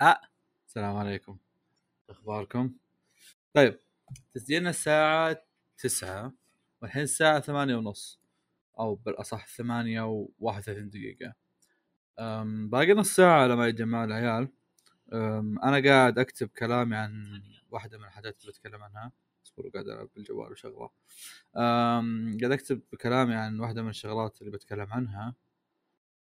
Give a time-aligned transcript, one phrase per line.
[0.00, 0.20] أه.
[0.66, 1.38] السلام عليكم.
[2.10, 2.72] أخباركم؟
[3.54, 3.78] طيب
[4.32, 5.44] تسجيلنا الساعة
[5.78, 6.32] تسعة
[6.82, 8.20] والحين الساعة ثمانية ونص
[8.78, 11.34] أو بالأصح ثمانية وواحد وثلاثين دقيقة.
[12.68, 14.48] باقي نص ساعة على ما يتجمع العيال.
[15.62, 19.12] أنا قاعد أكتب كلامي عن واحدة من الحاجات اللي بتكلم عنها.
[19.46, 20.90] اصبروا قاعد ألعب بالجوال وشغلة.
[21.54, 25.34] قاعد أكتب كلامي عن واحدة من الشغلات اللي بتكلم عنها.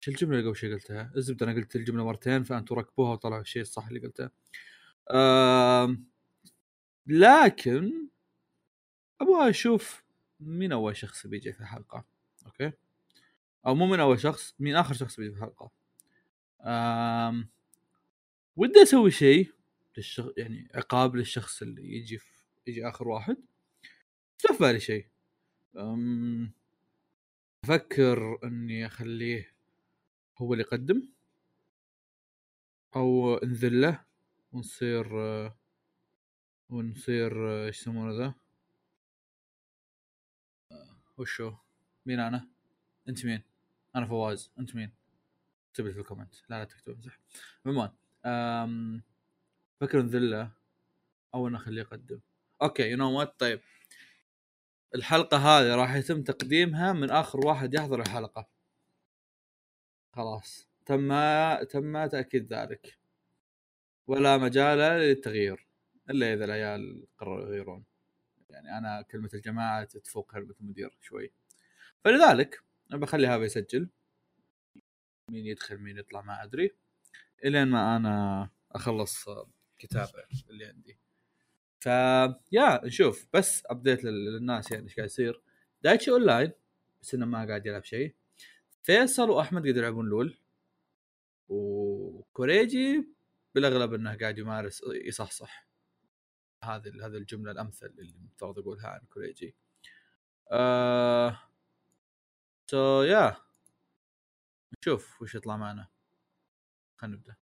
[0.05, 3.61] شو الجملة اللي قبل شوي قلتها؟ الزبدة أنا قلت الجملة مرتين فأنتوا ركبوها وطلعوا الشيء
[3.61, 4.29] الصح اللي قلته.
[7.07, 8.07] لكن
[9.21, 10.03] أبغى أشوف
[10.39, 12.05] مين أول شخص بيجي في الحلقة
[12.45, 12.71] أوكي
[13.67, 15.71] أو مو من أول شخص مين آخر شخص بيجي في الحلقة
[16.61, 17.49] أم...
[18.55, 19.51] ودي أسوي شيء
[19.97, 20.29] للشخ...
[20.37, 22.43] يعني عقاب للشخص اللي يجي في...
[22.67, 23.37] يجي آخر واحد
[24.43, 25.07] جاء في بالي شيء
[25.77, 26.51] أم...
[27.63, 29.54] أفكر إني أخليه
[30.37, 31.09] هو اللي يقدم.
[32.95, 34.05] أو نذله
[34.51, 35.07] ونصير
[36.69, 38.33] ونصير إيش يسمونه ذا؟
[41.17, 41.53] وشو؟
[42.05, 42.47] مين أنا؟
[43.09, 43.43] أنت مين؟
[43.95, 44.51] أنا فواز.
[44.59, 44.91] أنت مين؟
[45.69, 46.35] اكتب في ال comment.
[46.49, 47.19] لا لا تكتب امزح
[47.65, 47.93] عموما.
[49.81, 50.51] فكر نذله
[51.33, 52.19] أو نخليه يقدم.
[52.61, 53.61] okay you know what طيب.
[54.95, 58.54] الحلقة هذه راح يتم تقديمها من آخر واحد يحضر الحلقة.
[60.15, 60.67] خلاص.
[60.85, 61.13] تم
[61.63, 62.99] تم تأكيد ذلك.
[64.07, 65.67] ولا مجال للتغيير
[66.09, 67.85] إلا إذا العيال قرروا يغيرون.
[68.49, 71.31] يعني أنا كلمة الجماعة تفوق كلمه المدير شوي.
[72.03, 73.89] فلذلك أنا بخلي هذا يسجل.
[75.31, 76.75] مين يدخل مين يطلع ما أدري.
[77.45, 79.25] إلين ما أنا أخلص
[79.77, 80.97] كتابة اللي عندي.
[81.79, 81.85] ف
[82.51, 83.27] يا نشوف.
[83.33, 85.41] بس update للناس يعني إيش قاعد يصير.
[85.81, 86.51] دايتشي اون لاين
[87.01, 88.15] بس إنه ما قاعد يلعب شيء.
[88.85, 90.37] فيصل وأحمد قاعد يلعبون LoL.
[91.49, 93.09] وكوريجي
[93.55, 95.67] بالأغلب إنه قاعد يمارس يصحصح.
[96.63, 99.55] هذه هذه الجملة الأمثل اللي المفترض أقولها عن كوريجي.
[100.51, 101.39] آه
[102.71, 103.37] سو يا
[104.79, 105.87] نشوف وش يطلع معنا.
[106.97, 107.35] خلينا نبدأ.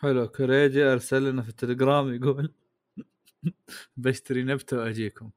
[0.00, 2.54] حلو كوريجي أرسل لنا في التليجرام يقول
[3.96, 5.30] بشتري نبتة وأجيكم.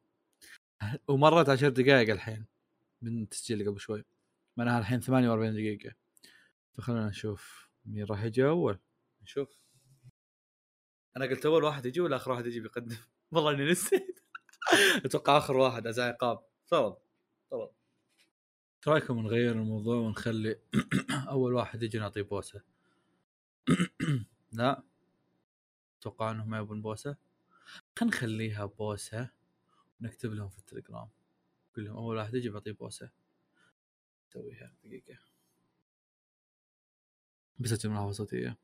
[1.08, 2.46] ومرت عشر دقائق الحين
[3.02, 4.15] من التسجيل قبل شوي.
[4.58, 5.96] معناها الحين 48 دقيقة.
[6.74, 8.80] فخلونا نشوف مين راح يجي أول.
[9.22, 9.50] نشوف.
[11.18, 12.96] أنا قلت أول واحد يجي ولا آخر واحد يجي بيقدم؟
[13.32, 14.20] والله إني نسيت.
[15.06, 16.98] أتوقع آخر واحد أزاي عقاب تفضل.
[17.52, 17.70] تفضل.
[18.78, 20.60] إيش رأيكم نغير الموضوع ونخلي
[21.30, 22.62] أول واحد يجي نعطيه بوسة؟
[24.52, 24.84] لا.
[26.00, 27.18] أتوقع إنهم ما يبون بوسة.
[28.00, 29.30] خلينا نخليها بوسة
[30.02, 31.10] ونكتب لهم في التليجرام.
[31.72, 33.10] نقول لهم أول واحد يجي بعطيه بوسة.
[34.36, 35.18] نسويها دقيقة.
[37.60, 38.58] بسجل ملاحظة صوتية.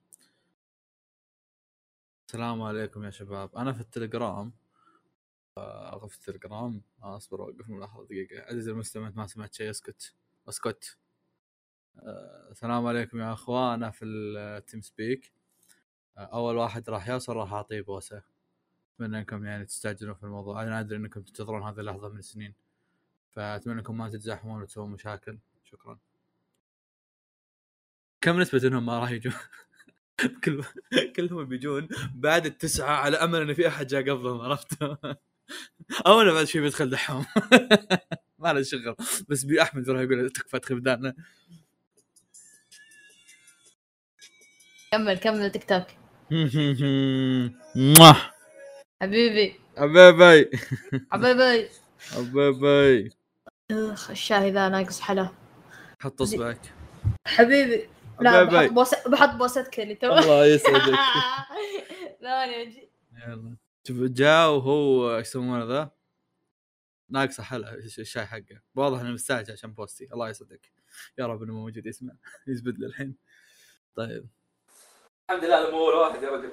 [2.27, 3.55] السلام عليكم يا شباب.
[3.55, 4.51] أنا في التليجرام.
[6.07, 6.81] في التليجرام.
[7.01, 8.41] أصبر اوقف الملاحظة دقيقة.
[8.41, 9.69] عزيزي المستمع ما سمعت شيء.
[9.69, 10.15] أسكت.
[10.49, 10.97] أسكت.
[11.99, 15.33] آه، السلام عليكم يا اخوانا في ال TeamSpeak.
[16.17, 18.23] آه، أول واحد راح يوصل راح أعطيه بوسة.
[18.95, 20.63] أتمنى إنكم يعني تستعجلون في الموضوع.
[20.63, 22.53] أنا أدري إنكم تنتظرون هذه اللحظة من سنين.
[23.29, 25.37] فأتمنى إنكم ما تتزاحمون وتسوون مشاكل.
[25.71, 25.99] شكرا.
[28.21, 29.33] كم نسبة إنهم ما راح يجون؟
[30.43, 30.63] كل
[31.15, 34.83] كلهم بيجون بعد التسعة على أمل إن في أحد جاء قبلهم عرفت؟
[36.07, 37.25] أو أنا بعد شوي بدخل دحوم.
[38.39, 38.95] ما له شغل.
[39.29, 41.13] بس بي أحمد يروح يقول تكفى خبدان
[44.91, 45.87] كمل كمل تيك توك.
[49.01, 49.55] حبيبي.
[49.77, 50.49] حبيبي.
[51.11, 51.69] حبيبي.
[52.11, 53.09] حبيبي.
[53.71, 55.40] أخ الشاي ذا ناقص حلا.
[56.01, 56.73] حط اصبعك
[57.27, 57.89] حبيبي
[58.21, 58.43] لا.
[58.43, 60.93] بحط بوسة بحط بوستك اللي تو الله يسعدك.
[62.21, 62.89] ثاني أجي
[63.27, 63.55] يلا.
[63.87, 65.91] شوف جاء وهو إيش يسمونه ذا؟
[67.09, 68.61] ناقصه حلا الش- الشاي حقه.
[68.75, 70.07] واضح إنه مستعجل عشان بوستي.
[70.13, 70.71] الله يسعدك.
[71.17, 72.13] يا رب إنه موجود يسمع
[72.47, 73.15] يزبد له الحين.
[73.95, 74.27] طيب.
[75.29, 76.51] الحمد لله مو اول واحد يا رجل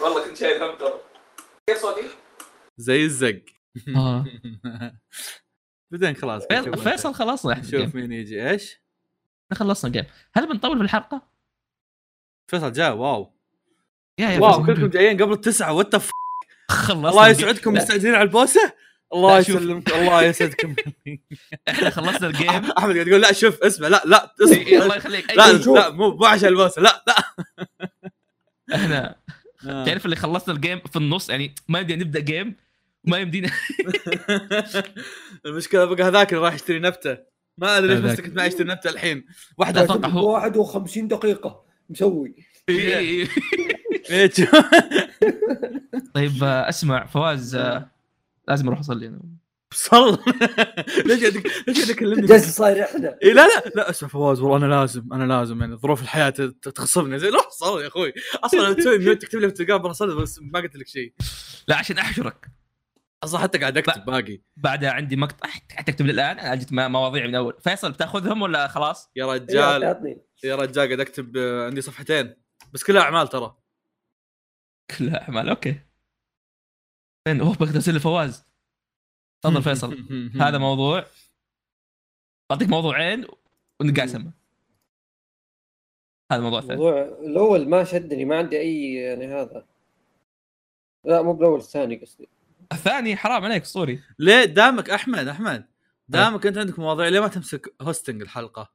[0.00, 1.00] والله كنت شايل هم ترى.
[1.66, 2.08] كيف صوتي؟
[2.76, 3.42] زي الزق.
[3.96, 4.24] آه.
[5.90, 6.42] بعدين خلاص
[6.82, 7.90] فيصل- خلصنا إحنا شوف الجيم.
[7.94, 8.50] مين يجي.
[8.50, 8.76] إيش؟
[9.54, 10.04] خلصنا جيم
[10.34, 11.22] هل بنطول في الحلقة؟
[12.46, 13.32] فيصل جاء واو.
[14.18, 14.66] يا يا واو.
[14.66, 15.72] كلكم جايين قبل التسعة.
[15.72, 15.96] وات
[16.68, 17.48] خلصنا الله الجيم.
[17.48, 18.72] يسعدكم لا، مستعجلين على البوسة؟
[19.14, 19.38] الله.
[19.38, 20.74] يسلمك الله يسعدكم.
[21.68, 22.48] إحنا خلصنا الجيم.
[22.78, 25.30] أحمد قاعد يقول لا شوف اسمع لا لا اسمع الله يخليك.
[25.36, 25.52] لا.
[25.52, 27.14] لا مو مو عشان البوسة لا لا.
[28.74, 29.16] إحنا
[29.68, 29.84] آه.
[29.84, 32.56] تعرف اللي خلصنا ال game في النص؟ يعني ما نبدأ game.
[33.06, 33.50] وما يمدينا
[35.46, 37.18] المشكلة بقى هذاك اللي راح يشتري نبتة.
[37.58, 38.12] ما أدري ليش هذاك.
[38.20, 39.16] مسكت معي يشتري نبتة الحين.
[39.18, 39.24] لا،
[39.58, 41.64] واحدة أتوقع هو- 51 دقيقة.
[41.90, 42.34] مسوي.
[42.70, 43.28] إي- إي.
[44.10, 44.30] إيه،
[46.14, 47.90] طيب أسمع فواز آه،
[48.48, 49.20] لازم أروح أصلي أنا.
[49.74, 50.18] صل.
[51.06, 54.56] ليش قاعد ليش قاعد اكلمني جالس صاير إحنا إيه لا لا لا أسمع فواز والله
[54.66, 56.30] أنا لازم أنا لازم يعني ظروف الحياة
[56.74, 57.18] تخصبني.
[57.18, 58.12] زين روح صل يا أخوي.
[58.44, 61.12] أصلا لو تسوي ميوت تكتب لي في برصد بس ما قلت لك شيء.
[61.68, 62.46] لا عشان أحشرك.
[63.24, 64.40] أصلا حتى قاعد أكتب باقي.
[64.56, 65.48] بعدها عندي مقطع
[65.86, 67.60] تكتب لي الان أنا جبت مواضيع من أول.
[67.60, 69.82] فيصل بتأخذهم ولا خلاص؟ يا إيه، رجال.
[70.44, 72.34] يا رجال قاعد أكتب آه، عندي صفحتين.
[72.72, 73.56] بس كلها أعمال ترى.
[74.98, 75.80] كلها أعمال أوكي.
[77.28, 78.46] فين؟ أوه بقدر أرسل لفواز
[79.44, 79.96] تفضل فيصل.
[80.40, 81.06] هذا موضوع.
[82.50, 83.26] بعطيك موضوعين
[83.80, 84.30] ونقاسم
[86.32, 89.66] هذا الموضوع الثاني الموضوع الأول ما شدني ما عندي أي يعني هذا.
[91.04, 92.28] لا مو بالاول الثاني قصدي.
[92.72, 94.00] الثاني حرام عليك اسطوري.
[94.18, 95.66] ليه؟ دامك أحمد أحمد.
[96.08, 98.72] دامك أنت عندك مواضيع ليه ما تمسك هوستنج الحلقة؟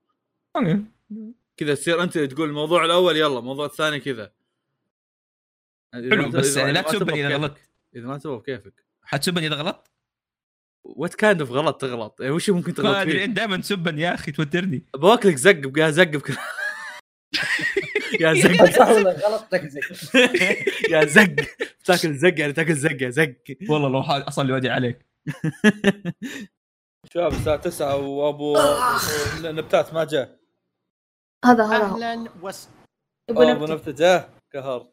[1.57, 4.31] كذا تصير أنت تقول الموضوع الأول يلا الموضوع الثاني كذا.
[5.93, 7.57] حلو بس يعني لا تسبني إذا غلطت.
[7.95, 9.91] إذا ما تبغى بكيفك حتسبني إذا غلطت؟
[10.83, 14.01] وات كايند اوف غلط تغلط؟ يعني وش ممكن ما تغلط أدري فيه؟ أنت دائما تسبني
[14.01, 14.85] يا أخي توترني.
[14.95, 16.37] بوكلك زق بقى زق بك
[18.19, 18.65] يا زق.
[18.65, 19.53] صح ولا غلط
[20.89, 21.35] يا زق.
[21.85, 23.33] تاكل زق يعني تاكل زق يا زق.
[23.69, 25.05] والله لو اصلي وادعي عليك.
[27.13, 28.57] شباب الساعة 9 وأبو
[29.43, 30.39] نبتات ما جاء.
[31.45, 32.69] هذا هذا أهلا وس
[33.29, 33.73] يبغى أبو نبتة.
[33.73, 34.29] نبتة جاء.
[34.55, 34.87] قهر.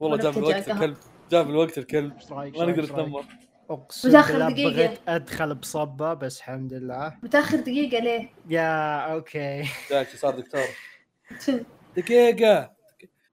[0.00, 0.96] والله جاب نبتة الوقت جاء الكلب.
[1.30, 2.14] جاب الوقت الكلب.
[2.14, 3.24] إيش رايك ما نقدر؟ نتنمر.
[3.70, 4.70] أقسم بالله دقيقة.
[4.70, 7.18] بغيت أدخل بصبة بس الحمد لله.
[7.22, 9.64] متاخر دقيقة ليه؟ يا okay.
[9.90, 10.64] جاك صار دكتور.
[11.96, 12.76] دقيقة.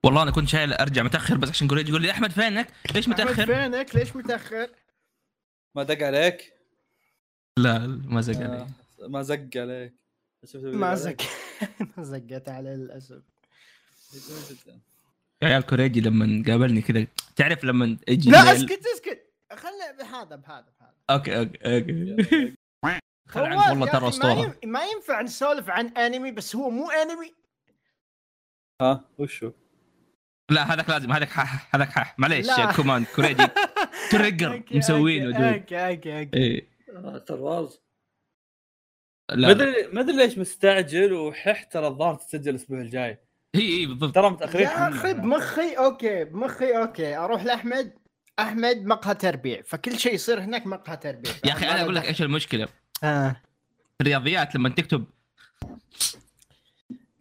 [0.04, 3.46] والله أنا كنت شايل أرجع متأخر بس عشان قريت يقول لي أحمد فينك؟ ليش متأخر؟
[3.46, 4.70] فينك؟ ليش متأخر؟
[5.76, 6.54] ما دق عليك.
[7.60, 8.68] لا ما زق علي آه،
[9.08, 9.94] ما زق عليك.
[10.56, 11.16] ما زق.
[11.98, 13.22] ما زقت عليه للأسف.
[15.42, 19.34] يا عيال كوريجي لما قابلني كذا تعرف لما يجي لا اسكت اسكت.
[19.54, 20.94] خلنا بهذا بهذا بهذا.
[21.10, 22.56] أوكي أوكي أوكي.
[23.28, 24.60] خل عنك فواز والله ترى أسطورة.
[24.66, 27.34] ما ينفع نسولف عن أنمي بس هو مو أنمي.
[28.82, 29.52] ها وشو؟
[30.52, 32.60] لا هذاك لازم هذاك حح هذاك حح معليش لا.
[32.60, 33.48] يا كومان كوريجي.
[34.12, 36.68] تريجر مسوينه أوكي أوكي أوكي إيه.
[37.26, 37.82] ترواز
[39.32, 39.52] ما لا لا.
[39.52, 43.20] أدري ما أدري ليش مستعجل وحح ترى الظاهر تسجل الأسبوع الجاي.
[43.56, 44.16] هي اي بالضبط.
[44.16, 47.16] ترى متأخرين يا أخي بمخي okay بمخي okay.
[47.16, 47.94] أروح لأحمد.
[48.40, 49.62] أحمد مقهى تربيع.
[49.62, 51.32] فكل شيء يصير هناك مقهى تربيع.
[51.46, 52.68] يا أخي أنا أقول لك إيش المشكلة.
[53.04, 53.32] آه.
[53.98, 55.06] في الرياضيات لما تكتب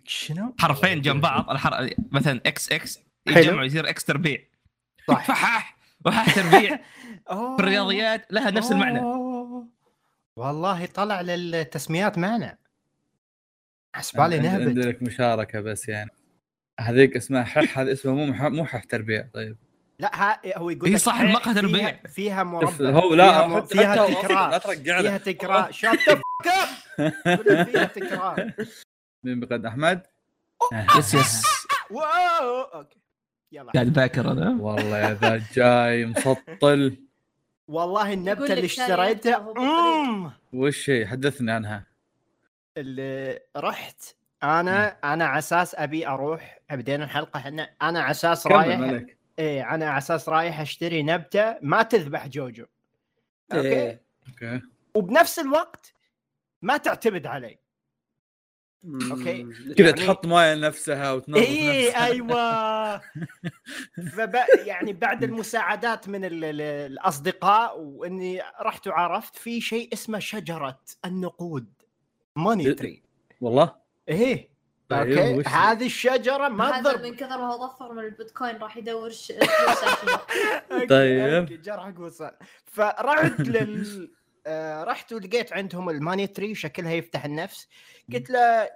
[0.07, 1.91] شنو؟ حرفين جنب بعض الحر...
[2.13, 3.01] مثلا إكس إكس.
[3.27, 4.39] يتجمع يصير x تربيع.
[5.09, 5.25] صح.
[5.29, 5.77] فحاح
[6.07, 6.77] وحاح تربيع.
[7.57, 9.01] في الرياضيات لها نفس المعنى.
[10.37, 12.59] والله طلع للتسميات معنى.
[13.95, 16.11] حسبالي نهبد لك مشاركة بس يعني.
[16.81, 19.57] هذيك اسمها حح هذا اسمه مو مح- مو حح تربيع طيب.
[19.99, 22.01] لا ها هو يقول هي صح المقهى فيها- تربيع.
[22.09, 22.91] فيها مربع.
[22.91, 23.61] هو لا فيها,
[24.07, 25.03] فيها حتى لا تكرار ترجعنا.
[25.03, 25.73] فيها تكرار.
[25.73, 25.99] شات
[27.69, 28.53] فيها تكرار.
[29.27, 30.07] مين بقد؟ أحمد؟
[30.99, 31.43] yes yes.
[31.91, 33.01] wow okay.
[33.53, 33.73] يلا.
[33.73, 34.57] قاعد ذاكر أنا.
[34.61, 36.97] والله يا ذا جاي مسطل
[37.69, 39.55] والله النبتة اللي اشتريتها.
[40.53, 41.87] وش هي؟ حدثني عنها.
[42.77, 44.03] اللي رحت
[44.43, 47.39] أنا أنا على أساس أبي أروح بدينا الحلقة.
[47.39, 49.19] إحنا أنا على أساس رايح ملك.
[49.39, 52.67] إيه أنا على أساس رايح أشتري نبتة ما تذبح جوجو.
[53.53, 54.03] okay؟ إيه.
[54.29, 54.61] okay.
[54.95, 55.95] وبنفس الوقت
[56.63, 57.59] ما تعتمد علي.
[59.11, 59.43] okay.
[59.79, 62.07] كذا يعني- تحط مويه لنفسها وتنظف اي نفسها.
[62.07, 62.97] أيوه.
[64.17, 64.37] فب...
[64.65, 66.45] يعني بعد المساعدات من ال...
[66.45, 71.67] ال- الأصدقاء وإني رحت وعرفت في شيء اسمه شجرة النقود.
[72.37, 73.03] money tree
[73.41, 73.75] والله؟
[74.09, 74.57] إيه.
[74.89, 75.35] طيب، okay.
[75.39, 79.11] وش- هذه الشجرة ما هذا تضرب من كثر ما هو ظفر من البيتكوين راح يدور
[79.11, 81.63] ش- فلوس طيب.
[81.63, 82.31] جرحك وصل
[82.67, 84.11] فرحت لل
[84.47, 87.69] آه، رحت ولقيت عندهم ال money tree شكلها يفتح النفس.
[88.13, 88.69] قلت له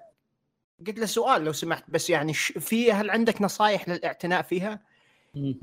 [0.87, 4.81] قلت له سؤال لو سمحت بس يعني في هل عندك نصائح للاعتناء فيها؟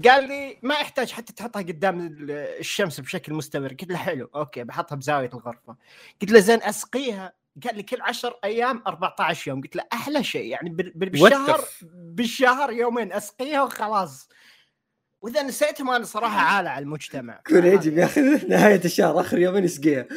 [0.06, 3.70] قال لي ما يحتاج حتى تحطها قدام ال- الشمس بشكل مستمر.
[3.70, 5.76] قلت له حلو okay بحطها بزاوية الغرفة.
[6.22, 7.34] قلت له زين أسقيها.
[7.64, 9.62] قال لي كل 10 أيام 14 يوم.
[9.62, 11.62] قلت له أحلى شيء يعني بال- بال- بالشهر.
[11.92, 14.30] بالشهر يومين أسقيها وخلاص.
[15.22, 17.42] وإذا نسيتهم أنا صراحة عالة على المجتمع.
[17.48, 20.06] كوريجي بياخذ نهاية الشهر آخر يومين يسقيها.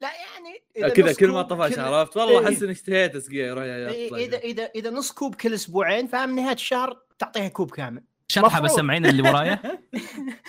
[0.00, 2.46] لا يعني كذا كل ما طفش كل- عرفت؟ والله إيه.
[2.48, 6.36] احس اني اشتهيت اسقيه روح يا إيه، إذا إذا إذا نص كوب كل أسبوعين فهم
[6.36, 8.02] نهاية الشهر تعطيها كوب كامل.
[8.36, 8.62] مفروض.
[8.62, 9.58] بس سمعين اللي ورايا.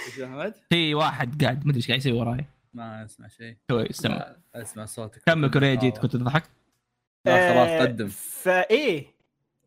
[0.07, 2.45] إيش أحمد؟ في واحد قاعد ما ادري إيش قاعد يسوي ورايا.
[2.73, 3.55] ما أسمع شيء.
[3.69, 5.21] لا، أسمع صوتك.
[5.25, 5.91] كمل كوريجي.
[5.91, 6.43] كنت تضحك.
[7.25, 8.07] لا خلاص آه، قدم.
[8.07, 9.18] فإيه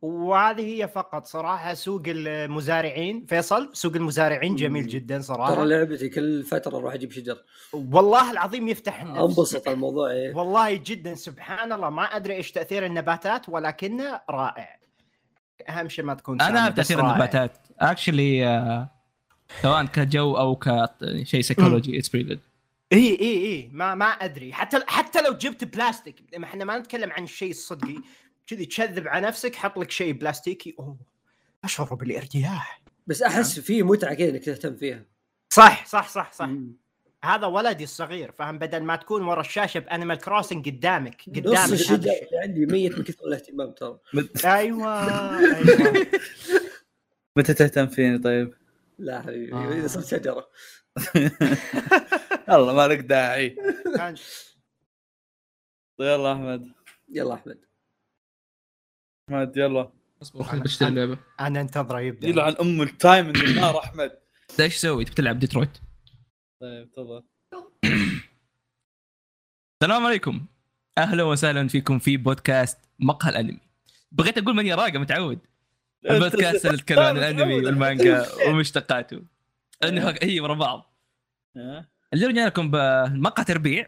[0.02, 3.26] وهذه هي فقط صراحة سوق المزارعين.
[3.26, 4.86] فيصل سوق المزارعين جميل.
[4.86, 7.36] جدا ترى صراحة لعبتي كل فترة أروح أجيب شجر.
[7.72, 9.20] والله العظيم يفتح النفس.
[9.20, 10.34] انبسط الموضوع إيه.
[10.34, 11.90] والله جدا سبحان الله.
[11.90, 14.78] ما أدري إيش تأثير النباتات ولكنه رائع.
[15.68, 17.10] أهم شيء ما تكون أنا تأثير رائع.
[17.10, 17.58] النباتات.
[17.80, 18.88] actually
[19.62, 22.40] سواء كجو أو كشيء سيكولوجي it's pretty good
[22.92, 23.70] إي إي إي.
[23.72, 24.52] ما ما أدري.
[24.52, 27.96] حتى حتى لو جبت بلاستيك إحنا ما نتكلم عن الشيء الصدقي
[28.46, 30.74] كذي تشذب على نفسك حط لك شيء بلاستيكي.
[30.78, 30.96] أوه
[31.64, 32.82] أشعر بالارتياح.
[33.06, 35.04] بس أحس في متعة كذا إنك تهتم فيها.
[35.52, 36.46] صح صح صح صح.
[36.46, 36.82] مم.
[37.24, 41.72] هذا ولدي الصغير فاهم؟ بدل ما تكون ورا الشاشة ب Animal Crossing قدامك نص قدامك
[41.72, 41.94] الشيء.
[41.94, 43.98] اللي عندي ميت من كثر الاهتمام ترى.
[44.44, 46.06] أيوه أيوه.
[47.36, 48.54] متى تهتم فيني طيب؟
[48.98, 49.72] لا حبيبي آه.
[49.72, 50.48] إذا صرت شجرة.
[52.48, 53.56] والله ما لك داعي
[56.00, 56.72] يلا أحمد.
[57.08, 57.58] يلا أحمد.
[59.32, 59.90] احمد يلا.
[60.22, 61.18] اصبر خليني بشتري اللعبة.
[61.40, 62.28] أنا انتظره يبدأ.
[62.28, 64.18] يلعن أم ال timing النار احمد
[64.60, 65.78] إيش تسوي؟ تبي تلعب ديترويت؟
[66.60, 67.22] طيب تفضل.
[69.82, 70.46] السلام عليكم.
[70.98, 73.60] أهلا وسهلا فيكم في بودكاست مقهى الأنمي.
[74.12, 75.38] بغيت أقول من يراقه متعود.
[76.10, 79.22] البودكاست اللي يتكلم عن الأنمي والمانجا ومشتقاته.
[79.84, 80.94] إنه هي ورا بعض؟
[82.14, 83.86] اليوم جاي لكم بمقهى تربيع.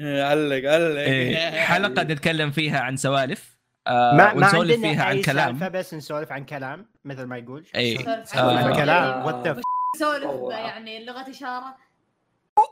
[0.00, 1.00] إيه، علق علق.
[1.00, 3.55] إيه، حلقة نتكلم فيها عن سوالف.
[3.86, 7.36] آه ما ما ونسولف عندنا فيها عن كلام سالفة بس نسولف عن كلام مثل ما
[7.38, 8.58] يقول إي سولف آه.
[8.58, 9.24] عن كلام.
[9.26, 9.60] وات
[9.98, 10.54] سولف أوه.
[10.54, 11.76] يعني لغة إشارة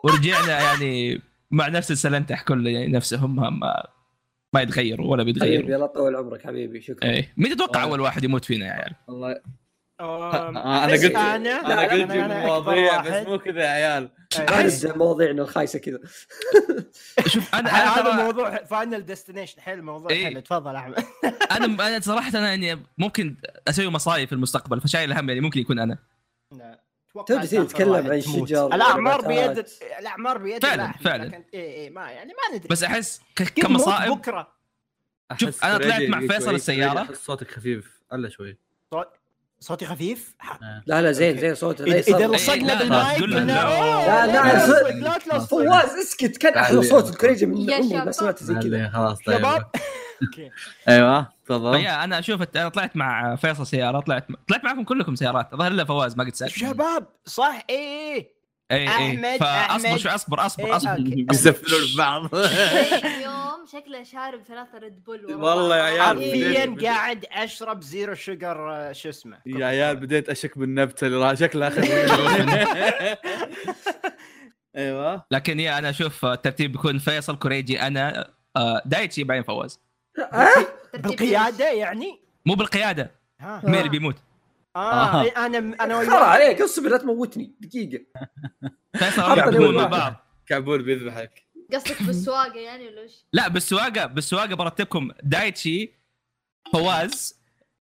[0.05, 3.83] ورجعنا يعني مع نفس السلنتح كله يعني نفسهم ما
[4.53, 7.85] ما, يتغيروا ولا حبيبي بيتغيروا الله يطول عمرك حبيبي شكرا إيه مين تتوقع آه.
[7.85, 9.43] أول واحد يموت فينا يا عيال؟ والله أم،
[10.01, 13.27] أنا بس قلت أنا أنا قلت جيب أكبر مواضيع بس.
[13.27, 14.09] مو كذا يا عيال.
[14.39, 15.99] عارف مواضيعنا الخايسة كذا.
[17.33, 20.25] شوف أنا هذا أنا موضوع Final Destination حلو موضوع إيه.
[20.25, 21.05] حلو تفضل أحمد.
[21.57, 23.37] أنا أنا صراحة أنا يعني ممكن
[23.69, 25.99] أسوي مصايب في المستقبل فشايل هم يعني ممكن يكون أنا.
[27.17, 28.13] آخر تتكلم عن.
[28.13, 29.21] الشجر الأعمار.
[29.21, 29.67] بيد
[29.99, 31.45] الأعمار بيد فعلاً، فعلاً.
[31.55, 32.69] اي اي ما يعني ما ندري.
[32.69, 33.21] بس أحس
[33.57, 34.55] كمصائب بكرة.
[35.37, 36.73] شوف، أحس أنا طلعت مع فيصل.
[36.83, 38.03] أحس صوتك خفيف.
[38.13, 38.59] الا شوي.
[39.65, 40.35] صوتي خفيف؟
[40.87, 41.39] لا لا زين.
[41.39, 44.27] زين صوت اذا إيه، لصقنا لا، بالمايك لا.
[45.27, 46.83] لا، فواز اسكت كان أحلى.
[46.83, 48.13] صوت الكريجي من عمري ما.
[48.13, 49.71] سمعت زي كذا خلاص طيب شباب.
[50.89, 51.77] أيوه تفضل.
[51.77, 55.53] أنا أشوف أنا طلعت مع فيصل سيارة طلعت طلعت معكم كلكم سيارات.
[55.53, 58.31] الظاهر الا فواز ما قد سال شباب صح؟ اي
[58.73, 59.97] اي اي أحمد، اي فاصبر.
[59.97, 60.91] شوي أصبر أصبر إيه، أصبر.
[60.91, 61.23] okay.
[61.23, 65.77] بيسفلون في بعض اليوم شكله شارب ثلاثة Red Bull والله.
[65.77, 65.83] يا.
[65.83, 66.01] عيال.
[66.03, 71.69] حرفيا قاعد أشرب zero sugar آه، شو اسمه؟ يا عيال بديت أشك بالنبتة اللي شكلها
[71.69, 71.85] أخذ
[74.77, 75.25] أيوه.
[75.31, 79.81] لكن يا أنا أشوف الترتيب بيكون فيصل كوريجي أنا آه، دايتشي بعدين فواز.
[80.93, 83.11] ترتيب بالقيادة يعني؟ مو بالقيادة.
[83.43, 84.17] مين اللي بيموت.
[84.77, 85.25] آه آه.
[85.25, 86.13] إيه، أنا أنا وياك.
[86.13, 87.55] عليك اصبر لا تموتني.
[87.61, 88.05] دقيقة.
[88.97, 89.85] فيصل مع.
[89.87, 90.15] بعض
[90.47, 91.43] كعبول بيذبحك.
[91.73, 95.11] قصدك بالسواقة يعني ولا وش؟ لا بالسواقة بالسواقة برتبكم.
[95.23, 95.93] دايتشي
[96.73, 97.41] فواز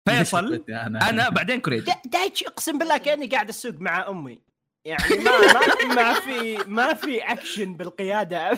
[0.09, 1.29] فيصل أنا.
[1.29, 4.39] بعدين كوريجي دا- دايتشي أقسم بالله كأني قاعد أسوق مع أمي.
[4.85, 8.49] يعني ما ما ما في ما في اكشن بالقيادة.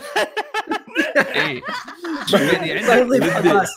[1.18, 1.62] اي
[2.34, 3.70] يعني عندك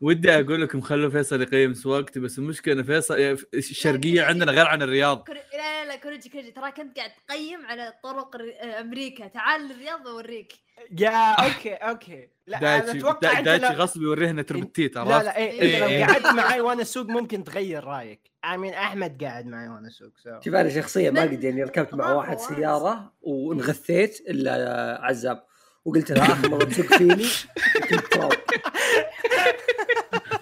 [0.00, 3.14] ودي أقول لكم خلوا فيصل يقيم سواقتي بس المشكلة إن فيصل
[3.54, 5.24] الشرقية عندنا غير عن الرياض.
[5.30, 8.36] لا لا لا كوريجي كوريجي ترى كنت قاعد تقيم على طرق
[8.80, 10.52] أمريكا تعال للرياض اوريك
[11.00, 13.78] يا okay okay لا أنا دايتشي أتوقع دا- انت دايتشي لو...
[13.82, 16.04] غصب يورينا تربتيت لا عرفت؟ لا إيه إيه، إنت إيه.
[16.06, 20.40] لو قعدت معي وأنا أسوق ممكن تغير رأيك امين أحمد قاعد معي وأنا أسوق so
[20.44, 22.38] شوف أنا شخصيا ما قد يعني ركبت مع واحد.
[22.38, 25.44] سيارة وانغثيت إلا عزام
[25.84, 27.24] وقلت له آخر مرة تسوق فيني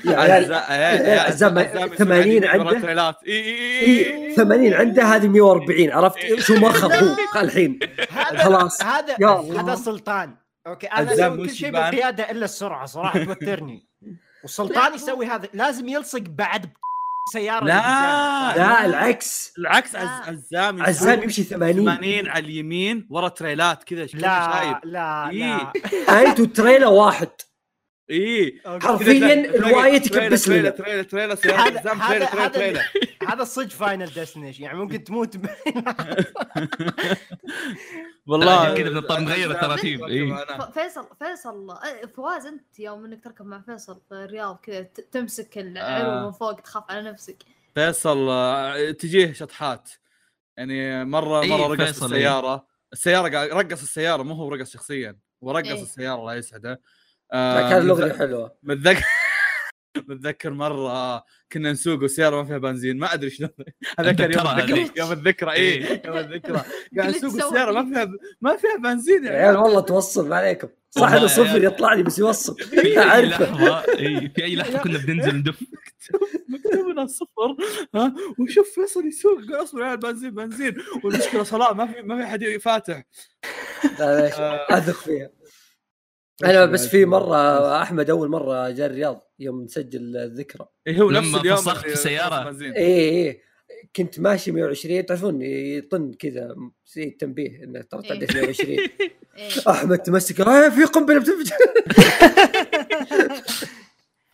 [0.09, 2.71] عزام 80 يسمعني عنده.
[3.27, 7.79] اي اي اي إيه، 80 عنده هذه 140 عرفت؟ شو مخض هو الحين.
[8.37, 8.83] خلاص.
[8.83, 9.17] هذا.
[9.61, 10.37] هذا سلطان.
[10.67, 13.87] okay أنا أسوي كل شيء؟ بالقياده إلا السرعة صراحة توترني.
[14.43, 16.67] والسلطان يسوي هذا لازم يلصق بعد
[17.33, 17.73] سيارة لا.
[18.57, 19.53] لا العكس.
[19.59, 20.01] العكس لا.
[20.01, 24.07] عز- عزام عزام يمشي 80 80 على اليمين ورا تريلات كذا لا
[24.53, 24.77] شايب.
[24.85, 25.73] لا إيه.
[26.09, 26.21] لا.
[26.31, 27.29] أنتوا تريلا واحد.
[28.11, 28.61] اي.
[28.67, 30.71] حرفيا الوايه تكبس تريلا لنا.
[30.71, 32.83] تريلا تريلا تريلا تريلا
[33.29, 35.37] هذا صدق Final Destination يعني ممكن تموت
[38.27, 38.53] والله.
[38.61, 40.45] عشان كذا بنضطر نغير التراتيب، إيه.
[40.75, 44.83] فيصل فيصل آه، فواز أنت يوم إنك تركب مع فيصل في الرياض كذا
[45.13, 46.27] تمسك العلو آه.
[46.27, 47.37] من فوق تخاف على نفسك.
[47.75, 49.91] فيصل آه، تجيه شطحات.
[50.57, 52.07] يعني مره إيه، مرة رقص إيه.
[52.11, 52.67] السيارة.
[52.93, 55.17] السيارة رقص السيارة مو هو رقص شخصيا.
[55.41, 55.83] ورقص إيه.
[55.83, 56.81] السيارة الله يسعده.
[57.33, 58.57] آه، كان الأغنية حلوة.
[58.63, 59.05] متذكر
[60.09, 62.99] متذكر مرة كنا نسوق وسيارة ما فيها بنزين.
[62.99, 63.51] ما أدري شلون
[63.99, 64.91] هذا كان يوم الذكرى.
[64.97, 66.63] يوم الذكرى اي يوم الذكرى.
[66.99, 68.09] قاعد نسوق السياره ما فيها
[68.41, 70.69] ما فيها بنزين يا يا عيال والله توصل ما عليكم.
[70.91, 71.65] صح انه صفر.
[71.65, 72.57] يطلع لي بس يوصل.
[72.71, 73.29] في أي
[73.99, 75.61] اي في أي لحظة كنا بننزل ندف.
[76.49, 77.57] مكتوب لنا صفر
[77.95, 80.77] ها؟ وشوف فيصل يسوق قال أصبر يا عيال بنزين بنزين.
[81.05, 83.05] والمشكلة صلاة ما في ما في حد فاتح
[83.99, 85.31] لا ليش آه، أثق فيها.
[86.45, 91.27] أنا بس في مرة أحمد أول مرة جاء الرياض يوم نسجل الذكرى إيه هو نفس
[91.29, 92.45] لما اليوم فسخت السيارة.
[92.45, 92.73] بنزين.
[92.73, 93.41] اي اي
[93.97, 98.09] كنت ماشي 120 تعرفون يطن كذا زي التنبيه إنه ترى إيه.
[98.09, 98.91] تعديت 120 إيه.
[99.69, 101.55] أحمد تمسك آه في قنبلة بتنفجر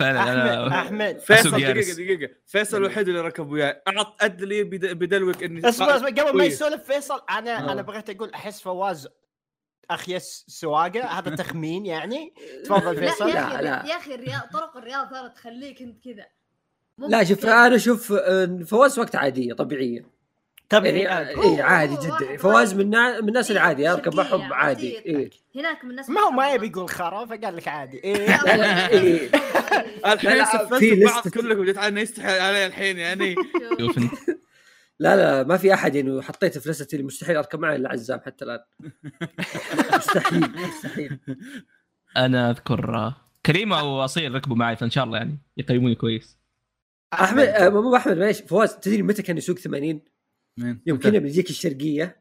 [0.01, 1.91] فعلا أحمد أحمد فيصل يارس.
[1.91, 6.31] دقيقة فيصل الوحيد اللي ركب وياي أعط أدلي بد- بدلوك إني اصبر اصبر قبل ما
[6.33, 6.53] كويس.
[6.53, 7.73] يسولف فيصل أنا آه.
[7.73, 9.09] أنا بغيت أقول أحس فواز
[9.91, 12.33] اخيس سواقة هذا تخمين يعني
[12.65, 13.85] تفضل لا فيصل يا لا، أخي لا.
[13.87, 16.27] يا أخي الرياض طرق الرياض ترى تخليك أنت كذا
[16.99, 17.47] لا شوف.
[17.47, 20.05] أنا أشوف آه، فواز سواقته عادية طبيعية
[20.69, 21.37] طبيعي يعني عادي.
[21.39, 22.75] هو- اي عادي جدا فواز.
[22.75, 24.99] من نا- من الناس إيه، العادية اركب معهم عادي.
[24.99, 26.53] اي هناك من الناس ما هو ما.
[26.55, 28.27] يبي يقول خرا فقال لك عادي إيه.
[28.89, 29.31] إيه.
[30.07, 33.35] الحين سفلت في بعض كلكم جيت علي يستحي علي الحين يعني
[33.81, 34.12] شوف انت
[35.03, 37.89] لا لا ما في أحد يعني حطيته في list ي اللي مستحيل أركب معه إلا
[37.89, 38.61] عزام حتى الآن.
[39.99, 41.19] مستحيل مستحيل.
[42.17, 43.17] أنا أذكر آه،
[43.47, 46.39] كريمه واصيل ركبوا معي فإن شاء الله يعني يقيموني كويس.
[47.13, 50.01] أحمد مو أحمد معليش فواز تدري متى كان يسوق 80
[50.57, 52.17] مين؟ يوم كنا بنجيك الشرقية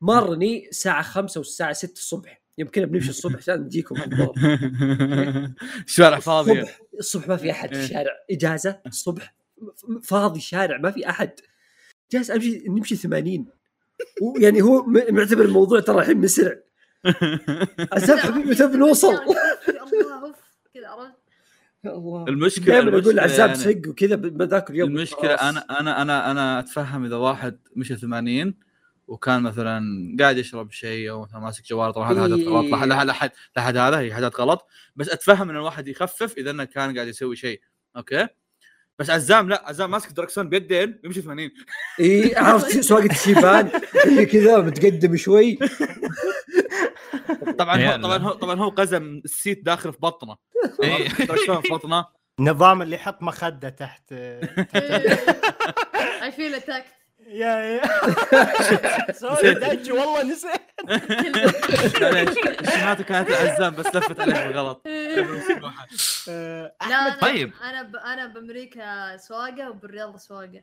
[0.00, 2.42] مرني الساعة 5 والساعة 6 الصبح.
[2.58, 3.96] يوم كنا بنمشي الصبح عشان نجيكم.
[5.86, 6.62] شوارع فاضية.
[6.62, 7.84] الصبح الصبح ما في أحد في إيه.
[7.84, 8.12] الشارع.
[8.30, 9.34] إجازة الصبح
[10.02, 11.30] فاضي الشارع ما في أحد.
[12.12, 13.46] جالس أمشي نمشي 80
[14.22, 16.54] ويعني هو م- معتبر الموضوع ترى الحين مسرع
[18.18, 20.36] حبيبي متى بنوصل؟ الله أوف
[20.74, 21.14] كذا عرفت؟
[21.86, 22.24] الله.
[22.28, 25.40] المشكلة دائما أقول عزام يعني- سق وكذا ب- بذاك اليوم المشكلة خلاص.
[25.42, 28.54] أنا أنا أنا أنا أتفهم إذا واحد مشى 80
[29.08, 29.80] وكان مثلا
[30.20, 32.48] قاعد يشرب شيء أو مثلا ماسك جوال طبعا هذا إيه.
[32.48, 32.64] غلط.
[32.74, 33.04] لا لا
[33.56, 34.66] لا هذا هي حاجات غلط.
[34.96, 37.60] بس أتفهم إن الواحد يخفف إذا إنه كان قاعد يسوي شيء.
[37.96, 38.26] أوكي؟
[38.98, 41.50] بس عزام لا عزام ماسك دركسون بيدين يمشي 80
[42.00, 43.70] إي عرفت سواقة الشيبان؟
[44.04, 45.58] اللي كذا متقدم شوي.
[47.58, 48.02] طبعا هو.
[48.02, 50.36] طبعا هو طبعا هو مقدم ال seat داخل في بطنه.
[51.18, 52.06] دركسون في بطنه.
[52.40, 54.12] نظام اللي يحط مخدة تحت
[56.22, 56.86] I feel attacked
[57.26, 57.82] yeah yeah.
[59.20, 60.60] sorry دايتشي والله نسيت.
[62.02, 62.38] معليش
[63.02, 64.86] كانت العزام بس لفت عليه بالغلط.
[66.28, 67.52] آه، لا طيب.
[67.62, 67.96] أنا ب...
[67.96, 70.62] أنا بأمريكا سواقة وبالرياض سواقة.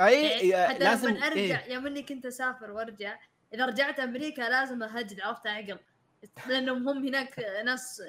[0.00, 1.72] أي يعني حتى لازم لما أرجع إيه.
[1.72, 3.16] يوم إني كنت أسافر وأرجع
[3.54, 5.78] إذا رجعت أمريكا لازم أهجد عرفت عقل
[6.48, 8.02] لأنهم هم هناك ناس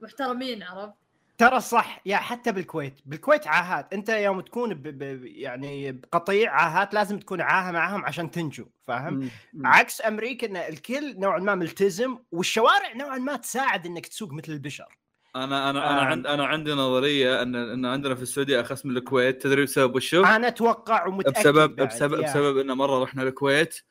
[0.00, 0.94] محترمين عرفت.
[1.38, 4.82] ترى صح يا حتى بالكويت بالكويت عاهات انت يوم تكون ب...
[4.82, 5.24] ب...
[5.24, 9.30] يعني بقطيع عاهات لازم تكون عاهة معاهم عشان تنجو فاهم.
[9.64, 14.98] عكس أمريكا إن الكل نوعا ما ملتزم والشوارع نوعا ما تساعد إنك تسوق مثل البشر
[15.36, 16.04] أنا أنا أنا آه.
[16.04, 20.24] عند أنا عندي نظرية إن إن عندنا في السعودية اخس من الكويت تدري بسبب وشو؟
[20.24, 22.22] أنا أتوقع ومتأكد بسبب بعد، بسبب.
[22.22, 23.82] بسبب انه مرة رحنا الكويت.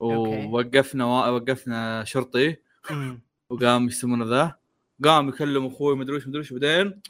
[0.00, 2.56] ووقفنا وقفنا شرطي.
[3.50, 4.63] وقام يسمونه ذا؟
[5.04, 6.52] قام يكلم أخوي مدري وش مدري وش.
[6.52, 7.02] بعدين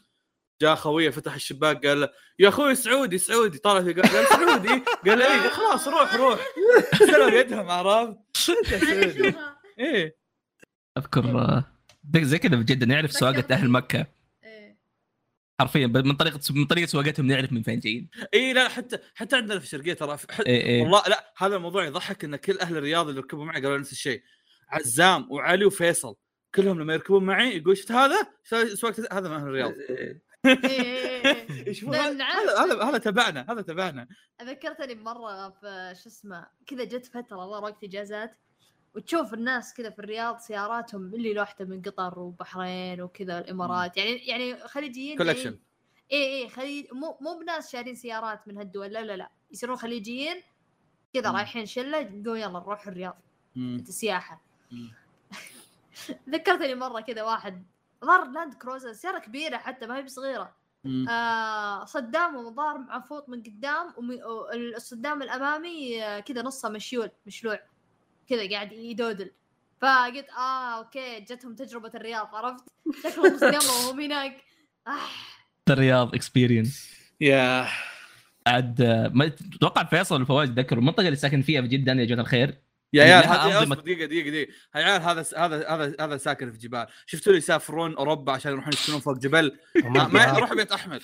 [0.62, 3.59] جاء خويه فتح الشباك قال له يا أخوي سعودي سعودي.
[3.59, 4.68] طالع فيه قال سعودي؟
[5.07, 6.40] قال له إيه خلاص روح روح.
[6.99, 8.16] سلم يدهم عرفت؟
[9.79, 10.16] إيه.
[10.99, 11.64] أذكر آه،
[12.16, 14.07] زي كذا بجد نعرف سواقة أهل مكة.
[14.44, 14.79] إيه.
[15.61, 18.09] حرفيا ب- من طريقة من طريقة سواقتهم نعرف من فين جايين.
[18.35, 20.83] إيه لا حتى حتى عندنا في الشرقيه ترى في- إيه إيه.
[20.83, 24.23] والله لا هذا الموضوع يضحك إن كل أهل الرياض اللي ركبوا معي قالوا نفس الشيء.
[24.68, 26.14] عزام وعلي وفيصل.
[26.55, 28.27] كلهم لما يركبون معي يقول شفت هذا؟
[28.75, 30.23] سواقة هذا من أهل الرياض إيه.
[30.47, 31.69] إيه، إيه،.
[31.71, 32.59] يشوفون لا، هذا.
[32.59, 34.09] هذا هذا تبعنا هذا تبعنا
[34.43, 38.37] ذكرتني بمره في شو اسمه كذا جت فترة والله وقت إجازات
[38.95, 44.57] وتشوف الناس كذا في الرياض سياراتهم اللي لوحده من قطر وبحرين وكذا الإمارات يعني يعني
[44.57, 45.59] خليجيين كولكشن
[46.12, 50.43] اي اي خليج مو مو بناس شارين سيارات من هالدول لا لا لا يصيرون خليجيين
[51.14, 51.31] كذا.
[51.31, 53.19] رايحين شلة يقولون يلا نروح الرياض.
[53.85, 54.45] سياحه.
[56.31, 57.65] ذكرتني مرة كذا واحد
[58.05, 60.57] ظهر لاند كروزر سيارة كبيرة حتى ما هي بصغيرة.
[61.11, 67.61] آه صدام ومظهر معفوط من قدام والصدام الأمامي آه، كذا نصه مشيول مشلوع.
[68.29, 69.31] كذا قاعد يدودل.
[69.83, 72.65] فقلت آه أوكي جتهم تجربة الرياض عرفت؟
[73.03, 74.45] شكلهم صدموا وهم هناك.
[74.87, 74.93] آه.
[75.71, 77.67] الرياض اكسبيرينس يا
[78.47, 78.83] عاد
[79.15, 82.63] ما أتوقع فيصل والفواز ذكروا المنطقة اللي ساكن فيها في جدة يا جماعة الخير
[82.95, 83.75] يا عيال هذه أصبر.
[83.75, 84.53] دقيقة دقيقة دقيقة.
[84.77, 86.87] يا عيال هذا هذا هذا هذا ساكن في جبال.
[87.07, 91.01] شفتوا اللي يسافرون أوروبا عشان يروحون يسكنون فوق جبل؟ ما, ما يروح بيت أحمد.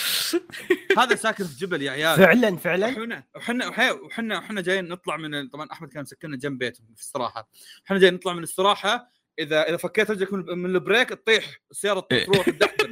[0.99, 2.17] هذا ساكن في جبل يا عيال.
[2.19, 6.37] فعلا فعلا؟ وحنا وحنا وحي- وحنا وحنا جايين نطلع من ال- طبعا أحمد كان مسكننا
[6.37, 7.51] جنب بيته في الاستراحه
[7.87, 11.45] إحنا جايين نطلع من الاستراحه إذا إذا فكيت رجلك من, من ال brake تطيح.
[11.71, 12.25] السياره إيه.
[12.27, 12.91] تروح تدحدر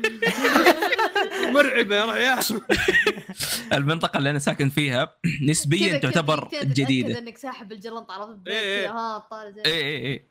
[1.54, 2.38] مرعبة يا عيال.
[3.72, 5.16] المنطقة اللي أنا ساكن فيها
[5.48, 7.18] نسبيا تعتبر جديدة.
[7.18, 9.20] إنك ساحب الجلنط على طول إيه، إيه.
[9.66, 10.28] اي اي اي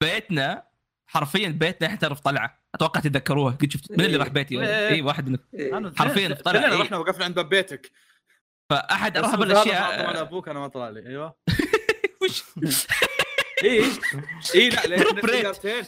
[0.00, 0.62] بيتنا
[1.06, 2.60] حرفيا بيتنا حرفيا طلعة.
[2.74, 3.52] أتوقع تتذكروها.
[3.52, 4.88] قد شفت؟ من اللي راح بيتي؟ إيه.
[4.88, 5.92] اي واحد من إيه.
[5.96, 6.80] حرفياً طلع كلنا إيه.
[6.80, 7.90] رحنا وقفنا عند باب بيتك.
[8.70, 10.20] فأحد أرهب الأشياء.
[10.20, 11.06] أبوك أنا ما طلع لي.
[11.06, 11.36] أيوه.
[12.22, 12.42] وش؟
[13.64, 13.84] اي
[14.54, 15.20] اي لا لأن.
[15.26, 15.84] سيارتين.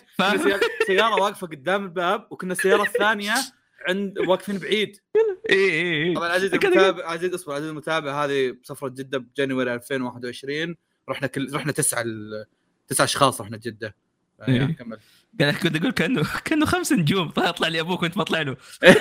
[0.87, 3.35] سيارة واقفة قدام الباب وكنا السيارة الثانية
[3.89, 4.97] عند واقفين بعيد.
[5.51, 10.77] اي اي اي طبعا عزيز المتابع عزيز اصبر عزيز المتابع هذه بسفره جدة بجانوري 2021
[11.09, 12.45] رحنا كل رحنا تسعة ال...
[12.89, 13.95] تسعة أشخاص رحنا جدة.
[14.49, 14.57] إيه.
[14.57, 14.99] يعني كمل.
[15.41, 18.57] قاعد كنت أقول كانه كأنه خمس نجوم طلع لي أبوك وأنت ما طلع له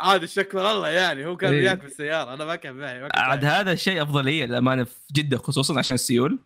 [0.00, 1.60] عاد الشكر الله يعني هو كان إيه.
[1.60, 3.44] وياك بالسياره أنا ما كان معي عاد.
[3.44, 6.38] هذا الشيء أفضلية للأمانة في جدة خصوصا عشان السيول.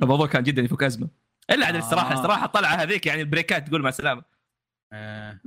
[0.00, 1.08] فالموضوع كان جدا يفك ازمه
[1.50, 1.78] إلا عاد آه.
[1.78, 4.22] الاستراحه الاستراحه الطلعه هذيك يعني البريكات تقول مع السلامة.
[4.92, 5.40] آه.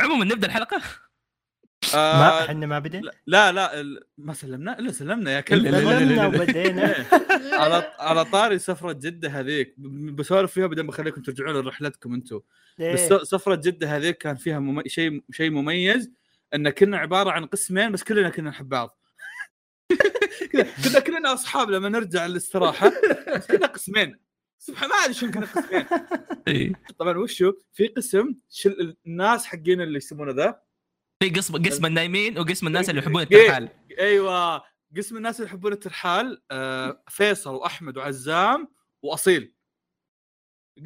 [0.00, 0.82] عموما نبدأ الحلقة؟
[1.94, 5.66] ما آه إحنا ما بدينا؟ لا لا ال- ما سلمنا؟ إلا سلمنا يا كلب.
[5.66, 6.26] لا، سلمنا.
[6.28, 6.94] وبدينا.
[7.62, 9.74] على على طاري سفرة جدة هذيك.
[10.14, 12.40] بسولف فيها بعدين بخليكم ترجعون لرحلتكم أنتم
[12.78, 13.18] بس إيه.
[13.24, 14.82] سفرة جدة هذيك كان فيها مم...
[14.86, 16.10] شيء شيء مميز
[16.54, 18.98] إن كنا عبارة عن قسمين بس كلنا كنا نحب بعض
[20.52, 22.92] كذا- كنا كلنا أصحاب لما نرجع للاستراحة
[23.36, 24.18] بس كنا قسمين.
[24.62, 25.86] سبحان ما ادري كنا قسمين؟
[26.48, 26.72] إيه.
[26.98, 30.62] طبعا وشو في قسم شل الناس حقين اللي يسمونه ذا.
[31.22, 33.40] في قسم قسم النايمين وقسم الناس اللي يحبون إيه.
[33.40, 33.68] الترحال.
[33.98, 34.62] أيوه.
[34.96, 38.68] قسم الناس اللي يحبون الترحال آه فيصل وأحمد وعزام
[39.02, 39.54] وأصيل.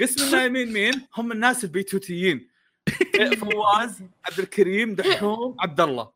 [0.00, 2.50] قسم النايمين مين؟ هم الناس البيتوتيين.
[3.14, 6.12] إيه، فواز عبد الكريم دحوم عبد الله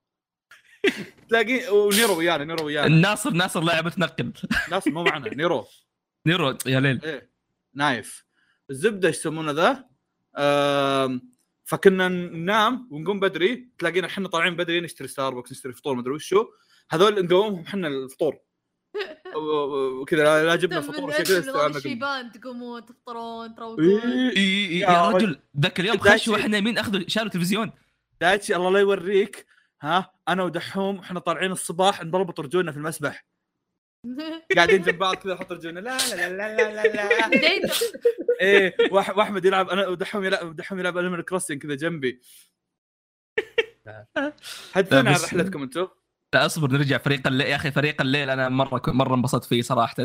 [1.28, 2.86] تلاقي ونيرو ويانا نيرو ويانا.
[2.86, 4.32] الناصر ناصر لاعب تنقل
[4.70, 5.66] ناس مو معنا نيرو.
[6.26, 7.04] نيرو يا ليل.
[7.04, 7.37] إيه.
[7.78, 8.24] نايف
[8.70, 9.84] الزبدة إيش يسمونه ذا؟
[11.64, 16.46] فكنا ننام ونقوم بدري تلاقينا إحنا طالعين بدري نشتري ستاربكس نشتري فطور مدري وشو
[16.90, 18.38] هذول نقومهم إحنا الفطور
[20.00, 24.36] وكذا لا- لا جبنا فطور شيء كذا تقومون تفطرون تروقون إيه.
[24.36, 25.40] إي إي يا يا رجل.
[25.60, 25.98] ذاك اليوم.
[25.98, 27.72] خشوا وإحنا نايمين أخذوا شالوا تلفزيون
[28.20, 29.46] دايتشي الله لا يوريك
[29.82, 33.26] ها أنا ودحوم وإحنا طالعين الصباح نضرب رجولنا في المسبح
[34.56, 37.68] قاعدين جنب بعض كذا نحط رجولنا لا لا لا لا لا لا
[38.40, 42.20] إيه وأحمد يلعب أنا ودحوم يلعب دحوم يلعب Animal Crossing كذا جنبي.
[44.72, 45.88] حدثونا عن رحلتكم أنتم
[46.34, 49.96] لا أصبر نرجع فريق الليل يا أخي فريق الليل أنا مرة مرة انبسطت فيه صراحة.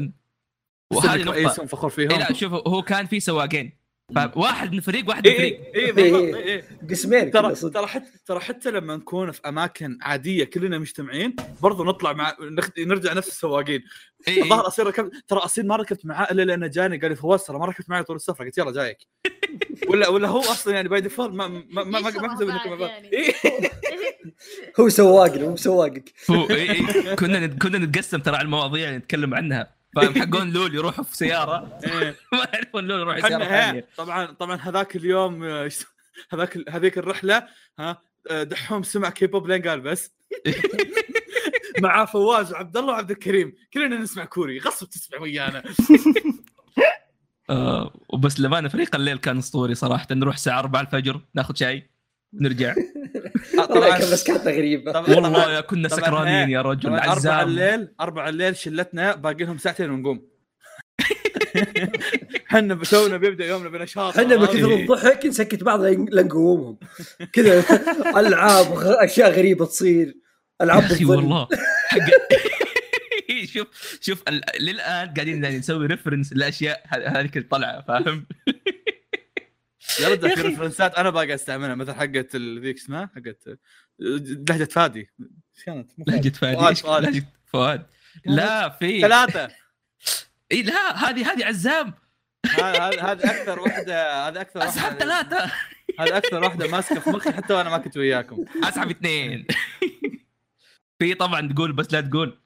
[0.94, 1.42] وهذه نقطة.
[1.42, 2.12] نقطة فخور فيهم.
[2.12, 3.83] إيه لا شوف هو كان في سواقين.
[4.14, 6.36] فواحد من فريق واحد من اي فريق اي اي بالضبط.
[6.36, 6.64] اي.
[6.90, 12.14] قسمين ترى ترى حتى ترى حتى لما نكون في أماكن عادية كلنا مجتمعين برضو نطلع
[12.14, 12.70] مع نخ...
[12.78, 13.84] نرجع نفس السواقين.
[14.28, 14.44] إيه، إيه.
[14.44, 17.60] الظاهر أصير ركبت ترى اصيل ما ركبت معاه إلا لأنه جاني قال لي فواز ترى
[17.60, 18.98] ما ركبت معي طول السفره قلت يلا جايك.
[19.90, 22.84] ولا ولا هو أصلا يعني by default ما ما ما ما حسب انكم.
[22.84, 23.34] إيه.
[24.80, 27.16] هو سواقنا مو سواقك إيه إيه.
[27.16, 29.83] كنا كنا نتقسم ترى على المواضيع اللي نتكلم عنها.
[29.96, 31.80] فاهم؟ حقون LoL يروحوا في سيارة.
[31.88, 32.16] إيه.
[32.34, 33.88] ما يعرفون LoL يروح سيارة ثانية.
[33.98, 35.70] طبعا طبعا هذاك اليوم آه،
[36.34, 37.48] هذاك هذيك الرحلة
[37.80, 40.12] ها آه، دحوم سمع كيبوب لين قال بس.
[41.82, 43.54] مع فواز وعبد الله وعبد الكريم.
[43.74, 44.60] كلنا نسمع كوري.
[44.60, 45.64] غصب تسمع ويانا.
[47.50, 50.08] آه وبس لمانه فريق الليل كان أسطوري صراحة.
[50.12, 51.93] نروح الساعة 4 الفجر ناخذ شاي.
[52.40, 52.76] ونرجع
[53.60, 56.54] آه، طبعا بس كانت غريبة طبعا والله كنا سكرانين إيه.
[56.54, 60.34] يا رجل عزام الليل أربعة الليل شلتنا باقي لهم ساعتين ونقوم
[62.48, 64.74] إحنا تونا بيبدأ يومنا بنشاط إحنا من كثر.
[64.74, 66.78] الضحك نسكت بعض لين لين نقومهم
[67.34, 67.64] كذا
[68.20, 70.16] ألعاب أشياء غريبة تصير
[70.62, 71.06] ألعاب يا أخي.
[71.06, 71.48] والله
[71.88, 72.00] حق
[73.46, 74.24] شوف شوف.
[74.60, 78.26] للآن قاعدين يعني نسوي ريفرنس لأشياء هذيك الطلعة فاهم؟
[80.00, 83.60] يا رجال في ريفرنسات أنا باقي أستعملها مثل حقت ذيك اسمها؟ حقت
[84.50, 85.10] لهجة فادي.
[85.58, 86.76] إيش كانت؟ لهجة فادي.
[86.76, 87.04] فؤاد،.
[87.04, 87.86] لهجة فؤاد.
[88.26, 89.02] لا في.
[89.02, 89.50] ثلاثة.
[90.52, 91.94] إي لا هذه هذه عزام.
[92.46, 95.52] هذا هذا أكثر واحدة هذا أكثر اسحب ثلاثة.
[96.00, 98.46] هذا أكثر واحدة ماسكة في مخي حتى وأنا ما كنت وياكم.
[98.64, 99.48] اسحب اثنين.
[101.00, 102.40] في طبعا تقول بس لا تقول.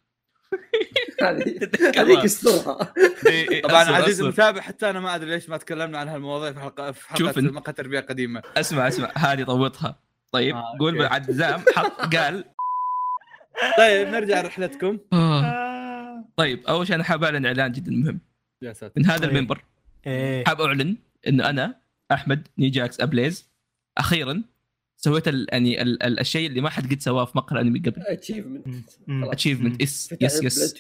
[0.54, 0.97] هذه.
[1.98, 2.94] هذيك استرها
[3.28, 4.22] إيه، إيه، طبعا عزيز.
[4.22, 7.40] المتابع حتى أنا ما أدري ليش ما تكلمنا عن هالمواضيع في حلقة في حلقة شوف
[7.40, 9.12] إن- مقهى تربيه قديمه أسمع أسمع.
[9.18, 10.00] هذه طوطها
[10.32, 11.02] طيب آه، قول.
[11.06, 12.44] عزام حط قال.
[13.78, 14.98] طيب نرجع رحلتكم.
[15.14, 16.26] آه.
[16.38, 18.20] طيب أول شيء أنا حاب أعلن إعلان جدا مهم.
[18.62, 18.94] يا ساتر.
[18.98, 19.30] من هذا طيب.
[19.30, 19.64] المنبر
[20.08, 20.44] إيه.
[20.46, 21.76] حاب أعلن انه أنا
[22.12, 23.50] أحمد نيجاكس أبليز
[23.98, 24.44] أخيرا
[24.98, 28.02] سويت ال يعني ال ال الشيء اللي ما حد قد سواه في مقهى الأنمي قبل.
[28.02, 28.68] achievement.
[29.10, 30.76] achievement yes yes yes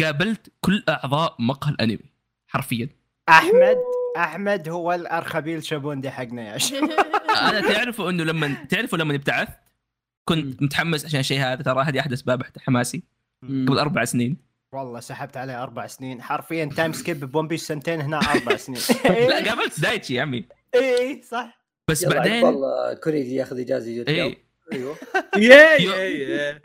[0.00, 2.12] قابلت كل أعضاء مقهى الأنمي
[2.46, 2.88] حرفيا.
[3.28, 3.76] أحمد
[4.16, 6.90] أحمد هو الأرخبيل شابوندي حقنا يا شيخ
[7.48, 9.58] أنا تعرفوا إنه لما تعرفوا لما ابتعثت
[10.24, 13.02] كنت متحمس عشان الشيء هذا ترى هذه احد اسباب حماسي.
[13.42, 14.36] قبل أربع سنين.
[14.72, 16.22] والله سحبت عليه أربع سنين.
[16.22, 18.80] حرفيا time skip ب One Piece سنتين هنا أربع سنين.
[19.04, 20.44] لا قابلت دايتشي يا عمي.
[20.74, 21.65] اي صح.
[21.88, 24.46] بس يلا بعدين والله كوريجي ياخذ إجازة يجي إيه.
[24.72, 24.96] أيوه.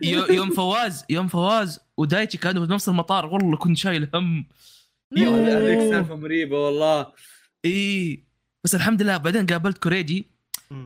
[0.37, 4.45] يوم فواز يوم فواز ودايتشي كانوا في نفس المطار والله كنت شايل هم.
[5.17, 7.13] هذيك سالفة مريبة والله.
[7.65, 8.23] إي.
[8.63, 10.25] بس الحمد لله بعدين قابلت كوريجي.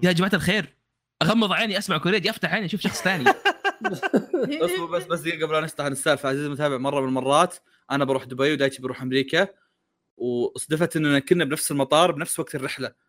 [0.04, 0.76] يا جماعة الخير.
[1.22, 3.30] أغمض عيني أسمع كوريجي أفتح عيني أشوف شخص ثاني.
[4.66, 6.30] اصبر بس بس دقيقة قبل لا نفتح عن السالفة.
[6.30, 7.56] عزيزي المتابع مرة من المرات.
[7.92, 9.48] أنا بروح دبي ودايتشي بروح أمريكا.
[10.18, 13.05] وصدفت إننا كنا بنفس المطار بنفس وقت الرحلة.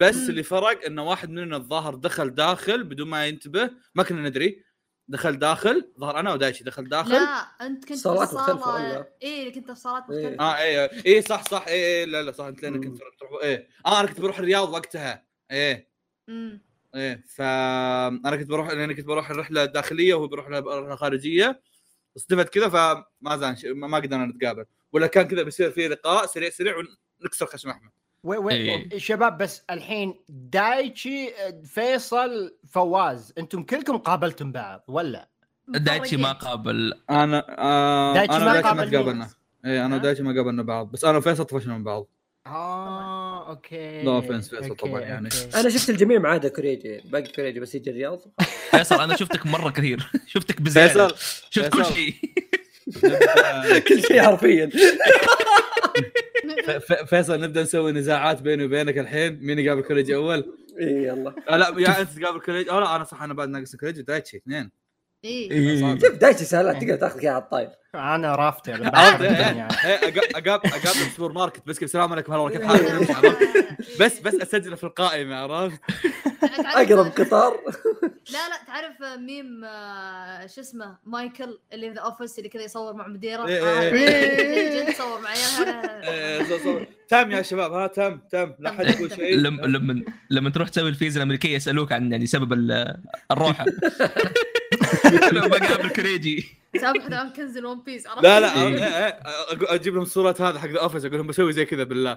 [0.00, 0.28] بس مم.
[0.30, 4.64] اللي فرق انه واحد مننا الظاهر دخل داخل بدون ما ينتبه ما كنا ندري.
[5.08, 7.12] دخل داخل ظهر أنا ودايتشي دخل داخل.
[7.12, 7.18] لا
[7.66, 10.16] أنت كنت في مختلفة الصاله؟ اي كنت في صالات إيه.
[10.24, 10.44] مختلفة.
[10.44, 10.84] آه اي
[11.16, 11.64] اي صح صح.
[11.68, 12.44] اي اي لا لا صح.
[12.44, 13.68] أنت لأنك كنت تروح إيه.
[13.86, 15.24] آه أنا كنت بروح الرياض وقتها.
[15.50, 15.88] إيه.
[16.28, 16.62] مم.
[16.94, 17.24] إيه.
[17.28, 21.62] فانا كنت بروح لأني كنت بروح الرحلة الداخلية وهو بيروح الرحله الخارجيه
[22.16, 24.64] صدفت كذا فما زال ما قدرنا نتقابل.
[24.92, 26.74] ولا كان كذا بيصير في لقاء سريع سريع
[27.22, 27.90] ونكسر خشم أحمد.
[28.24, 28.98] وي وي إيه.
[28.98, 31.30] شباب بس الحين دايتشي
[31.64, 35.28] فيصل فواز أنتم كلكم قابلتم بعض ولا؟
[35.68, 36.32] دايتشي ما.
[36.32, 38.60] قابل أنا آه دايتشي أنا ما.
[38.60, 39.30] تقابلنا
[39.64, 42.06] إيه أنا؟ ودايتشي ما قابلنا بعض بس أنا وفيصل طفشنا من بعض
[42.46, 45.26] آه okay No offense فيصل طبعاً يعني.
[45.44, 45.60] okay.
[45.60, 48.20] أنا شفت الجميع ما عدا كوريجي باقي كوريجي بس يجي الرياض
[48.70, 51.08] فيصل أنا شفتك مرة كثير شفتك بزيادة
[51.50, 51.84] شفت كل.
[51.84, 52.14] شيء
[53.88, 54.70] كل شيء حرفيا.
[57.06, 59.38] فيصل نبدأ نسوي نزاعات بيني وبينك الحين.
[59.42, 61.34] مين يقابل كوريجي أول؟ اي يلا.
[61.48, 64.36] آه لا يا أنت تقابل كوريجي أو لا أنا صح أنا بعد ناقص كوريجي دايتشي
[64.36, 64.70] اثنين.
[65.24, 67.68] اي شوف دايتشي سهلات تقدر تاخذ اياها على الطاير.
[67.94, 68.36] أنا
[69.20, 69.68] إيه،.
[69.84, 71.62] إيه، أقا- اقابل اقابل السوبر ماركت.
[71.66, 72.32] بس السلام عليكم.
[72.32, 73.36] هلا كيف حالك؟
[74.00, 75.80] بس بس اسجله في القائمة عرفت؟
[76.58, 77.52] أقرب قطار.
[78.32, 82.92] لا لا تعرف ميم آه، شو اسمه مايكل اللي في The Office اللي كذا يصور
[82.94, 83.92] مع مديره؟ آه، إيه.
[83.92, 87.72] إيه، يصور مع عيالها إيه، ص- تم يا شباب.
[87.72, 88.52] ها تم تم.
[88.58, 89.36] لا حد يقول شيء.
[89.36, 92.96] لما لما تروح تسوي الفيزا الأمريكية يسألوك عن يعني سبب ال-
[93.30, 93.64] الروحة.
[95.32, 96.48] لو بقابل كوريجي
[96.80, 98.68] سامح الان كنزل One Piece؟ لا لا إيه.
[98.68, 99.18] إيه، إيه،
[99.74, 102.16] أجيب لهم صورة هذا حق The Office أقول لهم بسوي زي كذا بالله.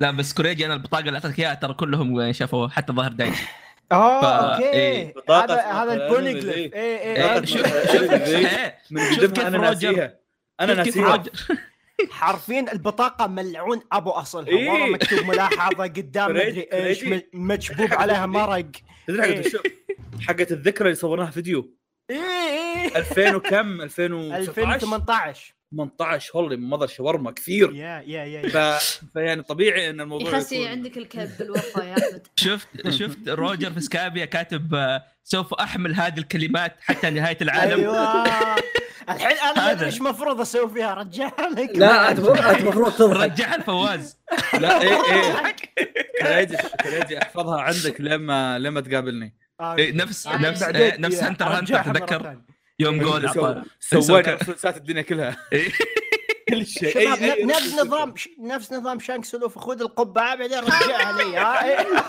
[0.00, 3.42] لا بس كوريجي أنا البطاقة اللي أعطيتك إياها ترى كلهم شافوا حتى ظهر دايتشي
[3.92, 4.70] آه okay.
[4.70, 5.14] إيه.
[5.30, 6.74] هذا هذا ال Poneglyph.
[6.74, 7.66] اي اي شوف
[9.20, 10.14] شوف كيف أنا روجر- ناسيها.
[10.60, 11.22] أنا ناسيها.
[12.10, 14.48] حرفيا البطاقة ملعون أبو أصلها.
[14.48, 14.70] إيه.
[14.70, 17.26] والله مكتوب ملاحظة قدام كريجي- مدري إيش كريجي.
[17.32, 18.66] م- مكبوب عليها مرق.
[19.06, 19.42] تدري
[20.20, 21.74] حقت الذكرى اللي صورناها فيديو.
[22.10, 27.74] اي اي 2000 وكم 2019 2018 18 هولي مضى شاورما كثير.
[27.74, 28.56] يا يا يا ف...
[29.14, 32.26] فيعني طبيعي إن الموضوع يخسي يكون- عندك الكذب بالوفا يا أحمد.
[32.36, 37.80] شفت شفت روجر في سكابيا كاتب آه، سوف أحمل هذه الكلمات حتى نهاية العالم.
[37.80, 38.24] أيوه.
[39.10, 39.70] الحين أنا.
[39.70, 43.20] أدري إيش المفروض أسوي فيها رجالك لا أنت المفروض تضحك.
[43.32, 44.18] رجعها الفواز.
[44.60, 45.54] لا إيه إيه.
[46.22, 49.34] كريجي كريجي أحفظها عندك لما لما تقابلني.
[49.60, 51.28] نفس يعني نفس بعدين إيه، نفس فيها.
[51.28, 52.40] هنتر هنتر أرجعها مرة تذكر.
[52.78, 53.30] يوم جول
[53.80, 55.72] سوينا مسلسلات الدنيا كلها إيه.
[56.48, 61.22] كل شيء أي- ن- نفس نظام ش- نفس نظام شانكس لوفي خذ القبعة بعدين رجعها
[61.22, 61.38] لي
[61.70, 61.86] إيه.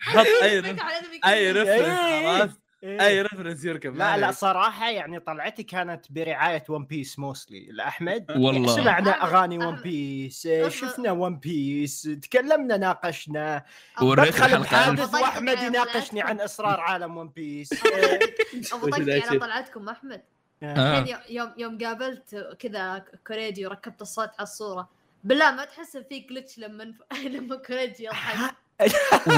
[0.00, 0.58] حط أي
[1.26, 1.48] أي إيه.
[1.48, 2.63] عرفت إيه.
[2.84, 4.30] أي reference يركب لا لا.
[4.30, 8.76] صراحة يعني طلعتي كانت برعاية One Piece mostly لأحمد والله.
[8.76, 9.76] سمعنا أحمد- أغاني One.
[9.76, 10.68] Piece أصبر.
[10.70, 13.64] شفنا One Piece تكلمنا ناقشنا
[14.02, 16.22] وريت أطقطق على يناقشني.
[16.22, 17.70] عن أسرار عالم One Piece
[18.72, 20.22] ابو طقطق دايتشي؟ على طلعتكم أحمد
[20.62, 20.98] آه.
[21.00, 24.88] الحين يوم يوم قابلت كذا كوريجي وركبت الصوت على الصورة
[25.24, 26.94] بالله ما تحس في glitch لما
[27.34, 28.54] لما كوريجي يضحك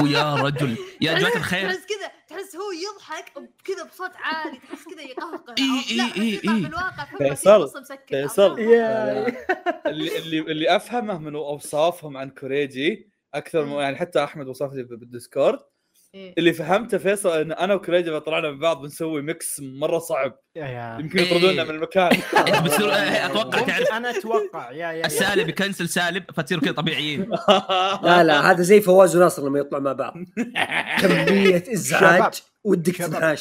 [0.03, 0.77] ويا رجل.
[1.01, 1.69] يا جماعة الخير.
[1.69, 5.55] تحس كذا تحس هو يضحك كذا بصوت عالي تحس كذا يقهقه.
[5.59, 6.61] إي يطلع إي.
[6.61, 8.59] بالواقع فهو فيصل، فيصل.
[8.59, 14.83] اللي اللي اللي أفهمه من أوصافهم عن كوريجي أكثر من يعني حتى أحمد وصف لي
[14.83, 15.59] بال Discord.
[16.37, 20.39] اللي فهمته فيصل إن أنا وكوريجي إذا طلعنا من بعض بنسوي mix مرة صعب.
[20.55, 21.69] يا يمكن يطردونا إيه.
[21.69, 22.11] من المكان.
[22.47, 23.91] انت بتصير آه، أتوقع تعرف.
[23.91, 27.21] أنا أتوقع يا يا السالب يكنسل سالب فتصيروا كذا طبيعيين.
[28.03, 30.13] لا لا هذا زي فواز وناصر لما يطلعوا مع بعض.
[31.01, 32.41] كمية إزعاج.
[32.63, 33.37] ودك شباب.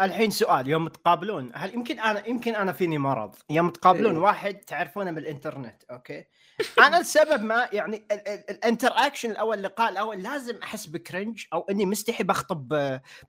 [0.00, 4.22] الحين سؤال يوم تقابلون هل يمكن أنا يمكن أنا فيني مرض يوم تقابلون إيه.
[4.22, 6.24] واحد تعرفونه من الانترنت okay
[6.78, 11.44] أنا لسبب ما يعني ال- ال- ال interaction الأول اللقاء الأول لازم احس ب cringe
[11.52, 12.68] أو اني مستحي بخطب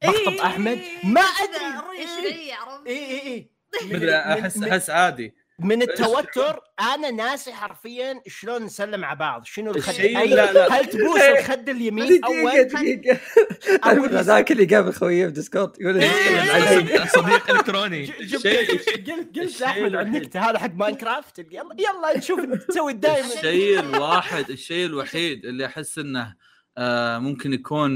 [0.03, 2.53] بخطب إيه، احمد إيه، ما ادري إيه.
[2.53, 3.49] عرفت؟ اي اي
[3.81, 9.45] اي احس احس عادي من التوتر أنا ناسي حرفيا شلون نسلم على بعض.
[9.45, 10.73] شنو الخد؟ الشيء- أي لا، لا.
[10.79, 12.63] هل تبوس الخد اليمين؟ أول دقيقة.
[12.95, 13.19] دقيقة
[13.91, 18.05] أول ذاك اللي قابل خويه ب Discord يقول إيه، يسلم علي صديق- إلكتروني.
[18.05, 18.47] قلت
[19.39, 20.07] قلت احمد عن الوحيد.
[20.15, 25.97] النكته هذا حق Minecraft؟ يلا يلا نشوف تسوي دائما الشيء الواحد الشيء الوحيد اللي أحس
[25.97, 26.35] إنه
[26.77, 27.91] آه ممكن يكون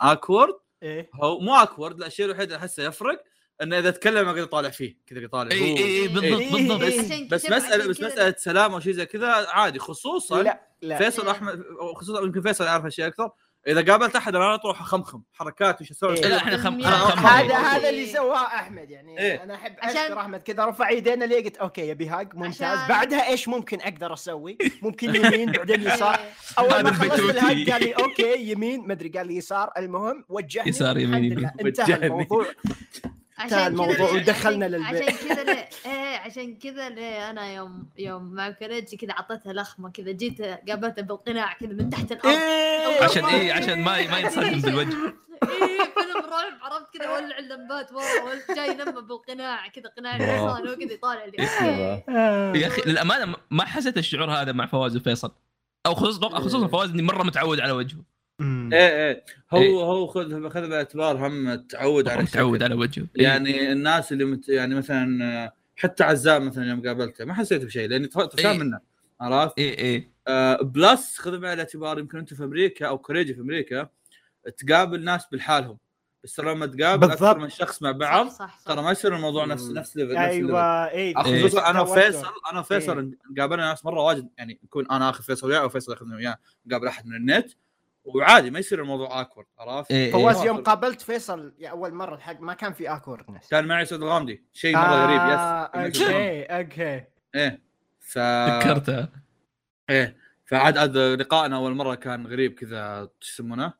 [0.00, 1.10] awkward إيه.
[1.14, 3.22] هو مو awkward لا الشيء الوحيد اللي أحسه يفرق
[3.62, 7.28] انه إذا تكلم اقعد اطالع فيه كذا يطالع إي إي إي بالضبط إيه، بالضبط إيه.
[7.28, 11.30] بس مسألة بس مسألة سلام أو شيء زي كذا عادي خصوصا لا لا فيصل إيه.
[11.30, 13.30] أحمد أو خصوصا يمكن فيصل يعرف اشياء أكثر
[13.66, 16.26] إذا قابلت أحد أنا على طول أخمخم حركات وش أسوي إيه.
[16.26, 17.56] لا إحنا خم خم- هذا إيه.
[17.56, 19.42] هذا اللي سواه أحمد يعني إيه.
[19.42, 22.88] أنا أحب عشان- اشكر أحمد كذا رفع يدينا لي قلت okay يبي hug ممتاز عشان-
[22.88, 26.30] بعدها إيش ممكن أقدر أسوي ممكن يمين بعدين يسار إيه.
[26.58, 27.18] أول ما خلصت.
[27.20, 31.50] ال hug قال لي okay يمين مدري قال لي يسار المهم وجهني يسار، يمين، يمين.
[31.60, 32.06] انتهى وجهني.
[32.06, 32.46] الموضوع
[33.38, 35.02] عشان الموضوع كذا ليه- ودخلنا عشان- للبيت.
[35.10, 39.90] عشان كذا ليه إيه عشان كذا ليه أنا يوم يوم مع كوريجي كذا أعطيتها لخمة
[39.90, 43.04] كذا جيت قابلته بالقناع كذا من تحت الأرض إيه.
[43.04, 44.96] عشان إيه عشان ما ما ينصدم بالوجه
[45.42, 50.92] إيه فيلم رعب عرفت كذا ولع اللمبات ورا جاي ينمى بالقناع كذا قناع الحصان وكذا
[50.92, 52.04] يطالع لي إيه.
[52.62, 55.32] يا أخي للأمانة ما حسيت الشعور هذا مع فواز وفيصل
[55.86, 57.98] أو خصوصا خصوصا فواز إني مرة متعود على وجهه.
[58.40, 59.70] إيه إيه هو إيه.
[59.70, 62.62] هو خذ خذ باعتبار هم تعود على الشكل.
[62.62, 63.22] على وجهه إيه.
[63.22, 68.06] يعني الناس اللي مت يعني مثلا حتى عزام مثلا يوم قابلته ما حسيت بشيء لأني
[68.06, 68.58] تفهم إيه.
[68.58, 68.80] منه
[69.20, 73.40] عرفت؟ إيه إيه آه plus خذ بعين الاعتبار يمكن أنت في أمريكا أو كوريجي في
[73.40, 73.88] أمريكا
[74.58, 75.78] تقابل ناس بالحالهم
[76.24, 77.42] بس ترى لما تقابل أكثر بالضبط.
[77.42, 78.28] من شخص مع بعض.
[78.66, 79.78] ترى ما يصير الموضوع نفس مم.
[79.78, 80.46] نفس level نفس level.
[80.46, 81.80] أيوه اي خصوصا أنا.
[81.80, 85.92] وفيصل أنا وفيصل قابلنا ناس مرة واجد يعني يكون أنا اخذ فيصل وياه أو فيصل
[85.92, 87.50] ياخذني وياه نقابل أحد من النت
[88.06, 90.12] وعادي ما يصير الموضوع awkward عرفت؟ إيه.
[90.12, 90.46] فواز إيه.
[90.46, 94.44] يوم قابلت فيصل يا أول مرة الحق ما كان في awkwardness كان معي سعود الغامدي
[94.52, 97.62] شيء مرة غريب يس أوكي أوكي إيه
[98.00, 99.12] ف ذكرتها
[99.90, 103.72] إيه فعاد عاد لقائنا أول مرة كان غريب كذا شو يسمونه؟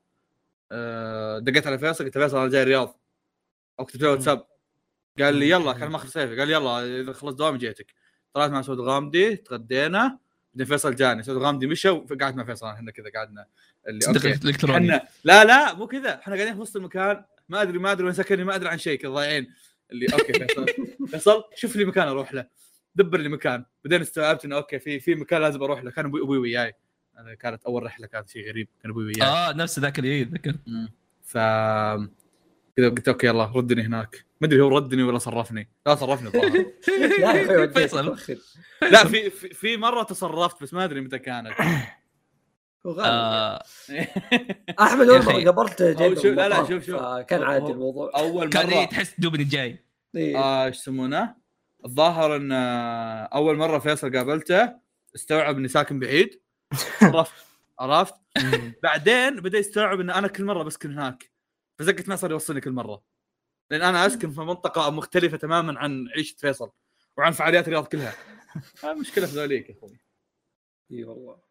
[0.72, 3.00] آه، دقيت على فيصل قلت له فيصل أنا جاي الرياض.
[3.80, 4.46] أو كتبت له واتساب.
[5.18, 7.94] قال لي يلا كان ماخذ صيفي قال لي يلا إذا خلصت دوامي جيتك.
[8.34, 10.18] طلعت مع سعود الغامدي تغدينا.
[10.56, 13.46] بعدين فيصل جاني سعود الغامدي مشى وقعدت مع فيصل إحنا كذا قعدنا
[13.88, 14.34] اللي okay.
[14.74, 18.14] إحنا لا لا مو كذا إحنا قاعدين في وسط المكان ما أدري ما أدري وين
[18.14, 19.52] سكني ما أدري عن شيء كذا ضايعين.
[19.92, 20.66] اللي okay فيصل
[21.10, 22.46] فيصل شوف لي مكان أروح له.
[22.94, 23.64] دبر لي مكان.
[23.84, 25.90] بعدين استوعبت إنه okay في في مكان لازم أروح له.
[25.90, 26.72] كان أبوي وياي.
[27.40, 29.22] كانت أول رحلة كانت شيء غريب كان أبوي وياي.
[29.22, 30.60] آه نفس ذاك اللي ذكرت.
[31.22, 31.38] ف
[32.76, 36.66] كذا قلت okay يلا ردني هناك ما أدري هو ردني ولا صرفني لا صرفني الظاهر
[37.20, 38.16] لا فيصل.
[38.82, 41.52] لا في في, مرة تصرفت بس ما أدري متى كانت
[42.86, 43.06] هو غالب.
[43.06, 43.62] آه
[44.80, 45.22] أحمد اول
[46.16, 47.02] شوف- لا، لا، شوف- شوف.
[47.02, 49.84] فكان هو- عادي الموضوع أول كان مرة تحس دوبني جاي
[50.16, 50.38] إيه.
[50.38, 51.34] آه، إيش يسمونه؟
[51.84, 54.72] الظاهر إن آه، أول مرة فيصل قابلته
[55.14, 56.40] استوعب إني ساكن بعيد
[57.02, 57.32] عرفت
[57.80, 58.14] عرفت؟
[58.82, 61.30] بعدين بدأ يستوعب إن أنا كل مرة بسكن هناك
[61.78, 63.02] فزقت ما صار يوصلني كل مرة.
[63.70, 66.70] لأن أنا أسكن في منطقة مختلفة تماما عن عيشة فيصل
[67.18, 68.14] وعن فعاليات الرياض كلها.
[68.84, 69.98] آه، مشكلة في ذوليك يا أخوي.
[70.92, 71.46] إي والله.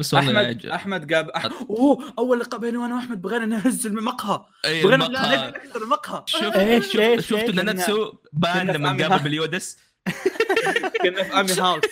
[0.00, 0.70] بس احمد يعجب.
[0.70, 1.44] أحمد قاب أح...
[1.44, 4.44] أوه أول لقاء بيني وأنا وأحمد بغينا نهز المقهى.
[4.64, 5.50] إيه، بغينا المقهى.
[5.50, 6.22] نكسر المقهى.
[6.26, 9.78] شفت شفت إيش- شفت إيش؟ إن نتسو كنا بان لما قابل باليودس
[11.02, 11.84] كنا في أمي house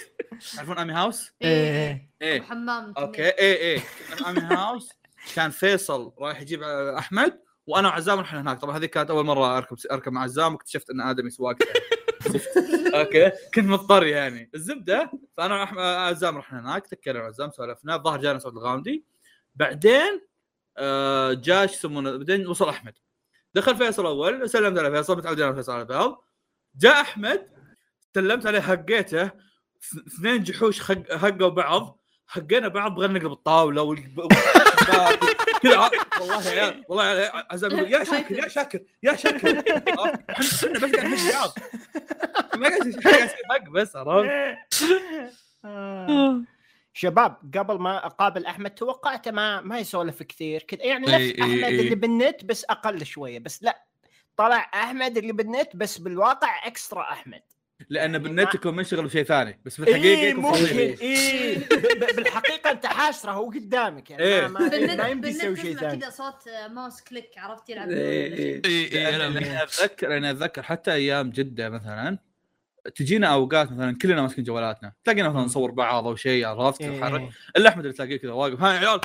[0.57, 2.11] تعرفون أمي house؟ إيه.
[2.23, 2.41] إيه.
[2.41, 3.23] وحمام okay.
[3.23, 3.79] إيه إيه.
[4.09, 4.89] كنا في أمي house
[5.35, 6.63] كان فيصل رايح يجيب
[6.99, 7.43] أحمد.
[7.67, 8.61] وأنا وعزام رحنا هناك.
[8.61, 11.57] طبعا هذه كانت أول مرة أركب أركب مع عزام واكتشفت أن آدمي سواق.
[12.95, 13.31] okay.
[13.55, 14.51] كنت مضطر يعني.
[14.55, 17.95] الزبدة فأنا وأحمد- عزام رحنا هناك تكلم مع عزام سولفنا.
[17.95, 19.05] الظاهر جانا سعود الغامدي
[19.55, 20.21] بعدين
[20.79, 22.95] آه جاء شو يسمونه بعدين وصل أحمد.
[23.55, 26.25] دخل فيصل أول سلمت على فيصل متعودين على فيصل على بعض
[26.77, 27.49] جاء أحمد
[28.15, 29.27] سلمت عليه حقيته.
[29.27, 32.03] اث- اثنين جحوش هقوا بعض.
[32.27, 33.83] حقينا بعض بغينا نقلب الطاولة.
[35.63, 39.63] كذا ع- والله يا عيال والله عيال عزام يقول يا شاكر يا شاكر يا شاكر
[39.89, 41.53] عرفت؟ إحنا بس قاعد نهز بعض
[42.57, 44.31] ما قاعد حق بس عرفت
[45.65, 46.41] آه.
[46.95, 51.65] شباب قبل ما أقابل أحمد توقعته ما ما يسولف كثير كذا يعني نفس أحمد.
[51.65, 53.85] اللي بالنت بس أقل شوية بس لا
[54.37, 57.43] طلع أحمد اللي بالنت بس بالواقع extra أحمد
[57.91, 60.79] لأن بالنت ما- يكون منشغل بشيء ثاني بس في الحقيقة اي يكون ممكن.
[60.79, 61.59] اي
[62.17, 64.47] بالحقيقة أنت حاشرة هو قدامك يعني إيه.
[64.47, 64.61] ما,
[64.97, 68.35] ما, يمدي يسوي شيء ثاني كذا صوت mouse click عرفت يلعب إيه،.
[68.35, 68.63] إيه.
[68.65, 72.19] اي اي لا لاني أتذكر لاني أتذكر حتى أيام جدة مثلا
[72.95, 76.91] تجينا أوقات مثلا كلنا ماسكين جوالاتنا تلاقينا مثلا نصور بعض أو شيء عرفت إيه.
[76.91, 79.01] نتحرك الا احمد اللي تلاقيه كذا واقف ها يا عيال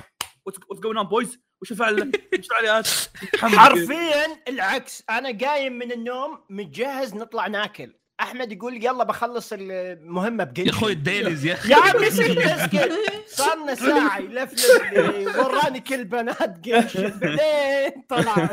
[0.45, 2.87] what's going on boys وش الفعل وش الفعاليات.
[3.59, 10.65] حرفيا العكس أنا قايم من النوم متجهز نطلع ناكل أحمد يقول يلا بخلص المهمة بقنشن
[10.65, 11.71] يا أخوي ال dailies يا أخي.
[11.71, 12.91] يا عم اسكت اسكت
[13.27, 18.49] صار لنا ساعه يلفلف لي وراني كل بنات قنشن بعدين طلع.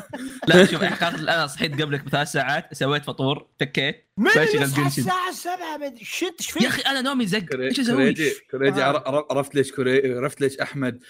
[0.49, 2.75] لا شوف حقيقة أنا صحيت قبلك بثلاث ساعات.
[2.75, 4.27] سويت فطور تكيت من.
[4.27, 7.57] الساعة 7 مدري shit إيش يا أخي أنا نومي زق.
[7.57, 8.15] إيش أسوي؟
[8.51, 8.85] كوريجي آه.
[8.85, 11.01] عر- عر- عرفت ليش كوري عرفت ليش أحمد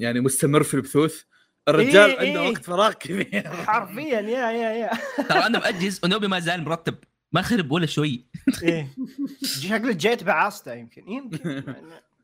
[0.00, 1.22] يعني مستمر في البثوث؟
[1.68, 2.48] الرجال إيه، عنده إيه.
[2.50, 3.48] وقت فراغ كبير.
[3.66, 4.90] حرفيا يا يا يا.
[5.28, 6.94] ترى أنا مأجز ونومي ما زال مرتب.
[7.32, 8.26] ما خرب ولا شوي.
[8.62, 8.88] إيه.
[9.62, 11.08] شكلك جيت بعاصته يمكن.
[11.08, 11.74] يمكن.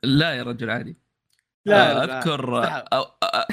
[0.03, 0.97] لا يا رجل عادي.
[1.67, 2.59] لا، آه، لا، أذكر.
[2.93, 3.03] أو...
[3.23, 3.47] آه،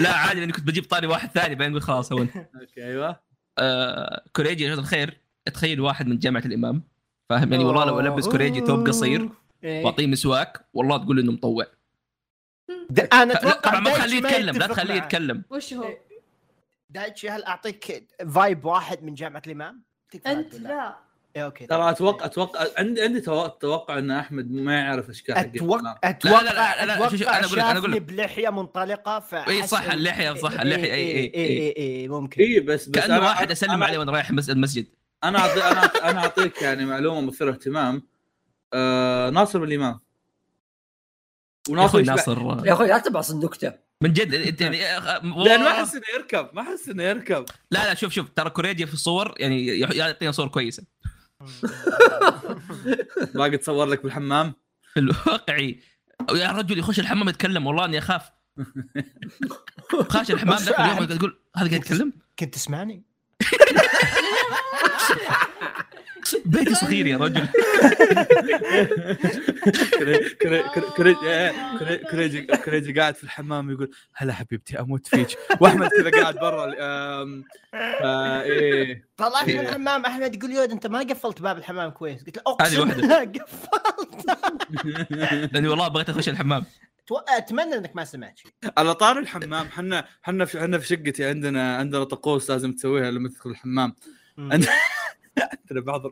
[0.00, 2.28] لا عادي لأني كنت بجيب طاري واحد ثاني بعدين أقول خلاص هون.
[2.60, 3.20] okay أيوه.
[3.58, 5.20] آه، كوريجي يا جماعة الخير
[5.54, 6.82] تخيل واحد من جامعة الإمام.
[7.28, 9.28] فاهم؟ يعني والله لو ألبس كوريجي ثوب قصير
[9.64, 9.84] إيه.
[9.84, 11.66] وأعطيه مسواك والله تقول إنه مطوع.
[13.12, 14.94] أنا أتوقع طبعا ما تخليه يتكلم لا تخليه.
[14.94, 15.44] يتكلم.
[15.50, 15.88] وش هو؟
[16.90, 19.87] دايتشي هل أعطيك vibe واحد من جامعة الإمام؟
[20.26, 20.96] أنت؟ لا.
[21.36, 25.40] إيه، okay ترى أتوقع أتوقع عندي عندي تو- أتوقع إن أحمد ما يعرف اشكال حق
[25.54, 25.98] أتوقع.
[26.04, 28.02] أتوقع لا، لا، لا، أتوقع شوف، شوف، أنا أقول لك- أقول شافني لك.
[28.02, 31.58] بلحيه منطلقة ف إي صح، اللحية، صح، اللحية، إي، إي، اي إي.
[31.58, 32.42] اي اي ممكن.
[32.42, 34.86] اي بس بس كأنه واحد اسلم عليه وأنا رايح المس- المسجد.
[35.24, 38.02] أنا أعطي أنا أنا أعطيك يعني معلومة مثيرة اهتمام.
[38.74, 40.00] آه ناصر بن الامام
[41.68, 43.72] يا وناصر أخوي يشبع- ناصر يا أخوي لا تبعص النكته
[44.02, 44.78] من جد انت يعني
[45.44, 47.44] لأن ما أحس إنه يركب ما أحس إنه يركب.
[47.70, 50.82] لا لا شوف شوف ترى كوريجي في الصور يعني يعطينا صور كويسة.
[53.34, 54.54] باقي تصور لك بالحمام.
[54.94, 55.80] في الواقعي
[56.34, 58.30] يا رجل يخش الحمام يتكلم والله إني أخاف.
[60.10, 63.02] خاش الحمام ذاك اليوم تقول هذا قاعد يتكلم؟ كنت تسمعني؟
[66.44, 67.48] بيتي صغير يا رجل.
[69.98, 71.14] كري- كري- كري- كري-
[71.78, 75.38] كري- كريجي كريجي قاعد في الحمام يقول هلا حبيبتي أموت فيك.
[75.60, 76.72] وأحمد كذا قاعد برا
[78.42, 79.04] إيه.
[79.16, 79.60] طلعت من إيه.
[79.60, 82.24] الحمام أحمد يقول يود أنت ما قفلت باب الحمام كويس.
[82.24, 82.84] قلت له أقسم.
[82.88, 84.38] بالله قفلت.
[85.52, 86.64] لأني والله بغيت أخش الحمام.
[87.16, 91.76] أتمنى إنك ما سمعت شيء على طار الحمام حنا حنا في حنا في شقتي عندنا
[91.76, 93.94] عندنا طقوس لازم تسويها لما تدخل الحمام.
[95.60, 96.02] عندنا بعض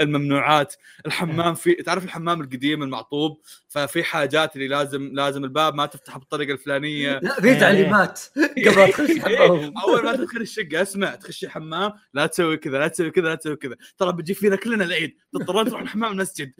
[0.00, 0.74] الممنوعات.
[1.06, 6.52] الحمام في تعرف الحمام القديم المعطوب؟ ففي حاجات اللي لازم لازم الباب ما تفتح بالطريقة
[6.52, 7.18] الفلانية.
[7.22, 8.20] لا في تعليمات.
[8.36, 9.74] قبل لا تخش الحمام.
[9.78, 13.56] أول ما تدخل الشقة اسمع تخشي حمام لا تسوي كذا لا تسوي كذا لا تسوي
[13.56, 13.76] كذا.
[13.98, 15.16] ترى بيجي فينا كلنا العيد.
[15.32, 16.52] تضطرون تروح الحمام المسجد.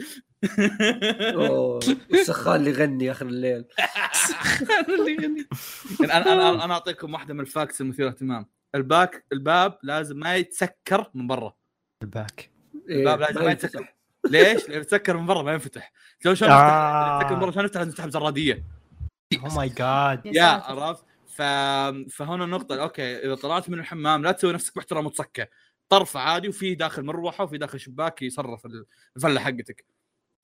[2.14, 3.64] السخان اللي يغني آخر الليل.
[6.00, 10.36] يعني أنا أنا أنا أعطيكم واحدة من ال facts المثيرة اهتمام الباك الباب لازم ما
[10.36, 11.54] يتسكر من برا.
[12.02, 12.50] الباك
[12.88, 13.64] إيه، الباب لازم ما ينفتح.
[13.64, 13.94] يتسكر
[14.30, 15.92] ليش؟ لأنه يتسكر من برا ما ينفتح
[16.22, 17.16] شلون شلون آه.
[17.18, 18.64] يتسكر من برا شلون نفتح نفتح بزرادية
[19.44, 20.44] oh my god يا.
[20.44, 21.42] عرفت ف...
[22.16, 25.46] فهنا النقطة okay إذا طلعت من الحمام لا تسوي نفسك محترم وتسكى
[25.88, 28.66] طرف عادي وفي داخل مروحة وفي داخل شباك يصرف
[29.16, 29.84] الفلة حقتك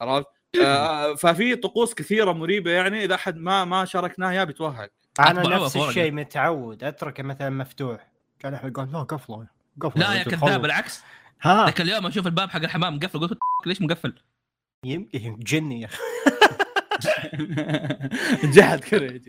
[0.01, 0.27] عرفت؟
[0.65, 4.91] آه ففي طقوس كثيرة مريبة يعني إذا أحد ما ما شاركناه يا بيتوهق
[5.21, 5.77] أنا نفس.
[5.77, 9.47] الشيء متعود أتركه مثلا مفتوح كان احد يقول لا قفله
[9.81, 10.63] قفله لا يا كذاب.
[10.63, 11.03] بالعكس
[11.43, 14.15] ها ذاك اليوم أشوف الباب حق الحمام مقفل قلت ليش مقفل؟
[14.87, 15.99] يم- يم- جني يا أخي
[18.55, 19.21] جهد كذا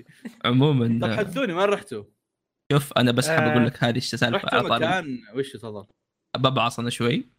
[0.45, 2.03] عموما طب آه، حدثوني وين رحتوا؟
[2.71, 5.85] شوف أنا بس حاب آه، أقول لك هذه السالفه طاري مكان وش تفضل؟
[6.37, 7.29] ببعص أنا شوي.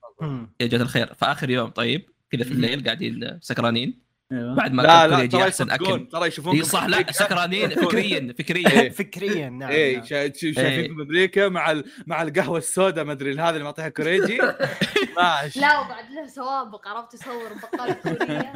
[0.60, 4.09] يا جماعة الخير فاخر يوم طيب كذا في الليل قاعدين سكرانين أيوة.
[4.30, 5.48] بعد ما لا لا ترى.
[5.48, 7.12] يصدقون ترى يشوفونكم اي صح لا.
[7.12, 8.90] سكرانين فكريا فكريا إيه.
[9.00, 10.04] فكريا نعم اي نعم.
[10.04, 11.84] شا- شا- شايفين في أمريكا مع ال...
[12.06, 14.38] مع القهوة السوداء ما أدري هذا اللي معطيها كوريجي
[15.18, 18.52] ماشي لا وبعد له سوابق عرفت يصور بقاله كورية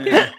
[0.00, 0.32] أيوة.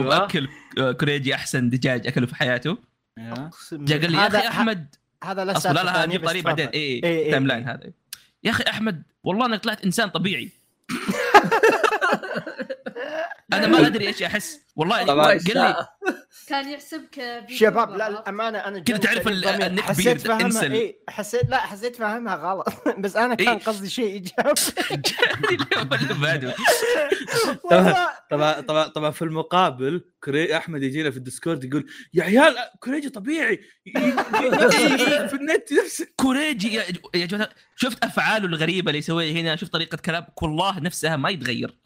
[0.00, 0.48] وباكل
[0.78, 2.78] آه، كوريجي أحسن دجاج أكله في حياته
[3.18, 3.50] أيوة.
[3.72, 6.68] جاء قال لي يا هذا- أخي أحمد هذا لا لا لا بس طريق بعدين.
[6.68, 7.48] اي إيه، إيه، تايم إيه.
[7.48, 7.90] لاين هذا
[8.44, 10.50] يا أخي أحمد والله انك طلعت إنسان طبيعي
[13.52, 14.60] أنا ما أدري إيش أحس.
[14.76, 15.86] والله قال لي
[16.48, 19.28] كان يحسبك شباب لا؟ الأمانة أنا كذا تعرف.
[19.28, 20.72] النك حسيت بيرد، فاهمها إنسل.
[20.72, 22.68] اي حسيت لا حسيت فاهمها غلط.
[23.02, 23.58] بس أنا كان إيه.
[23.64, 24.60] قصدي شيء إيجابي.
[28.30, 33.60] طبعا طبعا طبعا في المقابل كري أحمد يجينا في الديسكورد يقول يا عيال كوريجي طبيعي.
[35.28, 36.06] في النت نفسه.
[36.16, 36.84] كوريجي يا
[37.14, 41.78] يا جماعة شفت أفعاله الغريبة اللي يسويها هنا؟ شفت طريقة كلام؟ والله نفسها ما يتغير.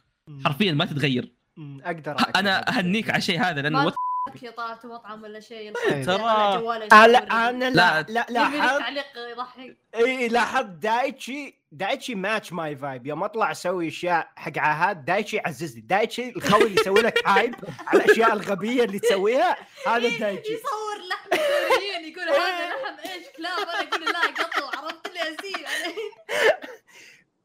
[0.44, 1.39] حرفيا ما تتغير.
[1.84, 3.94] أقدر أنا أهنيك على الشيء هذا لأنه ما وات-
[4.42, 6.04] يا طلعت مطعم ولا شيء إيه.
[6.04, 8.02] ترى- لا أنا لا.
[8.08, 9.76] لا لا تعليق يضحك.
[9.94, 15.80] إي لاحظت دايتشي دايتشي match my vibe يوم أطلع أسوي أشياء حق عاهات دايتشي يعززني.
[15.80, 17.55] دايتشي الخوي اللي يسوي لك hype
[17.86, 19.56] على الأشياء الغبية اللي تسويها
[19.86, 20.52] هذا دايتشي.
[20.52, 23.58] يصور لحم كوريين يقول هذا لحم إيش؟ كلاب.
[23.68, 25.66] أنا أقول لا قطو عرفت لي ازيل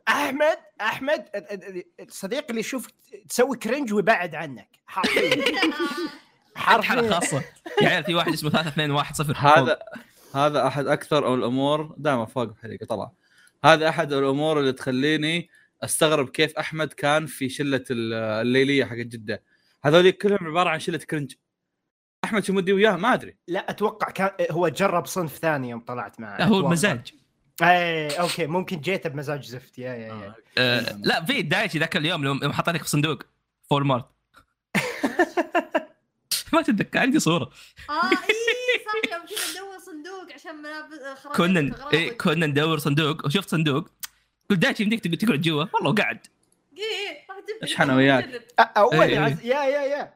[0.08, 1.26] أحمد أحمد
[2.00, 2.88] الصديق اللي يشوف
[3.30, 4.68] تسوي كرنج ويبعد عنك.
[4.86, 5.36] حرفيا.
[6.56, 7.10] حرفيا.
[7.14, 7.44] خاصة.
[7.82, 9.80] يا عيال في واحد اسمه 3 2 1 0 هذا
[10.36, 13.12] هذا أحد أكثر الأمور دائما فوق الحلقة طبعا.
[13.66, 15.50] هذا أحد الأمور اللي تخليني
[15.84, 19.44] أستغرب كيف أحمد كان في شلة ال- الليلية حق جدة.
[19.84, 21.34] هذول كلهم عبارة عن شلة cringe.
[22.24, 23.38] أحمد شو مدي وياه؟ ما أدري.
[23.48, 26.38] لا أتوقع كان هو جرب صنف ثاني يوم طلعت معه.
[26.38, 26.60] لا هو.
[26.60, 27.14] المزاج
[27.62, 32.24] اي okay ممكن جيته بمزاج زفت yeah yeah yeah آه لا في دايتشي ذاك اليوم
[32.26, 33.24] يوم يوم حط لك في صندوق
[33.70, 34.06] فول مارت
[36.54, 37.52] ما تتذكر عندي صورة
[37.90, 38.18] آه اي
[38.86, 41.92] صح يوم كنا ندور صندوق عشان ملابس كنا.
[41.94, 43.90] إيه كنا ندور صندوق وشفت صندوق
[44.50, 46.28] قلت دايتشي يمديك تق- تقعد جوا والله وقعد
[46.78, 49.20] إيه تبي إيش حنا وياك؟ أول إيه.
[49.20, 49.42] عز...
[49.46, 50.14] يا يا يا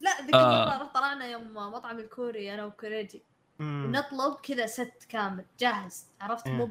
[0.00, 0.74] لا ذيك آه.
[0.74, 3.35] المره طلعنا يوم مطعم الكوري أنا وكوريجي مم.
[3.60, 5.44] نطلب كذا ست كامل.
[5.60, 6.06] جاهز.
[6.20, 6.52] عرفت؟ إيه.
[6.54, 6.66] مو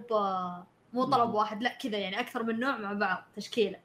[0.93, 1.63] مو طلب واحد.
[1.63, 3.23] لا كذا يعني أكثر من نوع مع بعض.
[3.35, 3.79] تشكيلة.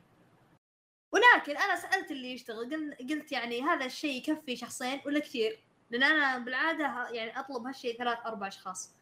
[1.13, 2.71] ولكن أنا سألت اللي يشتغل.
[2.75, 5.59] قل- قلت يعني هذا الشيء يكفي شخصين ولا كثير؟
[5.91, 8.95] لأن أنا بالعادة يعني أطلب هالشيء ثلاث أربع أشخاص.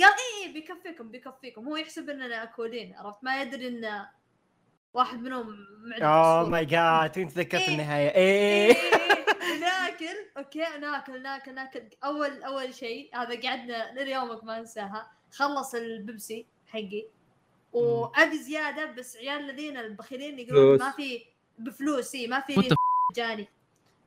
[0.00, 1.68] قال اي اي بيكفيكم بيكفيكم.
[1.68, 4.06] هو يحسب اننا أكولين عرفت؟ ما يدري إن
[4.94, 5.56] واحد منهم
[5.90, 6.48] معدة اوه.
[6.48, 7.68] ماي جاد انت ذكرت إيه.
[7.68, 8.08] النهاية.
[8.14, 8.97] إيه، إيه.
[10.04, 11.82] ناكل okay ناكل ناكل ناكل.
[12.04, 15.10] أول أول شيء هذا قعدنا ليومك ما أنساها.
[15.32, 17.06] خلص البيبسي حقي.
[17.72, 20.78] وابي زيادة بس عيال الذين البخيلين يقولون.
[20.78, 21.24] ما في
[21.58, 22.14] بفلوس.
[22.14, 22.70] إي ما في
[23.12, 23.48] مجاني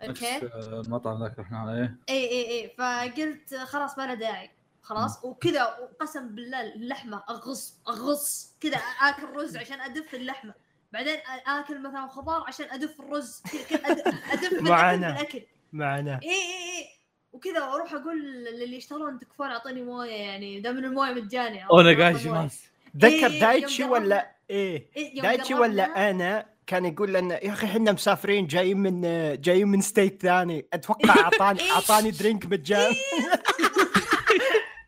[0.03, 2.69] okay؟ المطعم ذاك رحنا عليه إي إي إي.
[2.77, 4.51] فقلت خلاص ما له داعي.
[4.81, 7.23] خلاص؟ وكذا وقسم بالله اللحمة.
[7.29, 8.55] أغص أغص.
[8.59, 10.53] كذا آكل رز عشان أدف اللحمة.
[10.93, 13.41] بعدين آكل مثلا خضار عشان أدف الرز.
[13.51, 15.25] كذا كذا أد- ادف بالاكل معانا.
[15.73, 16.19] معنا.
[16.23, 16.87] اي اي اي
[17.33, 22.01] وكذا وأروح أقول للي يشتغلون تكفون أعطيني موية يعني دام إن الموية مجاني أونا عرفت؟
[22.01, 22.41] قاعد موية.
[22.41, 22.63] ماس
[22.93, 24.87] تذكر إيه، دايتشي يوم ولا إيه.
[24.97, 29.01] إيه، دايتشي ولا أنا كان يقول لنا يا أخي إحنا مسافرين جايين من
[29.41, 30.65] جايين من state ثاني.
[30.73, 31.71] أتوقع اعطاني إيه.
[31.71, 32.93] أعطاني drink مجان.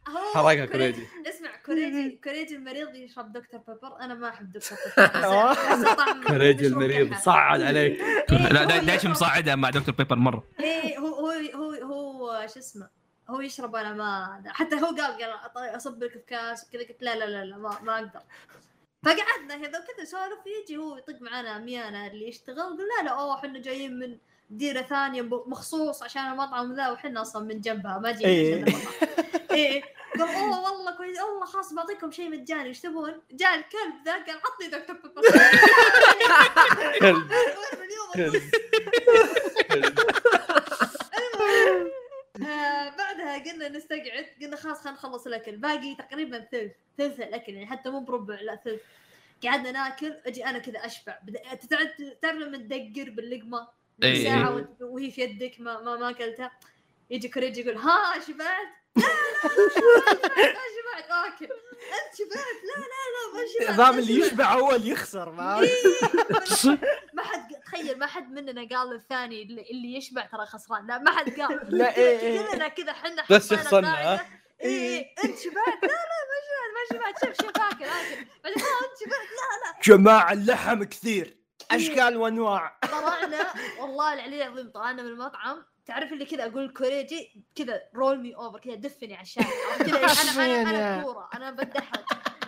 [0.08, 0.94] هو حرقها
[1.74, 3.99] كوريجي- كوريجي اسمع كوريجي كوريجي المريض يشرب Dr Pepper.
[4.01, 5.54] أنا ما أحب Dr Pepper.
[6.28, 7.13] كوريجي مشروب المريض.
[7.15, 8.01] صعد عليك.
[8.51, 10.43] لا دايتشي مصاعدها مع Dr Pepper مرة.
[10.59, 12.88] إيه هو هو هو هو شو اسمه؟
[13.30, 15.17] هو يشرب أنا ما حتى هو قال
[15.55, 18.19] قال أصب لك في كاس كذا قلت لا لا لا, لا ما, ما أقدر.
[19.03, 20.05] فقعدنا كذا وكذا.
[20.05, 22.55] سولف يجي هو يطق معنا ميانا اللي يشتغل.
[22.59, 24.17] قلنا لا لا أوه إحنا جايين من
[24.49, 27.97] ديرة ثانية ب- مخصوص عشان المطعم ذا وحنا أصلا من جنبها.
[27.99, 28.65] ما جينا.
[28.65, 28.82] عشان المطعم
[29.51, 29.84] إيه.
[30.20, 34.39] قال أوه والله كويس والله خلاص بعطيكم شيء مجاني إيش تبون؟ جاء الكلب ذا قال
[34.45, 35.22] عطني Dr Pepper.
[36.99, 38.43] كلب
[42.45, 45.57] آه بعدها قلنا نستقعد قلنا خلاص خلينا نخلص الأكل.
[45.57, 48.82] باقي تقريبا ثلث ثلث الأكل يعني حتى مو بربع لا ثلث.
[49.43, 51.20] قعدنا ناكل أجي أنا كذا أشبع.
[52.22, 53.68] تعرف لما تدقر باللقمة؟
[54.03, 54.24] إيه.
[54.24, 56.51] ساعة وانت- وهي في يدك ما ما, ما أكلتها.
[57.09, 62.82] يجي كوريجي يقول ها شبعت؟ لا لا لا شبعت ما شبعت اكل انت شبعت لا
[62.82, 64.20] لا لا ما شبعت النظام ما اللي.
[64.20, 65.62] يشبع هو اللي يخسر ما
[67.14, 70.88] ما حد تخيل ما حد مننا قال للثاني اللي, اللي يشبع ترى خسران.
[70.88, 71.60] لا ما حد قال.
[71.78, 72.48] لا، إيه، إيه.
[72.52, 74.16] كلنا كذا إحنا بس حطينا شخصنا، قاعدة.
[74.22, 74.30] ها؟
[74.64, 75.84] اي اي إنت شبعت.
[75.84, 77.26] لا لا ما شبعت ما شبعت.
[77.38, 78.26] شوف شوف اكل آكل.
[78.44, 79.20] بعدين ها إنت شبعت.
[79.22, 79.82] لا.
[79.96, 81.43] جماعة اللحم كثير.
[81.76, 83.53] أشكال وانواع طلعنا.
[83.82, 85.63] والله العلي العظيم طلعنا من المطعم.
[85.86, 89.47] تعرف اللي كذا أقول كوريجي؟ كذا roll me over كذا دفني على الشارع.
[89.78, 91.30] كذا أنا أنا أنا كورة.
[91.36, 91.55] أنا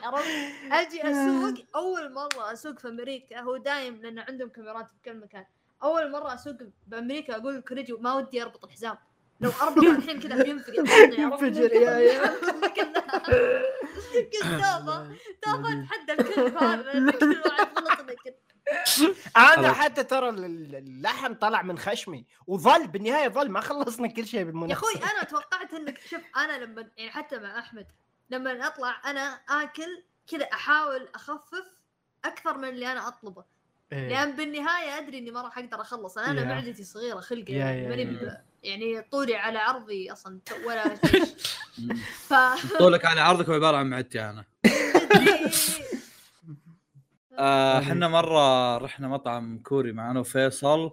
[0.04, 0.30] عرفت؟
[0.72, 1.66] أجي أسوق.
[1.76, 3.40] أول مرة أسوق في أمريكا.
[3.40, 5.46] هو دايم لأن عندهم كاميرات في كل مكان.
[5.84, 6.56] أول مرة أسوق
[6.88, 8.98] بأمريكا أقول كوريجي ما ودي أربط الحزام
[9.42, 10.84] لو أربط الحين كذا بينفجر.
[11.20, 12.22] ينفجر، يا- يا.
[14.16, 15.08] قلت توبه
[15.42, 18.10] توبه اتحدى الكل هذا كل واحد غلط
[19.38, 19.74] أنا.
[19.74, 24.46] حتى ترى ال- اللحم طلع من خشمي وظل بالنهاية ظل ما خلصنا كل شيء يا
[24.46, 27.88] بالمناسبه أخوي أنا توقعت إنك شوف أنا لما يعني حتى مع أحمد
[28.30, 31.66] لما أطلع أنا آكل كذا أحاول أخفف
[32.26, 33.44] أكثر من اللي أنا أطلبه
[33.92, 34.10] إيه.
[34.10, 36.46] لأن بالنهاية أدري إني ما راح أقدر أخلص أنا يا.
[36.46, 38.46] معدتي صغيرة خلقي يا- يعني يا- ماني يا.
[38.64, 40.96] يعني طولي على عرضي أصلا ولا
[42.30, 42.34] ف
[42.80, 44.46] طولك على عرضك عبارة عن معدتي أنا
[47.40, 50.92] آه، إحنا مرة رحنا مطعم كوري معنا وفيصل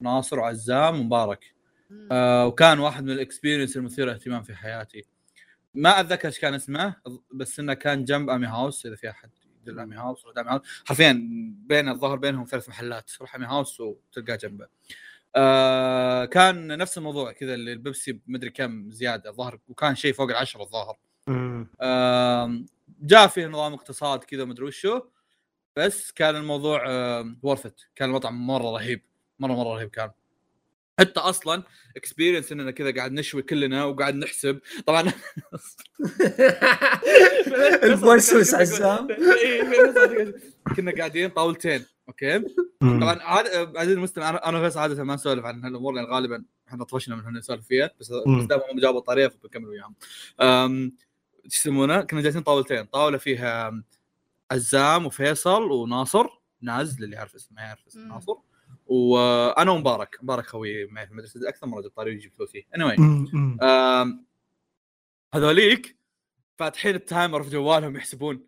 [0.00, 1.54] ناصر وعزام ومبارك
[2.12, 5.04] آه وكان واحد من ال experience المثيرة اهتمام في حياتي.
[5.74, 6.96] ما أتذكر إيش كان اسمه
[7.32, 9.30] بس إنه كان جنب أمي هاوس إذا في أحد
[9.62, 10.60] يدل أمي هاوس ولا امي هاوس.
[10.86, 11.28] حرفيا
[11.66, 14.66] بين الظهر بينهم ثلاث محلات روح أمي هاوس وتلقاه جنبه.
[15.36, 20.62] آه كان نفس الموضوع كذا اللي البيبسي مدري كم زيادة الظهر وكان شيء فوق العشرة
[20.62, 20.96] الظاهر.
[21.28, 22.66] آم،
[23.00, 25.00] جاء فيه نظام اقتصاد كذا مدري وشو.
[25.76, 26.82] بس كان الموضوع
[27.42, 29.02] worth it كان المطعم مرة رهيب
[29.38, 30.10] مرة مرة رهيب كان.
[30.98, 31.62] حتى أصلا
[31.96, 34.60] experience إننا كذا قاعد نشوي كلنا وقاعد نحسب.
[34.86, 35.00] طبعا
[37.84, 39.08] الفويس عزام
[39.44, 40.34] إيه،
[40.76, 42.38] كنا قاعدين طاولتين أوكي؟
[42.80, 47.16] طبعا عاد عزيزي المستمع أنا وفيصل عادة ما نسولف عن هالأمور لأن غالبا إحنا طفشنا
[47.16, 48.12] من هالنسولف نسولف فيها بس.
[48.12, 49.94] بس دام هم جابوا الطريقة فبنكمل وياهم.
[51.44, 53.82] إيش يسمونه؟ كنا جالسين طاولتين، طاولة فيها
[54.50, 56.26] عزام وفيصل وناصر
[56.60, 58.04] ناز للي يعرف اسمه ما يعرف اسمه.
[58.04, 58.34] ناصر.
[58.86, 62.62] وأنا ومبارك، مبارك خوي معي في المدرسة أكثر مرة جبت طاري ويجيب فلوس فيه.
[62.76, 63.00] anyway
[65.34, 65.96] هذوليك
[66.58, 68.46] فاتحين ال timer في جوالهم يحسبون.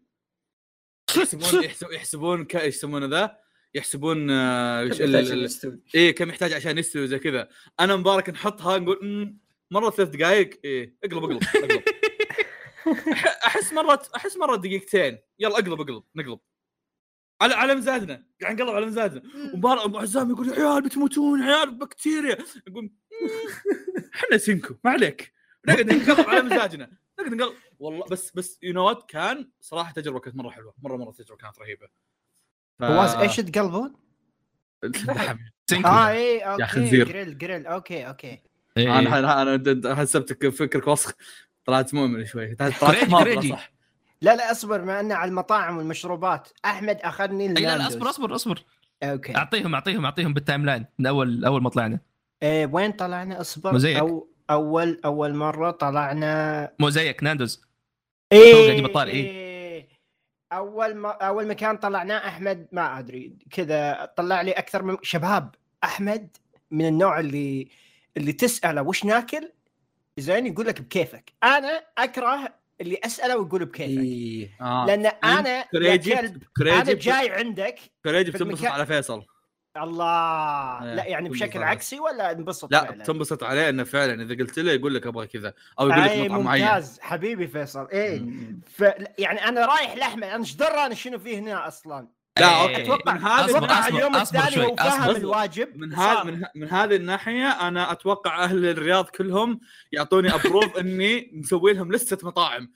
[1.16, 3.38] يحسبون يحسب- يحسبون ك- إيش يسمونه ذا؟
[3.74, 5.48] يحسبون آه، ال-
[5.94, 7.48] إيه كم يحتاج عشان يستوي زي كذا.
[7.80, 9.38] أنا مبارك نحطها نقول "أمم،
[9.70, 11.82] مرة ثلاث دقائق إيه اقلب اقلب اقلب.
[13.46, 15.18] أحس مرة أحس مرة دقيقتين.
[15.38, 16.38] يلا اقلب اقلب نقلب.
[17.40, 18.26] على على مزاجنا.
[18.42, 19.22] قاعد نقلب على مزاجنا.
[19.54, 22.38] ومبارك ابو عزام يقول يا عيال بتموتون يا عيال بكتيريا.
[22.68, 25.32] نقول "أمم، إحنا سينكو ما عليك.
[25.68, 26.90] نقعد نقلب على مزاجنا.
[27.20, 27.54] نقعد نقلب.
[27.78, 30.74] والله بس بس you know كان صراحة تجربة كانت مرة حلوة.
[30.78, 31.86] مره مرة تجربة كانت رهيبة.
[32.78, 33.94] ف- فواز إيش تقلبون؟
[34.84, 35.38] اللحم.
[35.70, 35.88] سينكو.
[35.88, 36.66] آه اي okay.
[36.66, 37.08] خنزير.
[37.08, 37.66] grill grill.
[37.66, 38.42] okay okay.
[38.76, 38.98] إيه.
[38.98, 41.14] أنا أنا حسبتك فكرك وسخ
[41.66, 42.54] طلعت مؤمن شوي.
[42.54, 42.74] طلعت
[43.22, 43.50] كريجي-.
[43.50, 43.72] صح.
[44.20, 46.48] لا لا اصبر ما إنه على المطاعم والمشروبات.
[46.64, 47.86] أحمد أخذني لا لا.
[47.86, 48.64] اصبر اصبر اصبر.
[49.02, 49.36] okay.
[49.36, 52.00] أعطيهم أعطيهم أعطيهم بال timeline من أول أول ما طلعنا.
[52.42, 53.72] إيه وين طلعنا؟ اصبر.
[53.72, 53.96] موزايك.
[53.96, 56.72] أو أول أول مرة طلعنا.
[56.78, 57.66] مو زيك ناندوز
[58.32, 58.94] إيه.
[59.04, 59.88] إيه.
[60.52, 65.54] أول ما أول مكان طلعناه أحمد ما أدري كذا طلع لي أكثر من شباب.
[65.84, 66.36] أحمد
[66.70, 67.68] من النوع اللي
[68.16, 69.52] اللي تسأله وش ناكل؟
[70.18, 74.50] زين يقول لك بكيفك أنا أكره اللي أسأله ويقول بكيفك إيه.
[74.60, 74.86] آه.
[74.86, 79.22] لأن أنا كلب أنا جاي عندك كريجي بتنبسط المكان- على فيصل
[79.76, 81.66] الله إيه، لا يعني تنبسط بشكل عليه.
[81.70, 85.26] عكسي ولا انبسط لا فعلاً؟ بتنبسط عليه إنه فعلا إذا قلت له يقول لك أبغى
[85.26, 88.24] كذا أو يقول لك اي مطعم معين ممتاز حبيبي فيصل إيه.
[88.74, 88.80] ف...
[89.18, 92.08] يعني أنا رايح لاحمد أنا إيش درى أنا شنو فيه هنا أصلا
[92.38, 92.62] لا إيه.
[92.62, 92.82] okay.
[92.82, 95.16] أتوقع من هذا أتوقع اليوم الثاني هو فاهم.
[95.16, 95.76] الواجب.
[95.76, 99.60] من هذا من, ه- من هذه الناحية أنا أتوقع أهل الرياض كلهم
[99.92, 102.72] يعطوني approve إني مسوي لهم لستة مطاعم.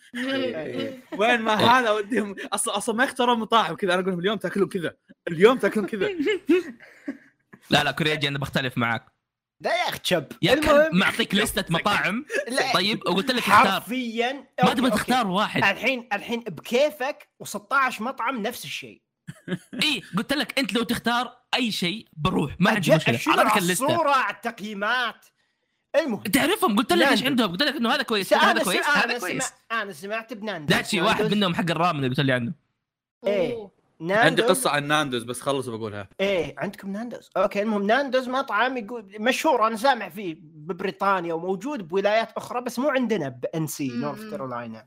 [1.17, 4.69] وين ما هذا اوديهم أصلا أصلا ما يختارون مطاعم كذا أنا أقول لهم اليوم تأكلون
[4.69, 4.95] كذا.
[5.29, 6.09] اليوم تأكلون كذا.
[7.71, 9.07] لا لا كوريجي أنا بختلف معاك.
[9.61, 12.25] لا يا أخي تشب يا كلب معطيك لستة مطاعم.
[12.49, 13.71] لا، طيب وقلت لك اختار.
[13.73, 14.91] حرفيا ما تبغى.
[14.91, 15.65] تختار واحد.
[15.65, 19.03] الحين الحين بكيفك و16 مطعم نفس الشيء.
[19.83, 23.15] اي قلت لك أنت لو تختار أي شيء بروح ما عندي مشكلة.
[23.15, 25.27] اعطيك على اللسته الصورة على التقييمات.
[25.97, 27.25] المهم تعرفهم قلت لك إيش.
[27.25, 29.53] عندهم قلت لك إنه هذا كويس هذا كويس هذا أنا كويس.
[29.73, 32.53] أنا سمعت بناندوز داتشي واحد منهم حق الرامن اللي قلت لي عنه.
[33.27, 33.53] إيه.
[33.53, 33.71] أوه.
[34.01, 34.27] Nando's.
[34.27, 36.09] عندي قصة عن Nando's بس خلص بقولها.
[36.21, 37.31] إيه عندكم Nando's.
[37.37, 42.89] okay المهم Nando's مطعم يقول مشهور أنا سامع فيه ببريطانيا وموجود بولايات أخرى بس مو
[42.89, 43.89] عندنا ب NC.
[43.89, 44.85] North Carolina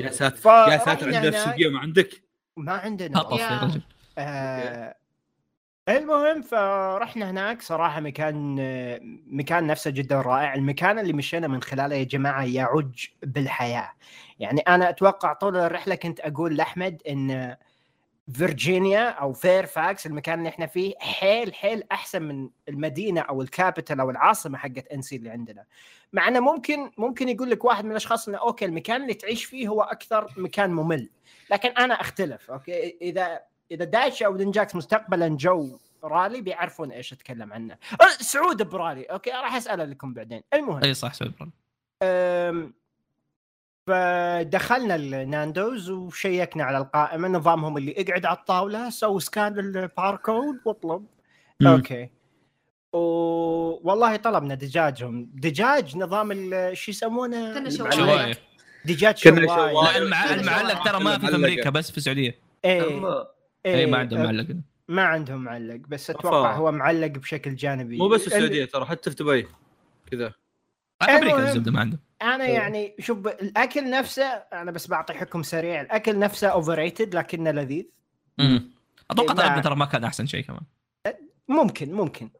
[0.00, 2.22] يا ساتر يا ساتر عندنا في السعودية ما عندك؟
[2.56, 3.80] ما عندنا.
[4.18, 4.94] آه
[5.88, 7.62] المهم فرحنا هناك.
[7.62, 8.56] صراحة مكان
[9.26, 10.54] مكان نفسه جدا رائع.
[10.54, 13.92] المكان اللي مشينا من خلاله يا جماعة يعج بالحياة.
[14.38, 17.56] يعني أنا أتوقع طول الرحلة كنت أقول لأحمد إن
[18.32, 24.00] فيرجينيا أو فيرفاكس المكان اللي إحنا فيه حيل حيل أحسن من المدينة أو ال capital
[24.00, 25.64] أو العاصمة حقت NC اللي عندنا.
[26.12, 29.68] مع إنه ممكن ممكن يقول لك واحد من الأشخاص إنه okay المكان اللي تعيش فيه
[29.68, 31.10] هو أكثر مكان ممل.
[31.50, 33.40] لكن أنا أختلف okay؟ إذا
[33.70, 37.74] إذا دايتشي أو دنجاكس مستقبلا جو رالي بيعرفون إيش أتكلم عنه.
[38.00, 39.02] أه، سعود برالي.
[39.04, 40.42] okay راح اساله لكم بعدين.
[40.54, 40.84] المهم.
[40.84, 41.50] أي صح سوي برا.
[42.02, 42.74] أم،
[43.86, 47.28] فدخلنا ال Nando's وشيكنا على القائمة.
[47.28, 51.06] نظامهم اللي اقعد على الطاولة سوي scan لل barcode واطلب.
[51.60, 51.66] مم.
[51.66, 52.08] okay.
[52.92, 52.98] و...
[53.90, 55.30] والله طلبنا دجاجهم.
[55.34, 57.94] دجاج نظام ال- شو يسمونه؟ المعلق.
[57.94, 58.34] شواية.
[58.84, 59.46] دجاج شواية.
[59.46, 59.72] شواية.
[59.72, 60.34] لا المع...
[60.34, 61.34] المعلق ترى ما في في.
[61.34, 62.38] أمريكا بس في السعودية.
[62.64, 63.33] إيه.
[63.66, 64.46] اي ما عندهم معلق؟
[64.88, 66.58] ما عندهم معلق بس أتوقع أفا.
[66.58, 67.96] هو معلق بشكل جانبي.
[67.98, 69.46] مو بس في السعودية ترى حتى في دبي
[70.10, 70.32] كذا.
[71.08, 71.48] أمريكا.
[71.48, 76.48] الزبده ما عندهم أنا يعني شوف الأكل نفسه أنا بس بعطي حكم سريع الأكل نفسه
[76.48, 77.84] overrated لكنه لذيذ.
[78.38, 78.70] مم.
[79.10, 80.60] أتوقع مع- طلبنا ترى ما كان أحسن شيء كمان.
[81.48, 82.30] ممكن ممكن.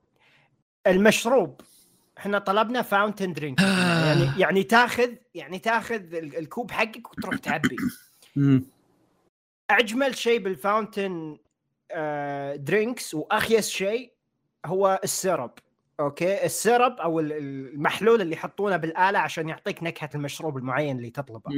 [0.87, 1.61] المشروب
[2.18, 3.61] إحنا طلبنا fountain drink
[4.07, 7.77] يعني يعني تاخذ يعني تاخذ ال- الكوب حقك وتروح تعبي.
[9.71, 11.39] أجمل شيء بال fountain
[11.91, 14.12] آه drinks وأخيس شيء
[14.67, 15.51] هو ال syrup
[16.01, 21.11] okay؟ ال syrup أو ال- المحلول اللي يحطونه بالآلة عشان يعطيك نكهة المشروب المعين اللي
[21.11, 21.51] تطلبه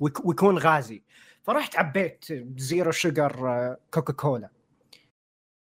[0.00, 1.02] ويك- ويكون غازي.
[1.42, 2.24] فرحت عبيت
[2.56, 4.48] zero sugar آه، Coca-Cola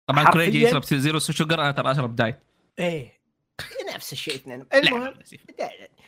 [0.07, 2.39] طبعا حرفياً- crazy يشرب زيرو شوجر أنا ترى أشرب diet.
[2.79, 3.21] إيه.
[3.95, 4.59] نفس الشيء اثنين.
[4.73, 5.15] لا المهم.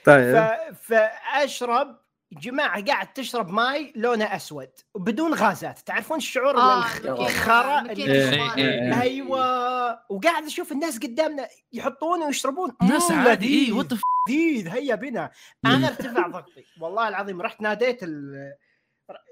[0.05, 0.53] طيب.
[0.75, 1.97] فأشرب
[2.41, 5.79] يا جماعة قاعد تشرب ماي لونه أسود وبدون غازات.
[5.79, 7.97] تعرفون الشعور الماكينة- الخرا إيه،.
[7.97, 9.01] إيه، إيه.
[9.01, 9.93] أيوه.
[10.11, 12.73] وقاعد أشوف الناس قدامنا يحطون ويشربون.
[12.83, 13.93] ناس عادي وات
[14.29, 14.69] لذيذ.
[14.69, 15.31] هيا بنا.
[15.67, 16.65] أنا ارتفع ضغطي.
[16.81, 18.53] والله العظيم رحت ناديت ال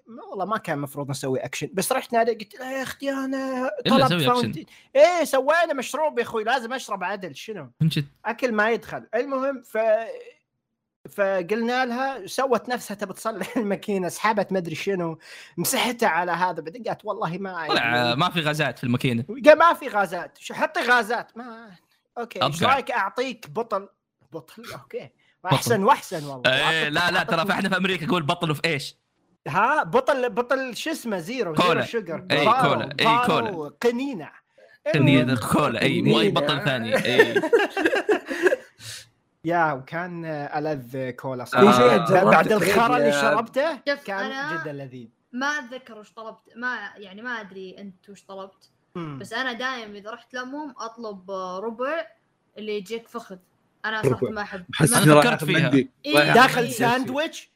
[0.07, 3.71] ما والله ما كان المفروض نسوي اكشن بس رحت نادي قلت له يا أختي أنا
[3.87, 4.23] طلب.
[4.23, 7.71] فاونتين إيه سوينا مشروب يا أخوي لازم أشرب عدل شنو؟
[8.27, 9.07] أكل ما يدخل.
[9.15, 9.79] المهم ف
[11.13, 15.19] فقلنا لها سوت نفسها تبي تصلح الماكينة سحبت مدري شنو
[15.57, 19.25] مسحتها على هذا بعدين قالت والله ما طلع ما في غازات في الماكينة.
[19.47, 20.39] قال ما في غازات.
[20.39, 21.37] شو حطي غازات.
[21.37, 21.71] ما
[22.19, 22.63] أوكي إيش.
[22.63, 23.89] رأيك أعطيك بطل؟
[24.33, 25.11] بطل؟ أوكي.
[25.45, 26.71] وأحسن وأحسن والله.
[26.71, 28.97] إيه لا لا ترى إحنا في أمريكا يقول بطلوا في إيش؟
[29.49, 31.69] ها بطل بطل شو اسمه زيرو كولا.
[31.69, 32.87] زيرو شوجر بارو، كولا.
[32.87, 33.71] بارو، كولا.
[33.83, 34.31] قنينة.
[34.95, 35.83] كنية المهم، كولا.
[35.83, 36.31] اي مو أي.
[36.31, 36.97] بطل ثاني.
[37.05, 37.41] اي
[39.45, 45.09] يا وكان ألذ كولا في صراحة شيء بعد- الخرا اللي شربته كان جدا لذيذ.
[45.33, 46.41] ما أتذكر وش طلبت.
[46.57, 48.71] ما يعني ما أدري أنت وش طلبت.
[48.95, 49.19] مم.
[49.19, 52.07] بس أنا دايم إذا رحت لمهم أطلب آه، ربع
[52.59, 53.37] اللي يجيك فخذ.
[53.85, 54.27] أنا صراحة.
[54.31, 54.65] ما أحب.
[54.81, 54.87] ما-
[55.21, 55.73] فكرت فيها.
[56.05, 56.71] إيه، داخل إيه.
[56.71, 57.51] ساندويتش؟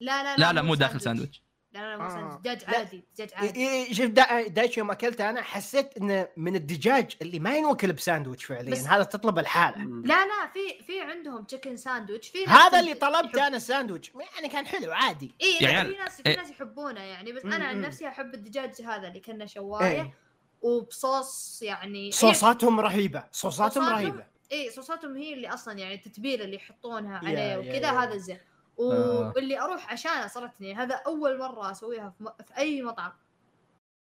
[0.00, 1.42] لا لا لا لا مو داخل ساندويتش.
[1.72, 2.08] لا لا مو آه.
[2.08, 2.74] ساندويتش دجاج.
[2.74, 7.56] عادي دجاج عادي شوف دا- دايتش يوم أكلته أنا حسيت إنه من الدجاج اللي ما
[7.56, 12.46] ينوكل بساندويتش فعليا بس- هذا تطلب الحالة لا لا في في عندهم chicken sandwich في
[12.46, 16.22] هذا اللي طلبته أنا ساندويتش يعني كان حلو عادي إي لا عيال، في ناس.
[16.22, 17.80] في ناس يحبونه يعني بس أنا عن.
[17.80, 20.14] نفسي أحب الدجاج هذا اللي كنا شواية إيه.
[20.62, 26.56] وبصوص يعني صوصاتهم رهيبة صوصاتهم صوصاتهم- رهيبة إي صوصاتهم هي اللي أصلا يعني التتبيله اللي
[26.56, 27.90] يحطونها عليه وكذا.
[27.90, 28.38] هذا زين.
[28.80, 32.28] واللي أروح عشانه صارتني هذا أول مرة أسويها في, م...
[32.28, 33.12] في أي مطعم.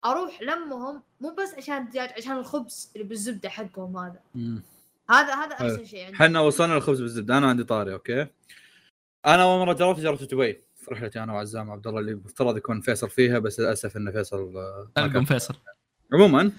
[0.05, 4.19] أروح لمهم مو بس عشان الدجاج عشان الخبز اللي بالزبدة حقهم هذا.
[4.35, 4.63] مم.
[5.09, 5.53] هذا هذا.
[5.53, 6.15] أحسن شيء عندي.
[6.15, 7.37] إحنا وصلنا للخبز بالزبدة.
[7.37, 8.27] أنا عندي طاري okay؟
[9.25, 12.81] أنا أول مرة جربت جربت دبي في رحلتي أنا وعزام عبد الله اللي المفترض يكون
[12.81, 15.25] فيصل فيها بس للأسف إن فيصل آه، ما القم كان.
[15.25, 15.55] فيصل.
[16.13, 16.51] عموما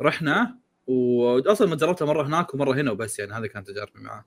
[0.00, 0.56] رحنا
[0.86, 4.24] واصلا ما جربتها مرة هناك ومرة هنا وبس يعني هذه كانت تجاربي معاه.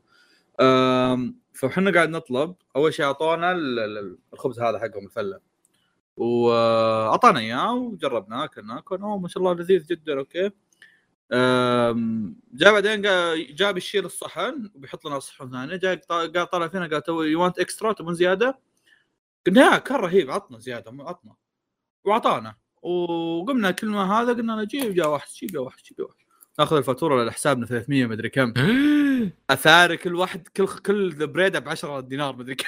[1.53, 2.55] فاحنا قاعد نطلب.
[2.75, 5.39] أول شيء أعطونا ال- ال- الخبز هذا حقهم الفلة.
[6.17, 8.79] وأعطانا إياه وجربناه أكلناه.
[8.79, 10.51] كان أوه ما شاء الله لذيذ جدا okay.
[12.53, 13.01] جاء بعدين
[13.55, 17.59] جاء بيشيل الصحن وبيحط لنا صحن ثانية جاء قال طالع فينا قال do you want
[17.59, 18.59] extra تبون زيادة؟
[19.47, 21.35] قلنا يا كان رهيب عطنا زيادة عطنا.
[22.03, 22.55] وأعطانا.
[22.81, 26.28] وقمنا كل ما هذا قلنا له جيب جاء واحد جيب جاء واحد جيب جاء واحد.
[26.59, 28.53] ناخذ الفاتورة لحسابنا 300 مدري كم.
[29.49, 32.65] أثاري كل واحد كل كل bread ه ب 10 دينار مدري كم.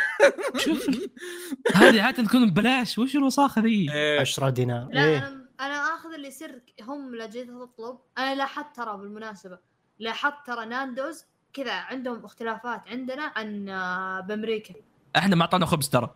[0.58, 0.88] شوف
[1.76, 4.20] هذه عادة تكون ببلاش وش الوساخة ذي؟ إيه.
[4.20, 4.88] 10 دينار.
[4.92, 5.18] لا إيه.
[5.18, 7.98] أنا أنا آخذ اللي يصير هم لا جيت أطلب.
[8.18, 9.58] أنا لاحظت ترى بالمناسبة
[10.00, 14.74] لاحظت ترى ناندوز كذا عندهم اختلافات عندنا عن آه، بأمريكا.
[15.16, 16.16] إحنا ما أعطانا خبز ترى.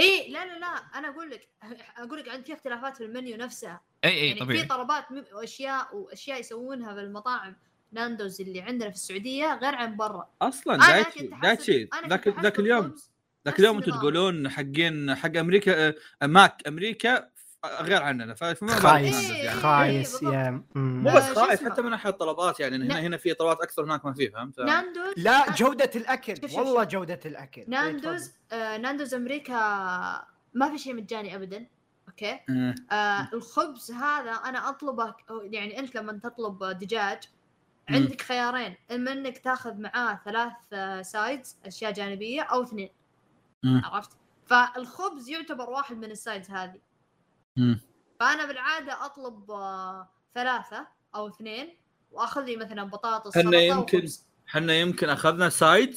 [0.00, 0.66] إيه لا لا لا
[0.98, 1.48] أنا أقول لك
[1.98, 3.80] أقول لك عند في اختلافات في المنيو نفسها.
[4.04, 4.64] اي اي يعني في طبيعي.
[4.64, 7.56] طلبات م- وأشياء وأشياء يسوونها بالمطاعم
[7.92, 10.28] ناندوز اللي عندنا في السعودية غير عن برا.
[10.42, 11.22] أصلا ذاك كنت
[12.10, 12.94] ذاك حاسب اليوم
[13.46, 13.90] ذاك اليوم أنتم.
[13.90, 15.94] تقولون حقين حق أمريكا آه،
[16.26, 17.28] Mac أمريكا
[17.66, 19.48] غير عننا فما خايس إيه، يعني.
[19.56, 19.62] إيه.
[19.62, 20.34] خايس بالضبط.
[20.34, 20.64] يا.
[20.74, 23.00] مو آه، بس خايس؟ حتى من ناحية الطلبات يعني هنا.
[23.00, 26.82] هنا في طلبات أكثر هناك ما في فهمت؟ Nando's لا جودة الأكل شوف- شوف- والله
[26.82, 26.92] شوف.
[26.92, 29.54] جودة الأكل إيه، Nando's آه Nando's أمريكا
[30.54, 31.66] ما في شيء مجاني ابدا
[32.08, 32.74] okay آه.
[32.94, 37.18] آه الخبز هذا أنا أطلبه يعني أنت لما تطلب دجاج.
[37.88, 42.90] عندك خيارين إما إنك تاخذ معاه ثلاث آه، sides أشياء جانبية أو اثنين.
[43.64, 44.10] عرفت
[44.46, 46.74] فالخبز يعتبر واحد من ال sides هذه
[47.56, 47.80] مم.
[48.20, 51.76] فأنا بالعادة أطلب آه، ثلاثة أو اثنين
[52.12, 54.08] وأخذ لي مثلا بطاطس إحنا يمكن.
[54.48, 55.96] إحنا يمكن أخذنا side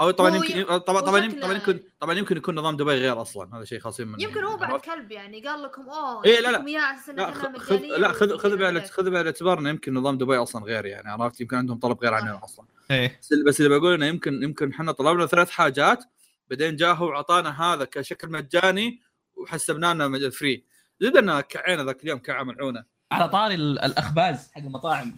[0.00, 3.56] أو طبعا يمكن طبعا طبعا هو طبعا يمكن طبعا يمكن يكون نظام دبي غير أصلا
[3.56, 6.58] هذا شيء خاصين منه يمكن هو بعد؟ كلب يعني قال لكم أوه إيه، لا، لا.
[6.58, 8.80] لا خذ لا خذ خذ بعين.
[8.80, 12.14] خذ بعين الاعتبار انه يمكن نظام دبي أصلا غير يعني عرفت يمكن عندهم طلب غير
[12.14, 16.04] عننا أصلا إيه بس بس اللي بقول إنه يمكن يمكن إحنا طلبنا ثلاث حاجات
[16.50, 19.02] بعدين جاه هو وعطانا هذا كشكل مجاني
[19.36, 20.64] وحسبناه إنه فري
[21.04, 25.16] انه كعينا ذاك اليوم كعه ملعونه على طاري ال- الأخباز حق المطاعم.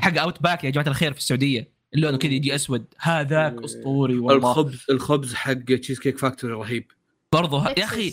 [0.00, 1.74] حق اوت باك يا جماعة الخير في السعودية.
[1.94, 2.84] اللون كذا يجي أسود.
[2.98, 4.50] هذاك أسطوري والله.
[4.50, 6.92] الخبز الخبز حق تشيز كيك فاكتوري رهيب.
[7.32, 8.12] برضه يا تكساس- أخي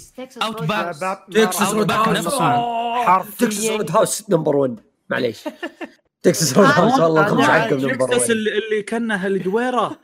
[0.60, 0.68] روز.
[0.68, 1.26] باك.
[1.32, 2.18] تكساس أوت رود باك هاوس
[3.38, 3.78] تكساس حرفياً.
[3.78, 5.40] رود هاوس نمبر 1 معليش.
[6.24, 10.00] تكساس رود آه، هاوس والله الخبز أنا حقهم نمبر تكساس 1 اللي, كانها الدويره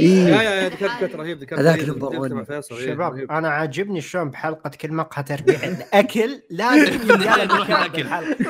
[0.00, 1.88] يا ذكرت رهيب ذكرت هذاك.
[1.88, 3.16] نمبر شباب.
[3.30, 7.90] أنا عاجبني شلون بحلقة كل مقهى تربيع الاكل لازم نروح.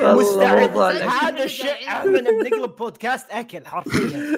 [0.01, 0.77] والله مستعد.
[1.23, 4.37] هذا الشيء عندنا بنقلب بودكاست أكل حرفيا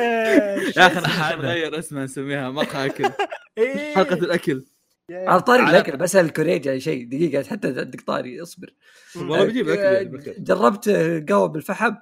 [0.00, 1.36] آه، يا أخي؟ إحنا.
[1.36, 3.04] نغير اسمها نسميها مقهى أكل
[3.58, 3.94] إيه.
[3.94, 4.62] حلقة الأكل
[5.10, 8.74] على طاري الأكل بسال الكوريجي شيء دقيقة حتى عندك طاري اصبر
[9.16, 10.34] والله بجيب آه، اكل بكر.
[10.38, 10.88] جربت
[11.28, 11.94] قهوة بالفحم؟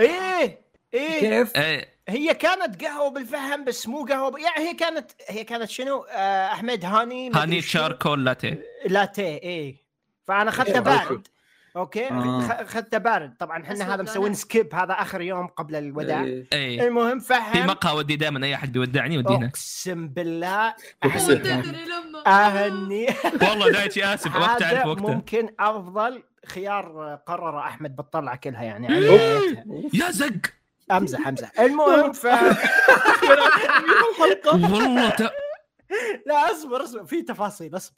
[0.00, 1.20] إيه إيه.
[1.20, 1.98] كيف؟ إيه.
[2.08, 4.38] هي كانت قهوة بالفحم بس مو قهوة ب...
[4.38, 7.62] يعني هي كانت هي كانت شنو؟ آه أحمد هاني هاني.
[7.62, 9.76] charcoal latte latte إيه.
[10.24, 11.28] فأنا اخذته إيه، بارد
[11.78, 12.40] أوكي؟ آه.
[12.40, 13.34] خ- اخذته بارد.
[13.38, 14.34] طبعا إحنا هذا مسوين.
[14.34, 16.22] skip هذا آخر يوم قبل الوداع.
[16.24, 16.46] إيه.
[16.52, 16.88] إيه.
[16.88, 19.46] المهم في فحم مقهى ودي دائما أي أحد بيودعني يودينا.
[19.46, 20.74] أقسم بالله
[22.26, 23.06] أهني.
[23.42, 24.36] والله دايتشي آسف.
[24.36, 25.14] ما هذا تعرف وقتها.
[25.14, 28.86] ممكن أفضل خيار قرر أحمد بتطلع كلها يعني.
[29.94, 30.32] يا زق.
[30.92, 31.60] أمزح أمزح.
[31.60, 32.26] المهم ف
[34.46, 35.16] والله.
[36.26, 37.04] لا أصبر أصبر.
[37.04, 37.96] في تفاصيل أصبر.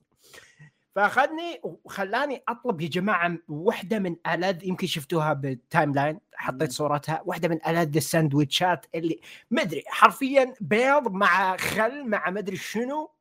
[0.94, 7.48] فأخذني وخلاني أطلب يا جماعة وحدة من الذ يمكن شفتوها بال timeline حطيت صورتها واحدة
[7.48, 9.20] من الذ الساندويتشات اللي
[9.50, 13.14] مدري حرفيا بيض مع خل مع مدري شنو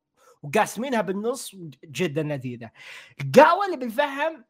[0.44, 1.56] وقاسمينها بالنص
[1.86, 2.72] جدا لذيذة.
[3.22, 4.42] القهوة اللي بالفحم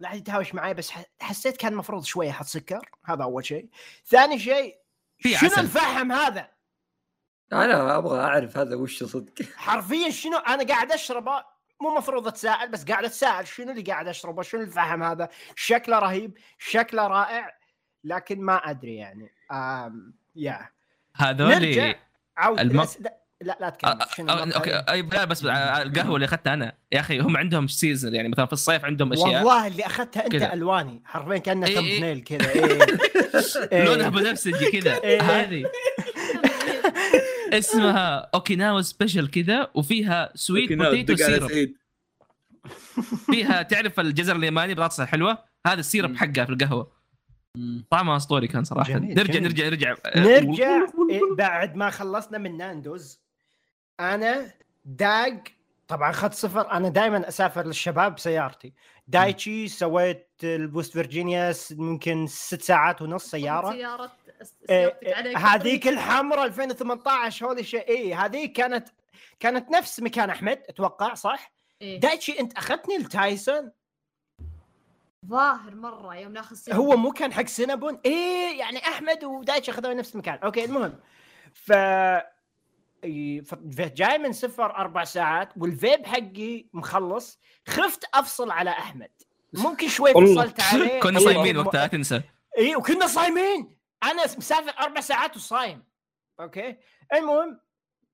[0.00, 3.68] لا أحد يتهاوش معي بس حسيت كان المفروض شوية أحط سكر هذا أول شيء.
[4.06, 4.76] ثاني شيء
[5.18, 5.50] شنو.
[5.58, 6.50] الفحم هذا؟
[7.52, 9.42] أنا أبغى أعرف هذا وش صدق.
[9.56, 14.42] حرفيا شنو؟ أنا قاعد أشربه مو مفروض اتساءل بس قاعد اتساءل شنو اللي قاعد أشربه؟
[14.42, 17.58] شنو الفحم هذا؟ شكله رهيب شكله رائع
[18.04, 19.30] لكن ما أدري يعني.
[19.52, 20.68] آم يا.
[21.16, 21.94] هذول
[22.36, 23.98] عود الم- لا لا, لا تكمل.
[24.16, 25.02] شنو المقهى؟ أوكي.
[25.16, 26.72] لا بس القهوة اللي أخذتها أنا.
[26.92, 28.28] يا أخي هم عندهم season يعني.
[28.28, 30.52] مثلا في الصيف عندهم أشياء والله اللي أخذتها أنت كذا.
[30.52, 31.02] ألواني.
[31.04, 31.94] حرفيا كانها إيه، إيه.
[31.98, 32.50] تمثنيل كذا.
[32.50, 32.86] إيه.
[33.72, 33.84] إيه.
[33.84, 35.02] لونها بنفسجي كذا.
[35.02, 35.22] إيه.
[35.22, 35.64] هذه.
[37.58, 41.74] اسمها Okinawa special كذا وفيها sweet potato syrup
[43.26, 46.16] فيها تعرف الجزر اليماني بطاطس الحلوة؟ هذا ال syrup.
[46.16, 46.92] حقها في القهوة.
[47.90, 48.92] طعمها أسطوري كان صراحة.
[48.92, 49.44] جميل، نرجع جميل.
[49.44, 49.94] نرجع نرجع.
[50.16, 53.20] نرجع إيه بعد ما خلصنا من ناندوز
[54.00, 54.50] أنا
[54.84, 55.42] داق
[55.88, 58.72] طبعا اخذت سفر أنا دائما أسافر للشباب بسيارتي
[59.06, 63.72] دايتشي سويت البوست فيرجينيا ممكن ست ساعات ونص سيارة.
[63.72, 64.12] سيارة
[64.70, 68.88] إيه، عليك هذيك الحمراء 2018 holy shit اي هذيك كانت
[69.40, 71.52] كانت نفس مكان أحمد أتوقع صح؟
[71.82, 72.00] إيه.
[72.00, 73.70] دايتشي أنت أخذتني لتايسون؟
[75.26, 80.14] ظاهر مرة يوم ناخذ هو مو كان حق سينابون؟ إيه يعني أحمد ودايتشي أخذوه نفس
[80.14, 80.38] المكان.
[80.38, 80.94] أوكي المهم.
[81.54, 82.33] ف-
[83.94, 87.38] جاي من سفر أربع ساعات والفيب حقي مخلص
[87.68, 89.10] خفت أفصل على أحمد.
[89.52, 90.12] ممكن شوي.
[90.14, 91.00] فصلت عليه.
[91.02, 92.22] كنا أو- صايمين وقتها لا تنسى.
[92.58, 93.76] اي وكنا صايمين.
[94.04, 95.82] أنا مسافر أربع ساعات وصايم.
[96.40, 96.76] أوكي؟
[97.14, 97.60] المهم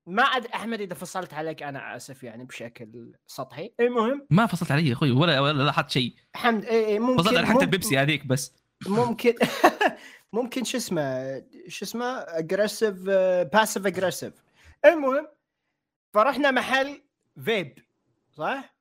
[0.07, 3.73] ما ادري أحمد إذا فصلت عليك أنا آسف يعني بشكل سطحي.
[3.79, 6.15] المهم ما فصلت علي يا أخوي ولا ولا لاحظت شيء.
[6.35, 8.53] حمد إيه إيه ممكن فصلت على حتى البيبسي هذيك بس.
[8.87, 9.33] ممكن
[10.33, 12.93] ممكن شو اسمه شو اسمه aggressive
[13.53, 14.33] passive aggressive
[14.85, 15.27] المهم
[16.13, 17.01] فرحنا محل
[17.45, 17.79] فيب
[18.37, 18.75] صح؟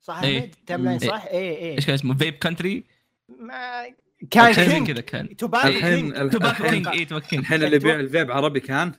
[0.00, 0.38] صح إيه.
[0.38, 1.08] أحمد؟ تملاين إيه.
[1.08, 2.84] صح؟ اي اي إيش كان اسمه Vape Country
[3.28, 3.82] ما
[4.30, 7.76] كان كان King كذا كان Tobacco الحين Tobacco الحين King اي Tobacco King الحين اللي
[7.76, 8.92] يبيع الفيب عربي كان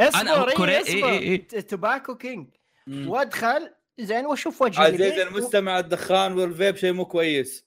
[0.00, 1.46] اصبر كوري- اي إيه، إيه، إيه.
[1.48, 2.46] اصبر Tobacco King
[2.88, 3.70] وادخل
[4.00, 7.64] زين واشوف وجهي عزيزي اللي- المستمع الدخان والفيب شيء مو كويس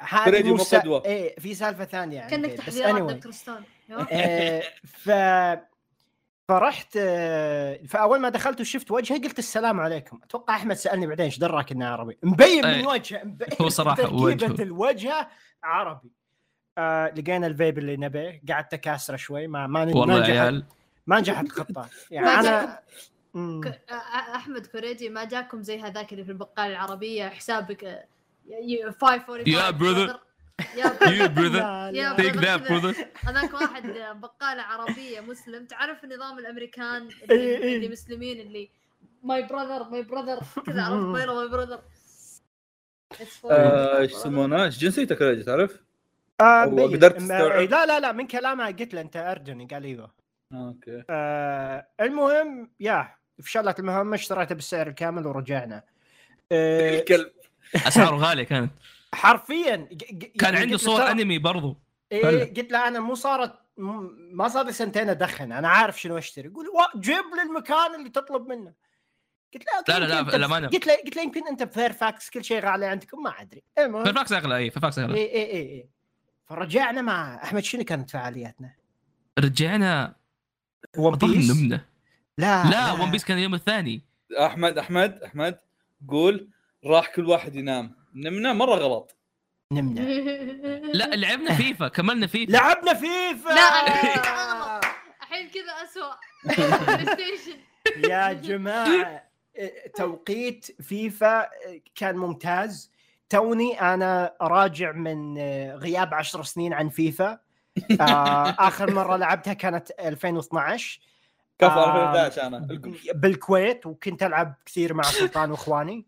[0.00, 1.04] هذه مو قدوة.
[1.04, 3.12] إيه في سالفة ثانية يعني كأنك تحذيرات anyway.
[3.14, 3.64] دكتور ستون
[4.12, 5.10] آه، ف
[6.54, 10.20] فرحت آه، فأول ما دخلت وشفت وجهه قلت السلام عليكم.
[10.24, 12.86] أتوقع أحمد سألني بعدين إيش دراك إنه عربي؟ مبين من أي.
[12.86, 14.62] وجهه مبين هو صراحة تركيبة وجهه.
[14.62, 15.28] الوجه
[15.62, 16.10] عربي.
[16.78, 18.42] آه لقينا الفيب اللي نبيه.
[18.48, 19.46] قعدت أكاسره شوي.
[19.46, 20.64] ما ما ما والله نجحت عيال.
[21.06, 22.80] ما نجحت الخطه يعني أنا
[23.36, 28.04] أ- أ- أحمد كوريجي ما جاكم زي هذاك اللي في البقاله العربية حسابك آه،
[28.48, 30.16] ي- ي- 545 يا brother.
[30.76, 31.62] يا brother
[32.16, 32.56] that كذا.
[32.58, 32.96] brother.
[33.28, 33.82] هذاك واحد
[34.20, 37.76] بقالة عربية مسلم تعرف النظام الأمريكان إيه، اللي, إيه.
[37.76, 38.70] اللي مسلمين اللي
[39.22, 41.80] my brother my brother كذا عرفت my my brother
[43.50, 45.80] آه، إيش يسمونه؟ إيش جنسيتك تعرف؟
[46.40, 46.64] آه،.
[46.64, 50.10] قدرت ما- تستوعب؟ لا لا لا من كلامها قلت له أنت اردني قال أيوه
[50.52, 55.82] آه، أوكي آه المهم يا فشلت المهمه اشتريته بالسعر الكامل ورجعنا
[56.52, 57.30] آه الكلب
[57.76, 58.72] أسعاره غالية كانت
[59.14, 61.76] حرفيا كان يعني عنده صور ترى- أنمي برضو.
[62.12, 62.44] هلا.
[62.44, 66.48] قلت له أنا مو صارت م- ما صار لي سنتين أدخن أنا عارف شنو أشتري.
[66.48, 68.72] يقول جيب لي المكان اللي تطلب منه.
[69.54, 70.68] قلت له لا، لا، لا، للأمانة.
[70.68, 73.62] قلت له قلت له يمكن أنت بفيرفاكس كل شيء غالي عندكم ما أدري.
[73.78, 75.14] المهم فيرفاكس أغلى اي فيرفاكس أغلى.
[75.18, 75.88] اي اي اي اي
[76.46, 78.74] فرجعنا مع أحمد شنو كانت فعالياتنا؟
[79.38, 80.16] رجعنا
[80.98, 81.84] One Piece نمنا.
[82.38, 84.02] لا لا One Piece كان اليوم الثاني.
[84.40, 85.58] أحمد أحمد أحمد
[86.08, 86.48] قول
[86.86, 87.99] راح كل واحد ينام.
[88.14, 89.16] نمنا مرة غلط.
[89.72, 90.00] نمنا.
[90.98, 92.50] لا لعبنا فيفا كملنا فيفا.
[92.52, 93.48] لعبنا فيفا!
[93.48, 94.80] لا،
[95.22, 96.12] الحين كذا اسوء
[96.44, 97.58] بلاي ستيشن
[98.10, 99.22] يا جماعة
[99.96, 101.48] توقيت فيفا
[101.94, 102.90] كان ممتاز.
[103.28, 105.38] توني أنا راجع من
[105.76, 107.38] غياب عشر سنين عن فيفا.
[108.00, 111.00] آه، آخر مرة لعبتها كانت 2012
[111.58, 112.66] كفو آه، 2011 أنا.
[113.14, 116.06] بالكويت وكنت ألعب كثير مع سلطان وإخواني.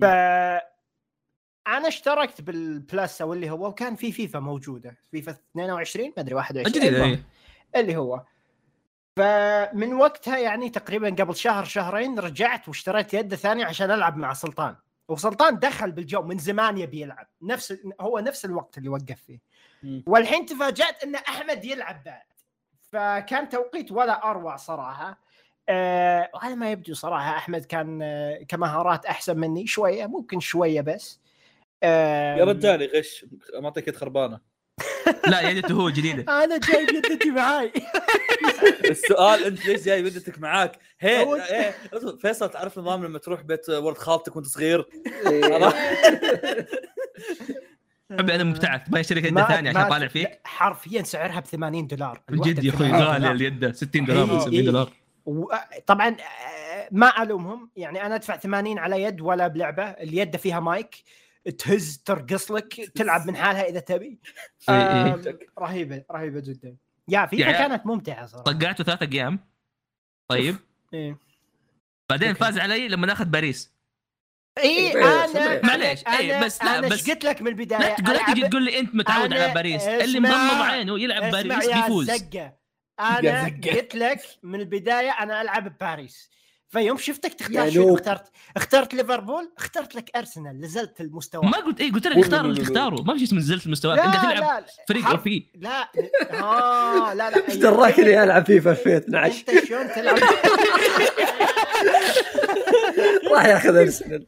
[0.00, 0.04] ف
[1.66, 4.96] أنا اشتركت بال Plus أو اللي هو وكان في فيفا موجودة.
[5.10, 7.24] فيفا 22 ما أدري 21 الجديد المهم.
[7.74, 8.22] اي اللي هو.
[9.16, 14.76] فمن وقتها يعني تقريبا قبل شهر شهرين رجعت واشتريت يده ثانية عشان ألعب مع سلطان.
[15.08, 17.26] وسلطان دخل بالجو من زمان يبي يلعب.
[17.42, 19.38] نفس هو نفس الوقت اللي وقف فيه.
[20.06, 22.22] والحين تفاجأت إن أحمد يلعب بعد.
[22.92, 25.18] فكان توقيت ولا أروع صراحة.
[26.34, 27.36] وهذا ما يبدو صراحة.
[27.36, 31.20] أحمد كان آه كمهارات أحسن مني شوية ممكن شوية بس.
[31.84, 33.24] يا رجال غش
[33.60, 34.40] معطيك يد خربانة.
[35.28, 36.22] لا يدته هو جديدة.
[36.44, 37.72] أنا جايب يدتي معاي.
[38.90, 41.74] السؤال أنت ليش جاي بدتك معاك؟ هي إيه،
[42.22, 44.86] فيصل تعرف نظام لما تروح بيت ولد خالتك وأنت صغير؟
[48.18, 48.80] حبي أنا مبتعث.
[48.90, 50.28] ما اشتري يده ما- ثانية عشان ما- طالع فيك.
[50.28, 52.22] لا، حرفيا سعرها ب 80 دولار.
[52.30, 53.62] من جد يا أخوي الواحدة ب 80 غالية دولار.
[53.70, 54.66] اليد 60 دولار إيه، ولا 70 إيه.
[54.66, 54.92] دولار.
[55.26, 57.70] وطبعا آه، ما ألومهم.
[57.76, 59.82] يعني أنا أدفع 80 على يد ولا بلعبة.
[59.84, 60.94] اليد فيها مايك.
[61.58, 64.18] تهز ترقص لك تلعب من حالها إذا تبي؟
[65.58, 66.76] رهيبة رهيبة جدا.
[67.08, 68.44] يا فيفا يعني- كانت ممتعة صراحة.
[68.44, 69.38] طقعته ثلاثة أيام؟
[70.30, 70.56] طيب.
[70.94, 71.18] إيه.
[72.10, 72.40] بعدين okay.
[72.40, 73.72] فاز علي لما ناخذ باريس.
[74.58, 75.60] إي إيه، أنا.
[75.66, 77.78] معليش، أنا- بس لا، أنا بس- إيش قلت لك من البداية.
[77.80, 79.82] لا تقول لا تجي تقول لي أنت متعود على باريس.
[79.82, 81.68] اللي مغمض عينه يلعب باريس.
[81.74, 82.56] بيفوز زقه
[83.00, 83.44] أنا.
[83.44, 86.30] قلت لك من البداية أنا ألعب بباريس.
[86.72, 87.98] فيوم شفتك تختار شنو؟ noob.
[87.98, 88.24] اخترت
[88.56, 91.42] اخترت ليفربول اخترت لك أرسنال نزلت المستوى.
[91.44, 93.96] ما قلت اي قلت لك اختار اللي تختاره ما في شيء اسمه نزلت المستوى.
[93.96, 95.88] لا أنت قاعد تلعب لا فريق حرف- أو في لا
[96.32, 100.18] آه لا لا إيش دراك اني العب فيفا 2012 أنت شلون تلعب؟
[103.32, 104.26] راح ياخذ أرسنال.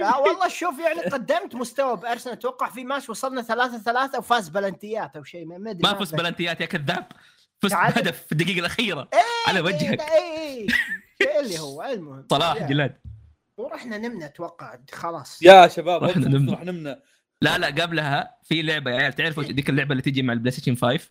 [0.00, 5.16] لا والله شوف يعني قدمت مستوى بأرسنال أتوقع في ماتش وصلنا ثلاثة ثلاثة وفاز بلنتيات
[5.16, 7.06] أو شيء ما أدري ما فزت بلنتيات يا كذاب.
[7.62, 7.74] فزت.
[7.74, 9.08] بهدف في الدقيقة الأخيرة.
[9.14, 10.00] إيه، على وجهك.
[10.00, 10.66] اي اي
[11.20, 12.26] إيه، اللي هو المهم.
[12.30, 12.62] صلاح.
[12.62, 12.96] جلاد.
[13.58, 15.42] ورحنا نمنا أتوقع خلاص.
[15.42, 16.52] يا شباب رحنا نمنا.
[16.52, 17.02] راح نمنا.
[17.42, 20.74] لا لا قبلها في لعبة يا عيال تعرفوا ذيك اللعبة اللي تجي مع ال PlayStation
[20.76, 21.10] 5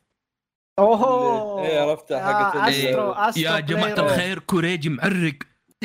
[0.80, 4.00] اوه إيه، عرفتها حقت آه، يا جماعة.
[4.00, 5.36] الخير كوريجي معرق.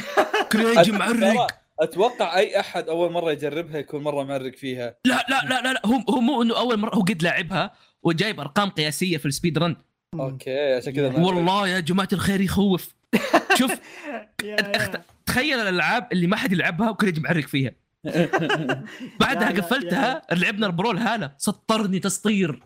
[0.52, 1.46] كوريجي معرق.
[1.80, 4.96] أتوقع أي أحد أول مرة يجربها يكون مرة معرق فيها.
[5.04, 7.70] لا لا لا لا, لا هو هو مو إنه أول مرة هو قد لاعبها
[8.02, 9.76] وجايب أرقام قياسية في ال speed run.
[10.14, 11.18] okay عشان كذا.
[11.18, 12.94] والله يا جماعة الخير يخوف.
[13.58, 13.72] شوف.
[15.26, 17.72] تخيل الألعاب اللي ما حد يلعبها وكوريجي معرق فيها.
[19.20, 21.34] بعدها قفلتها لعبنا ال Brawlhalla.
[21.38, 22.62] سطرني تسطير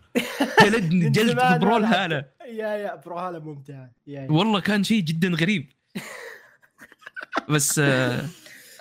[0.62, 2.24] جلدني جلد Brawlhalla.
[2.46, 3.86] يا يا bro هذا ممتع.
[4.08, 5.72] والله كان شيء جدا غريب.
[7.48, 8.24] بس آه،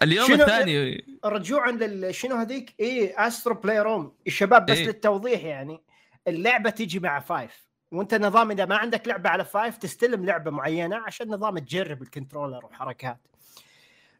[0.02, 1.06] اليوم الثاني.
[1.26, 4.86] رجوعا لل شنو هذيك؟ اي Astro Playroom الشباب بس إيه.
[4.86, 5.82] للتوضيح يعني.
[6.28, 10.98] اللعبة تيجي مع five وانت نظام إذا ما عندك لعبة على five تستلم لعبة معينة
[10.98, 13.20] عشان نظام تجرب ال controller وحركات.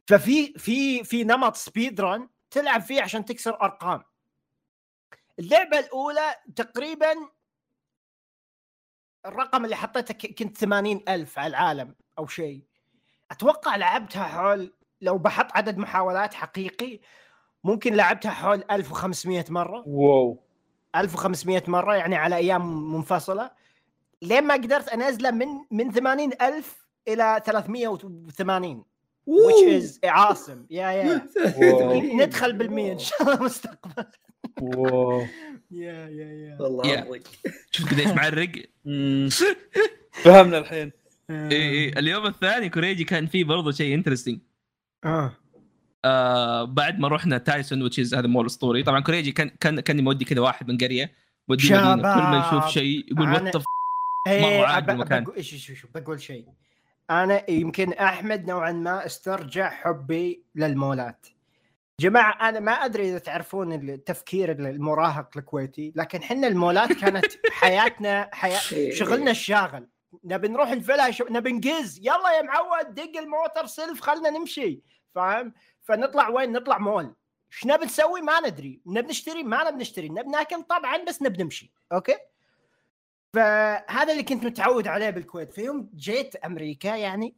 [0.08, 4.04] ففي في في نمط speed run تلعب فيه عشان تكسر أرقام.
[5.40, 7.14] اللعبة الأولى تقريبا
[9.26, 12.64] الرقم اللي حطيته كنت 80 ألف على العالم أو شيء.
[13.32, 17.00] أتوقع لعبتها حول لو بحط عدد محاولات حقيقي
[17.64, 19.84] ممكن لعبتها حول 1500 مرة.
[19.88, 20.44] واو.
[20.96, 23.61] 1500 مرة يعني على أيام منفصلة.
[24.22, 28.84] لين ما قدرت أنزله من من 80 ألف إلى 380
[29.28, 29.52] أوه.
[29.52, 31.28] which is عاصم يا يا.
[32.16, 34.06] ندخل بالمية إن شاء الله مستقبل
[34.62, 35.22] واو.
[35.72, 37.20] يا يا يا والله.
[37.72, 38.52] شوف قديش معرق.
[40.24, 40.92] فهمنا الحين
[41.30, 44.40] اي اي اليوم الثاني كوريجي كان فيه برضه شيء interesting
[45.06, 45.32] آه
[46.06, 50.04] آه بعد ما رحنا Tysons which is هذا مول أسطوري طبعا كوريجي كان كان كان
[50.04, 51.12] mood ي كذا واحد من قرية
[51.48, 52.46] mood ي كل ما.
[52.48, 53.64] يشوف شيء يقول what
[54.28, 55.24] إيه المكان.
[55.24, 56.46] بقول- شو شو شو بقول شيء.
[57.10, 61.28] أنا يمكن أحمد نوعا ما استرجع حبي للمولات.
[62.00, 67.26] جماعة أنا ما أدري إذا تعرفون التفكير المراهق الكويتي لكن حنا المولات كانت
[67.62, 68.60] حياتنا حياة
[68.92, 69.88] شغلنا الشاغل.
[70.24, 72.00] نبي نروح الفلاش نبي نقز.
[72.00, 74.82] يلا يا معود دق الموتر سلف خلنا نمشي.
[75.16, 77.16] فاهم؟ فنطلع وين؟ نطلع مول.
[77.54, 78.82] إيش نبي نسوي ما ندري.
[78.86, 80.10] نبي نشتري؟ ما نبي نشتري.
[80.10, 81.74] نبي ناكل طبعا بس نبي نمشي.
[81.94, 82.16] okay؟
[83.34, 85.54] فهذا اللي كنت متعود عليه بالكويت.
[85.54, 87.36] في يوم جيت أمريكا يعني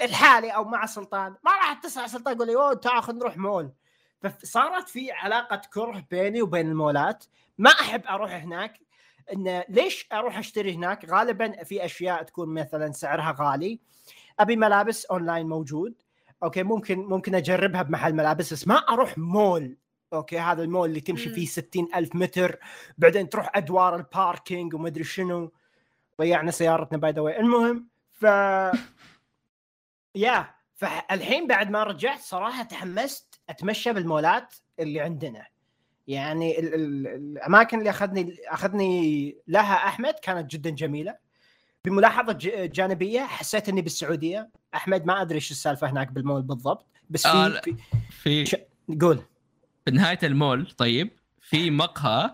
[0.00, 3.72] لحالي أو مع سلطان ما راح أتصل سلطان يقول لي أوه تعال خلينا نروح مول.
[4.20, 7.24] فصارت في علاقة كره بيني وبين المولات.
[7.58, 8.80] ما أحب أروح هناك
[9.32, 13.80] انه ليش أروح أشتري هناك؟ غالبا في أشياء تكون مثلا سعرها غالي.
[14.40, 15.94] أبي ملابس أونلاين موجود.
[16.42, 19.76] okay ممكن ممكن أجربها بمحل ملابس بس ما أروح مول.
[20.14, 21.30] okay هذا المول اللي تمشي.
[21.30, 22.58] فيه ستين ألف متر
[22.98, 25.52] بعدين تروح أدوار ال parking ومدري شنو.
[26.20, 28.24] ضيعنا سيارتنا by the way المهم ف
[30.14, 35.46] يا فالحين بعد ما رجعت صراحة تحمست أتمشى بالمولات اللي عندنا.
[36.06, 41.16] يعني ال- ال- الأماكن اللي أخذني أخذني لها أحمد كانت جدا جميلة.
[41.84, 44.50] بملاحظة ج- جانبية حسيت إني بالسعودية.
[44.74, 47.60] أحمد ما أدري إيش السالفة هناك بالمول بالضبط بس آه، في, لا.
[47.60, 47.76] في
[48.10, 48.56] في ش-
[49.00, 49.22] قول.
[49.84, 51.10] في نهاية المول طيب
[51.40, 52.30] في مقهى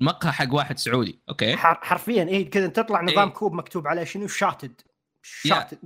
[0.00, 3.34] مقهى حق واحد سعودي okay حر- حرفيا إيه كذا تطلع نظام إيه.
[3.34, 4.80] كوب مكتوب عليه شنو شاتد
[5.22, 5.78] شاتد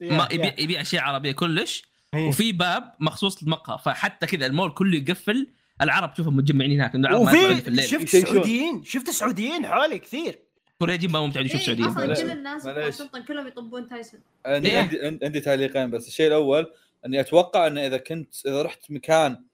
[0.00, 1.82] ما يبيع يبيع أشياء عربية كلش
[2.14, 2.28] إيه.
[2.28, 5.46] وفي باب مخصوص للمقهى فحتى كذا المول كله يقفل
[5.82, 8.08] العرب تشوفهم متجمعين هناك العرب ما يطلعون في وفي الليل شفت.
[8.16, 10.38] سعوديين شفت سعوديين حولي كثير
[10.78, 12.14] كوريجي ما ممتع يشوف إيه سعوديين أصلا.
[12.14, 12.66] كل الناس.
[12.66, 14.78] واشنطن كلهم يطبون تايسون عندي إيه.
[14.78, 16.72] عندي عندي تعليقين بس الشيء الأول
[17.06, 19.44] أني أتوقع أن إذا كنت إذا رحت مكان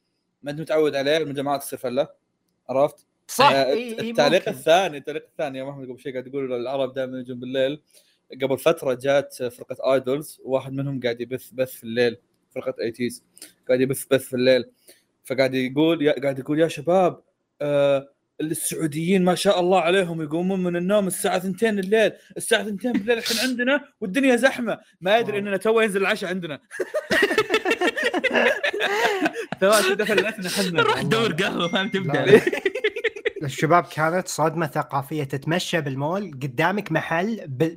[0.42, 2.08] ما أنت متعود عليه المجمعات تصير فله
[2.68, 3.50] عرفت؟ صح.
[3.52, 4.50] آه، التعليق ممكن.
[4.50, 7.80] الثاني التعليق الثاني يا محمد قبل شيء قاعد يقول العرب دائما يجون بالليل.
[8.42, 12.16] قبل فترة جات فرقة idols وواحد منهم قاعد يبث بث في الليل
[12.54, 13.24] فرقة ATEEZ
[13.68, 14.64] قاعد يبث بث في الليل.
[15.24, 17.20] فقاعد يقول يا قاعد يقول يا شباب
[17.62, 18.08] آه
[18.40, 22.12] السعوديين ما شاء الله عليهم يقومون من النوم الساعة 2 الليل.
[22.36, 24.78] الساعة 2 بالليل الحين عندنا والدنيا زحمة.
[25.00, 25.38] ما يدري.
[25.38, 26.60] إننا تو ينزل العشاء عندنا.
[29.60, 32.40] ثواني دخلتنا إحنا روح دور قهوة فاهم تبدا.
[33.42, 37.76] الشباب كانت صدمة ثقافية تتمشى بالمول قدامك محل بال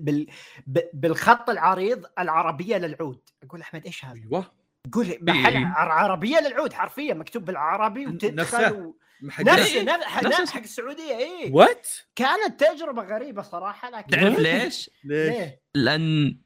[0.67, 4.51] بال بالخط العريض العربية للعود أقول أحمد إيش هذا؟ أيوه
[4.87, 5.65] يقول محل إيه.
[5.65, 8.27] عر- عربية للعود حرفيا مكتوب بالعربي نفسه.
[8.27, 8.95] وتدخل و...
[9.29, 9.83] حق نفسه إيه.
[9.83, 16.37] نفس نفس حق السعودية اي وات كانت تجربة غريبة صراحة لكن تعرف ليش؟ ليش؟ لأن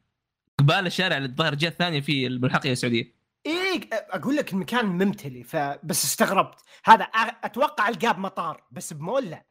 [0.60, 6.60] قبال الشارع الظاهر الجهه الثانية في الملحقيه السعودية إيه أقول لك المكان ممتلي فبس استغربت
[6.86, 7.04] هذا
[7.44, 9.46] أتوقع القاب مطار بس بمول لا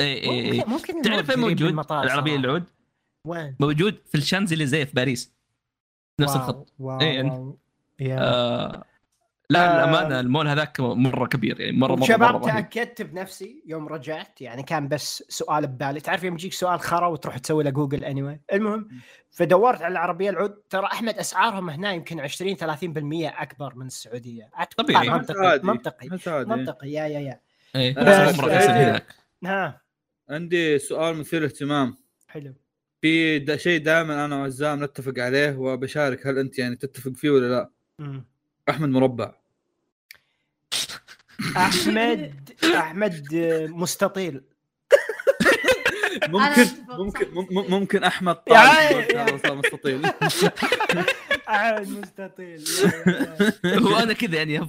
[0.00, 2.36] اي اي اي ممكن إيه، تعرف قريب موجود العربية.
[2.36, 2.64] العود؟
[3.26, 5.32] وين؟ موجود في الشانزليزيه في باريس
[6.20, 7.58] نفس wow، الخط wow إيه، أنت- wow.
[8.00, 8.84] آه
[9.50, 9.84] لا آه.
[9.84, 12.42] الامانه المول هذاك مرة كبير يعني مرة مرة شباب.
[12.42, 17.38] تأكدت بنفسي يوم رجعت يعني كان بس سؤال ببالي تعرف يوم يجيك سؤال خرا وتروح
[17.38, 18.88] تسوي له جوجل اني المهم
[19.30, 22.62] فدورت على العربية العود ترى أحمد أسعارهم هنا يمكن 20 30%
[23.42, 25.08] أكبر من السعودية طبيعي.
[25.08, 25.66] منطقي عادي.
[25.66, 26.50] منطقي عادي.
[26.50, 27.40] منطقي يا يا يا
[27.76, 29.06] إيه هناك
[29.44, 29.80] ها
[30.30, 31.96] عندي سؤال مثير اهتمام
[32.28, 32.54] حلو
[33.00, 37.48] في دا شيء دائما أنا وعزام نتفق عليه وبشارك هل أنت يعني تتفق فيه ولا
[37.48, 38.33] لا؟ مم.
[38.68, 39.34] أحمد مربع
[41.56, 44.40] أحمد أحمد آه، مستطيل
[46.28, 50.06] ممكن ممكن ممكن أحمد طالب مستطيل
[51.48, 52.64] أحمد مستطيل.
[53.66, 54.68] هو أنا كذا يعني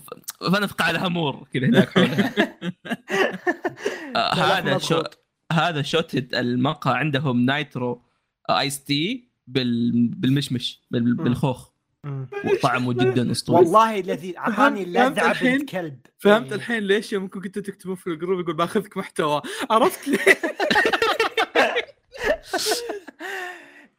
[0.52, 2.34] فانا في قاع الهامور كذا هناك حولها
[4.16, 4.80] آه، هذا.
[5.52, 8.02] هذا شوت المقهى عندهم نايترو
[8.50, 10.08] ايس تي بال...
[10.08, 10.82] بالمشمش.
[10.92, 11.75] بالخوخ.
[12.46, 13.60] وطعمه جدا أسطوري.
[13.60, 16.56] والله الذي أعطاني فهمت لذعه الحين؟ بنت كلب فهمت إيه.
[16.56, 20.20] الحين ليش يوم كنتوا تكتبون في الجروب يقول بأخذك محتوى؟ عرفت ليه؟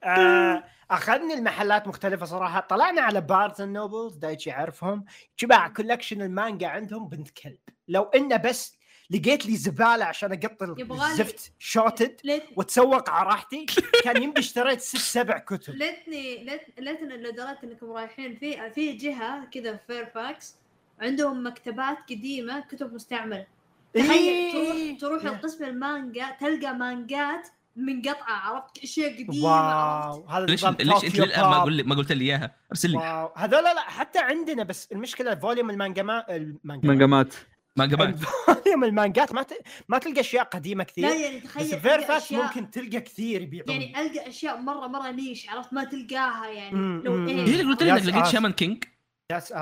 [0.05, 2.61] آه، اخذني المحلات مختلفة صراحة.
[2.61, 5.05] طلعنا على Barnes Nobles دايتشي يعرفهم
[5.41, 7.59] جماعة collection المانجا عندهم بنت كلب.
[7.89, 8.76] لو إنه بس
[9.11, 12.20] لقيت لي زبالة عشان اقط يبغالي- الزفت شوتد
[12.57, 13.66] واتسوق على راحتي.
[14.05, 15.74] كان يمدي اشتريت ست سبع كتب.
[15.74, 18.37] ليتني ليت- ليتني لدرجة إنكم رايحين.
[18.37, 20.55] في في جهة كذا في فيرفاكس
[21.01, 23.47] عندهم مكتبات قديمة كتب مستعمله
[23.95, 24.99] تخيل إيه.
[24.99, 25.31] تروح تروح يا.
[25.39, 31.51] القسم المانجا تلقى مانجات منقطعه عرفت؟ أشياء قديمة عرفت؟ wow هذا ليش ليش أنت ما
[31.51, 31.62] باب.
[31.65, 32.97] قل ما قلت لي إياها؟ أرسل لي.
[32.97, 33.32] wow.
[33.37, 37.35] هذول لا حتى عندنا بس المشكلة volume المانجا ما المانجا منقمات
[37.77, 38.19] ما قبلت.
[38.18, 39.53] volume المانجات ما ت...
[39.89, 43.70] ما تلقى أشياء قديمة لا كثير يعني بس تخيل فاكس أشياء- ممكن تلقى كثير يبيعون.
[43.70, 46.74] يعني ألقى أشياء مرة مرة niche عرفت؟ ما تلقاها يعني.
[46.77, 47.44] مم، لو إيه.
[47.47, 48.27] هي قلت لي يا انك لقيت.
[48.27, 48.85] Shaman King
[49.32, 49.52] yes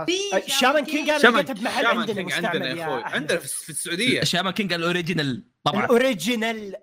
[0.47, 3.03] Shaman King أنا لقيته بمحل عندنا عندنا يا أخوي.
[3.05, 4.25] عندنا في في السعودية.
[4.25, 5.85] Shaman King ال original طبعا.
[5.85, 6.77] ال original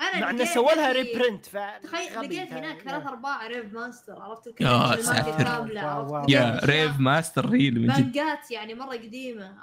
[0.00, 2.52] أنا مع إنه سووا لها reprint ف تخيل لقيت.
[2.52, 5.70] هناك ثلاث أرباع Rave Master عرفت؟ يا ساتر.
[6.28, 7.88] يا Rave Master real من جد.
[8.00, 9.54] مانجات يعني مرة قديمة.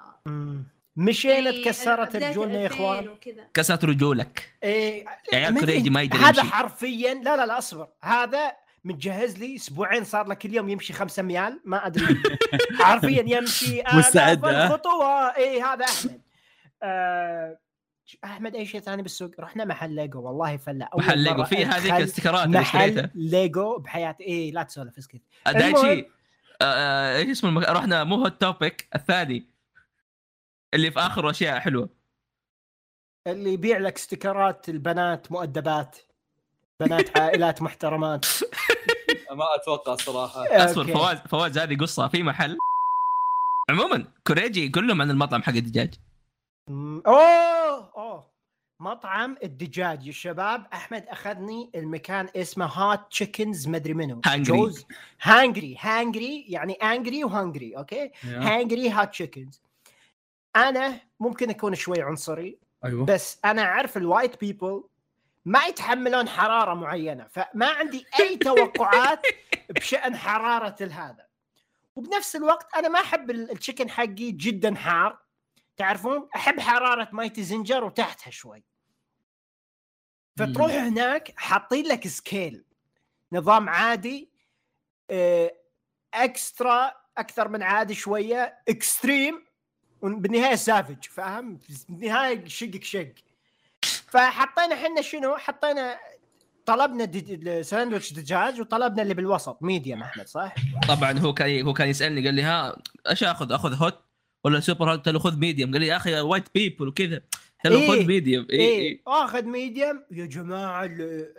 [0.98, 3.18] مشينا يعني تكسرت رجولنا يا 2000 إخوان.
[3.54, 4.54] كسرت رجولك.
[4.64, 6.44] إيه عيال أدري، كوريجي ما يقدر هذا.
[6.44, 7.88] حرفيا لا لا لا أصبر.
[8.04, 8.52] هذا
[8.84, 12.22] متجهز لي أسبوعين صار له كل يوم يمشي خمسة ميال ما أدري.
[12.80, 13.84] حرفيا يمشي.
[13.94, 16.22] مستعد،؟ الخطوه اي هذا أحمد.
[16.84, 17.60] آه
[18.24, 21.44] أحمد أي شيء ثاني بالسوق؟ رحنا محل ليجو والله فلا أول محل ليجو.
[21.44, 23.02] في هذيك أدخل الاستيكرات اللي اشتريتها.
[23.02, 24.24] محل ليجو بحياتي.
[24.24, 25.22] إيه لا تسولف اسكت.
[25.46, 26.06] دايتشي المهم.
[26.62, 27.62] آه، إيش اسمه.
[27.62, 29.55] رحنا مو هو ال topic الثاني.
[30.74, 31.90] اللي في آخر أشياء حلوة.
[33.28, 35.98] اللي يبيع لك استيكرات البنات مؤدبات.
[36.80, 38.26] بنات عائلات محترمات.
[39.32, 40.94] ما أتوقع الصراحه أصبر.
[40.94, 42.58] فواز فواز هذه قصة في محل.
[43.70, 45.94] عموما كوريجي يقول لهم عن المطعم حق الدجاج.
[46.70, 48.36] أوه أوه.
[48.80, 50.08] مطعم الدجاج.
[50.08, 54.22] يا شباب أحمد أخذني المكان اسمه hot chickens مدري منو.
[54.28, 54.38] Hangry.
[54.38, 54.86] Joe's؟
[55.22, 59.62] hangry hangry يعني angry و hungry أوكي؟ Hangry hot chickens
[60.56, 63.06] أنا ممكن أكون شوي عنصري أيوه.
[63.06, 64.84] بس أنا أعرف ال white people
[65.46, 69.22] ما يتحملون حرارة معينة فما عندي أي توقعات
[69.70, 71.26] بشأن حرارة هذا.
[71.96, 75.20] وبنفس الوقت أنا ما أحب ال- ال chicken حقي جدا حار
[75.78, 78.64] تعرفون؟ أحب حرارة Mighty Zinger وتحتها شوي.
[80.38, 82.66] فتروح هناك حاطين لك scale
[83.32, 84.30] نظام عادي
[85.10, 85.52] آه،
[86.14, 89.45] extra أكثر من عادي شوية extreme
[90.02, 91.60] وبالنهايه savage فاهم؟
[91.90, 93.12] بالنهاية شقك شق.
[94.08, 95.98] فحطينا إحنا شنو؟ حطينا
[96.66, 100.56] طلبنا دي- ساندويتش دجاج وطلبنا اللي بالوسط medium أحمد صح؟
[100.88, 102.78] طبعا هو كان هو كان يسألني قال لي ها
[103.10, 104.00] إيش آخذ؟ آخذ hot
[104.44, 105.72] ولا super hot؟ قلت له خذ medium.
[105.72, 107.16] قال لي يا أخي white people وكذا.
[107.66, 107.90] قلت له إيه.
[107.90, 108.48] خذ medium.
[108.52, 111.34] اي إيه اي آخذ medium يا جماعة ال-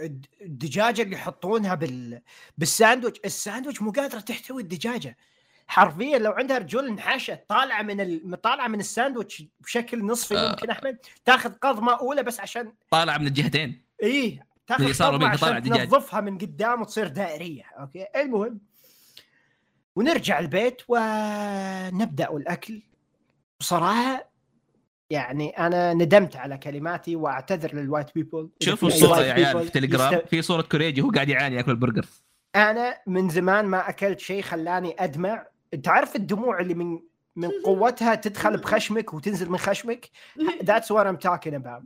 [0.00, 2.20] الد- الدجاجة اللي يحطونها بال
[2.58, 5.16] بالساندويتش الساندويتش مو قادرة تحتوي الدجاجة.
[5.72, 8.40] حرفيا لو عندها رجول انحشت طالعة من ال...
[8.42, 10.48] طالعة من الساندويتش بشكل نصفي آه.
[10.48, 13.82] يمكن أحمد تاخذ قضمة أولى بس عشان طالع من الجهتين.
[14.02, 15.62] من تاخذ قضمة عشان.
[15.62, 17.62] تنظفها من قدام وتصير دائرية.
[17.78, 18.60] أوكي؟ المهم
[19.96, 22.82] ونرجع البيت ونبدأ الأكل.
[23.60, 24.30] بصراحة
[25.10, 28.48] يعني أنا ندمت على كلماتي وأعتذر لل white people.
[28.60, 32.06] شوفوا الصورة يا عيال في تليجرام يست- في صورة كوريجي هو قاعد يعاني ياكل البرجر.
[32.56, 37.00] أنا من زمان ما أكلت شيء خلاني أدمع انت عارف الدموع اللي من
[37.36, 40.10] من قوتها تدخل بخشمك وتنزل من خشمك؟
[40.62, 41.82] that's what I'm talking about.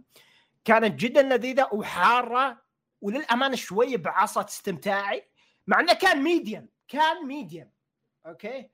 [0.65, 2.63] كانت جدا لذيذة وحارة
[3.01, 5.23] وللأمانة شوية بعصت استمتاعي
[5.67, 7.71] مع إنه كان medium كان medium
[8.27, 8.71] أوكي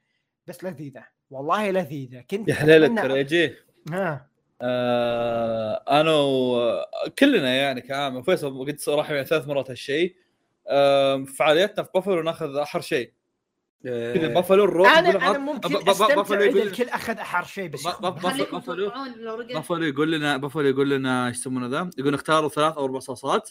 [0.47, 1.05] بس لذيذة.
[1.31, 2.21] والله لذيذة.
[2.31, 3.57] كنت يا حليلك كوريجي
[3.91, 4.29] ها.
[4.63, 10.17] آه أنا وكلنا يعني كعامة فيصل قد صراحة يعني ثلاث مرات هالشيء.
[10.67, 13.13] آه في فعالياتنا في بافلو ناخذ أحر شيء.
[13.85, 17.69] كذا بافلو الروح أنا يقول أنا ممكن أستمتع بافلو إذا يقول الكل أخذ احر شيء
[17.69, 17.87] بس.
[17.87, 18.47] بافلو
[19.55, 23.51] بافلو يقول لنا بافلو يقول لنا إيش يسمونه ذا؟ يقول اختاروا ثلاث أو أربع صوصات.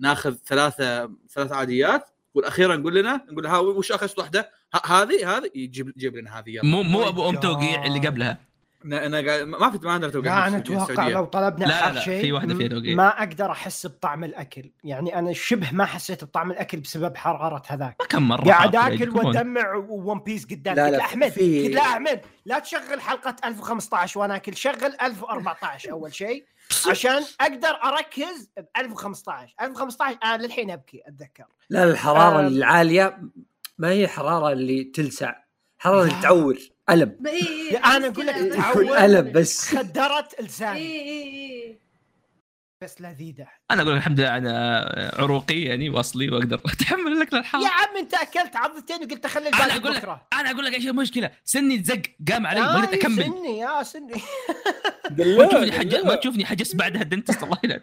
[0.00, 2.08] ناخذ ثلاثة ثلاث عاديات.
[2.34, 5.50] والأخيرة نقول لنا نقول ها وش أخذت واحدة؟ ه- هذه هذه.
[5.54, 6.64] يجيب يجيب لنا هذه يلا.
[6.64, 7.98] مو مو Oh أبو أم توقيع اللي.
[7.98, 8.47] قبلها.
[8.84, 11.08] أنا أنا قاعد ما في ما عندنا توقيع لا أنا أتوقع.
[11.08, 12.94] لو طلبنا لا، لا، شيء في واحدة فيها توقيع.
[12.94, 17.96] ما أقدر أحس بطعم الأكل يعني أنا شبه ما حسيت بطعم الأكل بسبب حرارة هذاك
[18.08, 19.10] كم مرة قاعد آكل.
[19.10, 24.20] وأدمع وون بيس قدام لا، لا، أحمد في- قلت له أحمد لا تشغل حلقة 1015
[24.20, 26.44] وأنا أكل شغل 1014 أول شيء
[26.90, 32.46] عشان أقدر أركز ب 1015 1015 أنا للحين أبكي أتذكر لا الحرارة آه.
[32.48, 33.18] العالية
[33.78, 35.34] ما هي حراره اللي تلسع
[35.78, 36.20] حراره اللي لا.
[36.22, 36.58] تعور
[36.90, 38.34] الم إيه إيه بس أقول لك.
[38.54, 38.90] تعود.
[38.90, 39.74] الم بس.
[39.76, 40.78] خدرت لساني.
[40.78, 41.78] اي اي اي
[42.82, 43.46] بس لذيذة.
[43.70, 47.96] أنا أقول لك الحمد لله أنا عروقي يعني وأصلي وأقدر أتحمل لك الحار يا عم
[47.96, 50.26] أنت أكلت عضتين وقلت خلي أنا الباقي أقول لك بكرة.
[50.32, 52.02] أنا أقول لك إيش المشكلة سني تزق
[52.32, 54.12] قام علي ما قدرت آه، اكمل سني يا سني.
[55.10, 55.94] ما تشوفني حج...
[56.04, 57.80] ما تشوفني حجزت بعدها ال dentist الله يلعن.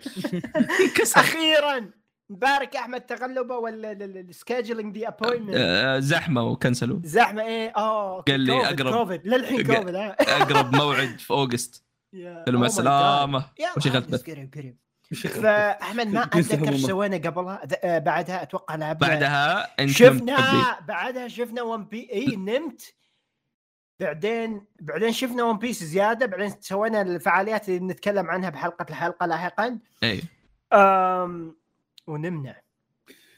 [0.81, 1.89] انكسر أخيرا.
[2.29, 8.39] مبارك أحمد تغلبه ولا ال scheduling the appointment آه، زحمة وكنسلوا زحمة إيه آه قال
[8.39, 8.93] لي كوفيد، أقرب.
[8.93, 11.83] كوفيد للحين قال- كوفيد ها أقرب موعد في August.
[12.13, 12.65] يا- قالوا مع.
[12.67, 13.45] السلامه
[13.77, 14.77] وشغلت قريب قريب.
[15.43, 16.85] فأحمد ما أتذكر إيش.
[16.85, 19.07] سوينا قبلها آه، بعدها أتوقع لعبنا.
[19.09, 20.79] بعدها أنت شفنا.
[20.87, 22.93] بعدها شفنا One Piece نمت.
[23.99, 29.79] بعدين بعدين شفنا One Piece زيادة بعدين سوينا الفعاليات اللي بنتكلم عنها بحلقة الحلقة لاحقا.
[30.03, 30.21] اي
[30.73, 31.55] أم
[32.07, 32.55] ونمنا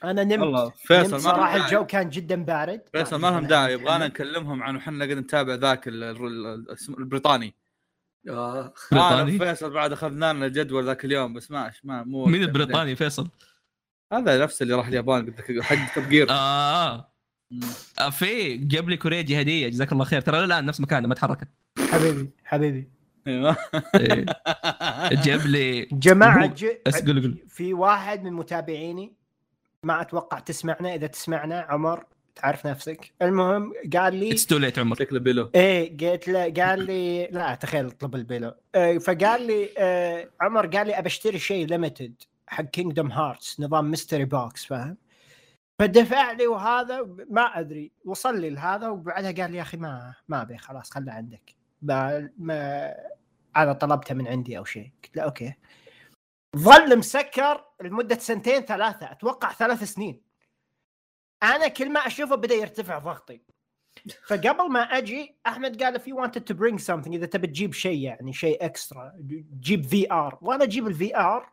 [0.03, 0.39] أنا نمت.
[0.39, 1.55] والله نمت فيصل ما صراحة.
[1.57, 2.81] لهم الجو داعي كان جدا بارد.
[2.93, 7.55] فيصل ما لهم داعي يبغانا نكلمهم عن وحنا قاعد نتابع ذاك ال- ال- الاسم- البريطاني.
[8.29, 8.73] آه.
[8.91, 13.29] بريطاني؟ فيصل بعد أخذنا لنا جدول ذاك اليوم بس ما ما مو مين البريطاني فيصل؟
[14.13, 17.11] هذا نفس اللي راح اليابان قلت لك حق تبقير آه.
[17.99, 20.21] آه، في جاب لي كوريجي هديه جزاك الله خير.
[20.21, 21.47] ترى الآن نفس مكانه ما تحركت.
[21.91, 22.89] حبيبي حبيبي.
[25.11, 26.65] جاب لي جماعة ج...
[27.07, 27.37] قول قول.
[27.47, 29.13] في واحد من متابعيني
[29.83, 30.95] ما أتوقع تسمعنا.
[30.95, 32.05] إذا تسمعنا عمر
[32.35, 33.13] تعرف نفسك.
[33.21, 34.95] المهم قال لي it's too late عمر.
[34.95, 35.49] شكله pillow.
[35.55, 38.53] إيه قلت له قال لي لا تخيل اطلب ال pillow.
[38.75, 42.13] إيه فقال لي آه عمر قال لي أبى أشتري شيء limited
[42.47, 44.97] حق Kingdom Hearts نظام mystery box فاهم؟
[45.79, 47.91] فدفع لي وهذا ما أدري.
[48.05, 51.55] وصل لي لهذا وبعدها قال لي يا أخي ما ما أبي خلاص خله عندك.
[51.81, 52.93] ما, ما
[53.55, 54.91] هذا طلبته من عندي أو شيء.
[55.03, 55.53] قلت له okay.
[56.57, 59.11] ظل مسكر لمدة سنتين ثلاثة.
[59.11, 60.21] أتوقع ثلاث سنين.
[61.43, 63.41] أنا كل ما أشوفه بدأ يرتفع ضغطي.
[64.27, 68.33] فقبل ما أجي أحمد قال في wanted to bring something إذا تبي تجيب شيء يعني
[68.33, 69.13] شيء extra
[69.59, 71.49] جيب VR وأنا أجيب ال VR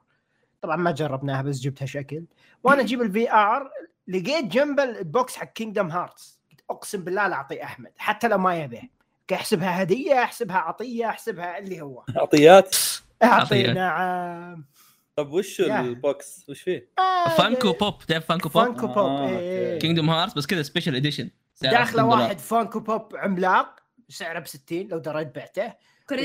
[0.60, 2.24] طبعا ما جربناها بس جبتها شكل.
[2.64, 3.70] وأنا أجيب ال VR
[4.08, 6.40] لقيت جنب ال box حق Kingdom Hearts
[6.70, 8.90] أقسم بالله لا اعطي أحمد حتى لو ما يبيه.
[9.32, 12.04] أحسبها هدية أحسبها عطية أحسبها اللي هو.
[12.16, 12.76] عطيات؟
[13.22, 13.72] أعطي عطية.
[13.72, 14.64] نعم.
[15.16, 15.60] طب وش.
[15.60, 17.98] ال box؟ وش فيه؟ آه، Funko Pop.
[17.98, 19.38] تعرف Funko Pop؟ Funko Pop آه، إيه، okay.
[19.40, 19.78] إيه.
[19.78, 21.30] Kingdom Hearts بس كذا special edition
[21.62, 23.76] داخله واحد Funko Pop عملاق
[24.08, 25.72] سعره ب 60 لو دريت بعته.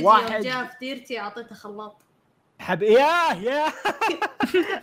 [0.02, 0.42] واحد.
[0.42, 2.02] جاء في ديرتي أعطيته خلاط.
[2.60, 3.66] حب ياه يا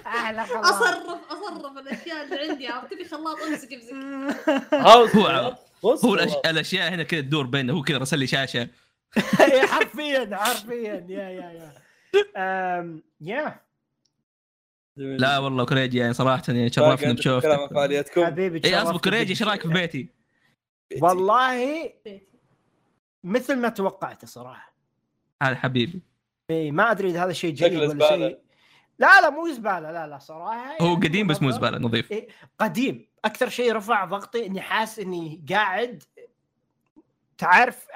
[0.07, 3.95] أحلى خلاص أصرف أصرف الأشياء اللي عندي عرفت تبي خلاط أمسك أمسك.
[4.75, 6.33] هاوس هو- بص هو الأش...
[6.47, 8.61] الاشياء هنا كذا تدور بينه هو كذا رسل لي شاشة.
[9.41, 11.07] إيه، حرفيا حرفيا.
[11.09, 11.73] يا يا يا.
[12.37, 13.61] أم، يا.
[14.97, 17.47] لا والله كوريجي يعني صراحة يعني شرفنا بشوفك.
[17.47, 19.43] بشوفتك حبيبي اي أصبر كوريجي إيش.
[19.43, 20.09] رأيك في بيتي؟
[21.01, 21.93] والله
[23.25, 24.75] مثل ما توقعت صراحة.
[25.43, 26.03] هذا حبيبي.
[26.51, 28.09] اي ما أدري إذا هذا شيء جيد ولا.
[28.09, 28.39] شيء.
[28.99, 30.83] لا لا مو زبالة لا لا صراحة.
[30.83, 31.51] هو قديم بس مو.
[31.51, 32.13] زبالة نظيف.
[32.59, 33.07] قديم.
[33.27, 36.03] أكثر شيء رفع ضغطي إني حاس إني قاعد
[37.39, 37.87] تعرف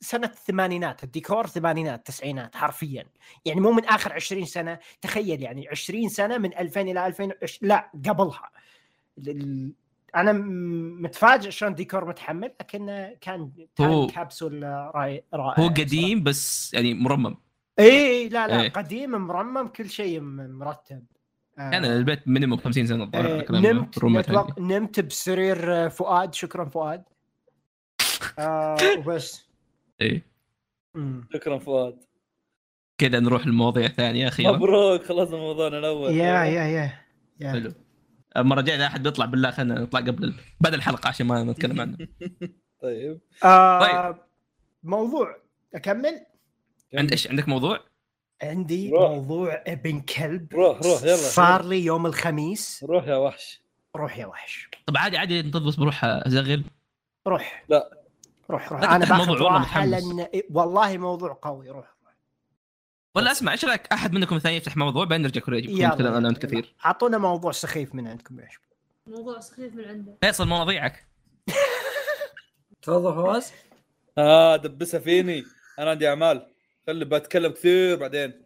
[0.00, 3.04] سنة الثمانينات الديكور ثمانينات تسعينات حرفيا.
[3.44, 7.30] يعني مو من آخر 20 سنة تخيل يعني 20 سنة من 2000 إلى 2000
[7.62, 8.50] لا قبلها.
[10.16, 10.32] أنا
[11.02, 14.62] متفاجئ شلون ديكور متحمل لكن كان time capsule
[14.94, 17.36] رائع هو قديم بس يعني مرمم.
[17.78, 18.68] اي إي، لا لا إيه.
[18.68, 21.04] قديم مرمم كل شيء مرتب.
[21.58, 21.70] آه.
[21.70, 23.60] كان البيت minimum 50 سنه الظاهر ده.
[23.72, 24.58] نمت نتوق...
[24.60, 26.34] نمت بسرير آه، فؤاد.
[26.34, 27.04] شكرا فؤاد.
[28.38, 29.48] آه وبس.
[30.94, 31.28] مم.
[31.34, 32.04] شكرا فؤاد.
[32.98, 34.52] كذا نروح لمواضيع ثانية أخيرا.
[34.52, 36.10] مبروك خلصنا موضوعنا الأول.
[36.10, 36.92] يا يا يا
[37.40, 37.52] يا.
[37.52, 37.72] حلو.
[38.36, 41.80] المره الجايه اذا أحد بيطلع بالله خلينا نطلع قبل ال- بعد الحلقة عشان ما نتكلم
[41.80, 41.96] عنه.
[42.82, 43.20] طيب.
[43.44, 44.16] آه طيب.
[44.82, 45.36] موضوع
[45.74, 46.26] أكمل؟
[46.94, 47.80] عند إيش عندك موضوع؟
[48.42, 49.10] عندي روح.
[49.10, 52.84] موضوع ابن كلب روح روح يلا صار لي يوم الخميس.
[52.88, 53.62] روح يا وحش.
[53.96, 54.68] روح يا وحش.
[54.86, 56.64] طب عادي عادي انت بس بروح ازغل
[57.26, 57.64] روح.
[57.68, 57.98] لا.
[58.50, 58.82] روح روح.
[58.82, 59.88] أنا باخذ موضوع والله متحمس.
[59.88, 61.70] لأن والله موضوع قوي.
[61.70, 61.94] روح
[63.16, 66.46] ولا أسمع إيش رأيك أحد منكم الثاني يفتح موضوع؟ بعدين نرجع كوريجي نتكلم أنا وانت.
[66.46, 66.74] كثير.
[66.86, 69.16] أعطونا موضوع سخيف من عندكم يا شباب.
[69.18, 70.18] موضوع سخيف من عنده.
[70.20, 71.06] فيصل مواضيعك.
[72.82, 73.52] تفضل فواز.
[74.18, 75.44] آه دبسها فيني.
[75.78, 76.53] أنا عندي أعمال.
[76.86, 78.42] خلي بتكلم كثير بعدين.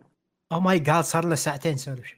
[0.52, 2.14] oh my God صار لنا ساعتين سولف.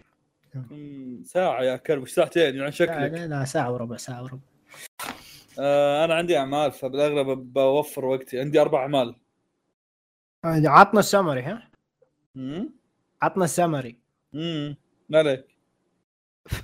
[1.25, 3.13] ساعة يا كلب وش ساعتين يعني شكلك.
[3.13, 4.39] لا لا ساعة وربع ساعة وربع.
[5.59, 8.41] آه أنا عندي أعمال فبالأغلب بوفر وقتي.
[8.41, 9.15] عندي أربع أعمال.
[10.45, 11.71] عطنا السمري ها؟
[12.37, 12.75] امم
[13.23, 13.99] عطنا السمري.
[14.35, 14.77] امم
[15.09, 15.47] ما عليك.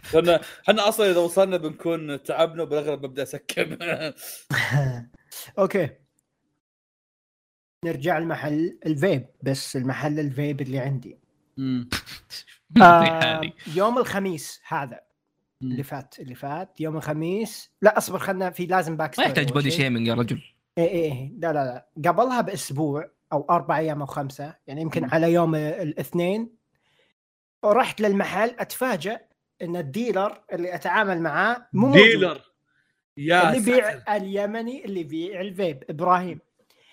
[0.07, 3.79] إحنا إحنا أصلا إذا وصلنا بنكون تعبنا وبالأغلب ببدأ اسكب
[5.59, 5.91] okay.
[7.87, 11.19] نرجع المحل الفيب بس المحل الفيب اللي عندي
[12.83, 13.41] آه
[13.77, 15.01] يوم الخميس هذا
[15.61, 15.71] مم.
[15.71, 19.71] اللي فات اللي فات يوم الخميس لا اصبر خلنا في لازم باك ما يحتاج بودي
[19.71, 19.81] شيء.
[19.81, 20.43] شيمنج يا رجل
[20.79, 21.33] إيه إيه إيه.
[21.39, 25.11] لا لا لا قبلها بأسبوع أو أربع أيام أو خمسة يعني يمكن مم.
[25.13, 26.57] على يوم الاثنين
[27.63, 29.19] ورحت للمحل اتفاجئ
[29.63, 32.03] إن ال dealer اللي أتعامل معاه مو موجود.
[32.03, 32.41] dealer
[33.17, 34.17] يا اللي يبيع.
[34.17, 36.39] اليمني اللي يبيع الفيب إبراهيم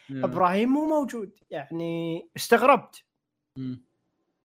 [0.09, 0.25] يا.
[0.25, 1.31] إبراهيم مو موجود.
[1.49, 3.03] يعني استغربت.
[3.57, 3.83] مم.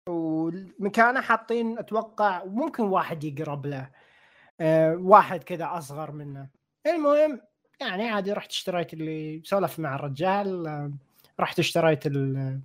[0.08, 3.90] ومكانه حاطين أتوقع ممكن واحد يقرب له.
[4.60, 6.48] أه واحد كذا أصغر منه.
[6.86, 7.40] المهم
[7.80, 10.66] يعني عادي رحت اشتريت اللي سولف مع الرجال.
[10.66, 10.92] آه،
[11.40, 12.60] رحت اشتريت ال-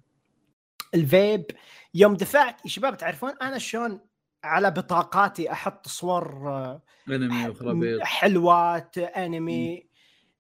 [0.96, 1.46] الفيب.
[1.94, 4.00] يوم دفعت يا شباب تعرفون أنا شلون
[4.44, 9.89] على بطاقاتي أحط صور آه، انمي وخرابيط حلوات أنمي.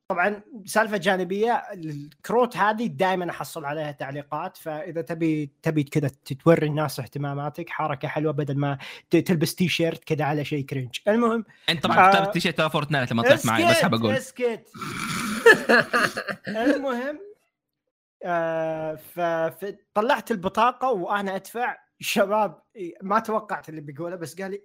[0.10, 6.11] طبعا سالفة جانبية الكروت هذه دائما أحصل عليها تعليقات فإذا تبي تبي كذا
[6.44, 8.77] توري الناس اهتماماتك حركة حلوة بدل ما
[9.10, 12.11] تلبس تي شيرت كذا على شيء cringe المهم أنت طبعا آه.
[12.11, 14.11] كتبت التيشيرت ترى Fortnite لما طلعت معي بس حاب أقول.
[14.11, 14.69] اسكت
[16.48, 17.19] المهم
[18.23, 21.77] آه فطلعت البطاقة وأنا أدفع.
[21.99, 22.61] شباب
[23.02, 24.61] ما توقعت اللي بيقوله بس قال لي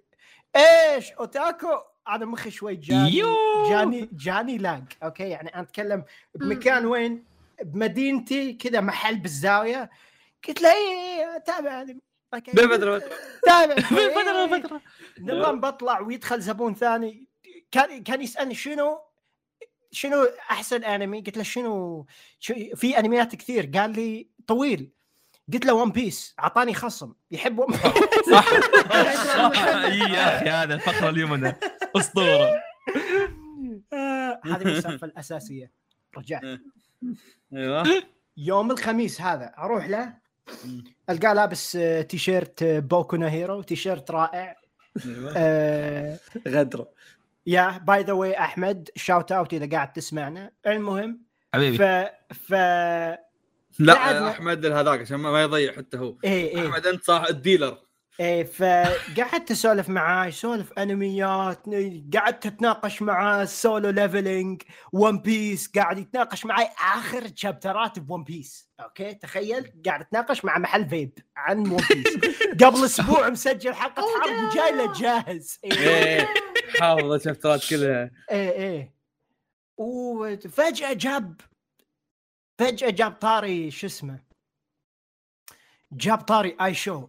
[0.55, 1.67] إيش otaku؟
[2.07, 3.23] أنا مخي شوي جاني.
[3.69, 6.03] جاني جاني lag okay؟ يعني أنا أتكلم
[6.35, 7.23] بمكان وين؟
[7.63, 9.89] بمدينتي كذا محل بالزاوية.
[10.47, 11.81] قلت له اي تابع.
[11.81, 12.01] أنمي.
[12.33, 12.51] okay.
[12.51, 13.03] بفترة
[13.45, 13.75] تابع.
[14.15, 14.81] فترة فتره
[15.19, 17.27] نظام بطلع ويدخل زبون ثاني.
[17.71, 18.99] كان كان يسألني شنو
[19.91, 22.05] شنو أحسن أنمي؟ قلت له شنو
[22.75, 23.71] في أنميات كثير.
[23.75, 24.91] قال لي طويل.
[25.53, 27.13] قلت له One Piece أعطاني خصم.
[27.31, 27.81] يحب One Piece
[28.31, 28.47] صح.
[29.85, 31.53] إي يا أخي هذا الفقرة اليوم
[31.95, 32.51] أسطورة.
[33.93, 35.71] آه، هذه السالفه الأساسية.
[36.17, 36.59] رجعت.
[37.53, 37.83] أيوه.
[38.37, 40.13] يوم الخميس هذا أروح له.
[41.09, 44.55] ألقاه لابس آه، تيشيرت آه، Boku Hero تيشيرت رائع.
[45.05, 45.33] أيوه.
[45.37, 46.89] آه، غدره
[47.47, 50.51] يا by the way أحمد shout out إذا قاعد تسمعنا.
[50.67, 51.21] المهم
[51.53, 51.77] ف حبيبي.
[52.33, 52.51] ف
[53.79, 56.17] لا قعدنا- أحمد هذاك عشان ما ما يضيع حتى هو.
[56.23, 56.67] إيه إيه.
[56.69, 57.77] أحمد أنت صح ال dealer.
[58.19, 61.63] إيه فقعدت أسولف معاه يسولف أنميات
[62.15, 64.61] قعدت أتناقش معاه Solo Leveling
[64.93, 70.45] One Piece قاعد يتناقش معي آخر chapter ات ب One Piece okay؟ تخيل؟ قاعد أتناقش
[70.45, 72.17] مع محل فيب عن One Piece
[72.63, 74.51] قبل أسبوع مسجل حلقة حرب.
[74.51, 75.59] وجاي له جاهز.
[75.63, 76.27] إيه إيه
[76.79, 78.11] حافظ الشفترات كلها.
[78.31, 78.95] إيه إيه.
[79.77, 81.41] وفجاه جاب
[82.59, 84.19] فجأة جاب طاري شو اسمه؟
[85.91, 87.07] جاب طاري اي شو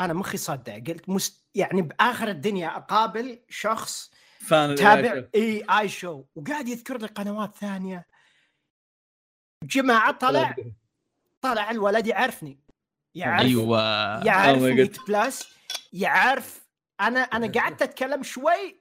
[0.00, 1.46] أنا مخي صدع قلت مست...
[1.54, 4.10] يعني بآخر الدنيا أقابل شخص
[4.40, 8.06] فان تابع إي آي شو وقاعد يذكر لي قنوات ثانية.
[9.64, 10.56] جماعة طلع
[11.40, 11.70] طلع.
[11.70, 12.60] الولد يعرفني.
[13.14, 14.24] يعرف أيوه.
[14.24, 15.48] يعرف Oh بلس
[15.92, 16.66] يعرف
[17.00, 18.80] أنا أنا قعدت أتكلم شوي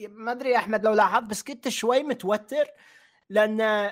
[0.00, 2.66] ما أدري يا أحمد لو لاحظت بس كنت شوي متوتر
[3.30, 3.90] لأن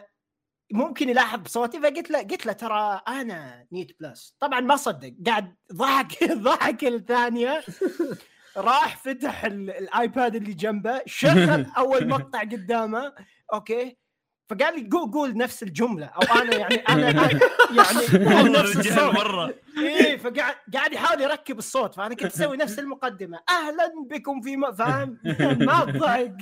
[0.72, 5.54] ممكن يلاحظ بصوتي فقلت له قلت له ترى أنا نيت Plus طبعا ما صدق قاعد
[5.72, 7.62] ضحك ضحك الثانية
[8.56, 13.12] راح فتح ال- ال iPad اللي جنبه شغل أول مقطع قدامه.
[13.52, 13.98] okay.
[14.48, 16.06] فقال لي قول قول نفس الجملة.
[16.06, 17.42] أو أنا يعني أنا أنا-
[18.12, 19.54] يعني نفس مرة.
[19.78, 23.38] إيه فقاعد قاعد يحاول يركب الصوت فأنا كنت أسوي نفس المقدمة.
[23.50, 24.72] أهلا بكم في م...
[24.72, 25.18] فاهم؟
[25.60, 26.36] ما الضحك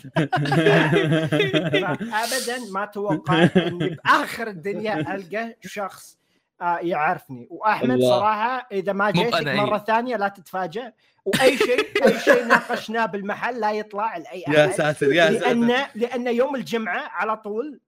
[2.13, 6.19] ابدا ما توقعت اني بآخر الدنيا ألقى شخص
[6.61, 7.47] آه يعرفني.
[7.51, 8.11] وأحمد الله.
[8.19, 9.61] صراحة إذا ما جيتك إيه.
[9.61, 10.91] مرة ثانية لا تتفاجئ
[11.25, 14.73] وأي شيء أي شيء ناقشناه بالمحل لا يطلع لأي يا أحد.
[14.75, 15.39] ساتر يا ساتر.
[15.55, 17.81] لأن لأن يوم الجمعة على طول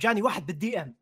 [0.00, 0.94] جاني واحد بال DM.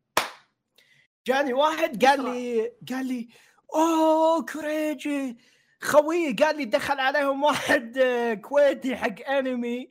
[1.27, 3.27] جاني واحد قال لي قال لي
[3.75, 5.37] أوه كوريجي.
[5.83, 9.89] خوي قال لي دخل عليهم واحد آه، كويتي حق انمي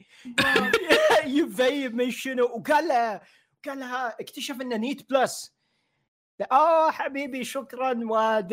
[1.25, 3.21] يفيب من شنو؟ وقال له
[3.67, 5.55] قال لها اكتشف إنه نيت بلس.
[6.53, 8.53] آه حبيبي شكرا واد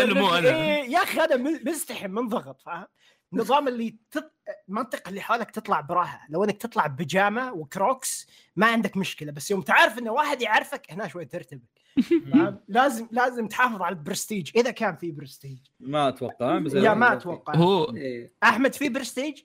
[0.00, 0.48] والله أنا.
[0.56, 1.36] إيه، يا أخي أنا
[1.70, 2.86] مستحي منضغط فاهم؟
[3.32, 4.32] النظام اللي تط...
[4.68, 8.26] المنطقة اللي حولك تطلع براحه لو انك تطلع ببيجامة و Crocs
[8.56, 9.32] ما عندك مشكلة.
[9.32, 11.80] بس يوم تعرف انه واحد يعرفك هنا شوي ترتبك؟
[12.68, 14.50] لازم لازم تحافظ على البرستيج.
[14.56, 15.58] إذا كان في برستيج.
[15.80, 17.54] ما أتوقع يا ما أتوقع.
[17.54, 18.32] هو إيه.
[18.42, 19.42] أحمد في برستيج؟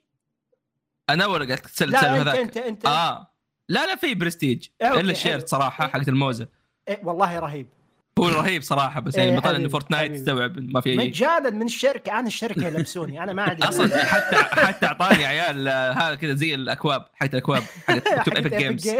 [1.10, 2.38] أنا ولا قاعد تسال لا تسال انت هذاك.
[2.38, 2.86] انت أنت.
[2.86, 3.32] آه.
[3.68, 4.68] لا لا في برستيج.
[4.82, 5.00] إلا.
[5.00, 6.48] ال shirt صراحة حقت الموزة.
[6.88, 7.68] إيه والله رهيب.
[8.18, 10.12] هو رهيب صراحة بس إيه، يعني بطل إنه Fortnite.
[10.12, 14.36] استوعب ما في أي مجانا من الشركة أنا الشركة يلبسوني أنا ما عندي أصلا حتى
[14.36, 18.88] حتى أعطاني عيال آه، هذا كذا زي الأكواب حقت الأكواب حقت Epic Games.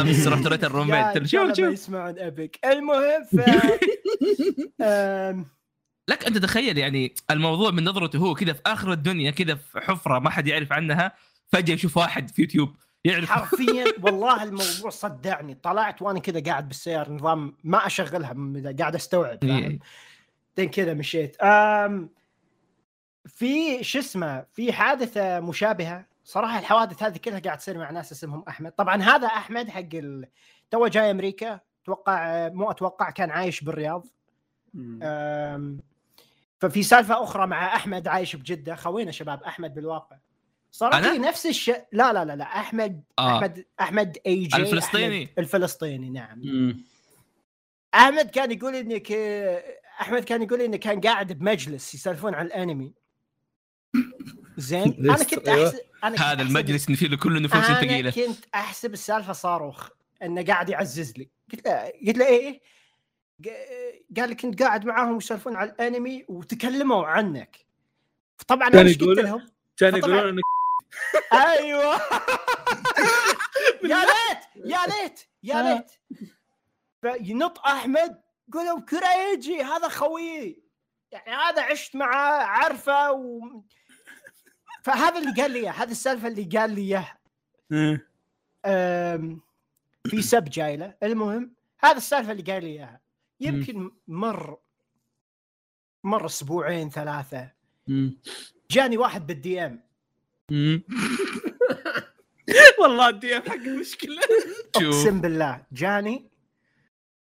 [0.00, 1.58] أمس رحت رحت ال roommate شوف شوف.
[1.58, 3.36] يسمعون Epic المهم ف
[6.10, 10.18] لك انت تخيل يعني الموضوع من نظرته هو كذا في آخر الدنيا كذا في حفرة
[10.18, 11.12] ما حد يعرف عنها
[11.52, 12.76] فجأة يشوف واحد في يوتيوب.
[13.04, 13.30] يعرف.
[13.30, 15.54] حرفيا والله الموضوع صدعني.
[15.54, 18.34] طلعت وأنا كذا قاعد بالسيارة نظام ما أشغلها
[18.78, 19.78] قاعد أستوعب فاهم؟ إيه.
[20.56, 21.36] بعدين كذا مشيت.
[21.40, 22.10] أم
[23.26, 26.06] في شو اسمه في حادثة مشابهة.
[26.24, 28.72] صراحة الحوادث هذه كلها قاعد تصير مع ناس اسمهم أحمد.
[28.72, 30.28] طبعا هذا أحمد حق ال...
[30.70, 31.60] تو جاي أمريكا.
[31.82, 34.06] أتوقع مو أتوقع كان عايش بالرياض.
[34.74, 35.80] أم،
[36.58, 38.74] ففي سالفة أخرى مع أحمد عايش بجدة.
[38.74, 40.16] خوينا شباب أحمد بالواقع.
[40.72, 43.36] صار أنا؟ لي نفس الشيء لا لا لا لا أحمد آه.
[43.36, 46.84] أحمد أحمد اي جي الفلسطيني؟ أحمد الفلسطيني نعم مم.
[47.94, 49.12] أحمد كان يقول انك
[50.00, 52.92] أحمد كان يقول انه كان قاعد بمجلس يسولفون عن الأنمي
[54.56, 55.66] زين أنا؟ كنت أيوة.
[55.66, 59.88] احسب أنا كنت هذا المجلس اللي فيه كل النفوس أنا الثقيلة كنت أحسب السالفة صاروخ
[60.22, 62.60] إنه قاعد يعزز لي قلت له قلت له إيه
[64.16, 67.56] قال لي كنت قاعد معاهم يسولفون عن الأنمي وتكلموا عنك
[68.46, 70.42] طبعا أنا إيش قلت لهم؟ كان يقولون إنك
[71.32, 72.00] أيوه.
[73.82, 75.92] يا ليت يا ليت يا ليت.
[77.02, 78.20] فينط أحمد
[78.52, 80.62] قولوا كريجي هذا خويي
[81.12, 83.40] يعني هذا عشت معاه عارفه و...
[84.82, 87.18] فهذا اللي قال لي إياه هذه السالفة اللي قال لي اياها
[87.72, 88.08] إيه.
[88.66, 89.40] أم،
[90.06, 93.00] في sub جاي له المهم هذا السالفة اللي قال لي إياها.
[93.40, 94.58] يمكن مر
[96.04, 97.50] مر أسبوعين ثلاثة.
[98.70, 99.82] جاني واحد بال DM.
[102.80, 104.20] والله ال DM حق المشكلة
[104.76, 104.84] شوف.
[104.84, 106.30] أقسم بالله جاني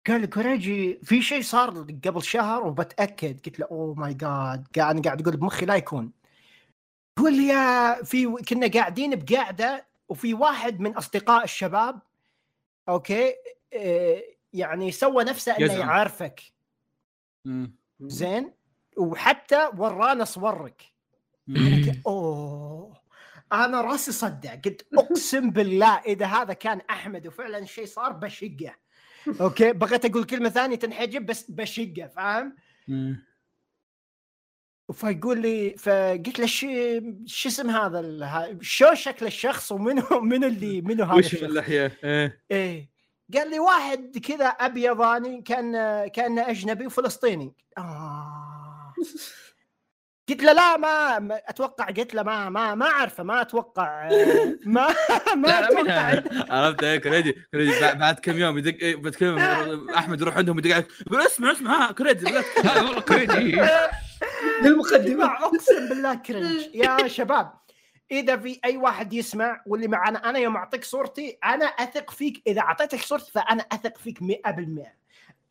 [0.07, 1.69] قال لي كوريجي في شيء صار
[2.05, 3.39] قبل شهر وبتأكد.
[3.45, 6.11] قلت له oh my God قاعد قاعد أقول بمخي لا يكون.
[7.19, 11.99] يقول لي يا في كنا قاعدين بقعده وفي واحد من أصدقاء الشباب
[12.89, 13.33] okay
[13.73, 15.79] إيه، يعني سوى نفسه إنه يزعم.
[15.79, 16.41] يعرفك.
[18.01, 18.53] زين؟
[18.97, 20.81] وحتى ورانا صورك.
[22.07, 23.02] اوه
[23.53, 24.55] أنا راسي صدع.
[24.55, 28.75] قلت أقسم بالله إذا هذا كان أحمد وفعلا الشيء صار بشقة.
[29.41, 32.55] أوكي؟ بغيت أقول كلمة ثانية تنحجب بس بشقة فاهم.
[34.93, 36.67] فيقول لي فقلت له شو
[37.25, 42.41] شو اسم هذا ال- شو شكل الشخص ومنو منو اللي منو هذا وش اللحية؟ إيه.
[42.51, 42.89] إيه.
[43.33, 45.71] قال لي واحد كذا أبيضاني كان
[46.07, 47.53] كان أجنبي وفلسطيني.
[47.77, 48.93] آه.
[50.29, 54.09] قلت له لا ما ما- أتوقع قلت له ما ما ما أعرفه ما أتوقع
[54.65, 54.87] ما
[55.35, 56.21] ما أتوقع.
[56.49, 59.39] عرفت؟ إيه كريدي كريدي بعد- بعد كم يوم يدق إيه، بعد كم يوم
[59.89, 62.27] أحمد يروح عندهم يدق عليك يقول اسمع اسمع ها كريدي.
[62.29, 63.61] هذا والله كريجي
[64.63, 65.25] للمقدمة.
[65.25, 67.53] أقسم بالله cringe يا شباب
[68.11, 72.41] إذا في أي واحد يسمع واللي معنا أنا يوم أعطيك صورتي أنا أثق فيك.
[72.47, 74.87] إذا أعطيتك صورتي فأنا أثق فيك 100%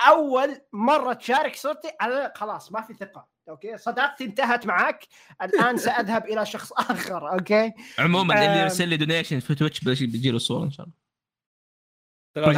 [0.08, 3.31] أول مرة تشارك صورتي أنا خلاص ما في ثقة.
[3.48, 5.04] okay صداقتي انتهت معك
[5.42, 8.62] الآن سأذهب إلى شخص آخر okay عموما اللي.
[8.62, 11.02] يرسل لي donation في Twitch بيجي له الصورة إن شاء الله.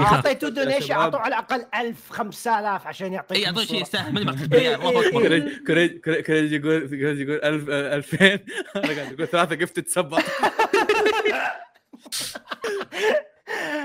[0.06, 0.94] أعطيته donation.
[0.94, 3.82] أعطوه على الأقل 1000 5000 عشان يعطيك اي اعطوه شيء.
[3.82, 4.36] يستاهل
[5.18, 8.24] كريدي كريدي- كريدي يقول كريدي يقول 1000 2000
[8.76, 10.22] أنا قاعد أقول ثلاثة gifted sub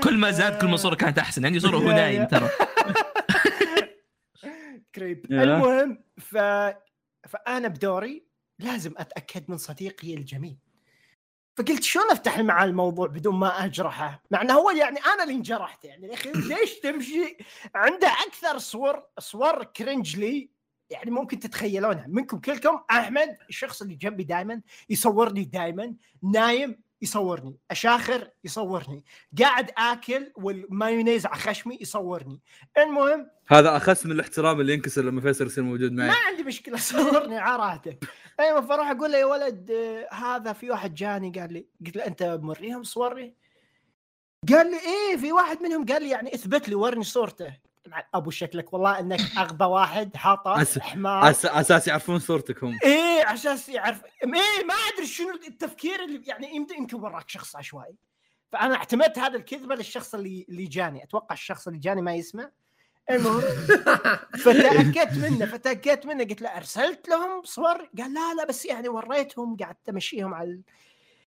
[0.04, 2.24] كل ما زاد كل ما الصورة كانت أحسن عندي صورة وهو يا- نايم.
[2.24, 2.48] ترى
[4.94, 5.24] كريب.
[5.32, 6.36] المهم ف...
[7.28, 8.24] فأنا بدوري
[8.58, 10.56] لازم أتأكد من صديقي الجميل.
[11.56, 15.84] فقلت شلون أفتح معاه الموضوع بدون ما أجرحه؟ مع إنه هو يعني أنا اللي انجرحت
[15.84, 16.06] يعني.
[16.06, 17.36] يا أخي ليش تمشي؟
[17.74, 20.50] عنده أكثر صور صور كرنج لي.
[20.90, 22.06] يعني ممكن تتخيلونها.
[22.08, 29.04] منكم كلكم أحمد الشخص اللي جنبي دائما يصورني دائما نايم يصورني أشاخر يصورني
[29.38, 32.40] قاعد آكل والمايونيز على خشمي يصورني.
[32.78, 36.08] المهم هذا أخس من الاحترام اللي ينكسر لما فيصل يصير موجود معي.
[36.08, 37.96] ما عندي مشكلة صورني عراته
[38.40, 39.72] أيوه فاروح أقول له يا ولد
[40.12, 43.34] هذا في واحد جاني قال لي قلت له أنت مريهم صوري
[44.48, 47.56] قال لي إيه في واحد منهم قال لي يعني اثبت لي ورني صورته.
[47.90, 51.32] مع ابو شكلك والله إنك أغبى واحد حاطه أس- حمار.
[51.32, 54.28] أس- أساس يعرفون صورتك هم إيه على أساس يعرف إيه
[54.64, 57.94] ما أدري شنو التفكير اللي يعني يمكن يمكن وراك شخص عشوائي.
[58.52, 61.04] فأنا اعتمدت هذا الكذبة للشخص اللي اللي جاني.
[61.04, 62.50] أتوقع الشخص اللي جاني ما يسمع.
[63.10, 63.40] المهم
[64.44, 67.88] فتأكدت منه فتأكدت منه قلت له أرسلت لهم صور.
[67.98, 70.60] قال لا لا بس يعني وريتهم قعدت أمشيهم على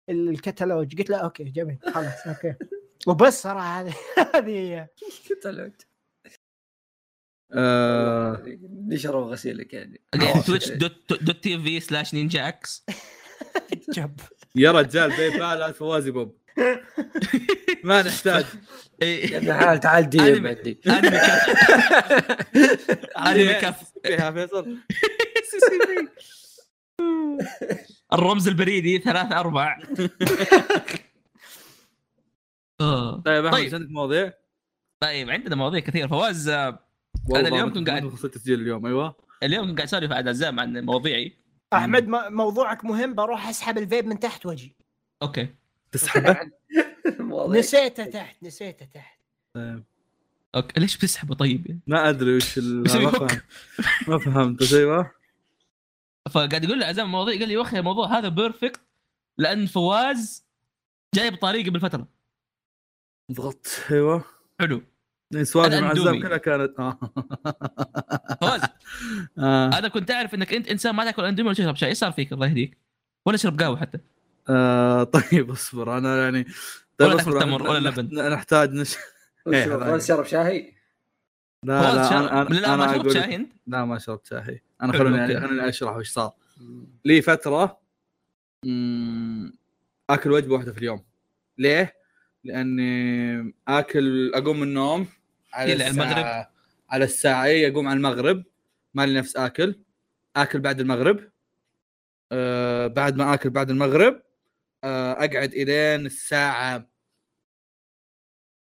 [0.10, 0.98] ال- الكتالوج.
[0.98, 2.56] قلت له okay جميل خلاص okay.
[3.08, 3.94] وبس صراحة هذه
[4.36, 4.88] هذه هي.
[7.54, 8.44] طلعت آه،
[8.88, 10.02] نشروا غسيلك يعني؟
[10.46, 12.86] تويتش دوت دوت تي في سلاش نينجا إكس
[13.90, 14.20] جب.
[14.56, 16.38] يا رجال باي بال فوازي بوب.
[17.84, 18.46] ما نحتاج.
[19.46, 20.48] تعال تعال دي ام.
[20.48, 21.50] عندي أنمي كف.
[23.28, 23.94] أنمي كف.
[24.04, 24.78] فيها فيصل.
[28.14, 29.80] الرمز البريدي ثلاث أربع.
[32.82, 33.22] آه.
[33.22, 33.76] طيب أحمد طيب.
[33.76, 34.34] عندك مواضيع؟
[35.00, 36.50] طيب عندنا مواضيع كثير فواز
[37.30, 39.16] والله اليوم كنت قاعد- التسجيل اليوم أيوه.
[39.44, 41.34] اليوم كنت قاعد أسولف عن عزام عن مواضيعي.
[41.74, 44.72] أحمد موضوعك مهم بروح أسحب الفيب من تحت وجهي
[45.22, 45.48] okay.
[45.92, 46.40] تسحبه؟
[47.20, 47.60] مواضيع.
[47.60, 49.20] نسيته تحت نسيته تحت.
[49.54, 49.84] طيب.
[50.56, 53.12] okay ليش بتسحبه طيب؟ ما أدري وش ما.
[53.12, 53.44] فهمت
[54.08, 55.12] ما فهمت بس أيوه.
[56.32, 58.80] فقاعد يقول لي عزام المواضيع قال لي يا أخي الموضوع هذا perfect
[59.38, 60.46] لأن فواز
[61.16, 62.08] جاي بطريقه قبل فتره
[63.32, 64.26] ضغطت أيوه.
[64.60, 64.82] حلو.
[65.44, 65.90] سوالف مع.
[65.90, 67.00] عزام كلها كانت آه.
[68.42, 68.62] فواز
[69.40, 69.78] آه.
[69.78, 72.34] أنا كنت أعرف إنك أنت إنسان ما تأكل أندومي ولا تشرب شاي إيش صار فيك؟
[72.34, 72.78] الله يهديك.
[73.26, 73.98] ولا تشرب قهوة حتى.
[74.50, 75.98] آه طيب اصبر.
[75.98, 76.44] أنا يعني
[76.98, 77.42] طيب ولا اصبر.
[77.42, 78.30] تمر ولا لبن.
[78.34, 78.96] نحتاج نش...
[79.48, 80.74] إيه، شو، هذا ما شرب شاي
[81.64, 82.28] لا لا شرب.
[82.28, 83.54] أنا لا أنا, ما أنا شربت شاي أنت.
[83.68, 85.18] لا ما شربت شاي أنا خلوني.
[85.18, 86.34] يعني خلوني أشرح وش صار.
[87.06, 87.80] لي فترة
[88.66, 89.54] مم،
[90.10, 91.04] آكل وجبة واحدة في اليوم.
[91.58, 91.94] ليه؟
[92.44, 95.08] لأني اكل أقوم من النوم.
[95.54, 96.46] على إلى الساعة المغرب.
[96.90, 98.44] على الساعة اي اقوم على المغرب
[98.94, 99.80] ما لي نفس آكل
[100.36, 101.32] آكل بعد المغرب
[102.32, 104.24] آه بعد ما آكل بعد المغرب
[104.84, 106.90] آه أقعد إلين الساعة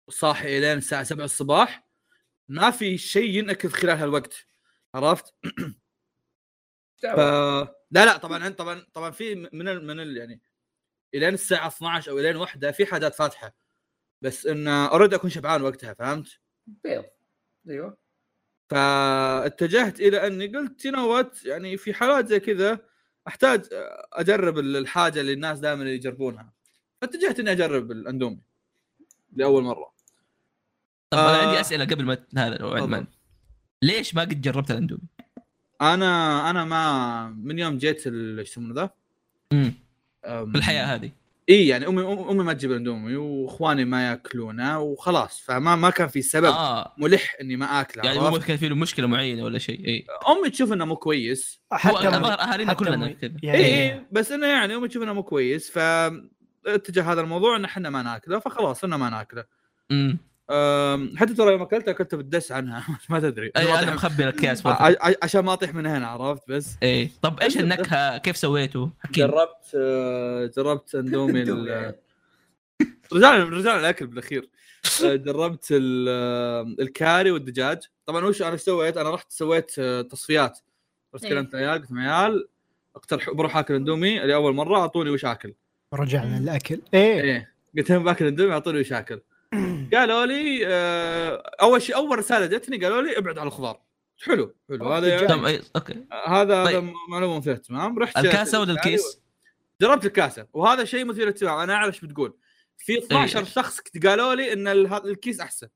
[0.09, 1.89] صاحي إلين الساعة 7 الصباح
[2.49, 4.47] ما في شيء ينأكل خلال هالوقت
[4.95, 5.35] عرفت؟
[7.03, 7.07] ف...
[7.91, 9.87] لا لا طبعا طبعا طبعا في من ال...
[9.87, 10.17] من ال...
[10.17, 10.41] يعني
[11.15, 13.55] إلين الساعة 12 أو إلين واحدة في حاجات فاتحة
[14.23, 17.05] بس إن already أكون شبعان وقتها فهمت؟ بيض
[17.69, 17.97] أيوه
[18.71, 22.79] فاتجهت إلى أني قلت يو يعني في حالات زي كذا
[23.29, 23.65] أحتاج
[24.13, 26.53] أجرب الحاجة اللي الناس دائما يجربونها
[27.01, 28.41] فاتجهت إني أجرب الأندومي
[29.33, 29.95] لأول مرة
[31.11, 31.47] طب أنا آه.
[31.47, 33.07] عندي أسئلة قبل ما هذا.
[33.83, 35.03] ليش ما قد جربت الأندومي؟
[35.83, 38.91] أنا أنا ما من يوم جيت ال- إيش يسمونه ذا؟
[39.53, 39.75] امم
[40.25, 41.13] أم، في الحياة هذه
[41.51, 45.41] إي يعني أمي أمي ما تجيب الاندومي وإخواني ما يأكلونه وخلاص.
[45.41, 46.95] فما ما كان في سبب آه.
[46.99, 50.07] ملح إني ما آكله يعني يعني مو كان في له مشكلة معينة ولا شيء؟ إي.
[50.29, 51.61] أمي تشوف إنه مو كويس.
[51.73, 53.31] هو حتى أهالينا كلنا كذا.
[53.31, 55.79] اي يعني إي بس إنه يعني أمي تشوف إنه مو كويس ف
[56.67, 59.45] اتجه هذا الموضوع إن إحنا ما ناكله فخلاص إنه ما ناكله.
[59.91, 60.19] امم
[61.17, 62.87] حتى ترى يوم اكلته اكلته بالدس عنها.
[63.11, 63.53] ما تدري.
[63.57, 67.11] أي أنا أطيح- مخبي الاكياس ع- ع- عشان ما أطيح من هنا عرفت بس؟ إي.
[67.23, 67.59] طب إيش.
[67.59, 71.43] النكهة؟ كيف سويته؟ حكيم جربت آه، جربت اندومي.
[73.13, 74.49] رجعنا رجعنا الاكل بالأخير.
[75.05, 75.69] آه، جربت
[76.09, 77.79] آه، الكاري والدجاج.
[78.07, 80.59] طبعا وش أنا إيش سويت؟ أنا رحت سويت تصفيات.
[81.15, 81.27] رحت.
[81.27, 82.49] كلمت عيال قلت لهم عيال
[82.97, 85.55] اقترح بروح آكل اندومي لأول مرة أعطوني وش آكل.
[85.95, 87.21] رجعنا الاكل إيه.
[87.21, 87.55] إيه.
[87.79, 89.21] قلت لهم باكل اندومي أعطوني وش آكل.
[89.95, 93.81] قالوا لي آه، أول شيء أول رسالة جتني قالوا لي ابعد عن الخضار
[94.23, 95.61] حلو حلو هذا يعني.
[95.77, 96.93] أوكي هذا طيب.
[97.09, 99.21] معلومه مثيره اهتمام رحت الكاسة ولا الكيس؟
[99.81, 102.37] جربت الكاسة وهذا شيء مثير للاهتمام أنا أعرف إيش بتقول
[102.79, 103.45] في 12 إيه.
[103.45, 105.69] شخص قالوا لي إن الكيس أحسن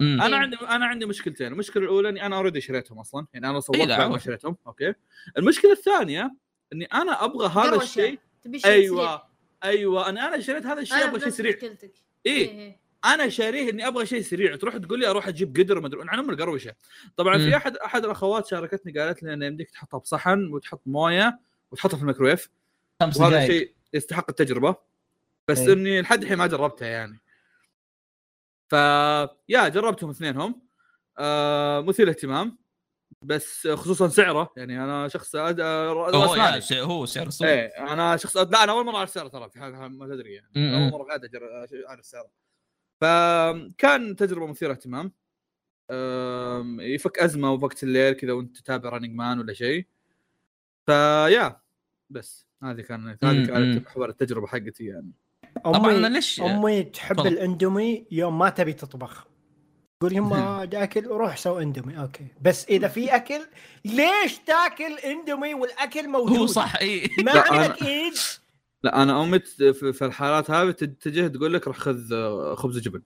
[0.00, 0.42] امم أنا إيه.
[0.42, 3.86] عندي أنا عندي مشكلتين المشكلة الأولى إني أنا already شريتهم أصلا يعني أنا صورت إيه،
[3.86, 4.18] ما عادي.
[4.18, 4.94] شريتهم أوكي
[5.38, 6.34] المشكلة الثانية
[6.72, 7.76] إني أنا أبغى هذا.
[7.82, 8.82] الشيء تبي شيء سريع.
[8.82, 9.22] أيوه
[9.64, 11.92] أيوه أنا أنا شريت هذا الشيء أبغى شيء سريع مشكلتك
[12.26, 12.80] إيه إيه.
[13.14, 14.56] أنا شاريه إني أبغى شيء سريع.
[14.56, 16.74] تروح تقول لي أروح أجيب قدر ما أدري عن ام القروشة.
[17.16, 17.38] طبعا.
[17.38, 21.38] في أحد أحد الأخوات شاركتني قالت لي انه يمديك تحطها بصحن وتحط موية
[21.70, 22.50] وتحطها في الميكرويف.
[23.02, 24.76] خمس وهذا شيء يستحق التجربة.
[25.48, 25.72] بس إيه.
[25.72, 27.20] إني لحد الحين ما جربتها يعني.
[28.68, 28.72] ف
[29.48, 30.62] yeah جربتهم اثنينهم.
[31.18, 32.58] آه مثير اهتمام.
[33.22, 34.52] بس خصوصا سعره.
[34.56, 35.60] يعني أنا شخص أد...
[35.60, 39.28] رأس هو سعر- هو سعر السوق إيه أنا شخص لا أنا أول مرة أعرف سعره
[39.28, 40.48] ترى في حال ما تدري يعني.
[40.56, 40.74] م-م.
[40.74, 42.45] أول مرة في حياتي أعرف سعره.
[43.00, 45.12] فكان تجربة مثيرة اهتمام.
[46.80, 49.86] يفك أزمة وقت الليل كذا وأنت تتابع Running Man ولا شيء.
[50.86, 51.60] ف yeah
[52.10, 53.46] بس هذه كانت هذه.
[53.46, 55.12] كانت محور التجربة حقتي يعني.
[55.64, 57.32] طبعا أنا امي ليش أمي تحب تفضل.
[57.32, 59.26] الأندومي يوم ما تبي تطبخ.
[60.00, 61.98] تقول يما دا أكل روح سوي أندومي.
[61.98, 62.26] أوكي.
[62.42, 63.46] بس إذا في أكل
[63.84, 67.10] ليش تاكل أندومي والأكل موجود؟ هو صح إي.
[67.18, 68.14] ما عندك إيد؟
[68.82, 72.76] لا أنا امي ت- في في الحالات هذه تتجه تقول لك روح خذ آه، خبز
[72.76, 73.02] وجبن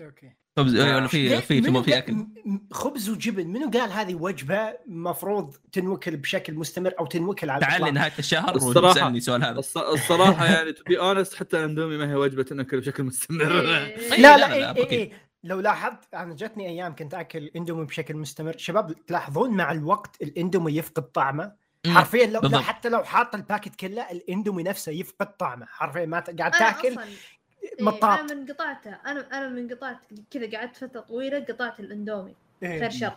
[0.00, 2.26] أوكي خبز ولا في ليه- في في قال- أكل
[2.72, 8.12] خبز وجبن منو قال هذه وجبة مفروض تنوكل بشكل مستمر أو تنوكل على تعال؟ نهايه
[8.18, 12.42] الشهر وتسألني السؤال هذا الص- الصراحة يعني to be honest حتى الاندومي ما هي وجبة
[12.42, 13.96] تنكل بشكل مستمر إيه.
[14.12, 14.90] أي، لا لا، لا، إيه إيه.
[14.90, 15.12] إيه.
[15.44, 20.72] لو لاحظت أنا جتني أيام كنت آكل أندومي بشكل مستمر شباب تلاحظون مع الوقت الأندومي
[20.76, 21.52] يفقد طعمه.
[21.86, 22.62] حرفيا لو لا بالضبط.
[22.62, 26.92] حتى لو حاط ال packet كله الاندومي نفسه يفقد طعمه حرفيا ما قاعد أنا تاكل
[26.92, 28.18] أصلا إيه، مطاط.
[28.18, 29.98] أنا من قطعته أنا أنا من قطعت
[30.30, 32.80] كذا قعدت فترة طويلة قطعت الأندومي إيه.
[32.80, 33.16] خير شر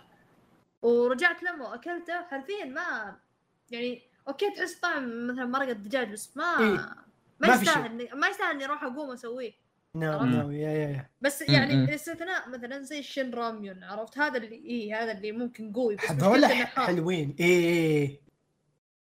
[0.81, 3.15] ورجعت لما أكلته حرفيا ما
[3.71, 6.95] يعني أوكي تحس طعم مثلا مرقه دجاج بس ما إيه.
[7.39, 9.51] ما يستاهل إني- ما يستاهل إني أروح أقوم أسويه
[9.95, 10.35] نعم.
[10.35, 11.41] نعم yeah yeah بس.
[11.41, 15.95] يعني الاستثناء مثلا زي ال Shin Ramyun عرفت هذا اللي إيه هذا اللي ممكن قوي
[15.95, 18.23] بس هذول حلوين إيه إيه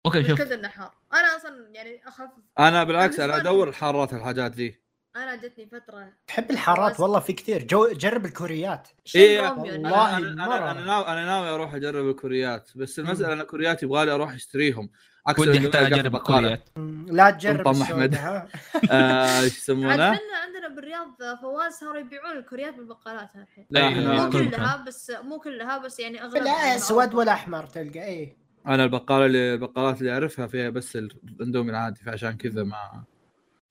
[0.07, 0.31] أوكي شوف.
[0.31, 2.29] مشكلته انه حار أنا أصلا يعني أخفف.
[2.59, 4.79] أنا بالعكس أنا أدور الحارات الحاجات ذي.
[5.15, 7.63] أنا جتني فترة تحب الحارات؟ بس- والله في كثير.
[7.63, 8.87] جو جرب الكوريات.
[9.15, 10.17] إيه، Ramyun والله.
[10.17, 10.27] أنا.
[10.45, 12.69] أنا أنا ناوي أنا ناوي أروح أجرب الكوريات.
[12.75, 14.89] بس المسألة أن الكوريات يبغى لي أروح أشتريهم.
[15.27, 16.15] عكس ودي في أجرب.
[16.15, 16.69] الكوريات.
[17.07, 17.81] لا تجرب طم.
[18.13, 18.47] ها.
[18.91, 23.67] آه، إيش يسمونه؟ عندنا عندنا بالرياض فواز صاروا يبيعون الكوريات بالبقالات الحين.
[23.69, 27.65] لا إحنا مو كل كلها بس مو كلها بس يعني أغلب لا أسود ولا أحمر
[27.65, 28.46] تلقى إيه.
[28.67, 33.03] أنا البقالة اللي البقالات اللي أعرفها فيها بس الاندومي العادي فعشان كذا ما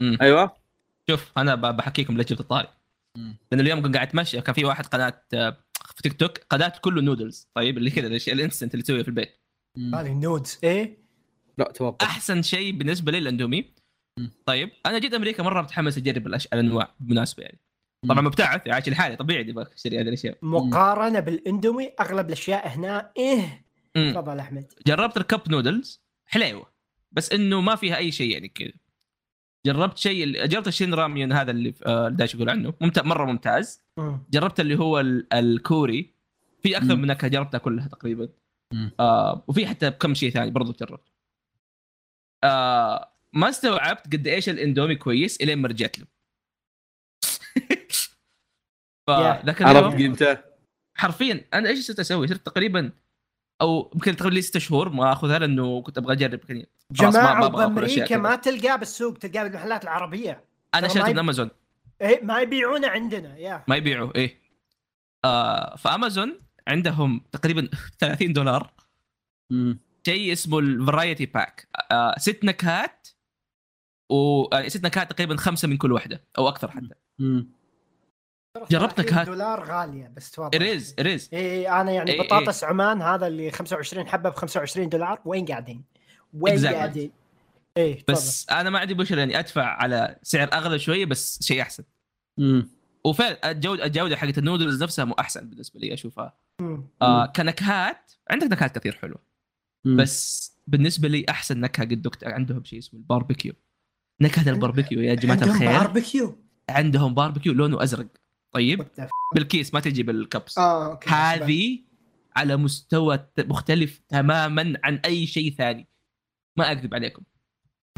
[0.01, 0.19] مم.
[0.21, 0.57] أيوه
[1.11, 2.69] شوف أنا ب- بحكيكم ليش جبت الطاري.
[3.53, 5.57] لأن اليوم كنت قاعد أتمشى كان في واحد قناة آه،
[5.97, 9.09] في تيك توك قناة كله نودلز طيب اللي كذا الأشياء ال instant اللي تسويها في
[9.09, 9.31] البيت.
[9.95, 10.99] هذه نودز إيه
[11.59, 13.75] لا توقف أحسن شيء بالنسبة لي الأندومي.
[14.47, 16.27] طيب أنا جيت أمريكا مرة متحمس أجرب.
[16.27, 17.59] الأنواع بالمناسبة يعني
[18.09, 18.21] طبعا.
[18.21, 23.66] مبتعث عايش لحالي طبيعي أبغى اشتري هذه الأشياء مقارنة بالأندومي أغلب الأشياء هنا إيه.
[23.97, 24.73] تفضل أحمد.
[24.87, 26.73] جربت ال Cup Noodles؟ حليوة.
[27.13, 28.73] بس إنه ما فيها أي شيء يعني كذا.
[29.67, 32.75] جربت شيء جربت ال Shin Ramyun هذا اللي آه، دايش يقول عنه.
[32.81, 33.83] ممتاز مرة ممتاز.
[33.99, 34.19] مم.
[34.31, 36.15] جربت اللي هو ال- الكوري.
[36.63, 36.97] في أكثر.
[36.97, 38.29] من نكهة جربتها كلها تقريبا.
[39.01, 41.13] آه وفي حتى كم شيء ثاني برضو جربت
[42.45, 46.07] آه ما استوعبت قد إيش الإندومي كويس إلين ما رجعت له.
[49.09, 50.39] فذاك عرفت قيمته؟
[50.97, 52.93] حرفيا أنا إيش صرت أسوي؟ صرت تقريبا
[53.61, 56.65] أو يمكن تقريبا لي ست شهور ما أخذها لأنه كنت أبغى أجرب ما- ما
[57.11, 58.17] جماعة بامريكا.
[58.17, 60.45] ما تلقاه بالسوق تلقاه بالمحلات العربية.
[60.75, 61.51] أنا شريته من امازون
[62.01, 63.65] إيه ما يبيعونه عندنا yeah.
[63.69, 64.41] ما يبيعوا إيه.
[65.25, 67.69] آه فأمازون عندهم تقريبا
[68.01, 68.71] 30 دولار.
[70.07, 73.09] شيء اسمه ال variety pack آه ست نكهات
[74.11, 76.95] و آه، ست نكهات تقريبا خمسة من كل واحدة أو أكثر حتى.
[77.19, 77.49] مم.
[78.71, 79.27] جربت 30 نكهات.
[79.27, 82.27] دولار غالية بس تفضل it is it is إيه أنا يعني إيه، إيه.
[82.27, 85.85] بطاطس عمان هذا اللي 25 حبة ب 25 دولار وين قاعدين؟
[86.35, 86.67] وين Exactly.
[86.75, 87.11] قاعدين؟
[87.77, 88.13] إيه تفضل.
[88.15, 91.85] بس أنا ما عندي مشكلة إني أدفع على سعر أغلى شوية بس شيء أحسن
[92.39, 92.69] مم.
[93.05, 96.85] وفعلا الجودة الجودة حقت النودلز نفسها مو أحسن بالنسبة لي أشوفها مم.
[97.03, 99.19] آه كنكهات عندك نكهات كثير حلوة
[99.85, 99.97] مم.
[99.97, 103.53] بس بالنسبة لي أحسن نكهة قد دقت عندهم شيء اسمه الباربيكيو
[104.21, 106.39] نكهة الباربيكيو يا جماعة عندهم الخير باربيكيو
[106.69, 108.07] عندهم باربيكيو لونه أزرق
[108.57, 108.87] طيب؟
[109.35, 110.59] بالكيس ما تجي بال cups.
[110.59, 111.79] آه okay هذه
[112.37, 115.89] على مستوى ت- مختلف تماما عن أي شيء ثاني.
[116.59, 117.23] ما أكذب عليكم.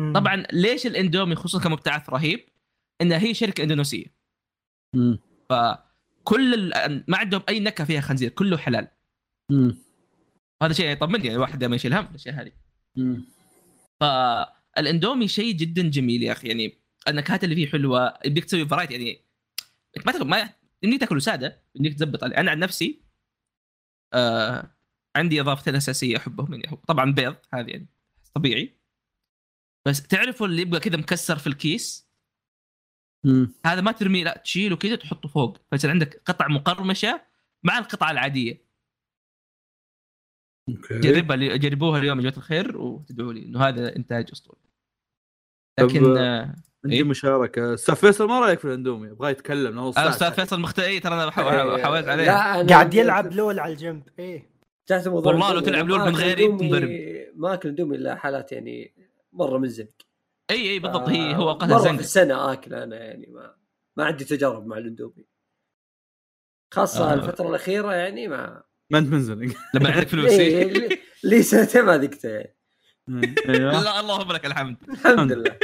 [0.00, 0.12] مم.
[0.12, 2.46] طبعا ليش الإندومي خصوصا كمبتعث رهيب؟
[3.00, 4.06] انها هي شركة إندونيسية.
[5.50, 8.88] فكل ال- ما عندهم أي نكهة فيها خنزير كله حلال.
[9.50, 9.76] مم.
[10.62, 12.52] هذا شيء يطمني يعني الواحد دائما يشيل هم الأشياء هذه.
[14.00, 16.78] فالإندومي شيء جدا جميل يا أخي يعني
[17.08, 19.27] النكهات اللي فيه حلوة يبيك تسوي فرايتي يعني
[19.96, 20.54] انت ما تاكل ما
[20.84, 22.24] انك تاكله ساده إنك تزبط.
[22.24, 23.02] أنا عن نفسي
[24.14, 24.74] آه
[25.16, 26.76] عندي إضافتين أساسية أحبهم يعني.
[26.88, 27.86] طبعا بيض هذه يعني
[28.34, 28.78] طبيعي.
[29.86, 32.08] بس تعرفوا اللي يبقى كذا مكسر في الكيس؟
[33.24, 33.54] مم.
[33.66, 35.58] هذا ما ترميه لا تشيله كذا تحطه فوق.
[35.70, 37.26] فيصير عندك قطع مقرمشة
[37.62, 38.68] مع القطعه العادية.
[40.68, 41.00] okay.
[41.00, 44.67] جربها جربوها اليوم يا جماعة الخير وتدعوا لي إنه هذا إنتاج أسطوري.
[45.86, 47.74] لكن آه، عندي إيه؟ مشاركة.
[47.74, 51.28] أستاذ فيصل ما رأيك في الاندومي يبغى يتكلم ساعه أستاذ فيصل مختئي ترى أنا إيه،
[51.28, 52.26] بحاول- حاولت عليه.
[52.66, 54.02] قاعد يلعب لول على الجنب.
[54.18, 54.50] إيه.
[55.06, 56.90] والله لو تلعب لول من غيري تنضرب.
[57.34, 58.94] ما أكل دومي إلا حالات يعني
[59.32, 59.88] مرة منزلق
[60.50, 63.54] إي إي بالضبط آه، هي هو اوقات مرة في السنة آكل أنا يعني ما
[63.96, 65.26] ما عندي تجارب مع الاندومي
[66.74, 67.14] خاصة آه.
[67.14, 70.30] الفترة الأخيرة يعني ما ما أنت منزلق لما عندك فلوس.
[70.30, 70.88] إيه
[71.24, 72.28] لي- سنتين ما ذقته.
[72.28, 72.57] يعني
[73.08, 74.76] لا اللهم لك الحمد.
[74.88, 75.58] الحمد لله.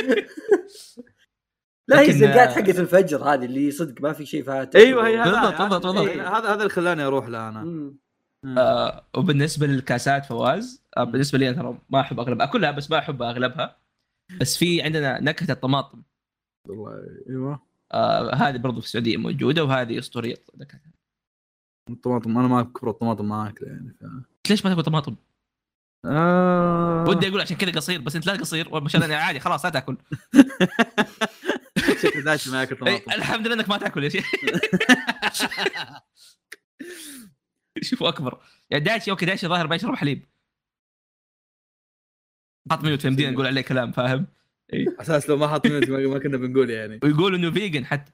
[1.88, 5.06] لا هي لكن، الزنقات آه، حقت الفجر هذه اللي صدق ما في شيء فيها أيوه
[5.06, 6.26] هي هذا بالضبط، بالضبط، هذا- بالضبط.
[6.26, 7.92] هذا هذا اللي خلاني أروح له أنا.
[8.58, 12.98] آه وبالنسبة للكاسات فواز آه بالنسبة لي أنا ترى ما أحب اغلبها أكلها بس ما
[12.98, 13.76] أحب أغلبها.
[14.40, 16.02] بس في عندنا نكهة الطماطم.
[16.68, 16.92] والله
[17.28, 17.62] أيوه.
[17.92, 20.90] آه هذه برضو في السعودية موجودة وهذه أسطورية نكهتها
[21.90, 24.04] الطماطم أنا ما كبر الطماطم ما أكله يعني ف...
[24.50, 25.16] ليش ما تاكل طماطم؟
[26.06, 27.04] آه...
[27.08, 29.96] ودي أقول عشان كذا قصير بس أنت لا قصير والمشان أنا عادي خلاص لا تأكل.
[32.02, 33.12] شكل دايتشي ما ياكل طماطم.
[33.12, 34.30] الحمد لله إنك ما تأكل يا شيخ.
[37.82, 38.40] شوفوا أكبر.
[38.70, 40.26] يعني دايتشي okay دايتشي ظاهر ما يشرب حليب.
[42.70, 44.26] حط mute فهمتين نقول عليه كلام فاهم؟
[44.74, 47.00] أساس لو ما حط mute ما كنا بنقول يعني.
[47.02, 48.12] ويقول إنه vegan حتى.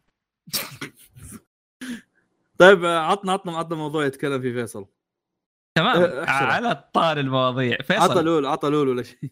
[2.59, 4.87] طيب عطنا عطنا عطنا موضوع يتكلم فيه فيصل.
[5.75, 6.47] تمام احشره.
[6.47, 9.31] على طار المواضيع عطى فيصل لول عطى لول ولا شيء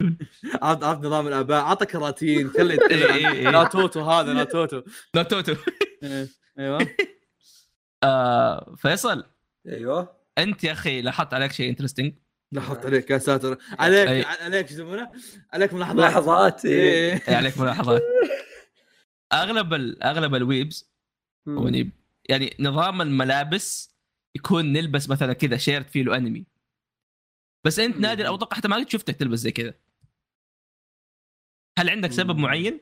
[0.62, 3.46] عط عط نظام الآباء عطى كراتين خلي إيه، يتكلم إيه، إيه.
[3.46, 4.82] عن ناتوتو هذا ناتوتو
[5.16, 5.54] نوتوتو
[6.02, 6.28] إيه،
[6.58, 6.88] أيوه
[8.02, 9.24] آه فيصل
[9.66, 12.14] أيوه أنت يا أخي لاحظت عليك شيء انترستنج
[12.52, 14.24] لاحظت عليك يا ساتر عليك أي.
[14.24, 15.10] عليك شو يسمونه؟
[15.52, 17.22] عليك ملاحظات لحظات إيه.
[17.28, 17.36] إيه.
[17.36, 18.02] عليك ملاحظات
[19.32, 20.90] أغلب ال أغلب الويبز.
[21.46, 21.90] يعني
[22.28, 23.95] يعني نظام الملابس
[24.36, 26.46] يكون نلبس مثلا كذا شيرت فيه له انمي
[27.64, 29.74] بس أنت نادر أو أتوقع حتى ما قد شفتك تلبس زي كذا.
[31.78, 32.36] هل عندك سبب.
[32.36, 32.80] معين؟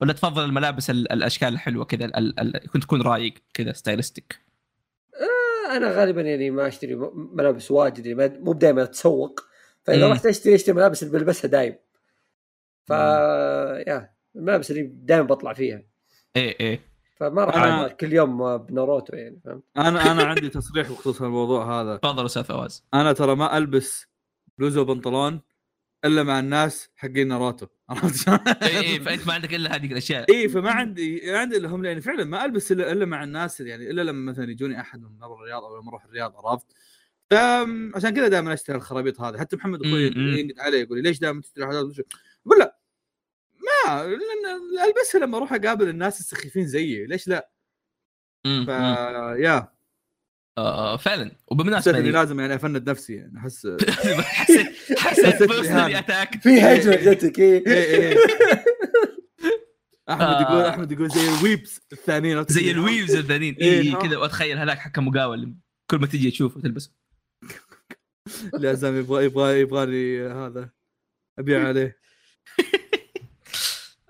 [0.00, 4.40] ولا تفضل الملابس ال- الأشكال الحلوة كذا ال- ال- كنت تكون رايق كذا stylistic
[5.70, 9.40] أنا غالبا يعني ما أشتري ملابس واجد يعني مو دائما أتسوق.
[9.84, 10.12] فإذا مم.
[10.12, 11.74] رحت اشتري أشتري ملابس اللي بلبسها دايم.
[12.86, 15.82] ف يا الملابس اللي دائما بطلع فيها.
[16.36, 16.80] إيه إيه.
[17.20, 17.54] فما راح
[17.88, 22.44] أنا- كل يوم بناروتو يعني فهمت؟ أنا أنا عندي تصريح بخصوص الموضوع هذا تفضل أستاذ
[22.44, 24.06] فواز أنا ترى ما ألبس
[24.58, 25.40] بلوزة وبنطلون
[26.04, 30.26] إلا مع الناس حقين ناروتو عرفت شلون؟ إيه إيه فأنت ما عندك إلا هذه الأشياء
[30.34, 33.90] اي فما عندي عندي اللي هم يعني فعلا ما ألبس الا إلا مع الناس يعني
[33.90, 36.66] إلا لما مثلا يجوني أحد من برا الرياض أو لما أروح الرياض عرفت؟
[37.30, 40.06] فعشان كذا دائما اشتري الخرابيط هذه حتى محمد أخوي.
[40.16, 41.80] ينقد علي يقول لي ليش دائما تشتري حاجات
[42.46, 42.72] أقول له
[43.86, 47.50] ما لأن البسها لما أروح أقابل الناس السخيفين زيي ليش لا؟
[48.44, 48.68] ف.
[49.38, 49.68] يا
[50.58, 53.66] آه فعلا حسيت وبالمناسبه إني يعني لازم يعني أفند نفسي يعني أحس
[54.40, 55.98] حسيت حسيت بيرسونالي.
[55.98, 58.16] اتاك في هجمة جتك إيه إيه إيه.
[60.10, 60.68] أحمد يقول آه.
[60.68, 62.70] أحمد يقول زي الويبس الثانيين زي تدري.
[62.70, 63.92] الويفز الثانيين إيه، اي.
[64.08, 65.54] كذا وأتخيل هذاك حق مقاول
[65.90, 66.92] كل ما تجي تشوفه تلبسه
[68.58, 70.70] لا زلمة يبغى يبغى يبغى لي هذا
[71.38, 71.98] أبيع عليه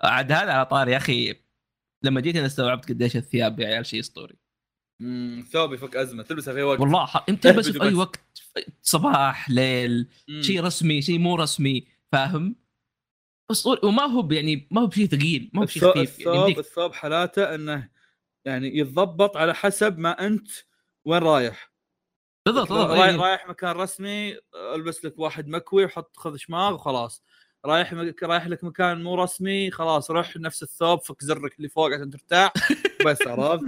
[0.02, 1.34] عاد هذا على طاري يا أخي.
[2.02, 4.36] لما جيت أنا استوعبت قديش الثياب يا عيال شيء أسطوري.
[5.00, 6.22] امم ثوب يفك أزمة.
[6.22, 6.80] تلبسها في وقت.
[6.80, 7.08] والله.
[7.28, 7.94] أنت تلبسه في أي.
[7.94, 8.20] وقت.
[8.82, 10.08] صباح ليل.
[10.40, 12.56] شيء رسمي شيء مو رسمي فاهم؟
[13.50, 13.80] أسطوري.
[13.84, 15.94] وما هو يعني ما هو بشيء ثقيل ما هو بشيء خفيف.
[15.94, 17.88] يعني الثوب, يمديك الثوب حالاته إنه
[18.44, 20.48] يعني يتضبط على حسب ما أنت
[21.04, 21.72] وين رايح.
[22.46, 23.16] بالضبط رايح, إيه.
[23.16, 24.36] رايح مكان رسمي
[24.74, 27.22] ألبس لك واحد مكوي وحط خذ شماغ وخلاص.
[27.66, 28.22] رايح مك...
[28.22, 32.52] رايح لك مكان مو رسمي خلاص روح نفس الثوب فك زرك اللي فوق عشان ترتاح
[33.06, 33.64] بس عرفت؟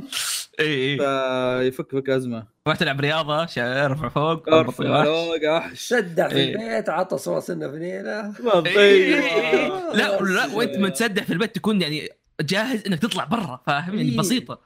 [0.60, 1.70] إي إي.
[1.70, 2.47] فيفك فك أزمة.
[2.66, 6.52] راح تلعب رياضة ارفع فوق ارفع فوق احش سدع في.
[6.52, 8.35] البيت عطس راس إنه فنيله
[8.66, 8.78] إيه.
[8.78, 9.97] أيوة.
[9.98, 12.09] لا لا وأنت متسدح في البيت تكون يعني
[12.40, 14.16] جاهز إنك تطلع برا فاهم؟ يعني.
[14.16, 14.60] بسيطة.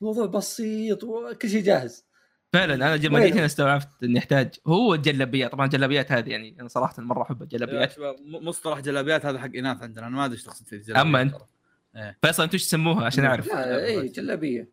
[0.00, 2.05] موضوع بسيط وكل شيء جاهز.
[2.52, 6.68] فعلا أنا لما؟ جيت هنا استوعبت إني أحتاج هو الجلابيات طبعا الجلابيات هذه يعني أنا
[6.68, 7.94] صراحة مرة أحب يا الجلابيات
[8.42, 11.34] مصطلح جلابيات هذا حق إناث عندنا أنا ما أدري إيش تقصد فيه جلابيات أما أنت.
[11.34, 12.14] ترى.
[12.22, 14.70] فيصل أنتم إيش تسموها عشان أعرف لا اي جلابية.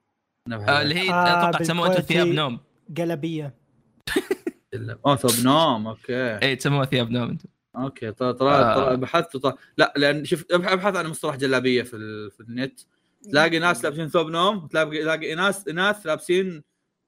[0.51, 2.01] آه، اللي هي آه، أتوقع تسموها أنتم.
[2.01, 2.59] ثياب نوم
[2.97, 3.55] جلابيه
[4.73, 8.95] جلاب- أوه ثوب نوم okay اي تسموها ثياب نوم أنتم okay ترى ترى آه.
[8.95, 12.31] بحثت وط- لا لأن شفت ابحث عن مصطلح جلابية في, ال...
[12.31, 12.79] في النت
[13.31, 16.63] تلاقي ناس لابسين ثوب نوم تلاقي تلاقي ناس اناث لابسين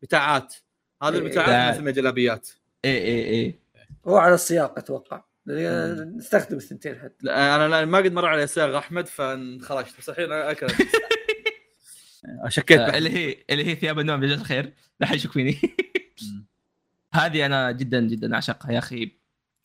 [0.05, 0.55] بتاعات.
[1.03, 1.19] هذه إيه.
[1.19, 1.75] البتاعات.
[1.75, 2.49] نسميها جلابيات
[2.85, 3.59] اي اي اي
[4.07, 5.23] هو على السياق أتوقع.
[5.47, 7.15] نستخدم الثنتين حتى.
[7.21, 9.97] لا أنا لا ما قد مر علي صياغ أحمد فانخرجت.
[9.99, 10.75] بس الحين أكلت.
[12.47, 12.79] شكيت.
[12.79, 14.73] اللي هي اللي هي ثياب النوم جزاك الخير.
[14.99, 15.57] لا حد يشك فيني.
[17.13, 19.11] هذه أنا جدا جدا أعشقها يا أخي.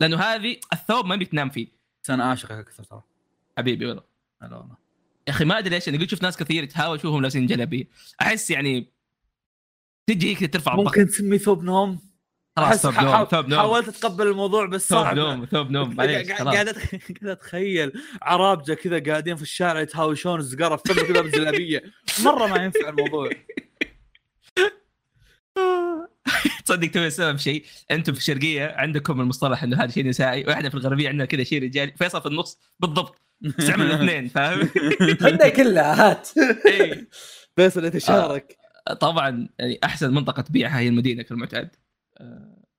[0.01, 1.69] لأنه هذه الثوب ما بيك تنام فيه.
[2.05, 3.03] بس أنا عاشق أكثر ترى.
[3.59, 4.03] حبيبي والله.
[4.43, 4.77] لا والله.
[5.29, 7.85] يا أخي ما أدري ليش أنا قلت شوف ناس كثير تحاول اشوفهم لابسين جلابية.
[8.21, 8.93] أحس يعني
[10.15, 11.99] تجي هيك ترفع الضغط ممكن تسميه ثوب نوم؟
[12.57, 13.59] خلاص ثوب نوم ثوب نوم.
[13.59, 15.17] حاولت اتقبل الموضوع بس ثوب صعب.
[15.17, 16.77] نوم ثوب نوم معليش قاعد
[17.23, 17.93] أتخيل
[18.23, 21.83] عرابجة كذا قاعدين في الشارع يتهاوشون الزقاره في كذا بالجلابيه
[22.25, 23.31] مرة ما ينفع الموضوع.
[26.65, 30.75] تصدق توي السبب شيء؟ أنتم في الشرقية عندكم المصطلح إنه هذا شيء نسائي وإحنا في
[30.75, 31.93] الغربية عندنا كذا شيء رجالي.
[31.99, 33.17] فيصل في النص بالضبط.
[33.59, 34.69] استعمل الاثنين فاهم؟
[35.21, 36.29] خلنا كلها هات.
[36.67, 37.09] إيه.
[37.57, 38.60] فيصل يتشارك
[38.93, 41.77] طبعا يعني أحسن منطقة تبيعها هي المدينة كالمعتاد.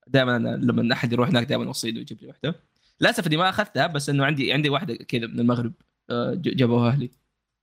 [0.08, 2.56] دائما أنا لما أحد يروح هناك دائما اوصي له يجيب لي واحدة.
[3.02, 5.74] للأسف إني ما أخذتها بس إنه عندي عندي واحدة كذا من المغرب
[6.10, 7.12] آه، جابوها أهلي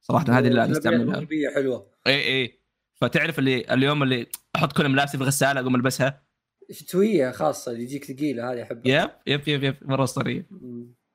[0.00, 1.26] صراحة هذه اللي أنا أستعملها.
[1.54, 1.90] حلوة.
[2.06, 2.58] إي إي.
[2.94, 4.26] فتعرف اللي اليوم اللي
[4.56, 6.22] أحط كل ملابسي في الغساله أقوم ألبسها؟
[6.70, 8.82] شتوية خاصة اللي يجيك ثقيلة هذه أحبها.
[9.02, 10.46] يب يب يب يب مرة أسطورية.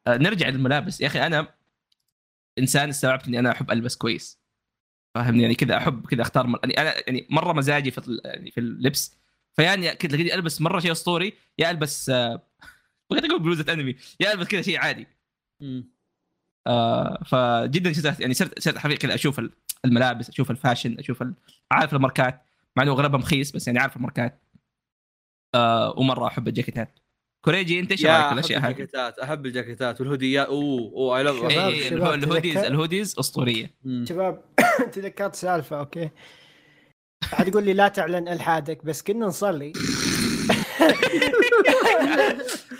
[0.08, 1.02] آه، نرجع للملابس.
[1.02, 1.48] يا أخي أنا
[2.60, 4.43] إنسان استوعبت إني أنا أحب ألبس كويس.
[5.16, 6.60] فاهمني؟ يعني كذا أحب كذا أختار مل...
[6.64, 9.18] يعني أنا يعني مرة مزاجي في ال- يعني في اللبس.
[9.54, 12.42] فيعني كذا تلاقيني ألبس مرة شيء أسطوري يا ألبس آه،
[13.12, 15.08] بغيت أقول بلوزة أنمي يا ألبس كذا شيء عادي.
[16.68, 19.52] آه فجدا صرت يعني صرت صرت حقيقة كذا أشوف ال-
[19.86, 21.34] الملابس أشوف الفاشن أشوف ال...
[21.72, 22.46] عارف الماركات.
[22.78, 24.42] مع إنه أغلبها مخيس بس يعني عارف الماركات.
[25.56, 27.00] آه ومرة أحب الجاكيتات.
[27.46, 31.24] كوريجي أنت إيش رايك في أحب الاشياء هذه؟ الجاكيتات أحب الجاكيتات والهوديات أوه أوه I
[31.24, 33.74] love إيه، شباب، ال hoodies ال hoodies أسطورية.
[34.04, 34.42] شباب
[34.94, 36.10] تذكرت سالفة okay؟
[37.34, 39.74] أحد يقول لي لا تعلن ألحادك بس كنا نصلي.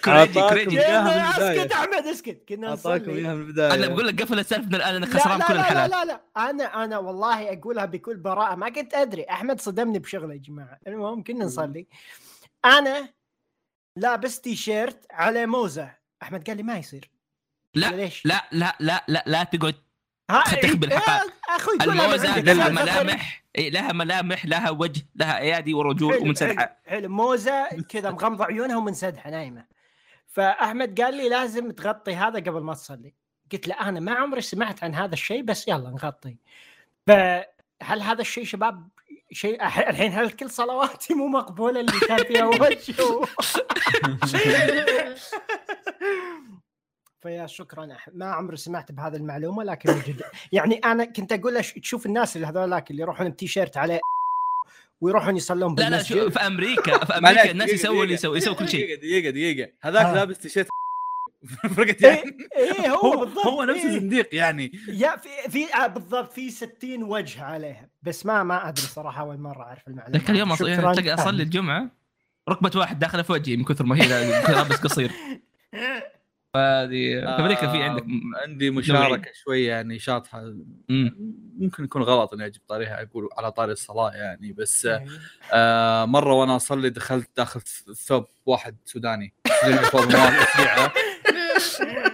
[0.08, 1.30] من البداية.
[1.30, 2.50] أسكت أحمد أسكت.
[2.50, 3.20] كنا أعطاكم نصلي.
[3.20, 3.74] إياها من البداية.
[3.74, 6.06] أنا بقول لك قفل السالفه من الآن أنا لا خسران لا كل لا, الحالات لا
[6.06, 6.22] لا.
[6.50, 9.24] أنا أنا والله أقولها بكل براءة ما كنت أدري.
[9.24, 10.80] أحمد صدمني بشغله يا جماعة.
[10.88, 11.88] المهم كنا نصلي.
[12.66, 13.10] أنا
[13.96, 15.96] لابس تي شيرت على موزة.
[16.24, 17.12] أحمد قال لي ما يصير.
[17.76, 19.76] لا ليش؟ لا لا لا لا لا تقعد.
[20.62, 21.34] تخبي إيه، الحقائق.
[21.50, 22.40] أخوي قولها من الموزه.
[22.40, 22.70] لها.
[22.70, 23.44] ملامح.
[23.56, 29.30] إيه لها ملامح لها وجه لها ايادي ورجول ومنسدحه حلو موزة كذا مغمضة عيونها ومنسدحه
[29.30, 29.66] نايمة.
[30.28, 33.14] فأحمد قال لي لازم تغطي هذا قبل ما تصلي.
[33.52, 36.38] قلت له أنا ما عمري سمعت عن هذا الشيء بس يلا نغطي.
[37.08, 38.90] فهل هذا الشيء شباب
[39.34, 42.78] شيء الحين هل كل صلواتي مو مقبولة اللي كان فيها وجه
[47.24, 50.02] فيا شكرا ما عمري سمعت بهذه المعلومة لكن
[50.52, 54.00] يعني أنا كنت أقول تشوف الناس اللي هذولاك اللي يروحون بتيشيرت عليه
[55.02, 58.20] ويروحون يصلون لا لا بالمسجد شوف في أمريكا في أمريكا الناس دقيقة، يسووا اللي دقيقة.
[58.20, 60.14] يسوي يسوي كل شيء دقيقه دقيقة دقيقة هذاك آه.
[60.14, 60.68] لابس تيشيرت
[61.76, 62.38] فرقت يعني.
[62.58, 63.86] إيه إيه، هو هو بالضبط هو نفس إيه.
[63.86, 64.72] الزنديق يعني.
[64.88, 67.90] يا في في آه بالضبط في 60 وجه عليها.
[68.02, 70.18] بس ما ما أدري صراحة أول مرة أعرف المعلومة.
[70.18, 70.56] ذاك اليوم.
[70.56, 71.92] تلقى أصلي الجمعة
[72.50, 74.08] ركبة واحد داخلة في وجهي من كثر ما هي
[74.54, 75.12] لابس قصير.
[76.54, 80.42] فهذه في أمريكا في عندك م- عندي مشاركة شوية يعني شاطحة.
[80.90, 81.34] مم.
[81.58, 85.06] ممكن يكون غلط إني أجيب طاريها أقول على طاري الصلاة يعني بس إيه.
[85.54, 87.62] آه مرة وأنا أصلي دخلت داخل
[87.96, 89.34] ثوب واحد سوداني.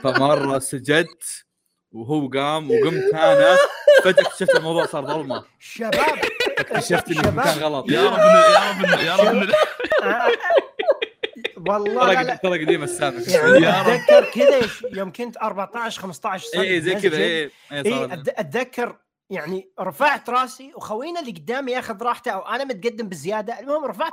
[0.04, 1.46] فمرة سجدت
[1.92, 3.58] وهو قام وقمت أنا.
[4.04, 5.44] فجأة اكتشفت الموضوع صار ظلمة.
[5.60, 6.20] شباب.
[6.60, 7.32] اكتشفت اني في.
[7.32, 7.90] مكان غلط.
[7.92, 9.50] يا رب يا رب يا رب
[11.68, 13.88] والله ترى ترى قديم السالفه يعني يا رب.
[13.90, 14.60] أتذكر كذا
[14.92, 17.52] يوم كنت 14 15 سنه اي زي كذا اي
[17.84, 18.96] صار أت- أتذكر
[19.30, 23.60] يعني رفعت راسي وخوينا اللي قدامي ياخذ راحته أو أنا متقدم بزيادة.
[23.60, 24.12] المهم رفعت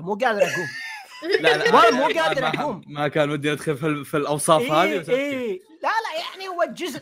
[0.00, 0.66] مو قادر أقوم.
[1.40, 2.82] لا لا مو ما- قادر أقوم.
[2.86, 5.12] ما كان ودي أدخل في, ال- في الأوصاف هذه إيه okay.
[5.12, 5.60] إيه.
[5.82, 7.00] لا لا يعني هو جزء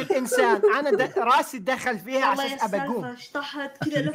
[0.00, 0.62] الإنسان.
[0.78, 1.12] أنا.
[1.16, 4.14] راسي دخل فيها على أساس ابى اقوم اشطحت كذا.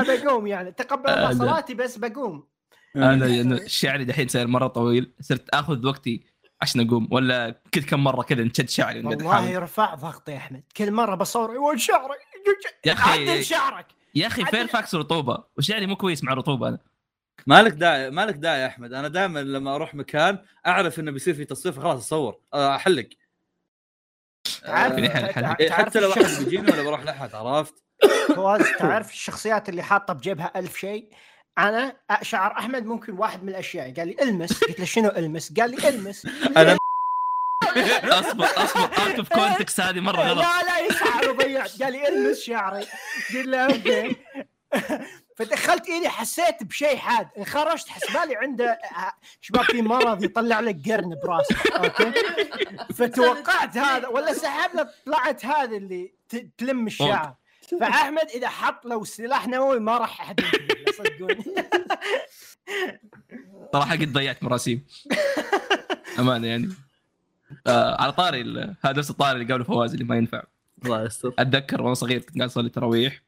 [0.00, 0.72] ابى اقوم يعني.
[0.72, 1.32] تقبل الله.
[1.38, 2.44] صلاتي بس بقوم.
[2.96, 5.12] أنا إنه شعري دحين صاير مرة طويل.
[5.20, 6.20] صرت آخذ وقتي
[6.62, 7.08] عشان أقوم.
[7.10, 9.62] ولا كل كم مرة كذا نشد شعري والله أحاول.
[9.62, 10.62] رفع ضغطي يا أحمد.
[10.76, 12.18] كل مرة بصور وين شعرك.
[12.86, 13.86] يا أخي- عدل شعرك.
[14.14, 15.44] يا أخي فيرفاكس رطوبة.
[15.58, 16.68] وشعري مو كويس مع الرطوبة.
[16.68, 16.78] أنا
[17.46, 18.92] مالك داعي مالك داعي يا أحمد.
[18.92, 23.08] أنا دائما لما أروح مكان أعرف إنه بيصير في تصوير خلاص اصور آه، أحلق.
[24.62, 24.94] تعرف.
[25.34, 27.74] تع- إيه، حتى لو أحد بيجيني ولا بروح لحد عرفت؟
[28.36, 31.08] فواز تعرف الشخصيات اللي حاطة بجيبها ألف شيء؟
[31.58, 33.94] أنا شعر أحمد ممكن واحد من الأشياء.
[33.94, 34.64] قال لي ألمس.
[34.64, 36.26] قلت له شنو ألمس؟ قال لي ألمس.
[36.56, 36.76] أنا
[38.20, 38.82] أصبر أصبر.
[38.82, 40.38] out of context هذه مرة غلط.
[40.44, 42.80] لا لا يسعر وضيعت قال لي ألمس شعري
[43.34, 44.16] قلت له okay.
[45.34, 47.28] فدخلت ايدي حسيت بشيء حاد.
[47.38, 48.78] انخرجت حسبالي عنده
[49.40, 52.12] شباب في مرض يطلع لك قرن براسك okay؟
[52.94, 56.14] فتوقعت هذا ولا سحب له طلعت هذه اللي
[56.58, 57.34] تلم الشعر.
[57.80, 60.40] فأحمد إذا حط لو سلاح نووي ما راح أحد
[60.98, 61.44] صدقوني.
[63.72, 64.86] صراحة قد ضيعت مراسيم
[66.18, 66.68] أمانة يعني.
[67.66, 70.42] آه على طاري ال- هذا نفس الطاري اللي قبل فواز اللي ما ينفع.
[70.84, 71.34] الله يستر.
[71.38, 73.22] أتذكر وأنا صغير كنت قاعد أصلي تراويح.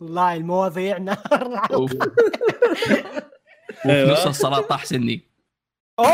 [0.00, 1.68] والله المواضيع نار.
[1.80, 1.98] وفي
[3.86, 4.12] أيوة.
[4.12, 5.28] نص الصلاة طاح سني.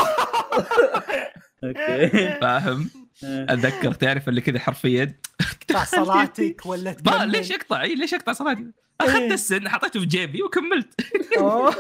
[1.65, 2.39] أوكي.
[2.41, 2.91] فاهم؟
[3.25, 5.21] أتذكر تعرف اللي كذا حرفيا؟
[5.69, 8.67] تقطع صلاتك ولا ما تكمل؟ ليش اقطع إي ليش اقطع صلاتي؟
[9.01, 11.01] أخذت السن حطيته في جيبي وكملت.
[11.39, 11.75] أوه.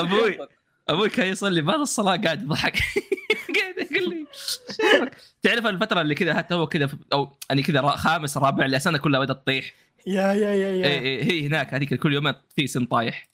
[0.00, 0.38] أبوي
[0.88, 2.78] أبوي كان يصلي بعد الصلاة قاعد يضحك.
[3.60, 4.26] قاعد يقول لي.
[5.42, 9.20] تعرف الفترة اللي كذا حتى هو كذا أو يعني كذا را- خامس رابع السنة كلها
[9.20, 9.72] بدأت تطيح.
[10.06, 13.28] يا يا يا إيه يا إيه هي هناك هذيك كل يومين في سن طايح.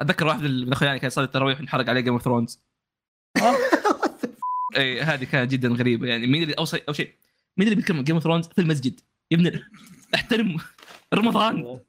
[0.00, 2.60] أتذكر واحد من أخواني كان يصلي التراويح ونحرق عليه Game of Thrones
[4.76, 6.06] اي هذه كانت جدا غريبة.
[6.06, 7.14] يعني مين اللي اوصل أو شيء.
[7.56, 9.00] مين اللي بيتكلم Game of Thrones في المسجد؟
[9.30, 9.60] يا ابن
[10.14, 10.56] احترم
[11.14, 11.80] رمضان.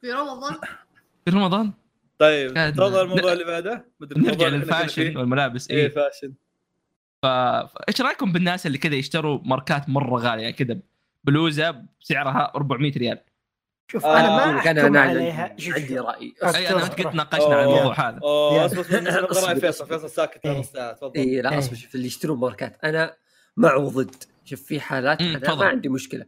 [0.00, 0.54] في رمضان؟
[1.24, 1.72] في رمضان؟
[2.18, 3.84] طيب كان- تفضل الموضوع اللي بعده.
[4.16, 5.16] نرجع لل fashion.
[5.16, 5.76] والملابس إيه.
[5.76, 6.32] إيه fashion.
[7.22, 7.26] ف...
[7.88, 10.78] إيش رأيكم بالناس اللي كذا يشتروا ماركات مرة غالية كذا؟
[11.28, 13.18] بلوزة سعرها 400 ريال
[13.92, 15.98] شوف آه، أنا ما أحكم أنا عليها شوف عندي.
[15.98, 17.44] راي أي أنا وانت قد ناقشنا.
[17.54, 19.86] على الموضوع هذا أوه فيصل.
[19.86, 20.62] فيصل ساكت إيه.
[20.62, 21.58] تفضل اي لا إيه.
[21.58, 23.16] أصبر شوف اللي يشترون ماركات أنا
[23.56, 24.14] مع وضد
[24.44, 25.54] شوف في حالات أنا.
[25.54, 26.24] ما عندي مشكلة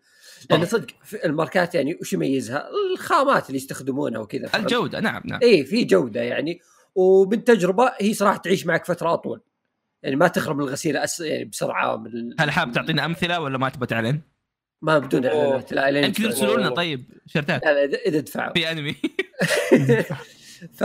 [0.50, 0.64] لأن.
[0.64, 0.86] صدق
[1.24, 6.60] الماركات يعني وش يميزها؟ الخامات اللي يستخدمونها وكذا؟ الجودة نعم نعم اي في جودة يعني
[6.94, 9.40] ومن تجربة هي صراحة تعيش معك فترة أطول
[10.02, 11.20] يعني ما تخرب من الغسيل أس...
[11.20, 12.36] يعني بسرعة من ال...
[12.40, 14.20] هل حاب تعطينا أمثلة ولا ما تبغى تعلن؟
[14.82, 16.24] ما بدون إعلانات لا لين يمكن.
[16.24, 17.64] يرسلوا لنا طيب شيرتات.
[17.64, 18.96] لا لا اذا إذا دفعوا في أنمي.
[20.78, 20.84] ف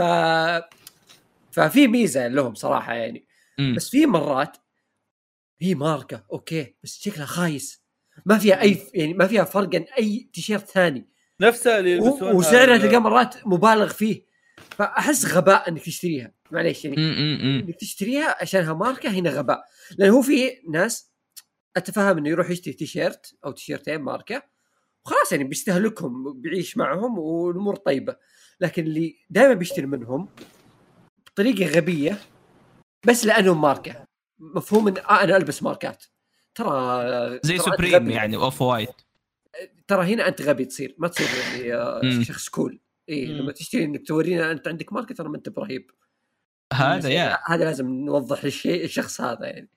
[1.52, 3.26] ففي ميزة لهم صراحة يعني.
[3.58, 3.74] مم.
[3.76, 4.56] بس في مرات
[5.60, 7.82] هي ماركة أوكي بس شكلها خايس.
[8.26, 11.08] ما فيها أي يعني ما فيها فرق عن أي تيشيرت ثاني.
[11.40, 14.26] نفسها اللي و- وسعرها تلقاه مرات مبالغ فيه.
[14.70, 16.32] فأحس غباء إنك تشتريها.
[16.50, 16.96] معليش يعني.
[16.96, 17.64] مم، مم.
[17.68, 19.64] إنك تشتريها عشانها ماركة هنا غباء.
[19.98, 21.10] لأن هو في ناس
[21.76, 24.42] أتفهم إنه يروح يشتري تيشيرت أو تيشيرتين ماركة.
[25.04, 28.16] وخلاص يعني بيستهلكهم بيعيش معهم والأمور طيبة.
[28.60, 30.28] لكن اللي دائما بيشتري منهم
[31.26, 32.18] بطريقة غبية
[33.06, 34.04] بس لانهم ماركة.
[34.38, 36.04] مفهوم إن آه أنا ألبس ماركات.
[36.54, 38.10] ترى زي سوبريم.
[38.10, 38.90] يعني أوف وايت
[39.88, 41.26] ترى هنا أنت غبي تصير ما تصير
[41.64, 42.24] يعني.
[42.24, 43.26] شخص cool إي.
[43.26, 45.90] لما تشتري إنك تورينا أنت عندك ماركة ترى ما أنت برهيب.
[46.72, 49.70] هذا يا هذا لازم نوضح الشيء الشخص هذا يعني.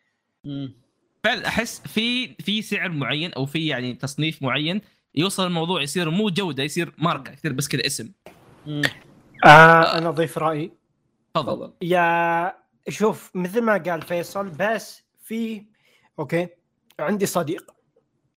[0.46, 0.89] مم.
[1.24, 4.82] فعلا أحس في في سعر معين أو في يعني تصنيف معين
[5.16, 8.12] يوصل الموضوع يصير مو جودة يصير ماركة كثير بس كذا اسم؟
[8.68, 8.82] مم.
[9.46, 10.72] آه أنا أضيف رأيي.
[11.34, 11.74] تفضل.
[11.82, 12.54] يا
[12.90, 15.66] شوف مثل ما قال فيصل بس في
[16.20, 16.48] okay
[17.00, 17.72] عندي صديق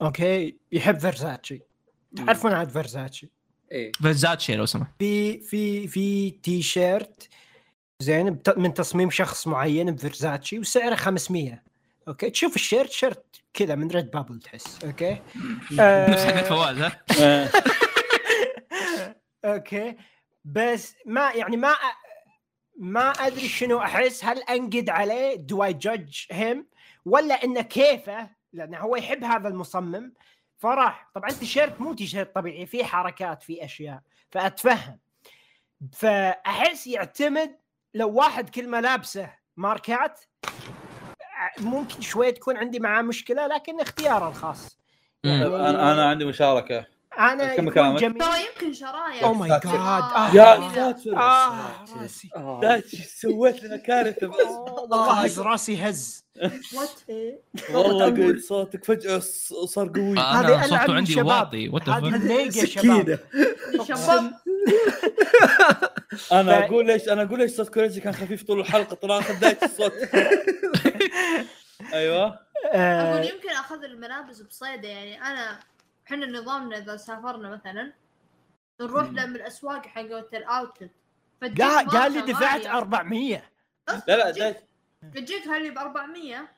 [0.02, 1.60] okay يحب فيرزاتشي.
[2.16, 3.30] تعرفون عن فيرزاتشي.
[3.72, 3.92] إيه.
[3.92, 4.90] فيرزاتشي لو سمحت.
[4.98, 7.28] في في في تي شيرت
[8.00, 11.62] زين بت- من تصميم شخص معين بفيرزاتشي وسعره 500
[12.10, 12.30] okay.
[12.30, 14.84] تشوف ال shirt shirt كذا من ريد بابل تحس.
[14.84, 15.12] okay.
[15.72, 17.50] نفس حقت آه، فواز ها.
[19.54, 19.96] أوكي.
[20.44, 21.74] بس ما يعني ما
[22.78, 24.24] ما أدري شنو أحس.
[24.24, 26.66] هل أنقد عليه؟ do I judge him
[27.04, 30.12] ولا انه كيفه؟ لأنه هو يحب هذا المصمم.
[30.58, 31.10] فراح.
[31.14, 32.66] طبعا التيشيرت مو تيشيرت طبيعي.
[32.66, 34.00] فيه حركات فيه أشياء.
[34.30, 34.98] فأتفهم.
[35.92, 37.56] فأحس يعتمد
[37.94, 40.20] لو واحد كل ملابسه ماركات
[41.58, 44.78] ممكن شوية تكون عندي معاه مشكلة لكن اختياره الخاص.
[45.24, 46.86] طيب، أنا أنا عندي مشاركة.
[47.18, 50.34] أنا كم يكون كلامك؟ يمكن شرايع أو ماي جاد آه.
[50.34, 50.74] يا آه.
[50.74, 51.10] ساتر
[52.00, 52.28] راسي.
[52.36, 52.60] آه.
[52.62, 52.82] لا
[53.20, 56.24] سويت لنا كارثه والله هز راسي هز.
[57.74, 60.12] والله قلت صوتك فجأة ص- صار قوي.
[60.12, 61.22] أنا ألعب صوته عندي.
[61.22, 61.68] واطي.
[61.68, 63.18] وات هذه سكينة.
[63.84, 64.32] شباب.
[66.32, 69.58] أنا ف- أقول ليش أنا أقول ليش صوت كوريجي كان خفيف طول الحلقة طلع بدايه
[69.62, 69.92] الصوت.
[71.92, 72.26] أيوه.
[72.64, 75.60] أقول آه يمكن أخذ الملابس بصيدة يعني أنا
[76.06, 77.92] إحنا نظامنا إذا سافرنا مثلا
[78.80, 80.90] نروح لهم الأسواق حقت الاوتلت
[81.42, 83.42] قال قال لي دفعت 400
[83.88, 84.56] لا لا دايت
[85.14, 86.48] تجيك هاللي ب 400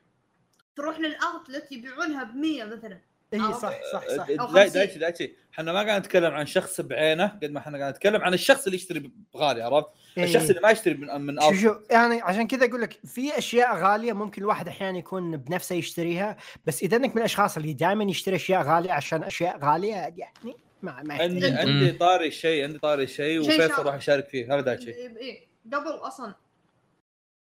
[0.75, 2.99] تروح للأوتلت يبيعونها ب 100 مثلا.
[3.33, 4.69] اي أو- صح صح صح أو لا 50.
[4.73, 8.33] دايتشي دايتشي إحنا ما قاعد نتكلم عن شخص بعينه قد ما إحنا قاعد نتكلم عن
[8.33, 9.87] الشخص اللي يشتري بغالي عرفت؟
[10.17, 10.23] إيه.
[10.23, 11.61] الشخص اللي ما يشتري من من شو أوتلت.
[11.61, 16.37] شو يعني عشان كذا أقول لك في أشياء غالية ممكن الواحد أحيانا يكون بنفسه يشتريها
[16.65, 21.03] بس إذا أنك من الأشخاص اللي دائما يشتري أشياء غالية عشان أشياء غالية يعني ما
[21.03, 21.47] ما عندي.
[21.47, 23.85] عندي طاري شيء عندي طاري شيء شيء وفيصل.
[23.85, 26.33] راح يشارك فيه هذا دايتشي إيه قبل أصلا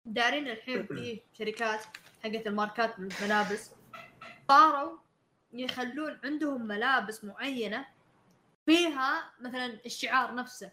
[0.06, 1.80] دارين الحين في شركات
[2.24, 3.70] حقت الماركات الملابس
[4.48, 4.98] صاروا
[5.52, 7.86] يخلون عندهم ملابس معينة
[8.66, 10.70] فيها مثلا الشعار نفسه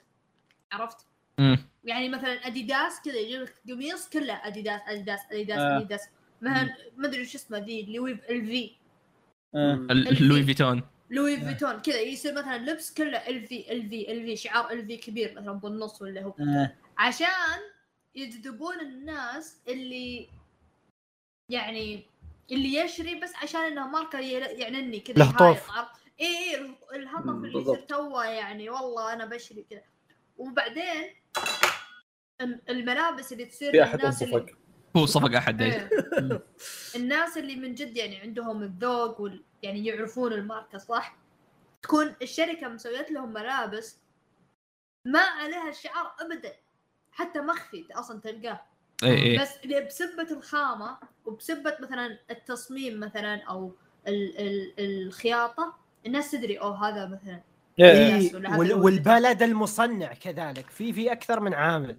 [0.72, 1.06] عرفت؟
[1.40, 1.58] مم.
[1.84, 5.78] يعني مثلا أديداس كذا يجيب لك قميص كله أديداس أديداس أديداس آه.
[5.78, 6.10] أديداس
[6.42, 8.00] مثلا ما أدري وش اسمه ذي اللي
[8.30, 8.72] الفي
[9.56, 9.88] آه.
[10.20, 15.34] لوي فيتون لوي فيتون كذا يصير مثلا لبس كله الفي الفي الفي شعار الفي كبير
[15.42, 16.74] مثلا بالنص ولا هو آه.
[16.98, 17.60] عشان
[18.16, 20.30] يجذبون الناس اللي
[21.50, 22.06] يعني
[22.52, 25.42] اللي يشري بس عشان انها ماركه ي- يعنني كذا له طوف.
[25.42, 27.76] يهايط، عرفت؟ اي اي الهطف اللي يصير.
[27.76, 29.82] توه يعني والله أنا بشري كذا
[30.38, 31.16] وبعدين
[32.42, 34.56] الم- الملابس اللي تصير في أحد انصفك
[34.98, 35.90] هو صفق أحد إيه.
[36.18, 36.44] إيه.
[36.96, 39.44] الناس اللي من جد يعني عندهم الذوق وال...
[39.64, 41.16] يعني يعرفون الماركة صح
[41.82, 43.98] تكون الشركة مسويت لهم ملابس
[45.06, 46.54] ما عليها الشعار ابدا
[47.12, 48.62] حتى مخفي أصلا تلقاه
[49.04, 49.58] اي اي بس
[49.88, 50.98] بسبة الخامة
[51.30, 53.76] وبسبة مثلا التصميم مثلا أو
[54.08, 54.38] ال...
[54.40, 54.74] ال...
[54.80, 55.74] الخياطة
[56.06, 57.42] الناس تدري أوه هذا مثلا
[57.80, 58.16] إيه.
[58.16, 61.98] إيه، وال- والبلد المصنع كذلك في في أكثر من عامل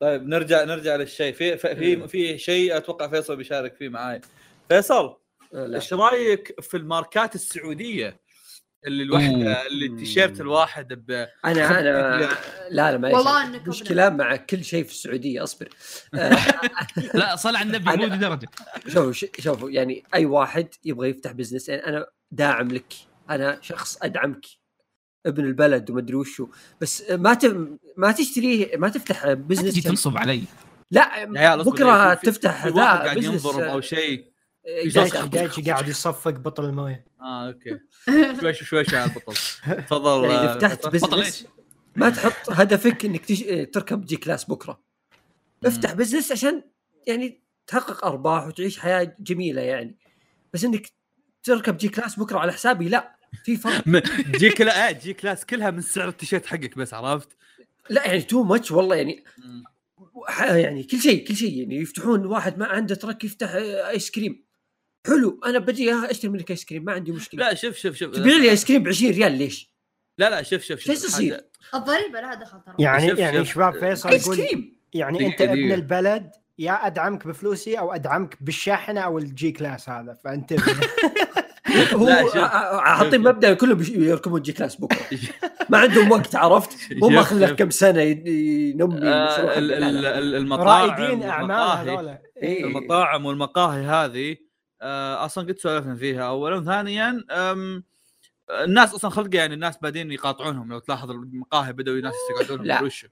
[0.00, 1.74] طيب نرجع نرجع للشيء في في إيه.
[1.96, 4.20] في, في شيء أتوقع فيصل بيشارك فيه معاي
[4.68, 5.16] فيصل.
[5.54, 8.20] إيش رأيك في الماركات السعودية
[8.86, 9.66] اللي الوحده أوه.
[9.66, 11.10] اللي التيشيرت الواحد ب
[11.44, 12.18] أنا أنا
[12.70, 15.68] لا لا ما والله إنك مشكله مع كل شيء في السعودية أصبر.
[16.14, 16.36] آه،
[17.14, 18.48] لا صل على النبي مو أنا- ذي درجه
[18.88, 22.92] شوفوا ش- شوفوا يعني أي واحد يبغى يفتح business يعني أنا داعم لك.
[23.30, 24.46] أنا شخص أدعمك.
[25.26, 26.48] ابن البلد ومدري وشو.
[26.80, 27.56] بس ما ت...
[27.96, 30.42] ما تشتري ما تفتح تجي business تنصب علي.
[30.90, 31.24] لا
[31.62, 34.32] بكرة في- تفتح في ذا واحد قاعد business ينضرب أو شيء آه، قاعد-
[35.26, 37.04] دايتشي قاعد يصفق بطل الموية.
[37.20, 37.78] آه okay.
[38.40, 39.34] شوي شوي شوي شوي على البطل.
[39.86, 40.24] تفضل.
[40.24, 41.46] يعني إذا آه، فتحت business؟
[41.96, 43.40] ما تحط هدفك إنك تش...
[43.72, 44.80] تركب G-Class بكرة.
[45.64, 46.62] افتح business عشان
[47.06, 49.96] يعني تحقق أرباح وتعيش حياة جميلة يعني.
[50.54, 50.92] بس إنك
[51.42, 54.02] تركب G-Class بكرة على حسابي لا في فرق.
[54.40, 57.28] G-Cla آه G-Class كلها من سعر التيشيرت حقك بس عرفت؟
[57.90, 59.24] لا يعني too much والله يعني.
[60.40, 61.76] يعني كل شيء كل شيء يعني.
[61.76, 64.47] يفتحون واحد ما عنده ترك يفتح آه، ice cream
[65.08, 68.36] حلو أنا بجي أشتري منك ice cream ما عندي مشكلة لا شوف شوف شوف تبيع
[68.36, 69.70] لي ايس كريم ب 20 ريال ليش؟
[70.18, 71.40] لا لا شوف شوف شوف إيش يصير؟
[71.74, 73.54] الضريبة لها دخل ترى يعني شوف- يعني شوف.
[73.54, 75.72] شباب فيصل ice cream يعني أنت ابن.
[75.72, 80.62] البلد يا أدعمك بفلوسي أو أدعمك بالشاحنة أو ال G-Class هذا فانتبه
[81.92, 82.08] هو
[82.80, 83.26] حاطين شوف.
[83.28, 84.98] مبدأ كلهم يركبون G-Class بكرة
[85.70, 87.56] ما عندهم وقت عرفت مو شوف- ماخذ له شوف.
[87.58, 92.64] كم سنة ينمي آه، المطاعم رائدين اعمال والمقاهي هذول إيه.
[92.64, 94.36] المطاعم والمقاهي هذه
[94.82, 96.22] أصلا قد سولفنا فيها.
[96.28, 97.24] اولا ثانيا
[98.50, 102.74] الناس أصلا خلقه يعني الناس بعدين يقاطعونهم لو تلاحظ المقاهي بدأوا الناس يقعدون لا.
[102.74, 103.06] لهم وش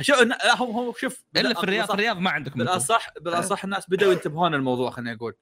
[0.00, 2.58] شوف لا هم هم شوف إلا في الرياض في الرياض ما عندكم.
[2.58, 5.34] بالاصح بالأصح الناس بدأوا ينتبهون الموضوع خليني أقول.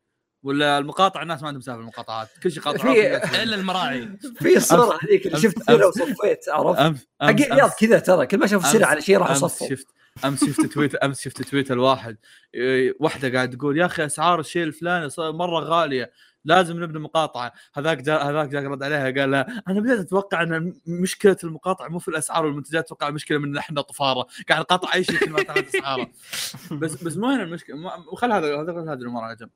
[0.43, 4.09] ولا المقاطعه الناس ما عندهم سالفة المقاطعات كل شيء قاطعون في- إلا المراعي.
[4.39, 8.39] في الصورة هذيك اللي شفت سيره أمس- وصفيت عرفت؟ امس حق الرياض كذا ترى كل
[8.39, 9.87] ما شافوا سيره أمس- على شيء راح يصفوا شفت.
[10.25, 12.17] أمس شفت تويت أمس شفت تويت الواحد.
[12.55, 16.11] إيه، واحدة قاعد تقول يا أخي أسعار الشيء الفلاني صار مرة غالية
[16.45, 17.53] لازم نبني مقاطعة.
[17.75, 21.99] هذاك جا هذاك جا رد عليها قال لها أنا بديت أتوقع إن مشكلة المقاطعة مو
[21.99, 24.27] في الأسعار والمنتجات أتوقع المشكلة من إحنا طفارة.
[24.49, 26.11] قاعد نقاطع أي شيء كل ما تعرف أسعاره.
[26.81, 27.77] بس بس مو هنا المشكلة.
[28.13, 29.51] وخل هذا هذا هذه الأمور على جنب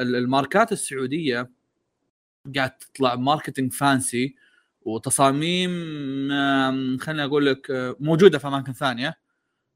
[0.00, 1.50] ال- الماركات السعودية
[2.56, 4.34] قاعد تطلع marketing fancy
[4.82, 5.70] وتصاميم
[6.98, 9.27] خليني أقول لك آه، موجودة في أماكن ثانية.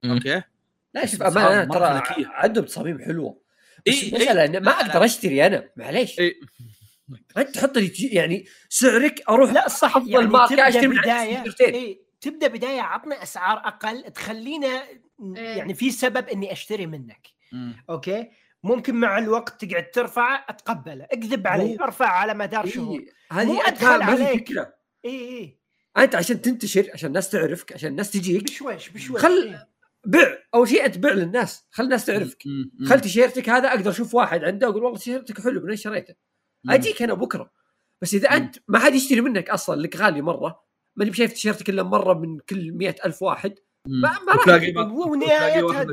[0.04, 0.42] أوكي
[0.94, 2.02] لا شوف امانه ترى.
[2.26, 3.40] عندهم تصاميم حلوة
[3.88, 4.70] بس إي- المساله إن ما.
[4.70, 6.40] أقدر أشتري أنا معليش إي.
[7.36, 11.44] أنت تحط لي يعني سعرك أروح لا صح أفضل يعني تبدأ من بداية.
[11.60, 14.82] إيه تبدأ بداية عطنا أسعار أقل تخلينا
[15.36, 15.42] إيه.
[15.56, 17.84] يعني في سبب إني أشتري منك مم.
[17.90, 18.30] أوكي
[18.62, 23.86] ممكن مع الوقت تقعد ترفع اتقبله أكذب علي أرفع على مدار شهور إي، هذه في
[23.86, 24.48] عليك.
[24.48, 24.74] فكرة
[25.04, 25.58] اي اي
[26.04, 29.71] أنت عشان تنتشر عشان الناس تعرفك عشان الناس تجيك بشويش بشويش خل- إيه.
[30.06, 30.38] بيع.
[30.54, 31.66] أول شيء أنت بيع للناس.
[31.70, 32.42] خل الناس تعرفك.
[32.86, 36.14] خل تيشيرتك هذا أقدر أشوف واحد عنده أقول والله تيشيرتك حلو من وين شريته.
[36.68, 37.50] أجيك أنا بكرة.
[38.02, 38.28] بس إذا.
[38.28, 40.62] أنت ما حد يشتري منك أصلا لك غالي مرة
[40.96, 43.54] ماني بشايف تيشيرتك إلا مرة من كل مئة ألف واحد.
[43.86, 44.46] ما- ما راح
[44.90, 45.84] ونهايتها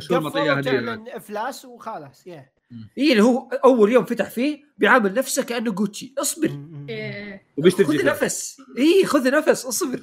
[1.18, 2.50] افلاس وخلاص يا
[2.98, 6.60] اي اللي هو أول يوم فتح فيه بيعامل نفسه كأنه جوتشي اصبر.
[6.90, 7.44] إيه.
[7.58, 8.06] وبيشتري خذ.
[8.06, 8.62] نفس.
[8.78, 9.66] اي خذ نفس.
[9.66, 10.00] اصبر.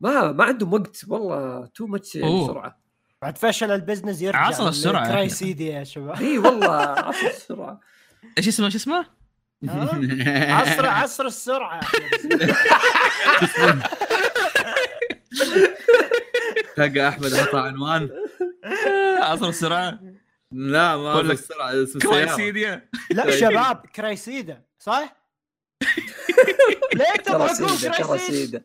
[0.00, 1.04] ما ما عندهم وقت.
[1.08, 2.16] والله too much.
[2.16, 2.87] بسرعة
[3.22, 5.12] بعد فشل ال business يرجع عصر السرعة يا أخي.
[5.12, 6.16] كرايسيدي يا شباب.
[6.16, 7.80] إي والله عصر بسرعة
[8.38, 9.06] إيش اسمه إيش اسمه؟
[10.58, 11.80] عصر عصر السرعة.
[16.76, 18.10] تلقى أحمد حط عنوان.
[19.20, 19.98] عصر السرعة؟
[20.52, 22.88] لا ما ولا في السرعة اسم كرايسيديا.
[23.10, 25.16] لا شباب كرايسيدا صح؟
[26.94, 28.62] ليه تضحكون كرايسيدا؟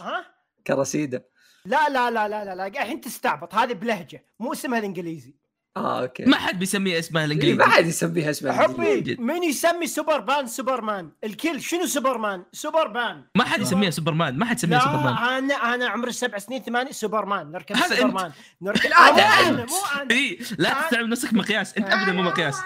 [0.00, 0.26] ها؟
[0.66, 1.26] كراسيده
[1.64, 3.54] لا لا لا لا لا لا الحين تستعبط.
[3.54, 5.34] هذه بلهجة مو اسمها الإنجليزي.
[5.76, 6.24] آه أوكي.
[6.24, 9.16] ما حد بيسميه اسمها إيه، الانجليزي ما حد يسميها اسمها حبي.
[9.18, 13.24] من يسمي سوبرمان سوبرمان؟ الكل شنو سوبرمان؟ سوبرمان.
[13.34, 15.14] ما حد يسميها سوبرمان ما حد يسميها لا سوبرمان.
[15.16, 17.94] أنا أنا عمري سبع سنين ثمانية سوبرمان نركب هذا أنت.
[17.94, 18.32] سوبرمان.
[18.62, 19.70] نركب ده أنا أنت.
[19.70, 20.10] مو أنا.
[20.10, 21.78] اي لا تستعمل نفسك مقياس.
[21.78, 22.60] أنت أبدا مو مقياس.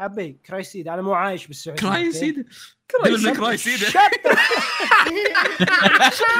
[0.00, 2.44] أبي كرايسيد أنا مو عايش بالسعودية
[2.92, 3.90] كرايسيدا دبل ماي كرايسيدا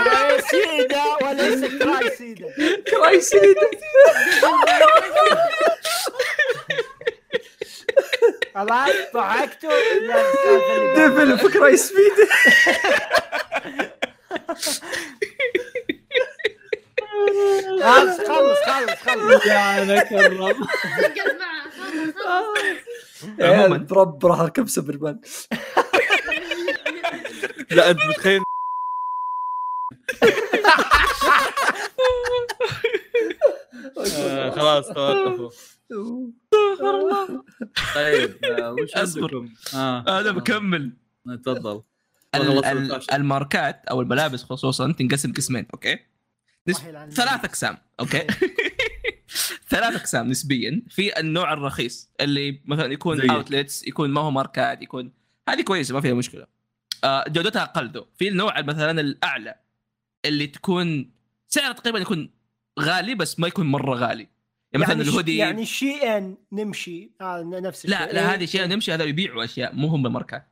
[0.04, 2.46] كرايسيدا وليس كرايسيدا
[2.90, 3.70] كرايسيده
[8.54, 9.70] خلاص ضحكتوا
[10.00, 11.08] لا السالفة اللي بعدها.
[11.08, 12.28] ديفل في كرايسيده
[17.82, 20.68] خلص خلص خلص خلص يا أنا كرم خلص
[23.40, 23.76] عموماً.
[23.78, 25.20] brb راح اركب سوبرمان
[27.76, 28.42] لا أنت متخيل؟
[34.16, 35.50] آه، خلاص توقفوا.
[37.94, 39.22] طيب آه، وش أصبر.
[39.22, 40.20] عندكم؟ آه.
[40.20, 40.92] أنا بكمل.
[41.44, 41.82] تفضل.
[42.34, 43.00] ال- ال-.
[43.14, 45.98] الماركات أو الملابس خصوصا تنقسم قسمين أوكي.
[46.68, 48.26] الله يلعن ثلاث أقسام أوكي؟
[49.70, 55.12] ثلاث أقسام نسبيا في النوع الرخيص اللي مثلا يكون outlets يكون ما هو ماركات يكون
[55.48, 56.42] هذه كويسة ما فيها مشكلة.
[56.42, 56.46] آه
[57.28, 57.88] جودتها أقل.
[57.90, 59.54] ذو في النوع مثلا الأعلى
[60.24, 61.10] اللي تكون
[61.48, 62.30] سعره تقريبا يكون
[62.80, 64.28] غالي بس ما يكون مرة غالي.
[64.72, 67.10] يعني مثلا ش- الهودي يعني شي ان نمشي.
[67.20, 67.98] آه نفس الشيء.
[67.98, 70.48] لا لا هذه اشياء نمشي هذا يبيعوا أشياء مو هم ماركات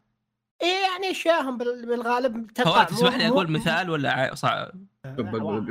[0.63, 4.73] إيه يعني أشياءهم بال- بالغالب تقع تسمح لي أقول مثال ولا صعب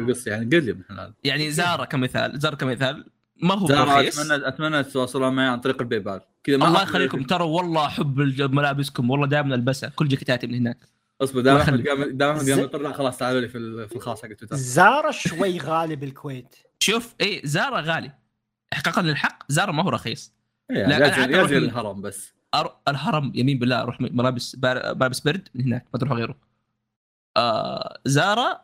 [0.08, 3.10] بس يعني قل لي يعني زارا كمثال زارا كمثال.
[3.42, 6.22] ما هو رخيص اتمنى أتمنى تتواصلون معي عن طريق الباي بال.
[6.44, 9.90] كذا ما الله يخليكم ترى والله احب الج- ملابسكم والله دائما ألبسها.
[9.90, 10.78] كل جاكيتاتي من هناك.
[11.22, 12.00] أصبر دام الله احمد يخليك.
[12.00, 14.56] قام دام احمد خلاص تعالوا لي في ال- في الخاص حق تويتر.
[14.56, 16.56] زارا شوي غالي بالكويت.
[16.80, 18.12] شوف اي زارا غالي.
[18.74, 20.34] احقاقا للحق زارا ما هو رخيص.
[20.72, 22.34] إيه، لا، يا أنا زي- عاد يا أروح زي من- الهرم بس.
[22.56, 22.76] أر...
[22.88, 24.96] الهرم يمين بالله أروح ملابس بار...
[24.96, 26.36] ملابس برد من هناك ما تروح غيره.
[27.38, 28.00] آه...
[28.06, 28.62] زارا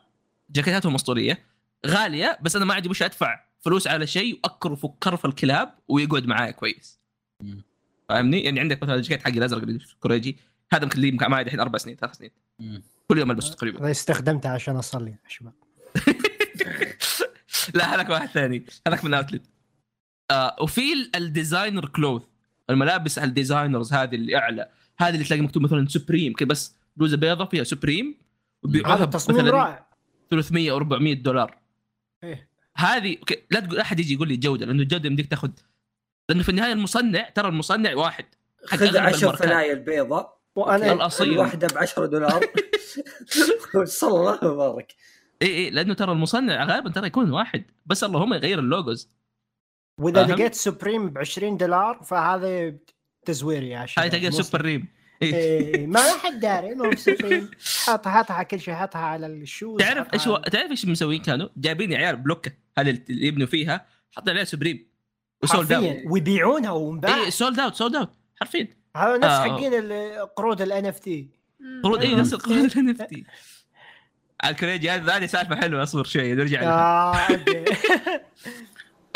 [0.50, 1.46] جاكيتاتهم اسطوريه
[1.88, 3.45] غالية بس أنا ما عندي مش أدفع.
[3.66, 7.00] فلوس على شيء واكرف كرف الكلاب ويقعد معايا كويس.
[8.10, 10.38] فاهمني؟ يعني عندك مثلا الجاكيت حقي الأزرق الكوريجي
[10.74, 12.32] هذا لي معي الحين أربع سنين ثلاث سنين.
[13.08, 13.92] كل يوم البسه تقريبا.
[13.92, 15.54] استخدمته عشان أصلي يا شباب.
[17.76, 18.66] لا هذاك واحد ثاني.
[18.88, 19.50] هذاك من outlet
[20.32, 22.24] آه وفي ال- ال designer clothes
[22.70, 24.70] الملابس ال designers هذه اللي أعلى.
[24.98, 28.16] هذه اللي تلاقي مكتوب مثلا سوبريم كذا بس بلوزة بيضة فيها سوبريم
[28.86, 29.88] هذا تصميم رائع.
[30.32, 31.65] 300 أو 400 دولار.
[32.78, 33.18] هذه
[33.52, 35.50] لا تقول أحد يجي يقول لي جودة لأنه الجودة يمديك تاخذ
[36.30, 38.26] لأنه في النهاية المصنع ترى المصنع واحد
[38.66, 39.48] خذ أغلب 10 الماركات.
[39.48, 41.10] ثنايا البيضة وأنا.
[41.22, 42.46] الواحدة ب 10 دولار
[43.84, 44.96] صلى الله وبارك
[45.42, 49.10] إي إي لأنه ترى المصنع غالبا ترى يكون واحد بس اللهم يغير ال logos
[50.00, 52.74] وإذا؟ لقيت سوبريم ب 20 دولار فهذا
[53.26, 54.88] تزوير يا شباب هاي تلقى مو- سوبريم
[55.22, 55.88] إيه.
[55.88, 57.52] ما حد داري انه سوبريم
[57.86, 61.92] حاطها حاطها كل شيء حاطها على ال shoes تعرف إيش تعرف إيش مسوين كانوا؟ جايبين
[61.92, 64.88] يا عيال بلوكة هذه اللي يبنوا فيها حاطين عليها سوبريم.
[65.44, 65.84] و sold out.
[65.86, 67.16] حرفيا ويبيعونها ومباع.
[67.16, 68.68] اي sold out sold out حرفيا.
[68.98, 69.42] هذا نفس آه.
[69.56, 71.28] حقين ال- قروض ال NFT
[71.84, 72.16] قروض اي.
[72.16, 73.24] نفس القروض اللي NFT
[74.44, 77.16] على الكريجي هذه هذه سالفة حلوة أصبر شوي نرجع لها آه.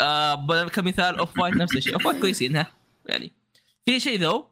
[0.00, 1.94] آه كمثال اوف وايت نفس الشيء.
[1.94, 2.66] اوف وايت كويسين ها
[3.06, 3.32] يعني.
[3.86, 4.46] في شيء ذو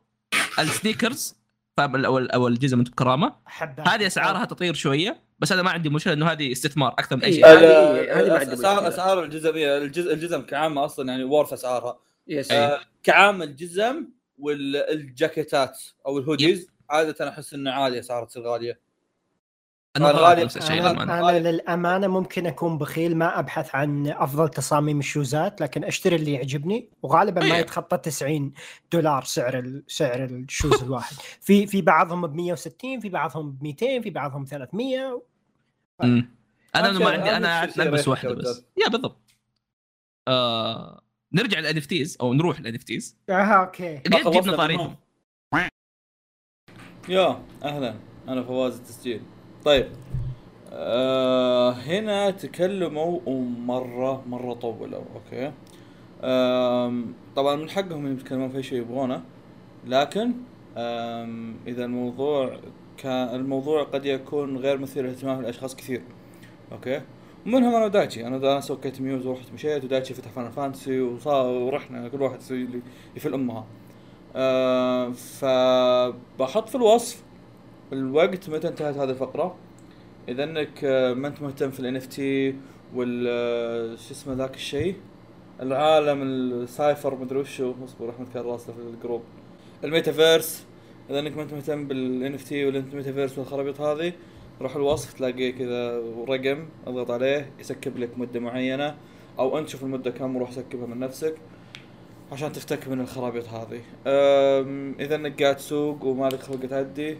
[0.58, 1.36] ال sneakers
[1.76, 3.94] فاهم أو أو الجزم انت بكرامه أحبها.
[3.94, 5.27] هذه أسعارها تطير شوية.
[5.38, 7.34] بس أنا ما عندي مشكلة إنه هذه استثمار أكثر من أي إيه.
[7.34, 8.88] شيء هذه- هذه اسعار.
[8.88, 11.98] أسعار الجزميه الجزء الجزم كعامة أصلا يعني worth أسعارها.
[12.28, 14.08] yes آه، كعامة الجزم
[14.38, 18.80] والجاكيتات أو ال hoodies عادة أحس إنه عادي أسعارها تصير غالية.
[20.44, 21.28] نفس الشيء أنا, للأمانة.
[21.30, 26.88] أنا للأمانة ممكن أكون بخيل ما أبحث عن أفضل تصاميم الشوزات لكن أشتري اللي يعجبني
[27.02, 27.60] وغالبا ما إيه.
[27.60, 28.52] يتخطى 90
[28.92, 33.62] دولار سعر ال- سعر ال shoes الواحد في في بعضهم ب 160 في بعضهم ب
[33.62, 35.22] 200 في بعضهم 300
[36.02, 36.30] مم.
[36.76, 38.64] أنا أهم ما عندي أنا البس واحدة بس.
[38.84, 39.34] يا بالضبط
[40.28, 41.02] آه
[41.32, 41.76] نرجع للان
[42.20, 42.74] أو نروح للان
[43.30, 44.56] آه أوكي قد خلصنا جبنا.
[44.56, 44.96] طاريهم
[47.08, 47.94] يا أهلا
[48.28, 49.22] أنا فواز التسجيل
[49.68, 49.86] طيب.
[50.72, 55.52] آه هنا تكلموا ومره مرة طولوا okay.
[56.22, 59.22] آم طبعا من حقهم يتكلمون في أي شيء يبغونه
[59.86, 60.32] لكن
[60.76, 62.56] آم إذا الموضوع
[62.96, 66.02] كان الموضوع قد يكون غير مثير للاهتمام لأشخاص كثير
[66.72, 67.00] okay.
[67.46, 68.26] ومنهم أنا ودايتشي.
[68.26, 72.80] أنا أنا سويت mute ورحت مشيت ودايتشي فتح Final Fantasy ورحنا كل واحد يسوي لي
[73.16, 73.64] يفل أمها.
[74.36, 77.27] آه فبحط في الوصف
[77.92, 79.56] الوقت متى انتهت هذه الفقرة؟
[80.28, 82.54] إذا إنك آه، ما أنت مهتم في ال NFT
[82.94, 84.96] وال آه، شو اسمه ذاك الشيء؟
[85.62, 89.22] العالم السايفر مدري وشو اصبر أحمد كان راسله في ال group.
[89.84, 90.66] ال metaverse
[91.10, 94.12] إذا إنك ما أنت مهتم بال NFT وال metaverse والخرابيط هذه
[94.60, 95.98] روح الوصف تلاقيه كذا
[96.28, 98.96] رقم أضغط عليه ي skip لك مدة معينة
[99.38, 101.34] أو أنت شوف المدة كم وروح سكبها من نفسك
[102.32, 103.80] عشان تفتك من الخرابيط هذه.
[105.00, 107.16] إذا إنك قاعد تسوق ومالك خلق تعدي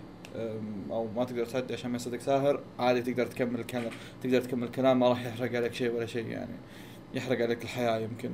[0.91, 3.91] أو ما تقدر تعدي عشان ما يصدق ساهر عادي تقدر تكمل الكلام
[4.23, 6.55] تقدر تكمل الكلام ما راح يحرق عليك شيء ولا شيء يعني.
[7.15, 8.31] يحرق عليك الحياة يمكن.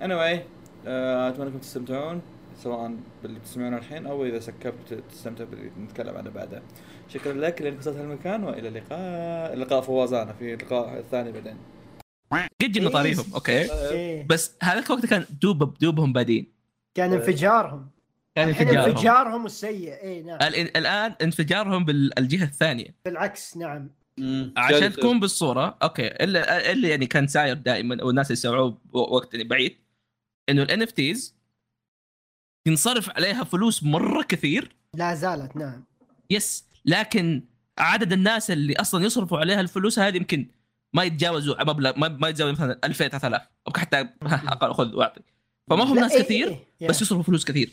[0.00, 0.38] Anyway
[0.86, 2.22] أه، أتمنى أنكم تستمتعون
[2.56, 6.62] سواء باللي تسمعونه الحين أو إذا سكبت تستمتع باللي نتكلم عنه بعدها
[7.08, 11.56] شكرا لك لانك وصلت هالمكان وإلى اللقاء لقاء فواز أنا في اللقاء الثاني بعدين.
[12.32, 13.72] قد جبنا طاريهم okay.
[13.90, 14.26] إيه.
[14.26, 16.52] بس هذاك الوقت كان دوب بدوبهم بادين.
[16.94, 17.88] كان انفجارهم.
[18.34, 18.90] كان انفجارهم.
[18.90, 20.02] انفجارهم السيء.
[20.02, 20.38] اي نعم.
[20.76, 22.94] الآن انفجارهم بالجهه الثانية.
[23.04, 23.90] بالعكس نعم.
[24.56, 25.78] عشان تكون بالصورة.
[25.82, 26.06] okay.
[26.06, 29.76] اللي, اللي يعني كان ساير دائما والناس اللي سمعوه وقت يعني بعيد.
[30.48, 31.34] إنه ال NFTs
[32.66, 34.76] ينصرف عليها فلوس مرة كثير.
[34.94, 35.84] لا زالت نعم.
[36.30, 36.64] yes.
[36.84, 37.42] لكن
[37.78, 40.48] عدد الناس اللي أصلا يصرفوا عليها الفلوس هذه يمكن
[40.92, 43.96] ما يتجاوزوا مبلغ ما ما يتجاوز مثلا 2000 3000 أو حتى
[44.52, 45.20] أقل خذ وأعطي.
[45.70, 46.88] فما هم ناس إيه، كثير إيه، إيه.
[46.88, 47.72] بس يصرفوا فلوس كثير.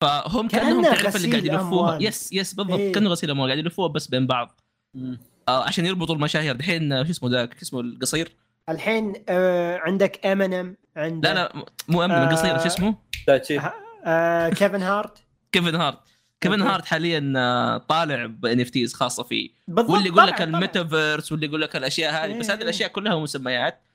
[0.00, 1.98] فهم كأنه كانهم تعرف اللي قاعد يلفوها.
[2.02, 2.78] yes yes بالضبط.
[2.78, 2.92] إيه.
[2.92, 4.60] كأنه غسيل أموال قاعد يلفوها بس بين بعض.
[4.94, 5.18] مم.
[5.48, 6.56] آه عشان يربطوا المشاهير.
[6.56, 8.32] دحين آه، شو اسمه ذاك؟ شو اسمه القصير؟
[8.68, 11.52] الحين آه عندك امينيم عندك لا لا
[11.88, 12.94] مو امينيم القصير شو اسمه؟
[13.26, 13.60] تاتشي
[14.04, 15.18] آه كيفن هارت.
[15.52, 15.98] كيفن هارت.
[16.40, 16.62] كيفن.
[16.62, 19.50] هارت حاليا آه، طالع ب NFTs خاصة فيه.
[19.68, 20.42] بالضبط واللي يقول لك.
[20.42, 23.72] الميتافيرس واللي يقول لك الأشياء هذه بس إيه، هذه الأشياء كلها مسميات.
[23.74, 23.85] إيه.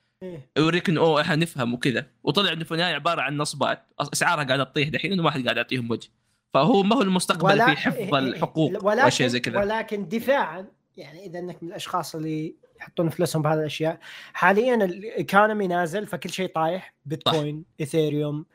[0.56, 2.06] يوريك انه اوه إحنا نفهم وكذا.
[2.22, 4.88] وطلع إنه في النهاية عبارة عن نصبات اسعارها قاعدة تطيح.
[4.88, 6.08] دحين إنه ما حد قاعد يعطيهم وجه.
[6.54, 9.58] فهو ما هو المستقبل في حفظ إيه، إيه، الحقوق ولكن وأشياء زي كذا.
[9.58, 10.66] ولكن دفاعا
[10.96, 13.98] يعني إذا إنك من الأشخاص اللي يحطون فلوسهم بهذه الأشياء
[14.32, 16.94] حاليا ال economy نازل فكل شيء طايح.
[17.06, 18.46] بيتكوين إيثيريوم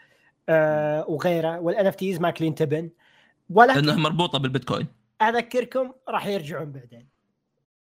[0.49, 1.59] آه وغيره.
[1.59, 2.89] وال NFTs ماكلين تبن.
[3.49, 4.87] لأنها ولكن مربوطة بالبيتكوين.
[5.21, 7.07] أذكركم راح يرجعون بعدين.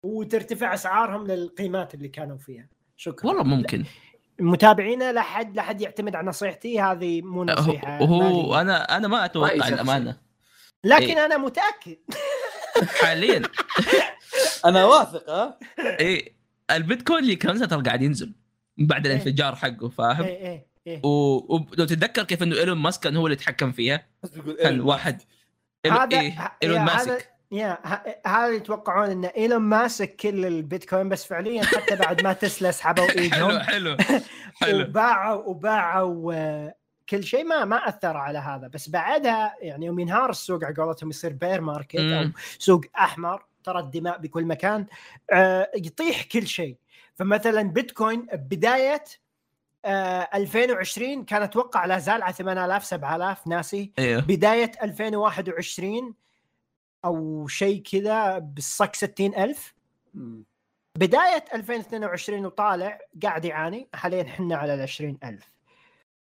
[0.03, 2.69] وترتفع أسعارهم للقيمات اللي كانوا فيها.
[3.01, 3.29] شكرا.
[3.29, 3.85] والله ممكن.
[4.41, 8.03] متابعينا لا حد لا حد يعتمد على نصيحتي هذه مو نصيحة.
[8.03, 8.61] وهو مالية.
[8.61, 9.69] أنا أنا ما أتوقع.
[9.69, 10.17] الأمانة.
[10.85, 11.25] لكن إيه.
[11.25, 11.97] أنا متأكد.
[13.01, 13.43] حاليا.
[14.67, 16.37] أنا واثق ها؟ إيه.
[16.71, 18.35] البيتكوين اللي كان ترى قاعد ينزل
[18.79, 19.15] من بعد إيه.
[19.15, 21.01] الانفجار حقه فاهم؟ إيه إيه إيه.
[21.07, 24.07] و- ولو تتذكر كيف إنه إيلون ماسك كان هو اللي يتحكم فيها.
[24.63, 24.81] كان إيه.
[24.81, 25.23] واحد.
[25.89, 27.09] إيلون- هذا إيه إيلون ماسك.
[27.11, 27.19] هذا
[27.53, 27.79] يا
[28.27, 33.19] هذا يتوقعون إن إيلون ماسك كل البيتكوين بس فعليا حتى بعد ما تسلا سحبوا حلو
[33.19, 33.59] إيدهم.
[33.59, 33.97] حلو
[34.63, 34.81] حلو.
[34.85, 36.75] وباعوا وباعوا آه،
[37.09, 37.45] كل شيء.
[37.45, 38.69] ما ما أثر على هذا.
[38.69, 42.31] بس بعدها يعني يوم ينهار السوق على قولتهم يصير bear market أو.
[42.59, 44.87] سوق أحمر ترى الدماء بكل مكان
[45.33, 46.77] آه، يطيح كل شيء.
[47.15, 49.05] فمثلا بيتكوين بداية
[49.85, 53.93] آه، 2020 كان أتوقع لا زال على 8000 7000 ناسي.
[53.99, 56.15] أيوه بداية 2021
[57.05, 59.75] أو شيء كذا بالصك 60000
[60.15, 60.45] مم.
[60.99, 65.53] بداية 2022 وطالع قاعد يعاني حاليا إحنا على ال 20000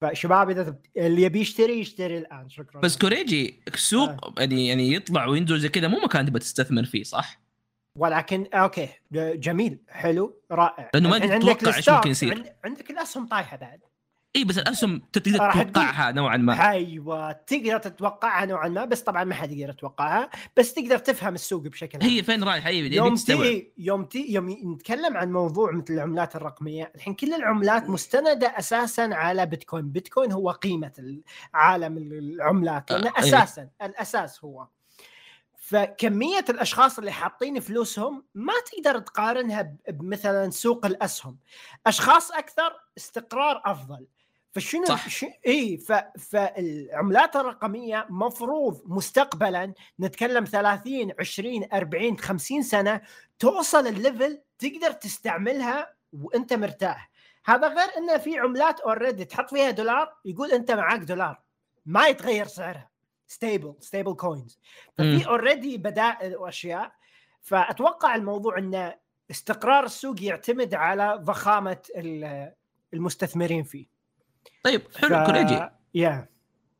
[0.00, 5.58] فشباب إذا اللي يبي يشتري يشتري الآن شكرا بس كوريجي سوق يعني يعني يطلع وينزل
[5.60, 7.40] زي كذا مو مكان تبغى تستثمر فيه صح؟
[7.98, 12.34] ولكن okay جميل حلو رائع لأنه ما عندك تتوقع ال stock، ممكن يصير.
[12.34, 13.80] عند- عندك الأسهم طايحة بعد
[14.36, 16.70] اي بس الاسهم تقدر تتوقعها نوعا ما.
[16.70, 21.62] أيوه تقدر تتوقعها نوعا ما بس طبعا ما حد يقدر يتوقعها بس تقدر تفهم السوق
[21.62, 22.10] بشكل عام.
[22.10, 26.92] هي فين رايحة؟ هي يوم تي يوم تي يوم نتكلم عن موضوع مثل العملات الرقمية
[26.94, 29.88] الحين كل العملات مستندة أساسا على بيتكوين.
[29.90, 31.18] بيتكوين هو قيمة
[31.54, 33.28] عالم العملات لأنه آه، إيه.
[33.28, 34.66] أساسا الأساس هو.
[35.56, 41.38] فكمية الأشخاص اللي حاطين فلوسهم ما تقدر تقارنها بمثلا سوق الأسهم.
[41.86, 44.06] أشخاص أكثر استقرار أفضل.
[44.54, 45.08] فشنو صح.
[45.08, 45.26] ش...
[45.46, 45.92] إي ف...
[46.18, 53.00] فالعملات الرقمية مفروض مستقبلا نتكلم 30 20 40 50 سنة
[53.38, 57.10] توصل ال level تقدر تستعملها وأنت مرتاح.
[57.44, 61.40] هذا غير انه في عملات already تحط فيها دولار يقول أنت معك دولار.
[61.86, 62.90] ما يتغير سعرها.
[63.26, 64.58] stable stable coins.
[64.98, 66.92] ففي already بدائل واشياء
[67.42, 68.94] فأتوقع الموضوع انه
[69.30, 72.52] استقرار السوق يعتمد على ضخامة ال-
[72.94, 73.93] المستثمرين فيه.
[74.64, 75.60] طيب حلو كوريجي.
[75.94, 76.28] يا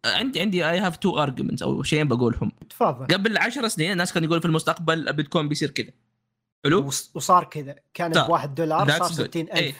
[0.04, 2.52] عندي عندي I have two arguments أو شيئين بقولهم.
[2.70, 3.06] تفضل.
[3.14, 5.90] قبل 10 سنين الناس كانوا يقولوا في المستقبل البيتكوين بيصير كذا.
[6.64, 7.74] حلو؟ وص- وصار كذا.
[7.94, 8.24] كان طيب.
[8.26, 9.30] بواحد دولار That's صار good.
[9.30, 9.68] 60 إيه.
[9.68, 9.76] ألف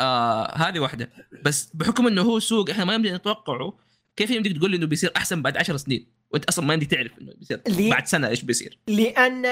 [0.00, 1.10] آه هذه واحدة.
[1.44, 3.72] بس بحكم إنه هو سوق إحنا ما يمدي نتوقعه
[4.16, 7.18] كيف يمديك تقول لي إنه بيصير أحسن بعد 10 سنين؟ وأنت أصلا ما يمديك تعرف
[7.20, 8.78] إنه بيصير اللي- بعد سنة إيش بيصير.
[8.88, 9.42] لأن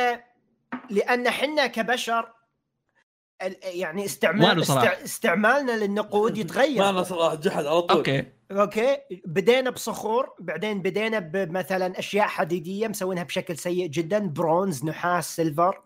[0.90, 2.32] لأن إحنا كبشر
[3.62, 4.86] يعني استعمال صراحة.
[4.86, 5.04] استع...
[5.04, 6.88] استعمالنا للنقود ما يتغير.
[6.88, 7.96] أنا صراحة جحد على طول.
[7.96, 8.24] okay.
[8.52, 8.96] okay.
[9.24, 14.18] بدينا بصخور بعدين بدينا بمثلا أشياء حديدية مسوينها بشكل سيء جدا.
[14.18, 15.80] برونز نحاس silver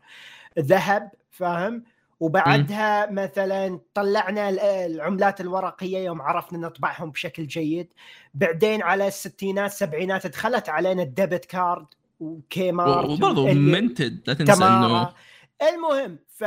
[0.58, 1.84] ذهب فاهم؟
[2.20, 7.92] وبعدها مثلا طلعنا ال- العملات الورقية يوم عرفنا نطبعهم بشكل جيد.
[8.34, 11.86] بعدين على الستينات السبعينات دخلت علينا ال debit card
[12.20, 15.12] وكيمارت وبرضه minted لا تنسى إنه
[15.62, 16.44] المهم ف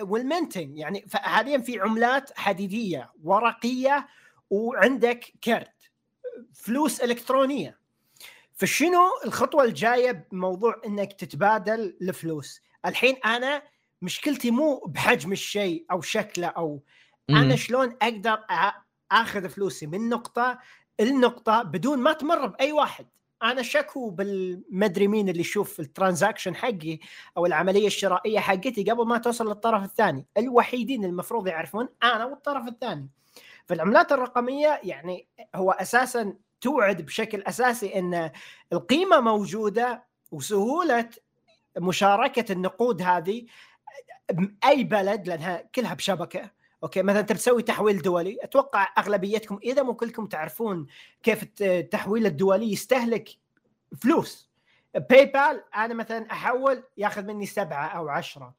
[0.00, 4.08] وال minting يعني حاليا في عملات حديدية ورقية
[4.50, 5.90] وعندك كرت
[6.54, 7.78] فلوس إلكترونية.
[8.54, 13.62] فشنو الخطوة الجاية بموضوع إنك تتبادل الفلوس؟ الحين أنا
[14.02, 16.82] مشكلتي مو بحجم الشيء أو شكله أو.
[17.30, 18.44] أنا شلون أقدر
[19.12, 20.58] آخذ فلوسي من نقطة
[21.00, 23.06] إلنقطة بدون ما تمر بأي واحد.
[23.42, 26.98] أنا شكو بالمدري مين اللي يشوف الترانزاكشن حقي
[27.36, 30.26] أو العملية الشرائية حقتي قبل ما توصل للطرف الثاني.
[30.38, 33.08] الوحيدين المفروض يعرفون أنا والطرف الثاني.
[33.66, 38.30] فالعملات الرقمية يعني هو أساسا توعد بشكل أساسي إن
[38.72, 41.10] القيمة موجودة وسهولة
[41.78, 43.46] مشاركة النقود هذه
[44.32, 46.50] PayPal لأنها كلها بشبكة.
[46.86, 50.86] okay مثلا انت بتسوي تحويل دولي أتوقع أغلبيتكم إذا مو كلكم تعرفون
[51.22, 53.28] كيف الت- التحويل الدولي يستهلك
[54.02, 54.50] فلوس.
[55.10, 58.54] PayPal أنا مثلا أحول ياخذ مني سبعة أو عشرة.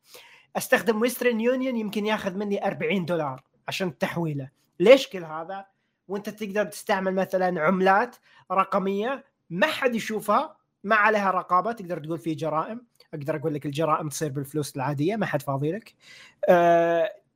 [0.57, 4.49] أستخدم ويسترن يونيون يمكن ياخذ مني 40 دولار عشان التحويله
[4.79, 5.65] ليش كل هذا؟
[6.07, 8.15] وأنت تقدر تستعمل مثلا عملات
[8.51, 12.85] رقمية ما حد يشوفها ما عليها رقابة تقدر تقول في جرائم.
[13.13, 15.93] أقدر أقول لك الجرائم تصير بالفلوس العادية ما حد فاضي لك.
[16.47, 17.26] ت-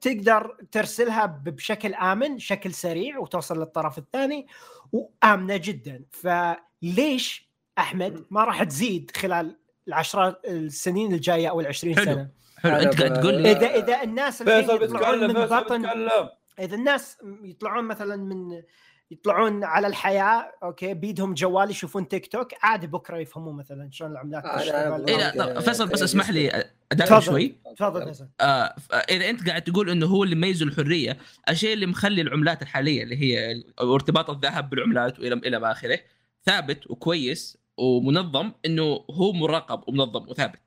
[0.00, 4.46] تقدر ترسلها بشكل آمن شكل سريع وتوصل للطرف الثاني
[4.92, 6.04] وآمنة جدا.
[6.10, 9.58] فليش أحمد ما راح تزيد خلال
[9.88, 12.04] العشرات السنين الجاية أو العشرين حلو.
[12.04, 12.28] سنة؟
[12.58, 12.76] حلو.
[12.76, 16.28] أنت قاعد تقول اذا إذا الناس الحين فيصل يطلعون من بطن بيتكلم.
[16.58, 18.62] إذا الناس يطلعون مثلا من
[19.10, 24.44] يطلعون على الحياة okay بيدهم جوال يشوفون تيك توك عادي بكرة يفهمون مثلا شلون العملات
[24.44, 25.54] أنا- تشتغل إيه لا.
[25.54, 26.04] طب فيصل بس okay.
[26.04, 27.26] اسمح لي ادافع تفضل.
[27.26, 28.74] شوي تفضل فيصل آه
[29.10, 31.18] إذا أنت قاعد تقول إنه هو اللي يميز الحرية
[31.48, 35.98] الشيء اللي مخلي العملات الحالية اللي هي ارتباط الذهب بالعملات وإلى إلى ما آخره
[36.44, 40.60] ثابت وكويس ومنظم إنه هو مراقب ومنظم وثابت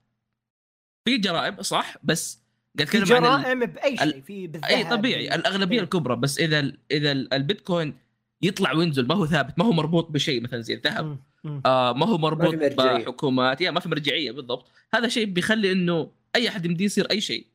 [1.05, 2.43] في جرائم صح بس
[2.77, 5.83] قاعد في أتكلم عن جرائم بأي شيء في بالذهب اي طبيعي الأغلبية إيه.
[5.83, 7.97] الكبرى بس إذا ال- إذا ال- البيتكوين
[8.41, 9.07] يطلع وينزل.
[9.07, 11.17] ما هو ثابت ما هو مربوط بشيء مثلا زي الذهب.
[11.65, 13.03] آه ما هو مربوط مرجعية.
[13.03, 13.61] بحكومات.
[13.61, 14.71] yeah ما في مرجعية بالضبط.
[14.93, 17.45] هذا شيء بيخلي إنه أي أحد يمديه يصير أي شيء.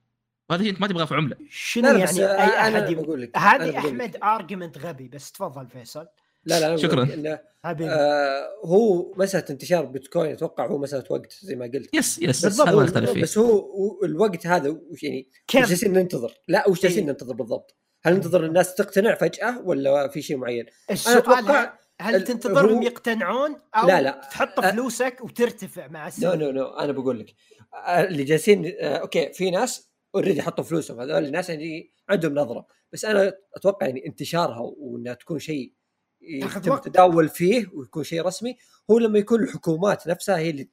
[0.51, 1.37] وهذا شيء أنت ما تبغاه في عملة.
[1.51, 2.99] شنو لا لا بس يعني أي أحد يب...
[2.99, 4.25] بقول لك هذه احمد لك.
[4.25, 6.07] argument غبي بس تفضل فيصل.
[6.45, 7.39] لا لا بقول شكراً.
[7.65, 11.95] آه هو مسألة انتشار بيتكوين أتوقع هو مسألة وقت زي ما قلت.
[11.95, 12.69] yes yes بالضبط.
[12.69, 13.23] هذا ما نختلف فيه.
[13.23, 17.07] بس هو الوقت هذا وش يعني؟ وش جالسين ننتظر لا وش جالسين.
[17.07, 22.77] ننتظر بالضبط؟ هل ننتظر الناس تقتنع فجأة ولا في شيء معين؟ السؤال أتوقع هل, تنتظرهم
[22.79, 24.21] هو- يقتنعون أو لا، لا.
[24.31, 27.35] تحط أ- فلوسك وترتفع مع no السنة no no أنا بقول لك
[27.75, 31.01] آه، اللي جالسين آه، okay في ناس already حطوا فلوسهم.
[31.01, 32.67] هذول الناس يعني عندهم نظرة.
[32.93, 35.73] بس أنا أتوقع يعني انتشارها وإنها تكون شيء
[36.21, 36.87] يتم وقت.
[36.87, 38.57] التداول فيه ويكون شيء رسمي
[38.91, 40.69] هو لما يكون الحكومات نفسها هي اللي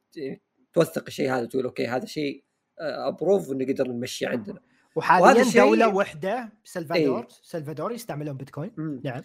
[0.74, 2.44] توثق الشيء هذا تقول okay هذا شيء
[2.80, 4.60] approve ونقدر نمشي عندنا.
[4.96, 7.28] وحاليا وهذا الشيء- دولة واحدة سلفادور إيه.
[7.44, 9.02] سلفادور يستعملون بيتكوين مم.
[9.04, 9.22] نعم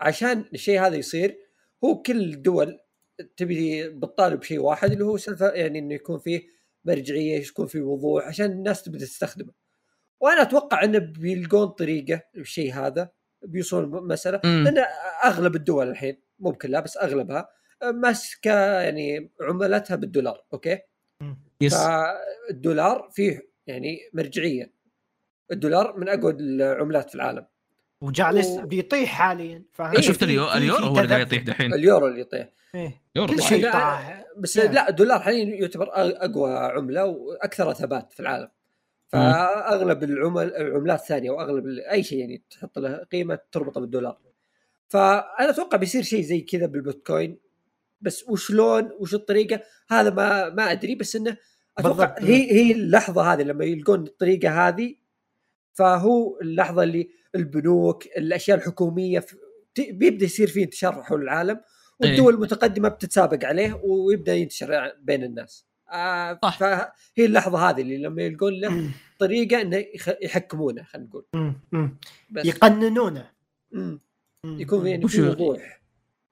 [0.00, 1.38] فعشان الشيء هذا يصير
[1.84, 2.78] هو كل الدول
[3.36, 6.42] تبي بتطالب بشيء واحد اللي هو سالفه يعني إنه يكون فيه
[6.84, 9.52] مرجعية يكون فيه وضوح عشان الناس تبدا تستخدمه.
[10.20, 13.10] وأنا أتوقع إنه بيلقون طريقة الشيء هذا
[13.42, 14.64] بيوصلون مسألة مم.
[14.64, 14.84] لأن
[15.24, 17.48] أغلب الدول الحين مو بكلها بس أغلبها
[17.82, 20.78] ماسكة يعني عملتها بالدولار okay؟
[21.60, 24.72] yes فالدولار فيه يعني مرجعيه
[25.52, 27.46] الدولار من أقوى العملات في العالم.
[28.00, 29.62] وجالس و- بيطيح حاليا.
[29.72, 31.26] فاهم إيه، شفت اليورو اليورو هو اللي قاعد.
[31.26, 31.74] يطيح دحين.
[31.74, 32.48] اليورو اللي يطيح.
[32.74, 33.02] إيه.
[33.16, 33.42] يورو كل.
[33.42, 34.24] شيء طاح.
[34.36, 34.72] بس نعم.
[34.72, 38.48] لا الدولار حاليا يعتبر أقوى عملة واكثرها ثبات في العالم.
[39.08, 44.18] فأغلب العمل العملات الثانية وأغلب أي شيء يعني تحط له قيمة تربطه بالدولار.
[44.88, 47.38] فأنا أتوقع بيصير شيء زي كذا بالبيتكوين.
[48.00, 51.36] بس وشلون؟ وش الطريقة؟ هذا ما ما أدري بس إنه
[51.78, 52.14] أتوقع.
[52.18, 54.94] هي هي اللحظة هذه لما يلقون الطريقة هذه
[55.74, 59.26] فهو اللحظة اللي البنوك الأشياء الحكومية
[59.78, 61.60] بيبدأ يصير في انتشار حول العالم
[62.00, 66.58] والدول المتقدمة بتتسابق عليه ويبدأ ينتشر بين الناس آه صح.
[66.58, 66.92] فهي
[67.26, 69.84] اللحظة هذه اللي لما يلقون له طريقة إنه
[70.22, 71.26] يحكمونه خلينا نقول.
[72.30, 73.30] بس يقننونه
[73.72, 74.00] مم.
[74.46, 75.80] يكون يعني في وضوح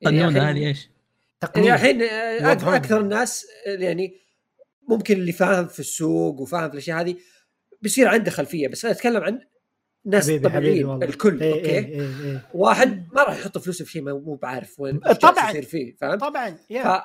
[0.04, 0.90] قانون الحين- هذه إيش؟
[1.56, 2.02] يعني الحين.
[2.74, 4.14] أكثر الناس يعني
[4.88, 7.16] ممكن اللي فاهم في السوق وفاهم في الأشياء هذه
[7.82, 9.40] بيصير عنده خلفية بس أنا أتكلم عن
[10.04, 12.48] ناس طبيعيين الكل إيه أوكي إيه إيه إيه.
[12.54, 15.50] واحد ما راح يحط فلوسه في شيء مو بعارف وين طبعاً.
[15.50, 17.02] يصير فيه فاهم طبعا يا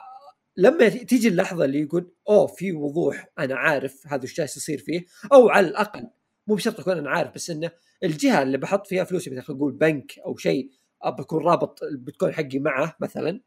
[0.57, 5.05] فلما تيجي اللحظة اللي يقول أوه في وضوح أنا عارف هذا إيش جالس يصير فيه
[5.33, 6.07] أو على الأقل
[6.47, 7.71] مو بشرط اكون أنا عارف بس إنه
[8.03, 10.69] الجهة اللي بحط فيها فلوسي مثلا خلينا نقول بنك أو شيء
[11.01, 13.41] أبى اكون رابط البيتكوين حقي معه مثلا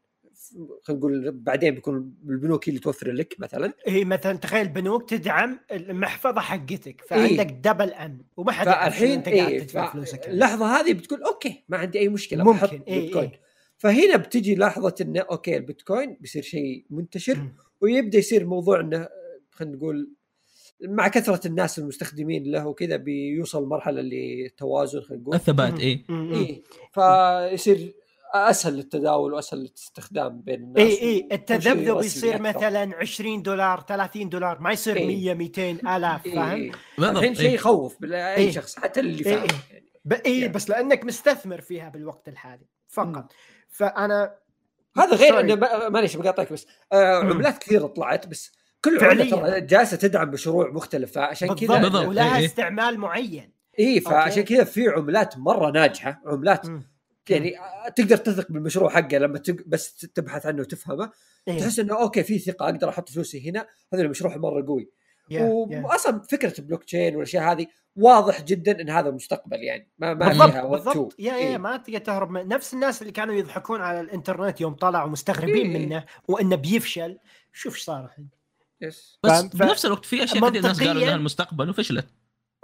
[0.83, 5.59] خلينا نقول بعدين بيكون البنوك هي اللي توفر لك مثلا هي مثلا تخيل بنوك تدعم
[5.71, 7.07] المحفظة حقتك إيه.
[7.07, 11.63] فعندك double امن وما حد فالحين إنت قاعد إيه تدفع فلوسك اللحظة هذه بتقول okay
[11.69, 13.41] ما عندي أي مشكلة ممكن، إيه، بيتكوين إيه.
[13.77, 17.55] فهنا بتجي لحظة انه okay البيتكوين بيصير شيء منتشر مم.
[17.81, 19.07] ويبدأ يصير موضوع إنه
[19.51, 20.17] خلينا نقول
[20.81, 25.73] مع كثرة الناس المستخدمين له وكذا بيوصل مرحلة لتوازن خلينا نقول الثبات
[26.09, 26.33] مم.
[26.33, 26.63] اي
[26.93, 27.93] فيصير
[28.33, 32.41] أسهل للتداول وأسهل للاستخدام بين الناس اي اي شيء التذبذب يصير أكثر.
[32.41, 35.33] مثلا 20 دولار 30 دولار ما يصير إيه.
[35.33, 36.71] 100 200 آلاف إيه، فاهم؟ إيه.
[37.11, 37.53] الحين شيء إيه.
[37.55, 38.51] يخوف بلا- أي إيه.
[38.51, 39.83] شخص حتى اللي إيه، فاهم إيه.
[40.05, 40.13] ب...
[40.13, 40.53] اي يعني.
[40.53, 42.65] بس لأنك مستثمر فيها بالوقت الحالي.
[42.87, 43.31] فقط
[43.69, 44.35] فأنا
[44.97, 45.39] هذا غير.
[45.39, 47.15] إنه ما- معليش بقاطعك بس آه.
[47.19, 48.51] عملات كثيرة طلعت بس
[48.85, 52.07] كل عملة جالسة تدعم مشروع مختلف فعشان كذا بالضبط بالضبط.
[52.07, 52.45] ولها إيه.
[52.45, 54.43] استعمال معين اي فعشان.
[54.43, 56.96] كذا في عملات مرة ناجحة عملات مم.
[57.29, 57.55] يعني
[57.95, 59.55] تقدر تثق بالمشروع حقه لما تق...
[59.65, 61.11] بس تبحث عنه وتفهمه.
[61.47, 61.59] إيه.
[61.59, 63.67] تحس إنه okay في ثقة أقدر أحط فلوسي هنا.
[63.93, 64.89] هذا المشروع مرة قوي.
[65.29, 65.43] yeah.
[65.83, 69.89] واصلا فكرة البلوك تشين والأشياء هذه واضح جدا إن هذا المستقبل يعني.
[69.97, 71.15] ما ما بالضبط فيها بالضبط.
[71.19, 71.57] yeah yeah إيه.
[71.57, 75.85] ما تقدر تهرب من نفس الناس اللي كانوا يضحكون على الإنترنت يوم طلعوا مستغربين إيه.
[75.85, 77.17] منه وإنه بيفشل.
[77.53, 78.29] شوف إيش صار الحين.
[78.81, 82.07] yes بس؟ ف- بنفس الوقت في أشياء كثير ناس قالوا إنها المستقبل وفشلت.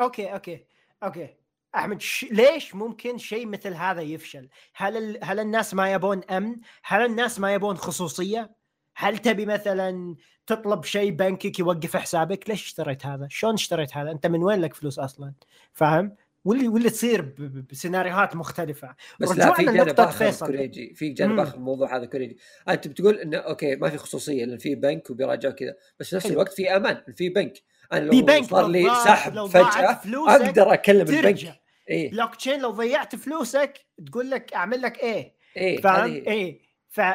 [0.02, 0.66] okay okay
[1.04, 1.30] okay.
[1.76, 2.26] أحمد ش...
[2.32, 5.20] ليش ممكن شيء مثل هذا يفشل؟ هل ال...
[5.24, 8.52] هل الناس ما يبون أمن؟ هل الناس ما يبون خصوصية؟
[8.96, 10.16] هل تبي مثلا
[10.48, 14.74] تطلب شيء بنكك يوقف حسابك؟ ليش اشتريت هذا؟ شلون اشتريت هذا؟ أنت من وين لك
[14.74, 15.34] فلوس أصلا؟
[15.74, 17.68] فاهم؟ واللي واللي تصير ب...
[17.72, 20.32] بسيناريوهات مختلفة بس لا في جانب آخر.
[20.46, 21.40] كوريجي في جانب.
[21.40, 22.38] آخر الموضوع هذا كوريجي
[22.70, 26.26] أنت بتقول إنه okay ما في خصوصية لأن في بنك وبيراجعوا كذا بس في نفس.
[26.26, 27.54] الوقت في أمان في بنك
[27.94, 33.86] أنا لو صار لي سحب فجأة أقدر أكلم البنك إيه بلوك تشين لو ضيعت فلوسك
[34.06, 36.74] تقول لك أعمل لك إيه إيه فاهم؟ إيه.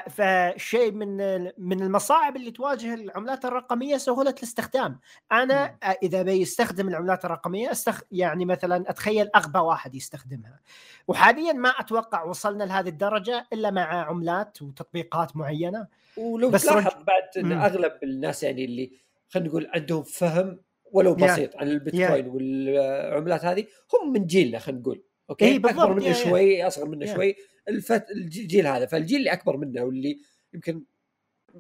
[0.09, 1.17] فشيء من
[1.59, 5.01] من المصاعب اللي تواجه العملات الرقمية سهولة الاستخدام.
[5.33, 8.01] أنا إذا بيستخدم العملات الرقمية استخ...
[8.13, 10.61] يعني مثلا أتخيل أغبى واحد يستخدمها.
[11.09, 15.87] وحاليا ما أتوقع وصلنا لهذه الدرجة إلا مع عملات وتطبيقات معينة.
[16.17, 17.53] ولو بس تلاحظ رج- بعد إن.
[17.53, 18.93] أغلب الناس يعني اللي
[19.29, 20.61] خلينا نقول عندهم فهم
[20.93, 21.15] ولو.
[21.15, 26.13] بسيط عن البيتكوين والعملات هذه هم من جيلنا خلينا نقول okay إيه أكبر yeah.
[26.13, 27.15] شوي أصغر yeah.
[27.15, 27.35] شوي
[27.69, 28.11] الفت...
[28.11, 30.19] الجيل هذا فالجيل اللي أكبر منا واللي
[30.55, 30.85] يمكن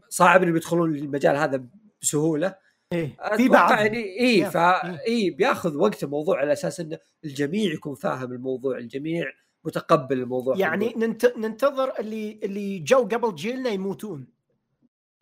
[0.08, 1.64] صعب إنهم يدخلون المجال هذا
[2.02, 2.54] بسهولة
[2.92, 4.50] إيه في بعض يعني إي.
[4.50, 9.26] فا إي بياخذ وقت الموضوع على أساس إنه الجميع يكون فاهم الموضوع الجميع
[9.64, 11.26] متقبل الموضوع يعني ننت...
[11.36, 14.37] ننتظر اللي اللي جو قبل جيلنا يموتون.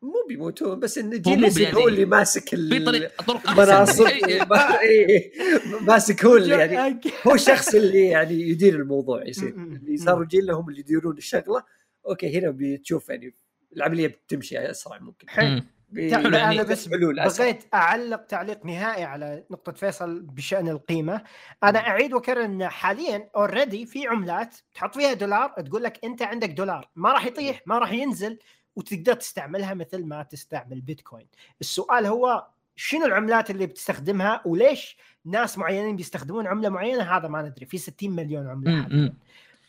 [0.02, 4.06] مو بيموتون بس ان يصير يعني- هو اللي ماسك ال- في طريق طرق مناصب أحسن.
[4.80, 5.32] إيه، إيه.
[5.66, 9.48] ما- ماسك هو اللي يعني هو الشخص اللي يعني يدير الموضوع يصير.
[9.48, 11.62] اللي صاروا جيلنا هم اللي يديرون الشغلة
[12.08, 13.34] okay هنا بتشوف يعني
[13.76, 15.28] العملية بتمشي أسرع ممكن.
[15.28, 15.62] حلو.
[15.92, 21.22] يعني أنا بس بغيت أعلق تعليق نهائي على نقطة فيصل بشأن القيمة.
[21.64, 26.48] أنا أعيد وأكرر إن حاليا already في عملات تحط فيها دولار تقول لك أنت عندك
[26.50, 26.90] دولار.
[26.96, 28.38] ما راح يطيح ما راح ينزل.
[28.76, 31.26] وتقدر تستعملها مثل ما تستعمل بيتكوين.
[31.60, 32.46] السؤال هو
[32.76, 37.66] شنو العملات اللي بتستخدمها وليش ناس معينين بيستخدمون عملة معينة؟ هذا ما ندري.
[37.66, 39.12] في 60 مليون عملة حالياً.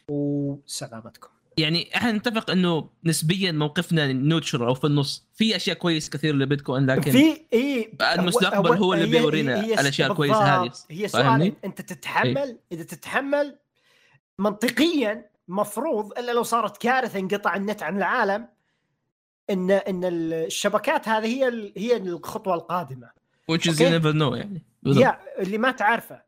[0.09, 1.27] وسلامتكم.
[1.57, 5.25] يعني إحنا نتفق انه نسبيا موقفنا neutral أو في النص.
[5.33, 10.63] في أشياء كويس كثير للبيتكوين لكن في إي المستقبل هو اللي هي- بيورينا الأشياء الكويسة
[10.63, 10.71] هذه.
[10.89, 11.53] هي؟ سؤال.
[11.65, 13.55] أنت تتحمل إذا تتحمل
[14.39, 18.47] منطقيا مفروض إلا لو صارت كارثة انقطع النت عن العالم
[19.49, 23.09] ان إن الشبكات هذه هي هي الخطوة القادمة
[23.51, 23.99] which is you أوكي.
[23.99, 24.63] never know يعني.
[24.85, 26.21] يا اللي ما تعرفه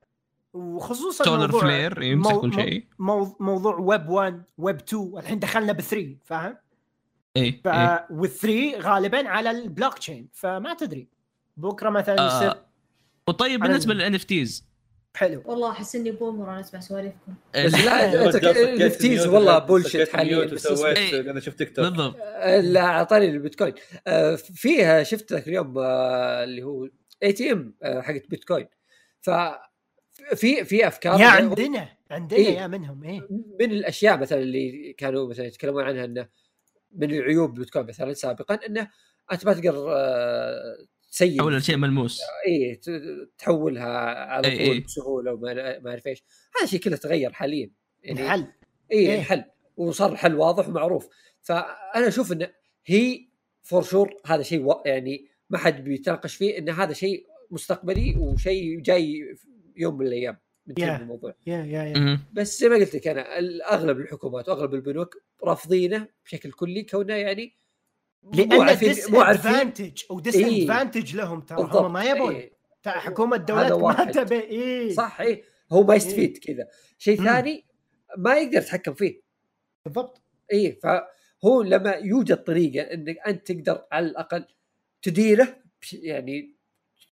[0.53, 5.81] وخصوصا solar flare يمسك كل شيء مو- موضوع ويب 1 ويب 2 الحين دخلنا ب
[5.81, 6.57] 3 فاهم؟
[7.37, 8.07] اي ف إيه.
[8.11, 11.07] وال3 غالبا على البلوك تشين فما تدري
[11.57, 12.37] بكرة مثلا آه.
[12.37, 12.53] يصير
[13.27, 14.68] وطيب على بالنسبة ال- لل NFTs
[15.22, 17.33] والله والله أحس إني بومر وأنا اسمع سواليفكم.
[17.65, 20.38] بس لا انت ال NFTs والله bullshit حاليا
[20.85, 21.19] إيه.
[21.19, 22.15] أنا شفت تيك توك بالضبط
[22.64, 23.73] لا أعطاني البيتكوين
[24.07, 26.89] آه، فيها شفت ذاك اليوم آه، اللي هو
[27.24, 28.67] ATM حقت بيتكوين.
[29.22, 29.30] ف
[30.35, 32.57] في في أفكار يا عندنا عندنا إيه.
[32.57, 33.27] يا منهم إيه.
[33.59, 36.27] من الأشياء مثلا اللي كانوا مثلا يتكلمون عنها إنه
[36.91, 38.89] من العيوب بيتكوين مثلا سابقا إنه
[39.31, 40.77] أنت ما تقدر آه،
[41.11, 42.21] تسيب اول شيء ملموس.
[42.47, 43.85] اي ت- تحولها
[44.25, 44.79] على إي طول إي.
[44.79, 46.23] بسهولة وما ما أعرف إيش.
[46.57, 47.71] هذا الشيء كله تغير حاليا.
[48.03, 48.47] يعني الحل.
[48.91, 49.19] اي إيه.
[49.19, 49.43] الحل.
[49.77, 51.09] وصار الحل واضح ومعروف.
[51.41, 52.49] فأنا أشوف انه
[52.85, 53.27] هي
[53.64, 54.83] for sure هذا شيء و...
[54.85, 59.35] يعني ما حد بيتناقش فيه إن هذا شيء مستقبلي وشيء جاي
[59.75, 60.38] يوم من الأيام.
[60.77, 60.98] yeah.
[60.97, 61.35] من الموضوع.
[61.48, 61.98] yeah yeah yeah.
[61.99, 62.19] مهم.
[62.33, 63.21] بس زي ما قلت لك أنا
[63.73, 67.53] أغلب الحكومات وأغلب البنوك رافضينه بشكل كلي كونه يعني
[68.23, 70.64] لأن disadvantage و dis إيه.
[70.64, 71.69] advantage لهم ترى.
[71.72, 72.35] هم ما يبون.
[72.35, 72.53] إيه.
[72.83, 74.11] ترى حكومة دولتك ما.
[74.11, 74.93] تبي إيه.
[74.93, 75.43] صح إيه.
[75.72, 76.67] هو ما يستفيد كذا.
[76.98, 77.23] شيء.
[77.23, 77.65] ثاني
[78.17, 79.22] ما يقدر يتحكم فيه.
[79.85, 80.22] بالضبط.
[80.51, 84.45] إيه فهو لما يوجد طريقة إنك أنت تقدر على الأقل
[85.01, 85.57] تديره
[85.93, 86.56] يعني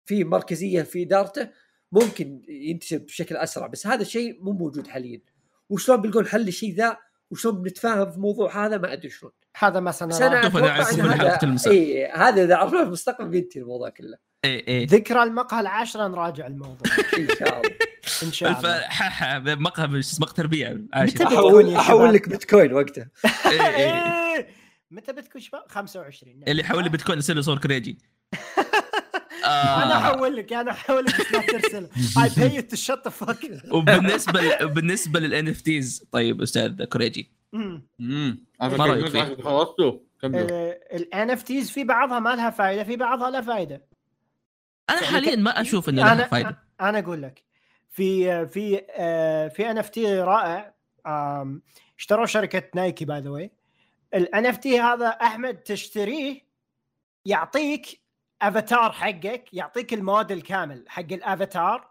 [0.05, 1.49] في مركزية في إدارته
[1.91, 3.67] ممكن ينتشر بشكل أسرع.
[3.67, 5.21] بس هذا الشيء مو موجود حاليا.
[5.69, 6.97] وشلون بنقول حل الشيء ذا؟
[7.31, 9.31] وشلون بنتفاهم في الموضوع هذا؟ ما أدري شلون.
[9.59, 12.11] هذا ما سنراه أنا إن من حلقة هذا المساء.
[12.17, 14.17] هذا إذا عرفناه في المستقبل بينتهي الموضوع كله.
[14.45, 16.87] اي اي ذكرى المقهى العاشرة نراجع الموضوع.
[17.17, 17.75] إن شاء الله.
[18.23, 19.55] إن شاء الله.
[19.55, 19.87] مقهى
[20.19, 20.87] مقهى تربية.
[20.93, 23.09] احول أحول؟ لك بيتكوين وقتها.
[23.45, 23.75] إي إي.
[24.35, 24.47] إيه.
[24.91, 26.43] متى بتكون شباب؟ 25 نعم.
[26.47, 27.97] اللي يحول لي بيتكوين يصير له صور كريجي.
[29.45, 31.89] أنا آه أحول لك أنا أحول لك بس لا ترسل.
[32.23, 34.67] اي باي تو شت فك وبالنسبة ل...
[34.67, 37.36] بالنسبة للان اف تيز طيب أستاذ كوريجي
[37.99, 38.45] امم
[40.21, 43.87] كملوا الان اف تيز في بعضها ما لها فائده في بعضها لها فائده
[44.89, 47.43] أنا يعني حاليا ما أشوف إنه لها فائده أنا أقول لك
[47.89, 50.73] في في آه، في ان اف تي رائع.
[51.97, 53.51] اشتروا شركة نايكي by the way
[54.13, 56.41] ال NFT هذا أحمد تشتريه
[57.25, 58.01] يعطيك
[58.41, 61.89] افاتار حقك يعطيك الموديل كامل حق الافاتار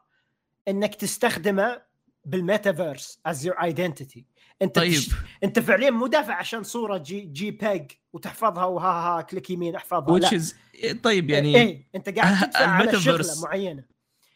[0.68, 1.82] إنك تستخدمه
[2.24, 4.26] بال metaverse as your identity
[4.62, 4.92] انت طيب.
[4.92, 5.10] تش...
[5.44, 10.18] انت فعليا مو دافع عشان صورة JPEG وتحفظها وها ها click يمين احفظها.
[10.18, 10.40] Which لا.
[10.40, 10.54] is
[11.02, 13.34] طيب يعني إيه انت قاعد تدفع على الميتافيرس.
[13.34, 13.84] شغله معينه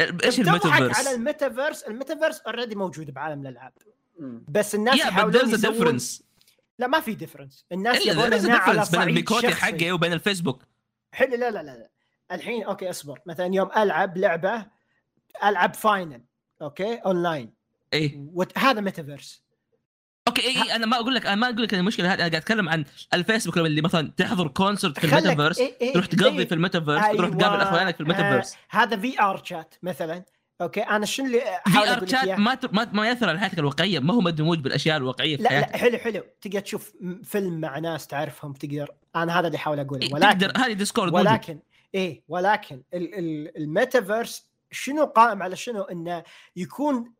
[0.00, 3.72] إيش تضحك على الميتافيرس؟ الميتافيرس الميتافيرس اوريدي موجود بعالم الألعاب.
[4.48, 6.22] بس الناس بس يحاولون يسوون difference.
[6.78, 9.54] لا ما في difference الناس هنا على بين الميكوتي.
[9.54, 10.62] حقي وبين الفيسبوك.
[11.12, 11.90] حلو لا لا لا لا.
[12.32, 13.20] الحين أوكي أصبر.
[13.26, 14.66] مثلا يوم ألعب لعبة
[15.44, 16.24] ألعب final
[16.62, 17.52] أوكي اونلاين
[17.92, 18.16] إيه.
[18.34, 18.58] وت...
[18.58, 19.49] هذا ميتافيرس.
[20.30, 22.34] أوكي اي إيه أنا ما أقول لك أنا ما أقول لك المشكلة هذه أنا قاعد
[22.34, 22.84] أتكلم عن
[23.14, 27.10] الفيسبوك اللي مثلا تحضر concert في الميتافيرس إيه إيه تروح تقضي زي- في الميتافيرس تروح
[27.10, 27.28] أيوة.
[27.38, 30.24] تقابل أخوانك في الميتافيرس آه هذا VR Chat مثلا
[30.60, 32.58] أوكي أنا شنو اللي VR Chat؟ ما
[32.92, 35.98] ما يأثر على حياتك الواقعية ما هو مدموج بالأشياء الواقعية في لا حياتك لا حلو
[35.98, 36.92] حلو تقدر تشوف
[37.24, 41.14] فيلم مع ناس تعرفهم تقدر أنا هذا اللي أحاول أقوله إيه، ولكن تقدر هذه ديسكورد.
[41.14, 41.58] ولكن
[41.94, 46.22] إيه ولكن ال- ال- الميتافيرس شنو قائم على شنو إنه
[46.56, 47.12] يكون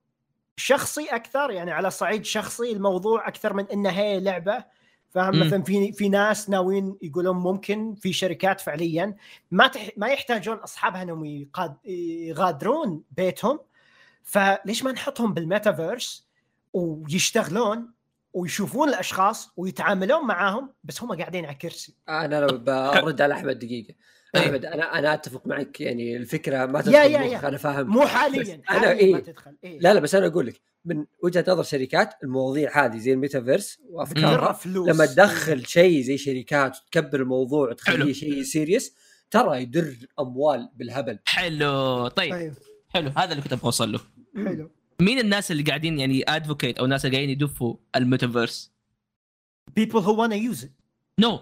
[0.60, 4.64] شخصي أكثر يعني على صعيد شخصي الموضوع أكثر من إنه هي لعبة.
[5.10, 5.40] فاهم.
[5.40, 9.16] مثلا في في ناس ناويين يقولون ممكن في شركات فعليا
[9.50, 13.60] ما تح ما يحتاجون أصحابها إنهم يقاد يغادرون بيتهم.
[14.22, 16.28] فليش ما نحطهم بالميتافيرس
[16.72, 17.90] ويشتغلون
[18.32, 21.94] ويشوفون الأشخاص ويتعاملون معاهم؟ بس هم قاعدين على كرسي.
[22.08, 22.58] أنا لو
[23.02, 23.94] برد على أحمد دقيقة.
[24.34, 24.41] إيه.
[24.41, 27.49] احمد أنا أنا أتفق معك يعني الفكرة ما يا- تدخل يا- مخ، يا.
[27.49, 27.86] أنا فاهم.
[27.91, 29.12] مو حاليا أنا حاليا إيه.
[29.12, 29.57] ما تدخل.
[29.65, 29.78] إيه.
[29.81, 34.59] لا لا بس أنا أقول لك من وجهة نظر شركات المواضيع هذه زي الميتافيرس وافكارها
[34.67, 37.68] لما تدخل شيء زي شركات وتكبر الموضوع.
[37.70, 38.94] وتخليه شيء serious
[39.31, 41.18] ترى يدر اموال بالهبل.
[41.25, 42.09] حلو.
[42.09, 42.33] طيب.
[42.34, 42.55] أيوه
[42.89, 43.10] حلو.
[43.17, 44.00] هذا اللي كنت أبغى أوصل له.
[44.36, 44.70] حلو.
[45.00, 48.73] مين الناس اللي قاعدين يعني advocate أو الناس اللي قاعدين يدفوا ال metaverse؟
[49.81, 50.70] People who wanna use it.
[51.18, 51.40] no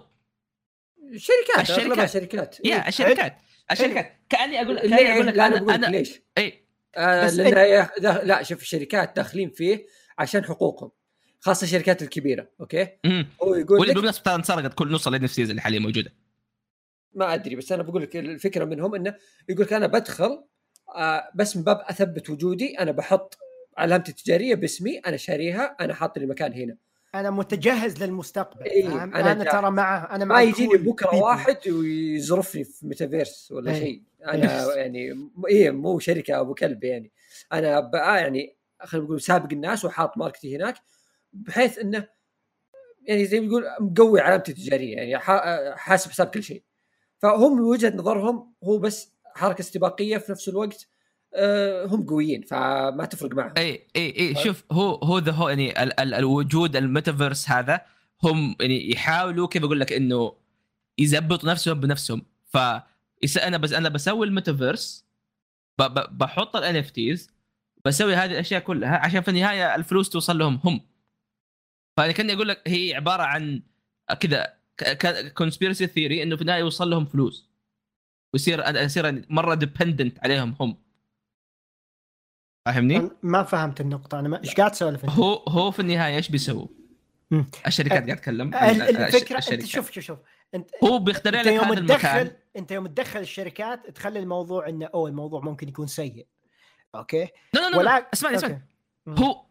[1.17, 1.87] شركات الشركات.
[1.87, 2.89] اغلبها شركات يا إيه.
[2.89, 3.37] الشركات
[3.71, 4.13] الشركات.
[4.29, 6.65] كأني أقول كأني ليه أقول لك أنا لك ليش؟ اي
[6.97, 9.87] آه لأن دا- لا شوف الشركات داخلين فيه
[10.19, 10.91] عشان حقوقهم
[11.41, 13.27] خاصة الشركات الكبيرة أوكي؟ مم.
[13.43, 16.13] هو يقول واللي لك بالمناسبة ترى انسرقت كل نص ال NF اللي حاليا موجودة.
[17.15, 19.15] ما أدري بس أنا بقول لك الفكرة منهم إنه
[19.49, 20.45] يقول لك أنا بدخل
[20.97, 23.39] آه بس من باب أثبت وجودي أنا بحط
[23.79, 26.77] علامتي التجارية باسمي أنا شاريها أنا حاط لي مكان هنا.
[27.15, 29.53] أنا متجهز للمستقبل إيه،؟ أنا أنا, جاهز.
[29.53, 31.15] ترى معه أنا مع ما يجيني بكرة.
[31.17, 33.79] واحد ويزرفني في ميتافيرس ولا إيه.
[33.81, 37.13] شيء أنا يعني م- إيه مو شركة أبو كلب يعني
[37.53, 40.75] أنا بقى يعني خلينا نقول سابق الناس وحاط ماركتي هناك
[41.33, 42.09] بحيث إنه
[43.03, 46.63] يعني زي ما يقول مقوي علامتي التجارية يعني حا- حاسب حساب كل شيء
[47.19, 50.89] فهم من وجهة نظرهم هو بس حركة استباقية في نفس الوقت آه،
[51.87, 53.53] هم قويين فما تفرق معهم.
[53.57, 57.81] إي إي إي شوف هو هو ذا هو يعني ال ال الوجود الميتافيرس هذا
[58.23, 60.33] هم يعني يحاولوا كيف أقول لك إنه
[60.99, 62.23] يزبطوا نفسهم بنفسهم.
[62.45, 62.57] ف
[63.43, 65.07] أنا بس أنا بسوي الميتافيرس
[66.11, 67.31] بحط ال NFTs
[67.85, 70.81] بسوي هذه الأشياء كلها عشان في النهاية الفلوس توصل لهم هم.
[71.97, 73.63] فأنا كأني أقول لك هي عبارة عن
[74.21, 74.55] كذا
[75.29, 77.49] conspiracy theory إنه في النهاية يوصل لهم فلوس.
[78.33, 80.77] ويصير اصير مرة dependent عليهم هم.
[82.73, 84.41] فاهمني؟ أنا ما فهمت النقطة أنا ما...
[84.45, 86.67] إيش قاعد تسولف؟ هو هو في النهاية إيش بيسووا؟
[87.31, 87.47] مم.
[87.67, 89.67] الشركات قاعد اتكلم عن ال- الش- الفكرة أنت الشركات.
[89.67, 90.19] شوف شوف شوف
[90.55, 94.89] انت هو بيخترع لك يوم هذا المكان تدخل أنت يوم تدخل الشركات تخلي الموضوع إنه
[94.95, 96.27] اوه الموضوع ممكن يكون سيء
[96.95, 98.63] أوكي لا لا لا ولا اسمعني اسمعني
[99.09, 99.23] أوكي.
[99.25, 99.43] هو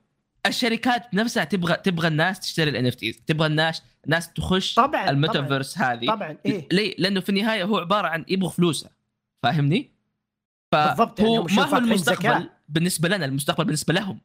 [0.45, 2.91] الشركات نفسها تبغى تبغى الناس تشتري الان
[3.27, 7.77] تبغى الناس الناس تخش طبعا الميتافيرس هذه طبعا, طبعا إيه ليه؟ لأنه في النهاية هو
[7.77, 8.89] عبارة عن يبغوا فلوسه
[9.43, 9.91] فاهمني؟
[10.71, 12.49] بالضبط، يعني ما هو المستقبل زكاة.
[12.67, 14.19] بالنسبة لنا المستقبل بالنسبة لهم.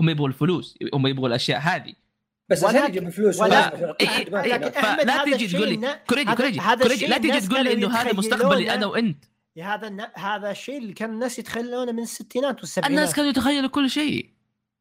[0.00, 1.92] هم يبغوا الفلوس هم يبغوا الأشياء هذه.
[2.48, 7.48] بس عشان يجيب فلوس ولا- ولازم إيه إيه الشيء تقول لي كوريجي كوريجي لا الناس
[7.48, 9.24] تقول لي إنه هذا مستقبلي أنا وأنت.
[9.56, 12.98] يا هذا الن- هذا الشيء اللي كان الناس يتخيلونه من الستينات والسبعينات.
[12.98, 14.30] الناس كانوا يتخيلوا كل شيء.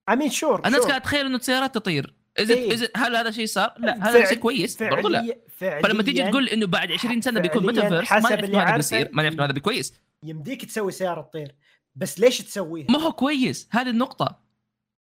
[0.10, 0.86] امين شور الناس.
[0.86, 2.14] كانت تتخيل إنه السيارات تطير.
[2.40, 2.72] إذا إيه.
[2.72, 5.38] إذا هل هذا شيء صار؟ لا هذا شيء كويس برضو لا.
[5.58, 9.24] فعليا فلما تيجي تقول إنه بعد 20 سنة بيكون ميتافيرس ما نعرف هذا بيصير ما
[9.24, 9.94] نعرف هذا بكويس
[10.24, 11.56] يمديك تسوي سيارة تطير.
[11.96, 14.46] بس ليش تسويها؟ ما هو كويس هذه النقطة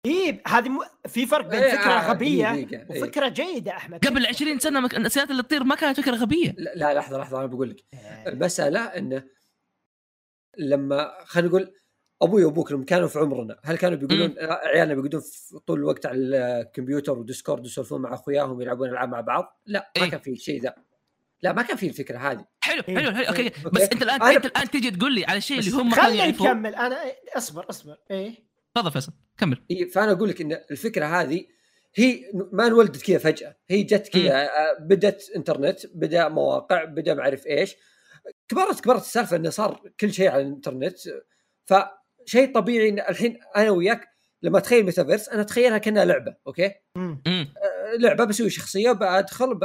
[0.06, 0.78] اي هذه م...
[1.08, 3.02] في فرق بين إيه، فكرة آه، غبية دقيقة، إيه.
[3.02, 4.94] وفكرة جيدة أحمد قبل 20 سنة مك...
[4.94, 8.28] السيارات اللي تطير ما كانت فكرة غبية لا لا، لحظة لحظة أنا بقول لك إيه.
[8.28, 9.22] المسألة انه
[10.58, 11.74] لما خلينا نقول
[12.22, 15.22] أبوي وابوك لما كانوا في عمرنا هل كانوا بيقولون عيالنا بيقعدون
[15.66, 20.10] طول الوقت على الكمبيوتر وديسكورد يسولفون مع أخوياهم ويلعبون ألعاب مع بعض؟ لا ما إيه.
[20.10, 20.74] كان في الشيء ذا
[21.44, 22.44] لا ما كان في الفكرة هذه.
[22.60, 22.96] حلو إيه.
[22.98, 23.42] حلو حلو okay.
[23.42, 23.52] إيه.
[23.72, 26.24] بس أنت الان أنا- أنت الآن تيجي تقول لي على الشيء اللي هم كانوا خلينا
[26.24, 26.96] يعرفوه نكمل أنا
[27.36, 27.96] أصبر أصبر.
[28.10, 28.34] إيه.
[28.74, 29.58] تفضل فيصل كمل.
[29.70, 31.44] إيه، فأنا أقول لك إن الفكرة هذه
[31.96, 32.20] هي
[32.52, 33.56] ما انولدت كذا فجأة.
[33.68, 37.74] هي جت كذا آه، بدت إنترنت بدأ مواقع بدأ ما أعرف إيش.
[38.48, 40.96] كبرت كبرت السالفة إنه صار كل شيء على الإنترنت.
[41.64, 44.08] فشيء طبيعي إن الحين أنا وياك
[44.44, 47.22] لما اتخيل ميتافيرس أنا أتخيلها كأنها لعبة okay مم.
[47.26, 49.64] امم آه، لعبة بسوي شخصية بدخل ب...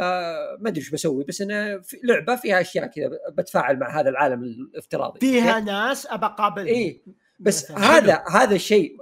[0.59, 4.43] ما أدري إيش بسوي بس أنا في لعبة فيها أشياء كذا بتفاعل مع هذا العالم
[4.43, 7.03] الافتراضي فيها okay؟ ناس ابى اقابلهم إيه
[7.39, 7.97] بس مثلاً.
[7.97, 8.97] هذا هذا الشيء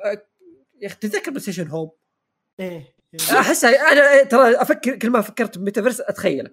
[0.82, 1.92] يا أخي تتذكر بلاي ستيشن هوم
[2.60, 2.96] إيه
[3.32, 6.52] أحسها أنا ترى أفكر كل ما فكرت بميتافيرس أتخيله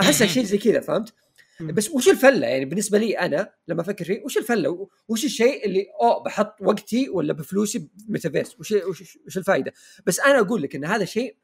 [0.00, 0.26] أحسها.
[0.34, 1.14] شيء زي كذا فهمت؟
[1.60, 5.86] بس وش الفلة يعني بالنسبة لي أنا لما أفكر فيه وش الفلة؟ وش الشيء اللي
[6.00, 9.72] أوه بحط وقتي ولا بفلوسي بميتافيرس؟ وش وش, وش الفائده؟
[10.06, 11.36] بس أنا أقول لك إن هذا الشيء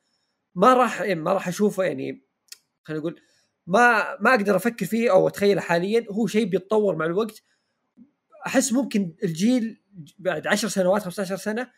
[0.55, 2.23] ما راح يعني ما راح أشوفه يعني
[2.83, 3.21] خلينا نقول
[3.67, 7.43] ما ما أقدر أفكر فيه أو أتخيله حاليا هو شيء بيتطور مع الوقت
[8.47, 9.83] أحس ممكن الجيل
[10.19, 11.71] بعد 10 سنوات 15 سنة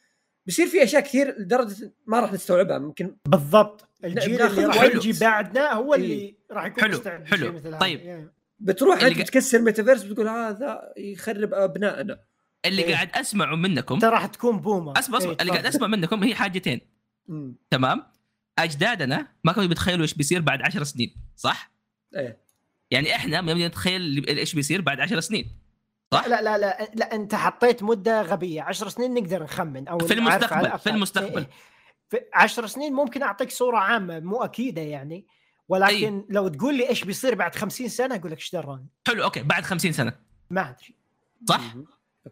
[0.46, 4.82] بيصير في أشياء كثير لدرجة ما راح نستوعبها ممكن بالضبط الجيل اللي راح.
[4.82, 6.36] يجي بعدنا هو اللي إيه.
[6.50, 7.52] راح يكون حلو، مستعد حلو.
[7.52, 7.78] مثل هذا.
[7.78, 8.00] طيب.
[8.00, 8.32] إيه.
[8.60, 12.18] بتروح اللي انت تكسر ميتافيرس بتقول هذا يخرب أبنائنا
[12.64, 12.94] اللي إيه.
[12.94, 15.66] قاعد أسمعه منكم انت راح تكون بومر اصبر اصبر إيه، اللي قاعد.
[15.66, 16.80] أسمع منكم هي حاجتين
[17.28, 17.56] مم.
[17.70, 18.02] تمام
[18.58, 21.72] أجدادنا ما كانوا بيتخيلوا إيش بيصير بعد 10 سنين صح
[22.16, 22.42] إيه
[22.90, 25.62] يعني إحنا ما نتخيل إيش بيصير بعد 10 سنين
[26.12, 30.14] صح لا لا لا لا أنت حطيت مدة غبية 10 سنين نقدر نخمن أو في
[30.14, 30.90] المستقبل، في.
[30.90, 31.46] المستقبل.
[32.12, 35.26] في 10 سنين ممكن أعطيك صورة عامة مو أكيدة يعني.
[35.68, 36.24] ولكن أي.
[36.28, 38.86] لو تقول لي إيش بيصير بعد 50 سنة أقول لك إيش دراني.
[39.06, 40.12] حلو okay بعد 50 سنة.
[40.50, 40.94] ما أدري.
[41.48, 41.74] صح.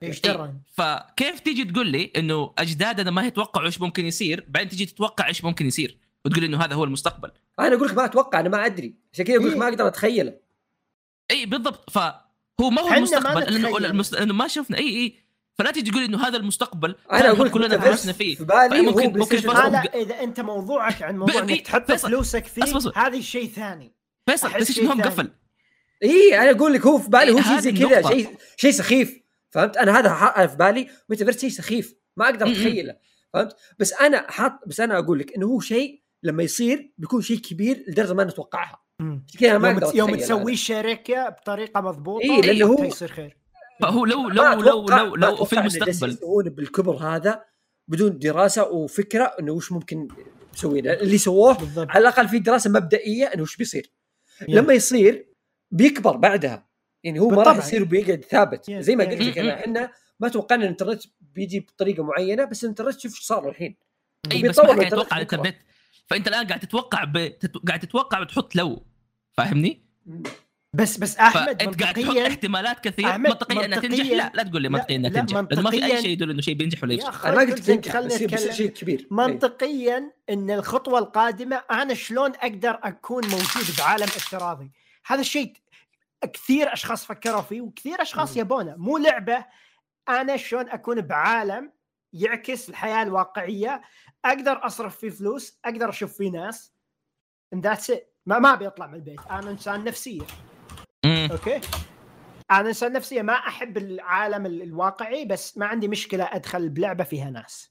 [0.02, 0.32] إيش إيه.
[0.32, 5.26] دراني؟ فكيف تيجي تقول لي إنه اجدادنا ما يتوقعوا إيش ممكن يصير بعدين تيجي تتوقع
[5.26, 7.30] إيش ممكن يصير وتقول إنه هذا هو المستقبل.
[7.58, 8.94] أنا أقول لك ما أتوقع أنا ما أدري.
[9.12, 9.60] عشان كذا أقول لك إيه.
[9.60, 10.34] ما أقدر أتخيله.
[11.30, 11.90] اي بالضبط.
[11.90, 13.76] فهو ما هو حنا ما المستقبل لأنه.
[13.76, 14.12] المست...
[14.12, 14.78] لأنه ما شفنا.
[14.78, 15.14] اي اي
[15.58, 19.10] فلا تيجي تقول إنه هذا المستقبل أنا أقول لك كلنا درسنا فيه في بالي هو
[19.10, 19.38] ممكن.
[19.38, 21.92] لا إذا أنت موضوعك عن موضوع إنك تحط.
[21.92, 22.62] فلوسك فيه.
[22.96, 23.92] هذا شيء ثاني
[24.26, 25.02] فيصل هوم ثاني.
[25.02, 25.30] قفل
[26.02, 28.08] إي أنا أقول لك هو في بالي هو شيء زي كذا.
[28.08, 29.20] شيء شيء سخيف
[29.50, 32.46] فهمت أنا هذا في بالي ميتافيرس شيء سخيف ما أقدر.
[32.46, 32.96] أتخيله
[33.32, 37.38] فهمت بس أنا حاط بس أنا أقول لك إنه هو شيء لما يصير بيكون شيء
[37.38, 38.82] كبير لدرجة ما نتوقعها
[39.40, 40.54] كذا ما يوم, يوم تسوي هذا.
[40.60, 43.36] شركة بطريقة مضبوطة إيه، لأنه هو- وقتها يصير خير
[43.80, 47.44] فهو لو لو لو لو لو في المستقبل يسوون بالكبر هذا
[47.88, 50.08] بدون دراسة وفكرة إنه وش ممكن
[50.54, 53.92] مسوينه اللي سووه بالضبط على الأقل في دراسة مبدئية إنه وش بيصير
[54.48, 54.60] يا.
[54.60, 55.28] لما يصير
[55.70, 56.68] بيكبر بعدها
[57.04, 57.66] يعني هو ما راح بالطبع.
[57.66, 58.80] يصير بيقعد ثابت يا.
[58.80, 59.10] زي ما يا.
[59.10, 63.48] قلت لك أنا إحنا ما توقعنا الإنترنت بيجي بطريقة معينة بس الإنترنت شوف إيش صار
[63.48, 63.76] الحين
[64.32, 65.24] إي بس ما قاعد يتوقع
[66.06, 67.38] فأنت الآن قاعد تتوقع ب...
[67.38, 67.56] تت...
[67.56, 68.86] قاعد تتوقع وتحط لو
[69.32, 69.84] فاهمني؟
[70.72, 74.04] بس بس أحمد فانت قاعد تحط احتمالات كثير أحمد، منطقيا انها تنجح.
[74.04, 75.36] لا لا تقول لي لا، منطقيا انها لا، تنجح.
[75.36, 78.26] لأنه ما في أي شيء يدل إنه شيء بينجح ولا يفشل أنا ما قلت خلني
[78.26, 78.98] بس شيء كبير.
[78.98, 79.06] إيه.
[79.10, 84.70] منطقيا إن الخطوة القادمة أنا شلون أقدر أكون موجود بعالم افتراضي؟
[85.06, 85.52] هذا الشيء
[86.32, 88.36] كثير أشخاص فكروا فيه وكثير أشخاص.
[88.36, 88.74] يبونه.
[88.76, 89.44] مو لعبة
[90.08, 91.72] أنا شلون أكون بعالم
[92.12, 93.82] يعكس الحياة الواقعية.
[94.24, 96.72] أقدر أصرف فيه فلوس أقدر أشوف فيه ناس
[97.54, 98.00] and that's it.
[98.26, 99.20] ما ما ابي اطلع من البيت.
[99.30, 100.22] أنا إنسان نفسية.
[101.04, 101.60] أوكي.
[102.50, 107.30] أنا انسان نفسيه ما أحب العالم ال- الواقعي بس ما عندي مشكلة أدخل بلعبة فيها
[107.30, 107.70] ناس.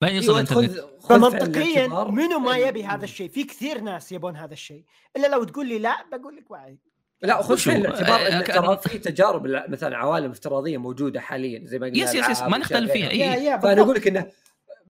[0.00, 3.44] فين يوصل أيوة، الإنترنت؟ خذ- خذ في فمنطقيا منو ما إن- يبي هذا الشيء؟ في
[3.44, 4.84] كثير ناس يبون هذا الشيء.
[5.16, 6.78] إلا لو تقول لي لا بقول لك واعي
[7.22, 11.66] لا خذ؟ في الاعتبار آه، ان كان- ترى في تجارب مثلا عوالم افتراضية موجودة حاليا
[11.66, 13.10] زي ما قلنا yes yes yes ما نختلف فيها.
[13.10, 13.18] إي.
[13.18, 13.82] yeah yeah فأنا.
[13.82, 14.30] أقول لك إنه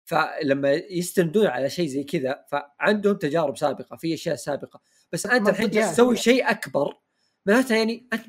[0.05, 4.81] فلما يستندون على شيء زي كذا فعندهم تجارب سابقة في أشياء سابقة.
[5.13, 6.93] بس أنت الحين تسوي شيء أكبر
[7.45, 8.25] معناتها يعني أنت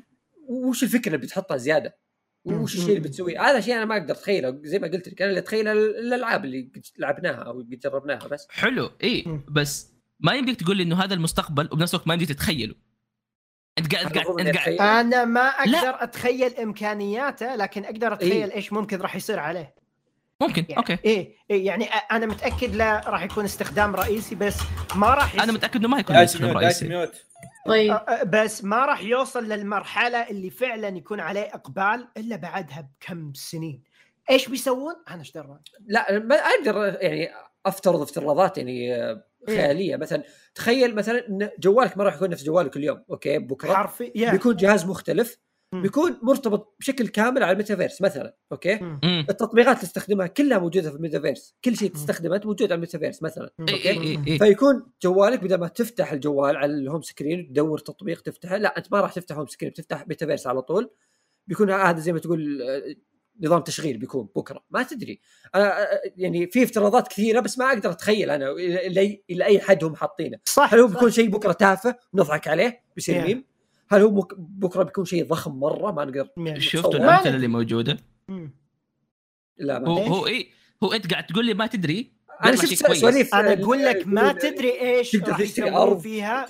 [0.47, 1.97] وش الفكرة اللي بتحطها زيادة؟
[2.45, 5.29] وش الشيء اللي بتسويه؟ هذا شيء أنا ما أقدر أتخيله زي ما قلت لك أنا
[5.29, 9.41] اللي أتخيله الألعاب اللي لعبناها أو جربناها بس حلو اي.
[9.49, 12.75] بس ما يمديك تقول لي إنه هذا المستقبل وبنفس الوقت ما يمديك تتخيله
[13.77, 14.81] أنت قاعد أنت قاعد أتخيل.
[14.81, 16.03] أنا ما أقدر لا.
[16.03, 18.55] أتخيل إمكانياته لكن أقدر أتخيل إيه.
[18.55, 19.75] إيش ممكن راح يصير عليه
[20.41, 24.57] ممكن يعني أوكي إيه, إيه يعني أ- أنا متأكد لا راح يكون استخدام رئيسي بس
[24.95, 25.43] ما راح.
[25.43, 27.25] أنا متأكد إنه ما يكون استخدام رئيسي mute
[27.65, 33.83] طيب بس ما راح يوصل للمرحلة اللي فعلا يكون عليه إقبال إلا بعدها بكم سنين
[34.29, 37.31] إيش بيسوون؟ أنا إيش درى؟ لا ما أقدر يعني
[37.65, 39.23] أفترض افتراضات يعني إيه.
[39.47, 40.23] خيالية مثلا
[40.55, 44.85] تخيل مثلا إن جوالك ما راح يكون نفس جوالك اليوم okay بكرة حرفي بيكون جهاز
[44.85, 45.37] مختلف.
[45.73, 49.25] بيكون مرتبط بشكل كامل على الميتافيرس مثلا okay؟ مم.
[49.29, 51.55] التطبيقات اللي تستخدمها كلها موجودة في الميتافيرس.
[51.65, 51.91] كل شيء.
[51.91, 54.37] تستخدمه انت موجود على الميتافيرس مثلا إيه okay؟ إيه إيه إيه.
[54.37, 58.91] فيكون جوالك بدل ما تفتح الجوال على ال home screen تدور تطبيق تفتحه لا أنت
[58.91, 60.89] ما راح تفتح home screen بتفتح ميتافيرس على طول.
[61.47, 62.95] بيكون هذا زي ما تقول آه،
[63.43, 64.63] نظام تشغيل بيكون بكرة.
[64.69, 65.19] ما تدري.
[65.55, 69.83] آه، آه، يعني في افتراضات كثيرة بس ما أقدر أتخيل أنا إلى إلى أي حد
[69.83, 70.37] هم حاطينه.
[70.45, 70.87] صح هل هو.
[70.87, 73.25] بيكون شيء بكرة تافه نضحك عليه؟ بيصير Yeah.
[73.25, 73.50] ميم.
[73.91, 76.27] هل هو بك- بكرة بيكون شيء ضخم مرة ما نقدر
[76.59, 76.95] شفتوا تصور.
[77.05, 77.97] الأمثلة اللي موجودة
[78.27, 78.53] مم.
[79.57, 80.47] لا هو ما إيش؟ هو إيه
[80.83, 82.11] هو أنت قاعد تقول لي ما تدري
[82.45, 82.91] أنا شفت.
[82.93, 85.99] سواليف أنا آه، أقول لك ما تدري إيش تقدر راح يسوون.
[85.99, 86.45] فيها.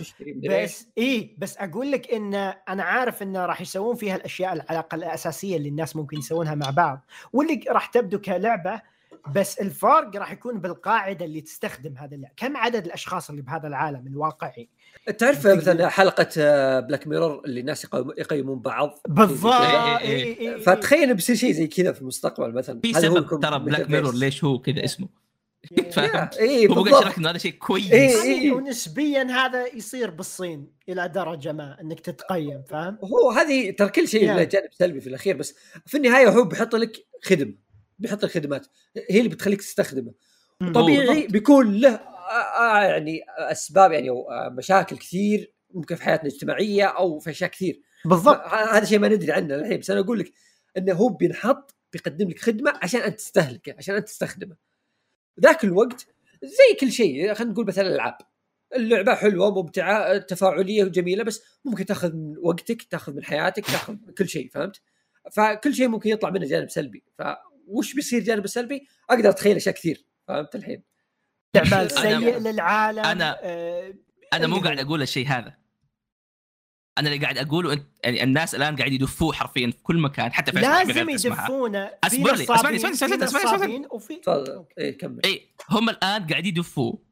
[0.50, 2.34] بس إيه بس أقول لك إن
[2.70, 7.06] أنا عارف انه راح يسوون فيها الأشياء العلاقه الأساسية اللي الناس ممكن يسوونها مع بعض
[7.34, 8.82] واللي راح تبدو كلعبة
[9.36, 12.32] بس الفرق راح يكون بالقاعدة اللي تستخدم هذا اللعب.
[12.38, 14.70] كم عدد الأشخاص اللي بهذا العالم الواقعي
[15.18, 16.30] تعرف مثلا حلقة
[16.80, 20.58] بلاك ميرور اللي الناس يقيم- يقيمون بعض بالضبط إيه، إيه، إيه، إيه، إيه.
[20.58, 24.60] فتخيل بيصير شيء زي كذا في المستقبل مثلا في سبب ترى بلاك؟ ميرور ليش هو
[24.60, 25.08] كذا اسمه
[25.92, 28.34] فهمت اي بالضبط يشرح إنه هذا شيء كويس إيه.
[28.34, 34.08] يعني ونسبيا هذا يصير بالصين إلى درجة ما إنك تتقيم فاهم؟ هو هذه ترى كل
[34.08, 34.46] شيء له يعني.
[34.46, 35.56] جانب سلبي في الأخير بس
[35.86, 37.56] في النهاية هو بيحط لك خدم
[38.00, 38.68] بيحط لك خدمات
[39.10, 40.12] هي اللي بتخليك تستخدمه.
[40.74, 41.28] طبيعي.
[41.28, 42.11] بيكون له آه، آه،
[42.84, 47.82] يعني أسباب يعني آه، مشاكل كثير ممكن في حياتنا الاجتماعية أو في أشياء كثير.
[48.06, 48.42] بالضبط.
[48.48, 50.34] هذا شيء ما ندري عنه الحين بس أنا أقول لك
[50.78, 54.56] إنه هو بينحط بيقدم لك خدمة عشان أنت تستهلكه عشان أنت تستخدمه.
[55.40, 56.08] ذاك الوقت
[56.44, 58.18] زي كل شيء خلينا نقول مثلا الألعاب.
[58.76, 64.14] اللعبة حلوة ممتعة تفاعلية وجميلة بس ممكن تأخذ من وقتك تأخذ من حياتك تأخذ من
[64.14, 64.82] كل شيء فهمت؟
[65.32, 67.04] فكل شيء ممكن يطلع منه جانب سلبي.
[67.18, 70.91] فوش بيصير جانب سلبي؟ أقدر أتخيل أشياء كثير فهمت الحين؟
[71.56, 73.94] استعمال أنا- سيء للعالم أنا- آه،
[74.34, 74.80] أنا مو قاعد.
[74.80, 75.58] أقول الشيء هذا.
[76.98, 80.52] أنا اللي قاعد أقوله أنت يعني الناس الآن قاعد يدفوه حرفيا في كل مكان حتى
[80.52, 81.10] في لازم.
[81.10, 81.88] يدفونه.
[81.88, 83.24] في أصبر لي، أسمعني، أسمعني، أسمعني،
[83.56, 84.22] أسمعني، وفي.
[84.78, 85.20] إيه كمل.
[85.26, 87.04] اي هم الآن قاعد يدفوه.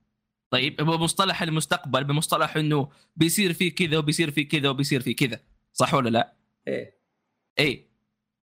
[0.52, 5.40] طيب بمصطلح المستقبل بمصطلح إنه بيصير في كذا وبيصير في كذا وبيصير في كذا.
[5.74, 6.34] صح ولا لا؟
[6.68, 7.00] إيه.
[7.60, 7.90] اي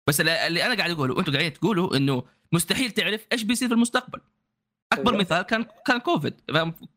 [0.08, 3.74] بس اللي اللي أنا قاعد أقوله وأنتم قاعدين تقولوا إنه مستحيل تعرف إيش بيصير في
[3.74, 4.22] المستقبل.
[4.96, 5.22] أكبر أيوة.
[5.22, 6.34] مثال كان كان كوفيد؟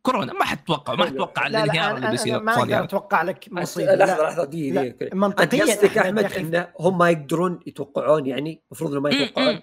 [0.03, 2.85] كورونا ما حد توقع ما حد توقع لا لا الانهيار اللي بيصير ما أقدر هذا.
[2.85, 4.23] أتوقع لك مصيبة لحظة.
[4.23, 9.11] لحظة دقيقة منطقيا قصدك أحمد احمد إنه هم ما يقدرون يتوقعون يعني المفروض انه ما
[9.11, 9.61] يتوقعون.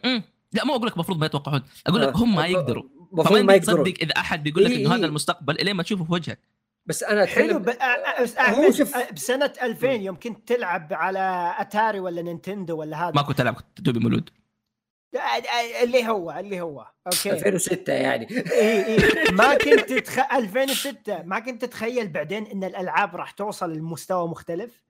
[0.54, 2.18] لا مو أقول لك المفروض ما يتوقعون أقول لك آه.
[2.18, 2.84] هم ما يقدروا
[3.14, 5.06] المفروض فما ما يقدر يقدرون تصدق إذا أحد بيقول لك إيه، إنه هذا إيه.
[5.06, 6.40] المستقبل الين ما تشوفه في وجهك
[6.86, 7.70] بس أنا حلو ب...
[7.70, 13.42] أ- أ- بسنة 2000 يوم كنت تلعب على أتاري ولا نينتندو ولا هذا ما كنت
[13.42, 14.30] العب كنت دوبي مولود
[15.84, 16.88] اللي هو اللي هو.
[17.08, 17.32] okay.
[17.32, 18.28] 2006 يعني.
[18.52, 19.32] إي إي.
[19.32, 20.34] ما كنت تتخ...
[20.34, 24.84] 2006 ما كنت تتخيل بعدين إن الألعاب راح توصل لمستوى مختلف؟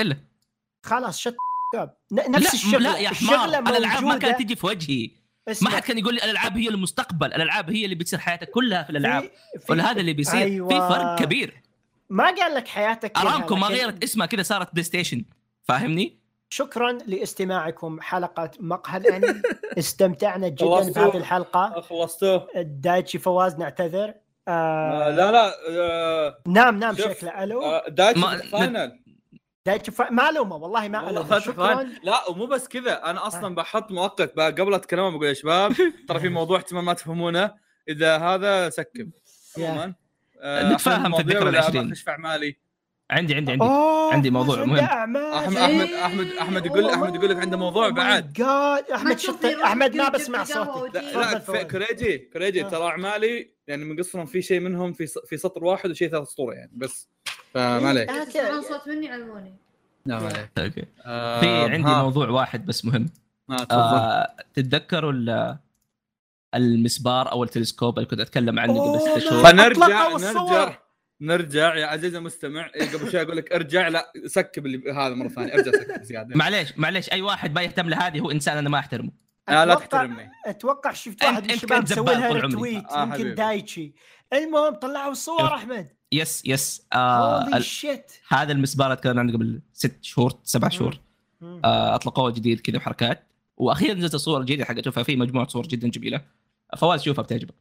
[0.00, 0.16] إلا.
[0.82, 1.36] خلاص shit
[2.12, 4.18] نفس لا الشغلة لا يا حمار الألعاب ما.
[4.18, 5.10] كانت تجي في وجهي.
[5.62, 8.90] ما حد كان يقول لي الألعاب هي المستقبل الألعاب هي اللي بتصير حياتك كلها في
[8.90, 9.22] الألعاب.
[9.22, 10.40] في- في- ولا هذا اللي بيصير.
[10.40, 10.68] أيوة.
[10.68, 11.62] في فرق كبير.
[12.10, 15.24] ما قال لك حياتك أرامكو ما غيرت اسمها كذا صارت PlayStation
[15.62, 16.23] فاهمني؟
[16.54, 19.42] شكرا لاستماعكم حلقة مقهى الانمي
[19.78, 21.80] استمتعنا جدا؟ بهذه الحلقة.
[21.80, 22.48] خلصتوه.
[22.56, 24.14] دايتشي فواز نعتذر.
[24.48, 27.44] آه لا لا آه، نام نام شكله.
[27.44, 29.00] ألو؟ آه، دايتشي final.
[29.66, 30.02] دايتشي ف...
[30.02, 31.38] ما ألومه والله ما ألومه.
[31.38, 31.74] شكرا.
[31.74, 31.98] fine.
[32.02, 33.10] لا ومو بس كذا.
[33.10, 35.72] أنا أصلا بحط مؤقت قبل اتكلم بقول يا شباب
[36.08, 37.54] ترى في موضوع احتمال ما تفهمونه.
[37.88, 39.10] إذا هذا skip.
[39.58, 39.94] عموما
[40.44, 41.88] نتفاهم في الذكرى العشرين.
[41.90, 42.63] بخش في أعمالي؟
[43.10, 43.64] عندي عندي عندي.
[43.64, 44.76] أوه، عندي موضوع مهم.
[44.76, 45.16] أحمد.
[45.20, 48.36] أحمد أحمد أحمد يقول أحمد يقول لك عنده موضوع Oh بعد.
[48.38, 48.92] God.
[48.92, 50.94] أحمد يروح أحمد ما بسمع صوتك
[51.48, 51.62] لا.
[51.62, 52.68] كريجي كريجي آه.
[52.68, 56.54] ترى أعمالي يعني من قصرهم في شيء منهم في في سطر واحد وشيء ثلاث سطور
[56.54, 57.08] يعني بس.
[57.54, 59.54] فما عليك آه، صوت مني علموني.
[60.06, 60.50] لا ما عليك.
[60.58, 60.84] okay.
[61.04, 63.08] آه، في عندي موضوع واحد بس مهم.
[63.70, 65.58] آه تتذكروا ال-
[66.54, 70.08] المسبار أو التلسكوب اللي كنت أتكلم عنه قبل ست شهور؟ فنرجع.
[70.16, 70.78] نرجع.
[71.20, 72.70] نرجع يا عزيزي المستمع.
[72.74, 75.54] إيه، قبل شوي أقول لك ارجع لا skip اللي هذا مرة ثانية.
[75.54, 76.36] ارجع skip زيادة.
[76.36, 79.12] معليش معليش أي واحد ما يهتم لهذه هو إنسان أنا ما أحترمه.
[79.48, 82.32] لا لا أتوقع- تحترمي أتوقع شفت واحد من الشباب مسوي زبال لها.
[82.32, 83.34] retweet آه، يمكن.
[83.34, 83.92] دايتشي.
[84.32, 85.54] المهم طلعوا الصور.
[85.54, 85.88] أحمد.
[86.12, 86.86] yes yes.
[86.92, 87.64] آه ال-
[88.28, 91.00] هذا المسبار أتكلم عنه قبل ست شهور سبع شهور.
[91.42, 93.26] آه أطلقوه جديد كذا بحركات.
[93.56, 96.20] وأخيرا نزلت الصور الجديده حقته ففي مجموعة صور جدا جميلة.
[96.76, 97.54] فواز شوفها بتعجبك.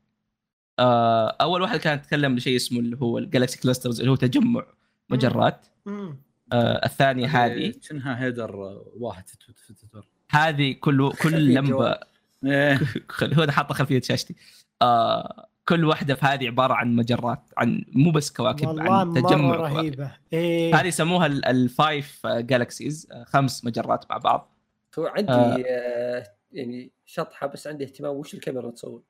[0.80, 4.66] آه أول واحد كان تكلم لشيء اسمه اللي هو ال galaxy clusters اللي هو تجمع
[5.10, 5.66] مجرات.
[5.88, 8.56] آه الثانية هذه شنها header
[8.98, 12.00] واحد في تويتر؟ هذه كل كل لمبة.
[12.46, 12.80] إيه.
[13.40, 14.36] هو حاطه خلفية شاشتي.
[14.82, 19.56] آه كل واحدة في هذه عبارة عن مجرات عن مو بس كواكب والله عن تجمع
[19.56, 19.76] كواكب.
[19.76, 20.12] رهيبة.
[20.34, 20.76] إيه.
[20.76, 24.56] هذه يسموها ال- ال five galaxies خمس مجرات مع بعض.
[25.00, 25.64] هو عندي آه.
[25.68, 29.02] آه يعني شطحة بس عندي اهتمام وش الكاميرا تصور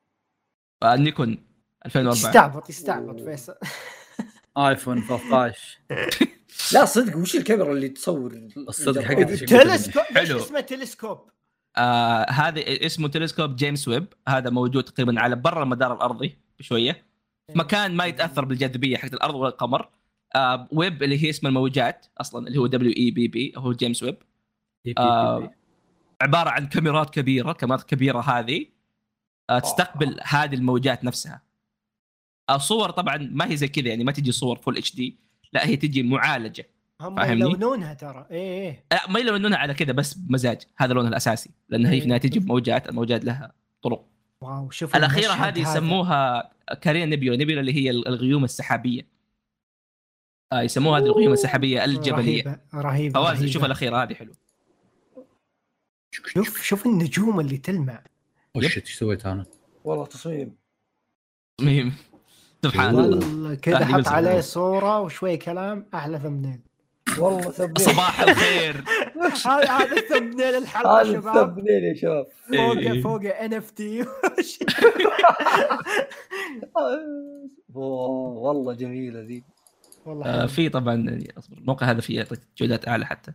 [0.82, 1.38] آه نيكون.
[1.86, 3.54] 2004 يستعبط يستعبط فيصل.
[4.56, 5.78] آيفون 13
[6.74, 8.32] لا صدق وش الكاميرا اللي تصور
[8.68, 10.38] الصدق المجرات؟ حقتي شيء تلسكوب ليش حلو.
[10.38, 11.30] اسمه تلسكوب؟
[11.76, 14.06] آه هذا اسمه تلسكوب جيمس ويب.
[14.28, 17.04] هذا موجود تقريبا على برا المدار الأرضي بشوية.
[17.54, 19.88] مكان ما يتأثر بالجاذبية حقت الأرض ولا القمر.
[20.34, 24.02] آه ويب اللي هي اسم الموجات أصلا اللي هو دبليو إي بي بي هو جيمس
[24.02, 24.16] ويب.
[24.98, 25.50] آه
[26.22, 28.66] عبارة عن كاميرات كبيرة كاميرات كبيرة هذه
[29.50, 29.58] آه.
[29.58, 31.43] تستقبل هذه الموجات نفسها.
[32.50, 35.18] الصور طبعا ما هي زي كذا يعني ما تجي صور full HD
[35.52, 36.68] لا هي تجي معالجة
[37.00, 41.50] هم؟ يلونونها ترى إيه إيه لا ما يلونونها على كذا بس بمزاج هذا لونها الأساسي
[41.68, 44.06] لأن هي في النهايه تجي بموجات الموجات لها طرق
[44.40, 45.58] wow شوف الأخيرة هذه.
[45.58, 49.08] يسموها Carina Nebula Nebula اللي هي الغيوم السحابية
[50.52, 53.46] آه يسموها هذه الغيوم السحابية الجبلية رهيبة رهيبة رهيبة.
[53.46, 54.32] شوف الأخيرة هذه حلو
[56.10, 58.04] شوف شوف النجوم اللي تلمع
[58.54, 59.46] وش إيش سويت أنا؟
[59.84, 60.56] والله تصميم
[61.60, 61.92] مهم.
[62.64, 64.08] سبحان الله والله كذا حط.
[64.08, 66.60] عليه صورة وشوي كلام أحلى thumbnail
[67.18, 68.84] والله thumbnail صباح الخير.
[69.46, 71.58] هذا هذا thumbnail الحلقة هذا شباب.
[71.58, 72.26] يا شباب.
[72.48, 73.02] فوقه إيه.
[73.02, 74.04] فوقه NFT
[77.74, 79.44] والله جميله ذي
[80.06, 80.46] والله آه.
[80.46, 83.32] في طبعا أصبر الموقع هذا فيه يعطيك جودات أعلى حتى.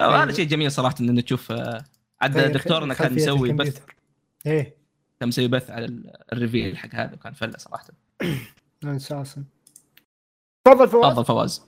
[0.00, 1.84] آه هذا شيء جميل صراحة انه تشوف آه
[2.20, 3.82] عاد غير دكتورنا كان مسوي بث.
[4.46, 4.77] إيه.
[5.20, 7.88] كان مسوي بث على ال- ال reveal حق هذا وكان فله صراحة.
[8.84, 9.44] أساسا
[10.66, 11.12] تفضل فواز.
[11.12, 11.62] تفضل فواز.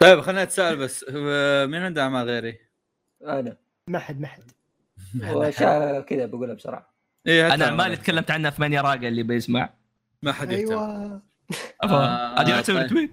[0.00, 1.04] طيب خليني أتساءل بس
[1.68, 2.58] مين عنده أعمال غيري؟
[3.22, 3.56] أنا.
[3.90, 4.50] ما حد ما حد
[6.06, 6.94] كذا بقولها بسرعة.
[7.26, 9.74] حتى أنا اعمال تكلمت عنها في مانيا راقة اللي بيسمع.
[10.22, 11.22] ما حد يهتم أيوه.
[11.82, 12.88] آه، هذه يعتبر طيب.
[12.88, 13.10] تويت.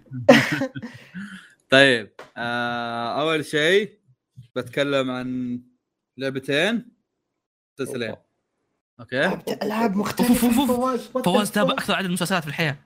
[1.72, 4.00] طيب آه أول شيء
[4.56, 5.62] بتكلم عن
[6.18, 6.92] لعبتين.
[7.80, 8.16] مسلسلين
[9.02, 9.20] أوكي.
[9.20, 10.66] لعبت ألعاب مختلفة.
[10.68, 12.78] فواز فواز تابع؟ أكثر عدد مسلسلات في الحياة.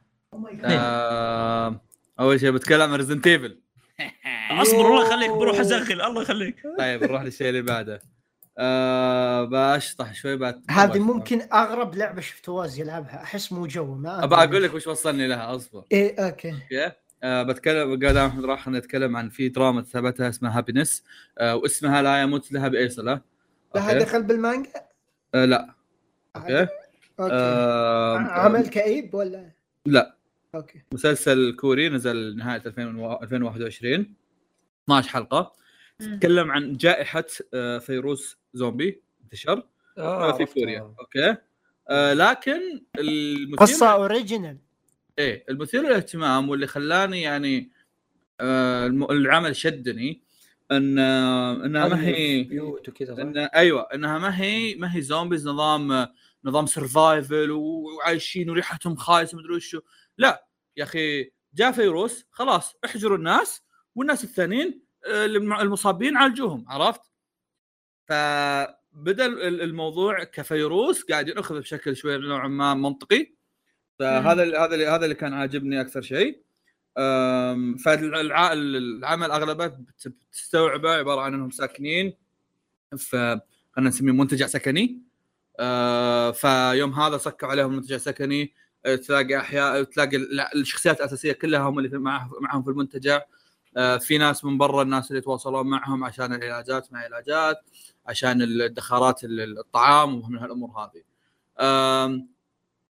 [0.64, 1.82] آه
[2.20, 3.58] أول شيء بتكلم عن ريزنت ايفل
[4.62, 6.56] أصبر الله يخليك بروح أزغل الله يخليك.
[6.78, 8.02] طيب نروح للشيء اللي بعده.
[8.58, 10.62] آه بشطح شوي بعد.
[10.70, 13.24] هذه ممكن أغرب لعبة شفت فواز يلعبها.
[13.24, 15.84] أحس مو جو ما ابى أقول لك وش وصلني لها أصبر.
[15.92, 16.52] إيه okay.
[16.52, 16.92] okay.
[17.24, 21.04] آه بتكلم قدام احمد راح نتكلم عن في دراما ثبتها اسمها Happiness
[21.38, 23.22] آه واسمها لا يموت لها بأي صلة.
[23.76, 24.70] لها؟ دخل بالمانجا
[25.36, 25.76] آه لا.
[26.36, 26.68] okay
[27.20, 27.34] okay.
[27.34, 29.52] آه عمل كئيب ولا؟
[29.86, 30.16] لا.
[30.56, 30.82] okay.
[30.92, 32.82] مسلسل كوري نزل نهاية 2000
[33.24, 34.14] 2021
[34.84, 35.54] 12 حلقة.
[36.00, 39.64] تتكلم عن جائحة آه، فيروس زومبي انتشر.
[39.98, 40.54] آه في عرفتها.
[40.54, 40.94] كوريا.
[41.00, 41.36] okay.
[41.90, 44.58] آه لكن المثير قصة original
[45.20, 47.72] إيه المثير للاهتمام واللي خلاني يعني
[48.42, 50.22] آه العمل شدني
[50.72, 55.02] إن آه، إنها ما هي بيوت وكذا صح؟ إن أيوه إنها ما هي ما هي
[55.02, 56.08] zombies نظام
[56.46, 59.82] نظام survival وعايشين وريحتهم خايسة مدري وشو
[60.18, 63.62] لا يا أخي جاء فيروس خلاص احجروا الناس
[63.96, 67.02] والناس الثانيين آه، الم- المصابين عالجوهم عرفت؟
[68.08, 73.36] فبدأ ال- الموضوع كفيروس قاعد ياخذ بشكل شوي نوعا ما منطقي.
[74.00, 74.30] فهذا
[74.64, 76.42] هذا اللي- هذا اللي كان عاجبني أكثر شيء.
[77.86, 82.14] فالعمل أغلبه بت- بتستوعبه عبارة عن إنهم ساكنين
[82.98, 83.40] في
[83.72, 85.02] خلينا نسميه منتجع سكني.
[85.60, 88.54] آه، فيوم هذا سكوا عليهم منتجع سكني
[88.86, 91.98] آه، تلاقي أحياء تلاقي ال- الشخصيات الأساسية كلها هم اللي
[92.42, 93.22] معهم في المنتجع.
[93.78, 97.58] آه، في ناس من برا الناس اللي يتواصلون معهم عشان العلاجات مع علاجات
[98.08, 101.02] عشان الادخارات ال- الطعام ومن هالأمور هذه.
[101.60, 102.28] آم،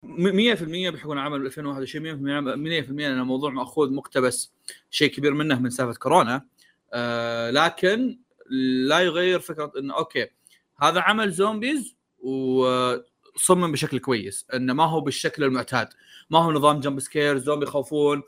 [0.03, 4.51] م- 100% بيكون عمل 2021 100% 100% لأن الموضوع مأخوذ مقتبس
[4.89, 6.45] شيء كبير منه من سالفة كورونا.
[7.51, 8.19] لكن
[8.87, 10.27] لا يغير فكرة انه okay
[10.81, 15.89] هذا عمل zombies وصمم بشكل كويس إنه ما هو بالشكل المعتاد.
[16.29, 18.23] ما هو نظام jump scare zombie يخوفون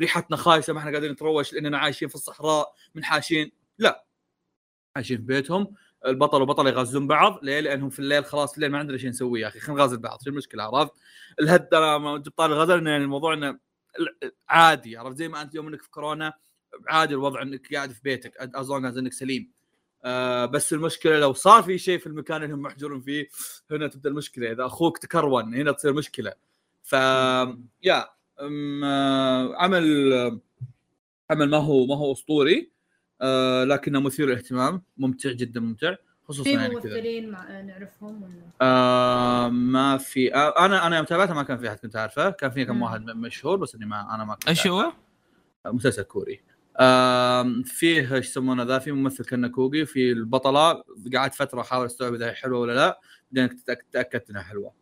[0.00, 4.04] ريحتنا خايسة ما إحنا قادرين نتروش لأننا عايشين في الصحراء منحاشين لا.
[4.96, 5.74] عايشين في بيتهم
[6.06, 7.38] البطل والبطلة يغازلون بعض.
[7.42, 9.98] ليه؟ لأنهم في الليل خلاص في الليل ما عندنا شيء نسويه يا أخي خلينا نغازل
[9.98, 10.92] بعض شو المشكلة عرفت؟
[11.40, 13.58] الهد ما جبت طاري الغزل يعني الموضوع إنه
[14.48, 16.32] عادي عرفت؟ زي ما أنت يوم إنك في كورونا
[16.88, 19.57] عادي الوضع إنك قاعد في بيتك از إنك سليم.
[20.08, 23.28] آه بس المشكلة لو صار في شيء في المكان اللي هم محجورين فيه
[23.70, 26.32] هنا تبدأ المشكلة إذا أخوك تكرون هنا تصير مشكلة
[26.82, 26.92] ف
[27.82, 28.08] يا
[28.40, 30.40] آه، عمل آه،
[31.30, 32.70] عمل ما هو ما هو أسطوري
[33.20, 35.94] آه لكنه مثير للاهتمام ممتع جدا ممتع
[36.28, 37.30] خصوصا في يعني ممثلين.
[37.66, 41.96] نعرفهم ولا آه ما في آه أنا أنا يوم تابعتها ما كان في أحد كنت
[41.96, 42.82] عارفه كان في كم.
[42.82, 44.96] واحد مشهور بس إني ما أنا ما كنت إيش هو؟ عارفه.
[45.66, 46.40] مسلسل كوري
[47.64, 50.82] فيه إيش يسمونه ذا في ممثل كنا كوغي في البطلة
[51.14, 53.00] قعدت فترة أحاول أستوعب إذا هي حلوة ولا لا
[53.32, 53.58] بعدين
[53.92, 54.72] تأكدت إنها حلوة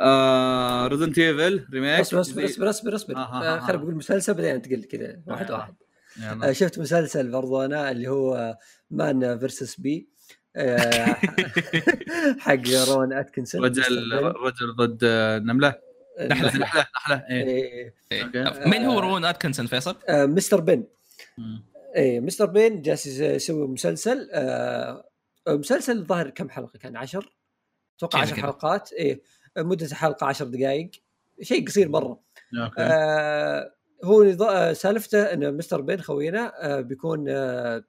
[0.00, 3.60] آه Resident Evil remake اصبر اصبر اصبر اصبر اصبر آه، آه، آه، آه.
[3.60, 5.54] خليني بقول مسلسل بعدين تقول كذا واحد آه.
[5.54, 5.74] واحد.
[6.42, 8.58] آه، شفت مسلسل برضو أنا اللي هو
[8.90, 10.08] Man Versus Bee
[10.56, 11.16] آه،
[12.44, 15.74] حق رون أتكنسون رجل رجل ضد آه، نملة
[16.20, 16.58] نحلة.
[16.58, 18.30] نحلة نحله إيه إيه.
[18.34, 18.68] إيه.
[18.68, 20.60] مين هو رون أتكنسون فيصل؟ آه، Mr.
[20.60, 20.84] Bean
[21.96, 22.46] إيه Mr.
[22.46, 25.08] Bean جالس يس- يسوي مسلسل آه
[25.48, 27.36] مسلسل الظاهر كم حلقة؟ كان عشر؟
[27.98, 28.50] أتوقع شيء عشر زي كذا.
[28.52, 28.92] حلقات.
[28.92, 29.22] إيه
[29.58, 30.90] مدة الحلقة عشر دقائق.
[31.42, 32.20] شيء قصير مرة.
[32.64, 32.74] okay.
[32.82, 35.80] آه هو نض- آه، سالفته إن Mr.
[35.80, 37.84] Bean خوينا آه بيكون آه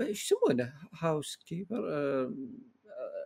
[0.00, 2.34] إيش يسمونه؟ housekeeper آه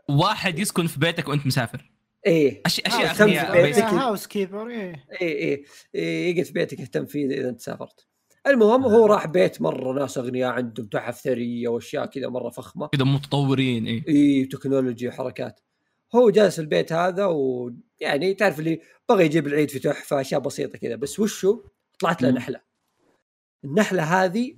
[0.08, 1.92] واحد يسكن في بيتك وأنت مسافر.
[2.26, 2.62] إيه.
[2.66, 3.94] أشياء.
[3.94, 5.06] housekeeper إيه.
[5.20, 5.64] إيه إيه,
[5.94, 8.06] إيه يقعد في بيتك يهتم فيه إذا أنت سافرت.
[8.46, 12.86] المهم هو راح بيت مرة ناس أغنياء عندهم تحف أثرية وأشياء كذا مرة فخمة.
[12.86, 15.60] كذا متطورين اي إي technology وحركات.
[16.14, 20.96] هو جالس البيت هذا ويعني تعرف اللي بغى يجيب العيد في تحفة أشياء بسيطة كذا.
[20.96, 21.60] بس وشو؟
[21.98, 22.30] طلعت له.
[22.30, 22.60] نحلة.
[23.64, 24.56] النحلة هذه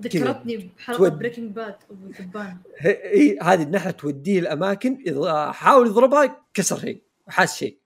[0.00, 2.38] ذكرتني بحلقة تود- Breaking Bad أبو
[2.78, 7.78] هي- هذه النحلة توديه الأماكن إذا حاول يضربها كسر شيء حاس شيء.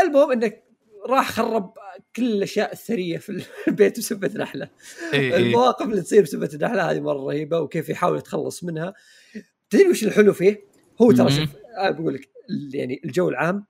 [0.00, 0.69] المهم إنك
[1.08, 1.74] راح خرب
[2.16, 4.70] كل الأشياء الأثرية في البيت بسبة نحلة
[5.14, 8.94] المواقف اللي تصير بسبب النحله هذه مرة رهيبة وكيف يحاول يتخلص منها.
[9.70, 10.64] تدري وش الحلو فيه؟
[11.02, 11.30] هو ترى.
[11.30, 11.48] شوف
[11.78, 12.30] بقول لك
[12.74, 13.66] يعني الجو العام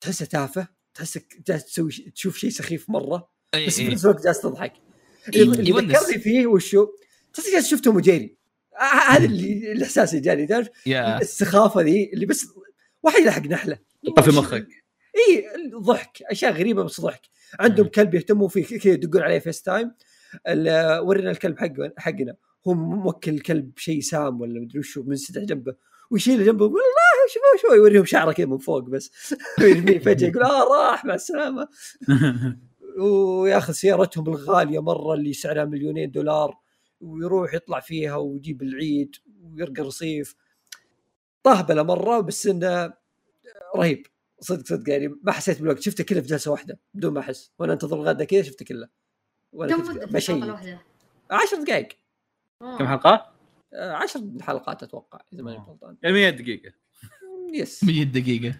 [0.00, 4.40] تحسه تافه تحسك جالس تسوي تشوف شيء سخيف مرة إي بس في نفس الوقت جالس
[4.40, 4.72] تضحك.
[5.28, 5.72] اللي.
[5.72, 6.86] ذكرني فيه وشو
[7.34, 8.38] تحس جالس شفت توم وجيري
[8.76, 10.68] آه، هذا اللي الإحساس اللي جاني تعرف؟
[11.20, 12.46] السخافة ذي اللي بس
[13.02, 14.66] واحد يلحق نحله حطها في مخك.
[15.18, 15.44] إي
[15.76, 17.22] ضحك أشياء غريبة بس ضحك.
[17.60, 19.92] عندهم كلب يهتموا فيه كذا يدقون عليه FaceTime
[21.00, 22.34] ورينا الكلب حقنا حقنا.
[22.68, 25.74] هو موكل الكلب شيء سام ولا مدري وشو منسدح جنبه.
[26.10, 29.34] ويشيله جنبه يقول الله شوفوا شوي يوريهم شعره كذا من فوق بس.
[29.60, 31.68] ويرميه فجأة يقول آه راح مع السلامة.
[32.98, 36.54] وياخذ سيارتهم الغالية مرة اللي سعرها مليونين دولار
[37.00, 40.34] ويروح يطلع فيها ويجيب العيد ويرقى رصيف
[41.42, 42.92] طهبله مرة بس إنه
[43.76, 44.06] رهيب.
[44.40, 45.80] صدق صدق يعني ما حسيت بالوقت.
[45.80, 47.52] شفته كله في جلسة واحدة بدون ما أحس.
[47.58, 48.88] وأنا أنتظر الغداء كذا شفته كله.
[49.52, 50.80] وأنا كم مدة الحلقة الواحده؟
[51.30, 51.88] عشر دقائق.
[52.62, 52.78] آه.
[52.78, 53.32] كم حلقة؟
[53.74, 55.96] آه، عشر حلقات أتوقع إذا ماني غلطان.
[56.02, 56.72] يعني 100 دقيقة.
[57.54, 57.84] yes.
[57.84, 58.54] 100 دقيقة.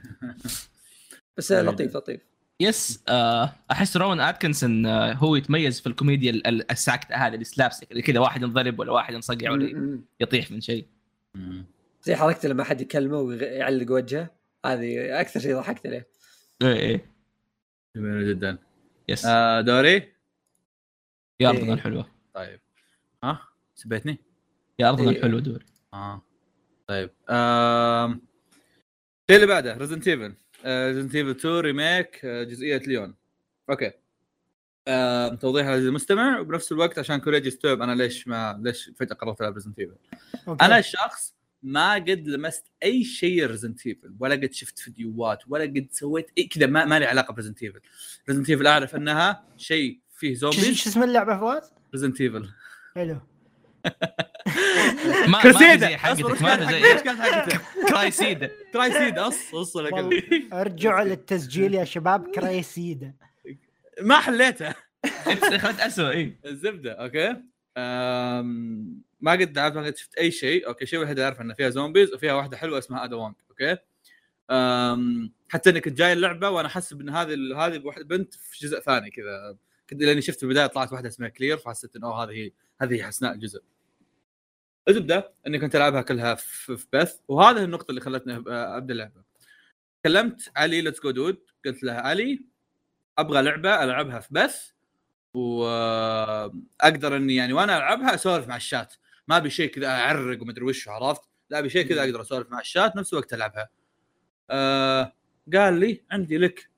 [1.36, 2.20] بس آه، لطيف لطيف.
[2.60, 7.40] yes آه أحس رون آتكنسون آه هو يتميز في الكوميديا ال- ال- الساكتة هذه ال
[7.40, 9.98] slapstick اللي كذا واحد ينضرب ولا واحد ينصقع ولا.
[10.20, 10.86] يطيح من شيء.
[12.02, 14.30] زي حركته لما حد يكلمه ويعلق وجهه.
[14.66, 16.08] هذه أكثر شيء ضحكت عليه.
[16.62, 17.00] اي اي
[17.96, 18.58] جميل جدا.
[19.08, 20.12] yes آه دوري؟
[21.40, 21.72] يا ارضنا إيه.
[21.72, 22.60] الحلوة طيب.
[23.24, 24.18] ها؟ سبيتني؟
[24.78, 25.16] يا ارضنا إيه.
[25.16, 25.64] الحلوة دوري.
[25.94, 26.22] آه.
[26.86, 27.10] طيب.
[29.20, 30.34] الشيء اللي بعده Resident Evil
[30.66, 33.14] Resident Evil 2 remake آه، جزئية ليون.
[33.70, 33.92] okay.
[34.88, 35.36] آم...
[35.36, 39.78] توضيح للمستمع وبنفس الوقت عشان كوريج يستوعب أنا ليش ما ليش فجأة قررت ألعب Resident
[39.78, 39.96] Evil.
[40.62, 45.88] أنا شخص ما قد لمست أي شيء Resident Evil ولا قد شفت فيديوهات ولا قد
[45.90, 47.80] سويت أي كذا ما, ما لي علاقة ب Resident Evil
[48.28, 52.48] Resident Evil أعرف إنها شيء فيه شو zombies شو اسم اللعبة فواز؟ Resident Evil
[52.94, 53.20] حلو.
[55.28, 59.76] ما ما زي حقتك ما حقتك؟ إيش زي كانت حقتك؟ كرايسيدا ترايسيد اص اص
[60.52, 63.14] ارجعوا للتسجيل يا شباب كريسيدا
[64.00, 64.74] ما حليتها.
[65.26, 67.36] دخلت اسوء اي الزبدة okay.
[69.20, 70.66] ما قد لعبت ما قد شفت أي شيء.
[70.66, 73.76] okay شيء واحد أعرف انه فيها zombies وفيها واحدة حلوة اسمها ادا وانج okay؟
[74.50, 75.32] أم...
[75.48, 77.34] حتى إني كنت جاي اللعبة وأنا حاسب ان هذه
[77.66, 79.56] هذه بنت في جزء ثاني كذا.
[79.90, 83.34] كنت لاني شفت في البداية طلعت واحدة اسمها كلير فحسيت انه أوه، هذه هذه اثناء
[83.34, 83.62] الجزء.
[84.88, 89.22] الزبدة إني كنت ألعبها كلها في, بث وهذه النقطة اللي خلتني أبدأ اللعبة.
[90.04, 92.44] كلمت علي let's go dude قلت له علي
[93.18, 94.70] أبغى لعبة ألعبها في بث
[95.34, 98.94] واقدر إني يعني وأنا ألعبها أسولف مع الشات.
[99.28, 102.60] ما أبي شيء كذا أعرق ومدري وش عرفت؟ لا أبي شيء كذا أقدر أسولف مع
[102.60, 103.68] الشات نفس الوقت ألعبها.
[104.50, 105.12] آه
[105.54, 106.70] قال لي عندي لك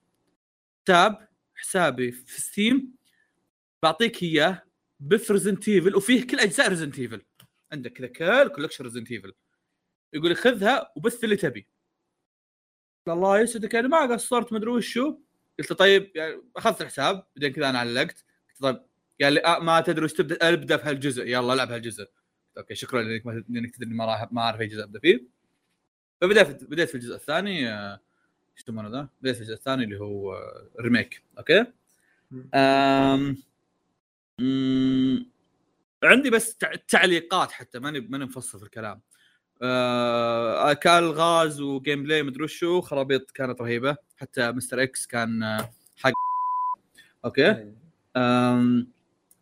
[0.85, 2.95] تاب حسابي في Steam
[3.83, 4.63] بعطيك إياه
[5.01, 7.23] بف Resident Evil وفيه كل أجزاء Resident Evil.
[7.73, 9.33] عندك كذا كل collection Resident Evil.
[10.13, 11.67] يقول خذها وبث اللي تبي.
[13.09, 15.19] الله يسعدك يعني ما قصرت مدري وشو
[15.59, 18.25] قلت له طيب يعني أخذت الحساب بعدين كذا أنا علقت.
[18.51, 18.83] قلت طيب
[19.23, 21.27] قال لي آه ما تدري وش تبدأ أبدأ في هالجزء.
[21.27, 22.07] يلا ألعب هالجزء.
[22.61, 25.21] okay شكرا لإنك ما لإنك تدري ما راح ما أعرف أي جزء أبدأ فيه.
[26.21, 27.93] فبدأت بديت في الجزء الثاني آه،
[28.57, 31.65] إيش يسمونه ذا؟ بديت في الجزء الثاني اللي هو آه، remake okay؟
[32.55, 33.37] أم...
[34.41, 35.31] مم...
[36.03, 39.01] عندي بس تع- تعليقات حتى ماني ماني مفصل في الكلام.
[39.63, 40.73] آه...
[40.73, 43.97] كالغاز و gameplay مدري وشو خرابيط كانت رهيبة.
[44.17, 44.83] حتى Mr.
[44.83, 46.13] X كان آه، حق.
[47.25, 47.75] okay؟
[48.17, 48.93] أم...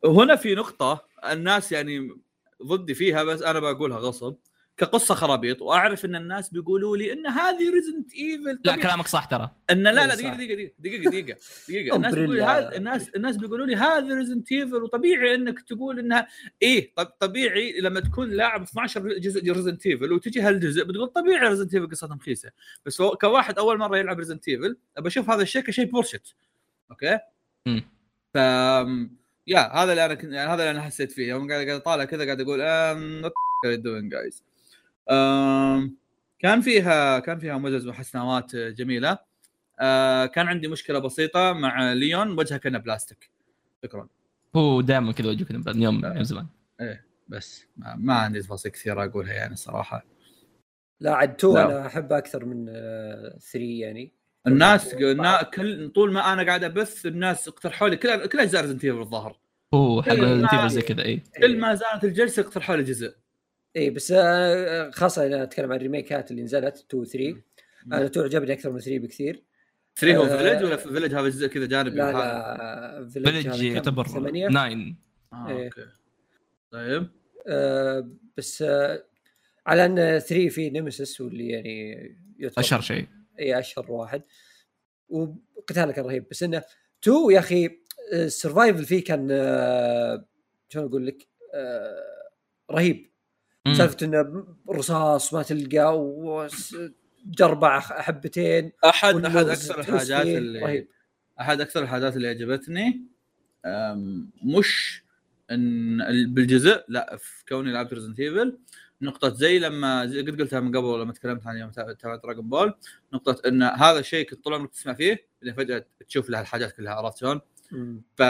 [0.05, 2.17] هنا في نقطة الناس يعني
[2.63, 4.37] ضدي فيها بس أنا بقولها غصب
[4.79, 9.51] كقصة خرابيط وأعرف إن الناس بيقولوا لي إن هذه Resident Evil لا كلامك صح ترى
[9.71, 10.35] إن لا لا صح.
[10.35, 11.39] دقيقة دقيقة دقيقة دقيقة
[11.69, 12.15] دقيقة الناس.
[12.15, 16.29] بيقولوا هذا الناس الناس بيقولوا لي هذه Resident Evil وطبيعي إنك تقول انها
[16.63, 21.75] إيه طب طبيعي لما تكون لاعب 12 جزء Resident Evil وتجي هالجزء بتقول طبيعي Resident
[21.75, 22.51] Evil قصتها مخيسة
[22.87, 26.35] بس هو كواحد أول مرة يلعب Resident Evil أبى أشوف هذا الشيء كشيء بورشت
[26.91, 27.19] Okay.
[28.35, 28.39] ف
[29.49, 31.29] yeah هذا اللي أنا كنت يعني هذا اللي أنا حسيت فيه.
[31.29, 33.31] يوم قاعد قاعد اطالع كذا قاعد أقول أم
[34.11, 34.43] guys?
[35.11, 35.97] أم،
[36.39, 39.19] كان فيها كان فيها مزز وحسنات جميلة.
[39.81, 43.31] أه، كان عندي مشكلة بسيطة مع ليون وجهه كأنه بلاستيك.
[43.85, 44.09] شكرا.
[44.57, 46.47] هو دائما كذا وجهه كذا من يوم من زمان.
[47.29, 50.05] بس ما, ما عندي تفاصيل كثيرة أقولها يعني صراحة.
[51.01, 51.65] لا عاد تو لا.
[51.65, 52.67] أنا أحب أكثر من
[53.39, 54.18] 3 يعني.
[54.47, 58.85] الناس نا- كل طول ما أنا قاعد أبث الناس اقترحوا لي كل كل أجزاء Resident
[58.85, 59.39] Evil الظاهر.
[59.75, 61.23] هو حق ما- Evil زي كذا إي.
[61.43, 63.15] كل ما زالت الجلسة اقترحوا لي جزء.
[63.77, 67.37] إي بس آه، خاصة أنا أتكلم عن الريميكات اللي نزلت 2 و 3
[67.93, 69.43] أنا two عجبني أكثر من 3 بكثير.
[69.97, 74.49] 3 هو آه، فيلج ولا فيلج هذا جزء كذا جانبي؟ لا؟ لا Village يعتبر ثمانية.
[74.49, 74.95] 9
[75.33, 75.65] آه، إيه.
[75.65, 75.87] okay.
[76.71, 77.09] طيب.
[77.47, 79.05] آه بس آه
[79.67, 81.99] على أن 3 في Nemesis واللي يعني
[82.39, 83.07] يعتبر أشهر شيء.
[83.39, 84.23] إي أشهر واحد.
[85.09, 86.63] وقتاله كان رهيب بس إنه
[87.03, 87.71] 2 يا أخي
[88.13, 90.25] ال survival فيه كان آه
[90.69, 92.05] شلون أقول لك؟ آه
[92.71, 93.11] رهيب.
[93.77, 98.73] سالفة إنه رصاص ما تلقى وجربع حبتين.
[98.85, 100.89] احد أحد أكثر الحاجات اللي رهيب.
[101.41, 103.03] أحد أكثر الحاجات اللي عجبتني
[104.45, 105.03] مش
[105.51, 108.59] إن ال- بالجزء لا في كوني لعبت Resident Evil
[109.03, 112.75] نقطة زي لما زي قد قلتها من قبل لما تكلمت عن يوم تابعت Dragon Ball
[113.13, 116.95] نقطة إن هذا الشيء كنت طول عمرك تسمع فيه بعدين فجأة تشوف له الحاجات كلها
[116.95, 117.41] عرفت شلون؟
[117.73, 118.03] مم.
[118.17, 118.23] ف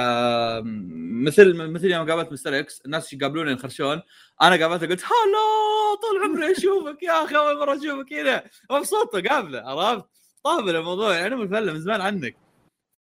[1.72, 2.58] مثل يوم قابلت Mr.
[2.58, 4.02] X الناس يقابلوني ينخرشون
[4.42, 8.44] أنا قابلته قلت هلا طول عمري أشوفك يا أخي أول مرة أشوفك هنا.
[8.70, 10.06] مبسوط قابله عرفت؟
[10.44, 12.36] طابل الموضوع يعني من الفله من زمان عنك.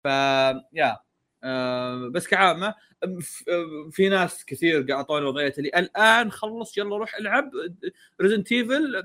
[0.04, 0.08] ف
[0.74, 0.98] yeah
[1.44, 2.74] آه بس كعامة
[3.92, 7.52] في ناس كثير قاعد اعطوني وضعيه اللي الآن خلص يلا روح العب.
[8.22, 9.04] Resident Evil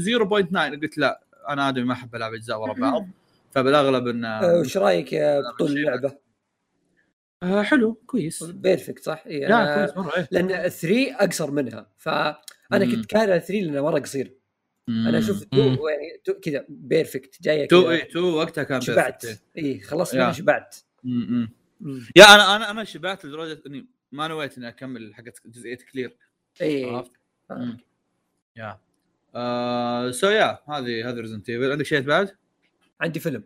[0.00, 3.08] 0.9 قلت لا أنا آدمي ما أحب ألعب أجزاء ورا بعض.
[3.50, 6.18] فبالأغلب انه آه، وش رأيك يا بطول اللعبة؟
[7.42, 8.42] آه حلو كويس.
[8.42, 10.28] Perfect صح؟ إيه لا كويس مرة إيه.
[10.30, 11.90] لأن 3 أقصر منها.
[11.98, 12.36] فانا
[12.72, 12.90] مم.
[12.90, 14.34] كنت كاره 3 لأنه مرة قصير.
[14.88, 15.78] أنا أشوف 2 مم.
[15.88, 17.90] يعني كذا perfect جاية two كذا.
[17.90, 19.26] اي two وقتها كان شبعت.
[19.26, 19.64] perfect، إيه.
[19.74, 20.76] اي خلصت شبعت.
[21.04, 21.59] مم.
[22.16, 26.16] Yeah أنا أنا أنا شبعت لدرجة إني ما نويت إني أكمل حقت جزئية كلير.
[26.60, 27.10] اي عرفت؟
[27.50, 27.76] آه.
[28.56, 28.78] Yeah.
[29.34, 32.36] آه so yeah هذه هذه Resident Evil عندك شيء بعد؟
[33.00, 33.44] عندي فيلم.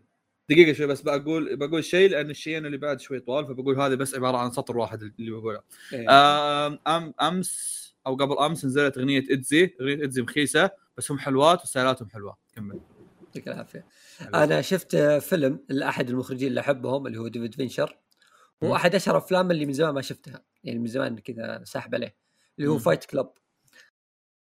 [0.50, 4.14] دقيقة شوي بس بقول بقول شيء لأن الشيئين اللي بعد شوي طوال فبقول هذه بس
[4.14, 5.60] عبارة عن سطر واحد اللي بقوله.
[5.92, 6.06] إيه.
[6.10, 11.62] آم أم أمس أو قبل أمس نزلت أغنية ITZY أغنية ITZY مخيسة بس هم حلوات
[11.62, 12.36] وستايلاتهم حلوة.
[12.56, 12.80] كمل.
[13.26, 13.86] يعطيك العافية.
[14.34, 17.98] أنا شفت فيلم لأحد المخرجين اللي أحبهم اللي هو ديفيد فينشر.
[18.64, 20.42] هو أحد أشهر أفلام اللي من زمان ما شفتها.
[20.64, 22.16] يعني من زمان كذا ساحب عليه.
[22.58, 22.78] اللي هو.
[22.78, 23.32] Fight Club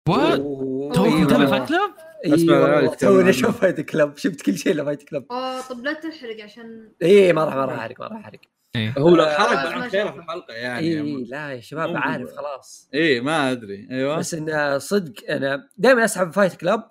[0.09, 1.57] what و- توك إي متابع والله.
[1.57, 1.91] Fight Club؟
[2.25, 2.79] اي والله.
[2.83, 3.29] يتكلمون توني.
[3.29, 7.33] أشوف Fight Club شفت كل شيء ل Fight Club آه طب لا تحرق عشان اي
[7.33, 8.39] ما راح ما راح أحرق ما راح أحرق.
[8.75, 8.93] إيه.
[8.97, 10.17] هو لو آه، حرق شاء خيره في.
[10.17, 12.89] الحلقة اي يعني لا يا شباب عارف خلاص.
[12.93, 13.87] اي ما أدري.
[13.91, 14.17] أيوه.
[14.17, 16.87] بس انه صدق أنا دائما أسحب Fight Club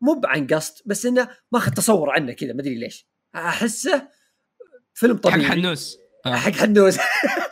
[0.00, 3.08] مو عن قصد بس إنه ماخذ تصور عنه كذا ما أدري ليش.
[3.34, 4.08] أحسه
[4.94, 5.44] فيلم حق طبيعي.
[5.44, 5.98] حنوس.
[5.98, 6.03] آه.
[6.26, 6.98] حق حنوس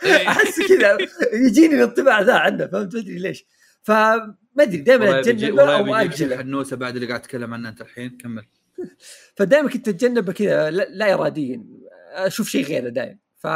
[0.03, 0.27] إيه.
[0.27, 0.97] أحس كذا.
[1.33, 3.45] يجيني الانطباع ذا عنه فهمت؟ ما أدري ليش.
[3.81, 8.17] فما أدري دائما والله أو اجله حنوسة بعد اللي قاعد تتكلم عنه أنت الحين.
[8.17, 8.45] كمل.
[9.37, 11.63] فدائما كنت أتجنبه كذا لا, اراديا.
[12.11, 13.47] أشوف شيء غيره دائما ف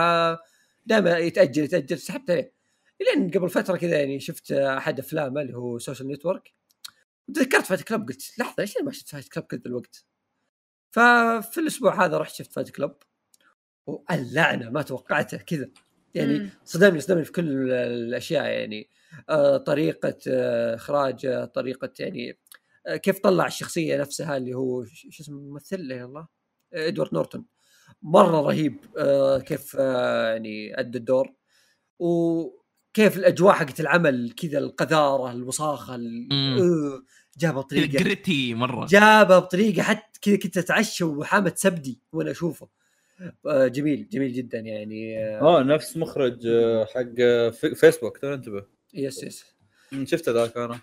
[0.86, 2.00] دائما يتأجل يتأجل.
[2.00, 2.54] سحبت عليه
[3.02, 6.54] لين قبل فترة كذا يعني شفت أحد أفلامه اللي هو Social Network
[7.34, 10.06] تذكرت Fight Club قلت لحظة إيش ما شفت Fight Club كل ذا الوقت؟
[10.92, 12.98] ففي الأسبوع هذا رحت شفت Fight Club.
[13.88, 15.70] واللعنه ما توقعته كذا.
[16.16, 16.50] يعني.
[16.66, 18.90] صدمني صدمني في كل الأشياء يعني
[19.30, 22.40] آه، طريقة آه، اخراجه طريقة يعني
[22.88, 26.28] آه، كيف طلع الشخصية نفسها اللي هو شو اسمه الممثل لا الله؟
[26.74, 27.46] آه، إدوارد نورتون.
[28.02, 31.34] مرة رهيب آه، كيف آه، يعني أدى الدور.
[32.00, 32.44] و
[32.94, 35.96] كيف الأجواء حقت العمل كذا القذارة الوساخة.
[35.96, 37.04] آه،
[37.38, 38.86] جابها بطريقة gritty مرة.
[38.86, 42.66] جابها بطريقة حتى كذا كنت أتعشى وحامة سبدي وأنا أشوفه.
[42.66, 42.70] آه،
[43.46, 48.66] جميل جميل جدا يعني آه، آه نفس مخرج آه، حق آه، في- فيسبوك تو انتبه.
[48.94, 49.46] Yes yes.
[50.04, 50.80] شفته ذاك أنا.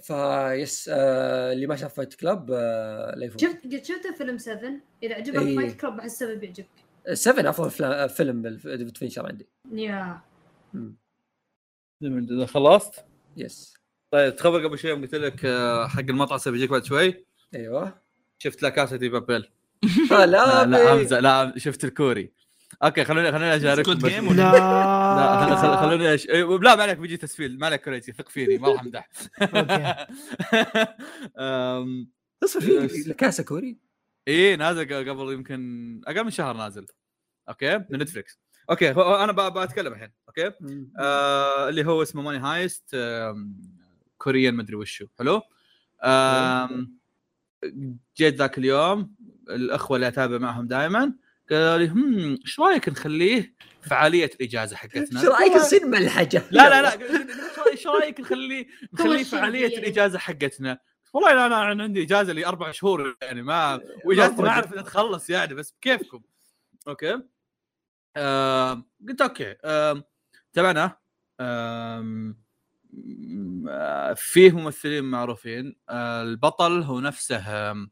[0.00, 4.72] فيس آه اللي ما شاف Fight Club آه لا يفوت شفت قد شفت فيلم 7
[5.02, 5.56] إذا عجبك إيه.
[5.56, 6.66] Fight Club احسه بيعجبك.
[7.12, 9.46] 7 افضل فيلم ديفيد فينشر عندي.
[9.72, 10.20] يا.
[12.02, 13.04] إذا خلصت؟
[13.36, 13.74] Yes.
[14.10, 17.24] طيب تخبر قبل شوي يوم قلت لك آه، حق المطعم بيجيك بعد شوي.
[17.54, 17.94] أيوه.
[18.38, 19.44] شفت La Casa de Papel.
[19.44, 19.48] آه
[20.10, 20.94] لا لا.
[20.94, 22.32] همزه لا شفت الكوري.
[22.82, 26.26] Okay خلوني خلوني اشارككم بس-؟ لا لا خل- خل- خلوني أش...
[26.28, 27.58] إيه، لا ما عليك بيجي تسفيل.
[27.58, 29.08] ما عليك كوريتي ثق فيني ما راح امدح
[32.44, 33.78] أصلا في كاسه كوري
[34.28, 36.86] إيه نازل قبل يمكن أقل من شهر نازل.
[37.48, 38.38] أوكي من Netflix
[38.70, 40.52] أوكي هو أنا ب- بتكلم الحين أوكي؟
[40.98, 42.96] آه اللي هو اسمه Money Heist
[44.18, 45.06] Korean مدري وشو.
[45.18, 45.42] حلو؟
[48.16, 49.14] جيت ذاك اليوم.
[49.50, 51.12] الأخوة اللي أتابع معهم دائما
[51.50, 56.82] قالوا لي هم إيش رأيك نخليه فعالية الإجازة حقتنا؟ إيش رأيك نصير ملحجة؟ لا لا
[56.82, 56.98] لا
[57.70, 59.76] إيش رأيك نخليه نخليه فعالية يعني.
[59.76, 60.78] الإجازة حقتنا؟
[61.12, 64.82] والله لا أنا أنا عندي إجازة لي أربع شهور يعني ما وإجازتي ما أعرف انها
[64.82, 66.22] تخلص يعني بس بكيفكم.
[66.88, 67.20] أوكي؟
[68.16, 69.54] آم، قلت أوكي.
[71.40, 72.36] آم،
[72.92, 75.76] م- آه، فيه ممثلين معروفين.
[75.88, 77.90] آه، البطل هو نفسه آم،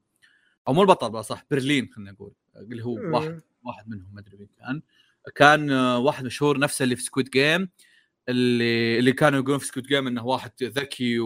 [0.68, 4.36] أو مو البطل بقى صح برلين خلينا نقول اللي هو واحد واحد منهم ما أدري
[4.36, 4.82] مين كان.
[5.34, 7.68] كان آه، واحد مشهور نفسه اللي في Squid Game
[8.28, 11.18] اللي اللي كانوا يقولون في Squid Game إنه واحد ذكي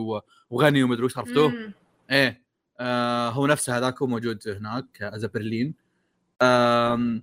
[0.51, 1.73] وغني ومدري وش عرفتوه؟
[2.11, 2.43] إيه
[2.81, 5.75] آه هو نفسه هذاك هو موجود هناك as برلين
[6.43, 7.23] آم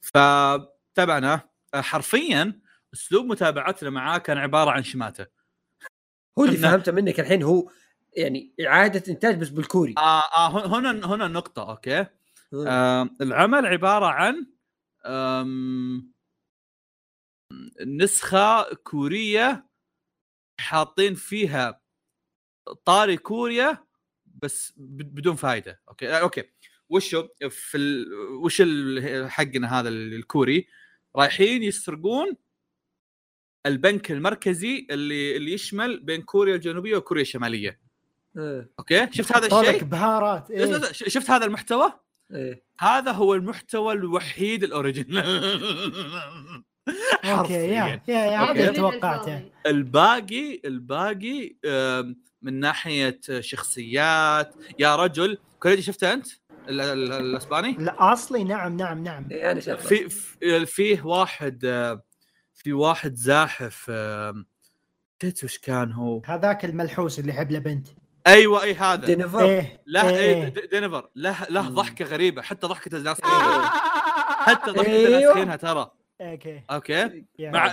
[0.00, 1.40] فتابعنا
[1.74, 2.60] آه، حرفيا
[2.94, 5.26] أسلوب متابعتنا معاه كان عبارة عن شماتة.
[6.38, 7.70] هو اللي فهمته منك الحين هو
[8.16, 9.94] يعني إعادة إنتاج بس بالكوري.
[9.98, 12.06] آه آه هن- هنا هنا النقطه أوكي.
[12.66, 13.10] آه.
[13.20, 14.46] العمل عبارة عن
[17.86, 19.66] نسخة كورية
[20.60, 21.80] حاطين فيها
[22.84, 23.84] طاري كوريا
[24.26, 26.42] بس بدون فائده أوكي آه، أوكي.
[26.88, 28.12] وشو؟ في ال...
[28.32, 28.62] وش.
[29.30, 30.66] حقنا هذا ال- الكوري؟
[31.16, 32.36] رايحين يسرقون
[33.66, 37.80] البنك المركزي اللي اللي يشمل بين كوريا الجنوبية وكوريا الشمالية.
[38.38, 38.68] آه.
[38.78, 40.92] أوكي؟ شفت هذا الشيء؟ بهارات إيه.
[40.92, 41.92] شفت هذا المحتوى؟
[42.34, 42.64] إيه.
[42.78, 45.24] هذا هو المحتوى الوحيد ال original.
[47.24, 48.14] أوكي يا حرفياً.
[48.14, 48.38] يا.
[48.38, 49.42] هذا توقعته.
[49.66, 51.56] الباقي الباقي
[52.42, 54.54] من ناحية شخصيات.
[54.78, 56.26] يا رجل كوريجي شفته أنت؟
[56.68, 59.28] ال- ال- الأسباني؟ لا أصلي نعم نعم نعم.
[59.30, 61.60] إيه، في في- فيه واحد
[62.54, 63.90] في واحد زاحف
[65.24, 67.88] نسيت وش كان هو؟ هذاك الملحوس اللي يحب له بنت
[68.26, 69.06] أيوه أي هذا.
[69.06, 69.44] دينيفر.
[69.44, 70.44] إيه له إيه، إيه.
[70.44, 70.66] إيه.
[70.70, 71.10] دينيفر.
[71.16, 71.68] له له.
[71.68, 73.20] ضحكة غريبة حتى ضحكة الناس
[74.46, 75.20] حتى ضحكة أيوه.
[75.20, 75.90] ناسخينها ترى.
[76.20, 76.62] أوكي.
[76.70, 77.24] أوكي.
[77.40, 77.68] مع.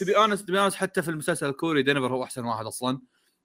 [0.00, 3.00] to be honest to be honest حتى في المسلسل الكوري دينيفر هو أحسن واحد أصلا.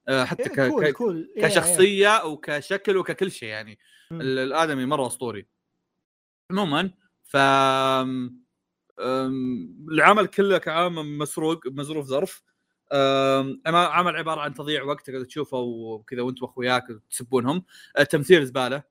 [0.07, 0.59] آه، حتى ك...
[0.59, 0.93] إيه، cool ك...
[0.93, 1.48] cool يا.
[1.48, 3.80] كشخصية وكشكل وككل شيء يعني.
[4.11, 5.48] الآدمي مرة أسطوري.
[6.51, 6.91] عموما
[7.23, 8.43] ف أم،
[9.91, 12.41] العمل كله كعام مسروق مزروف ظرف.
[13.66, 17.64] عمل عبارة عن تضييع وقت تقدر تشوفه وكذا وأنت وأخوياك تسبونهم.
[17.98, 18.84] أه، تمثيل زبالة.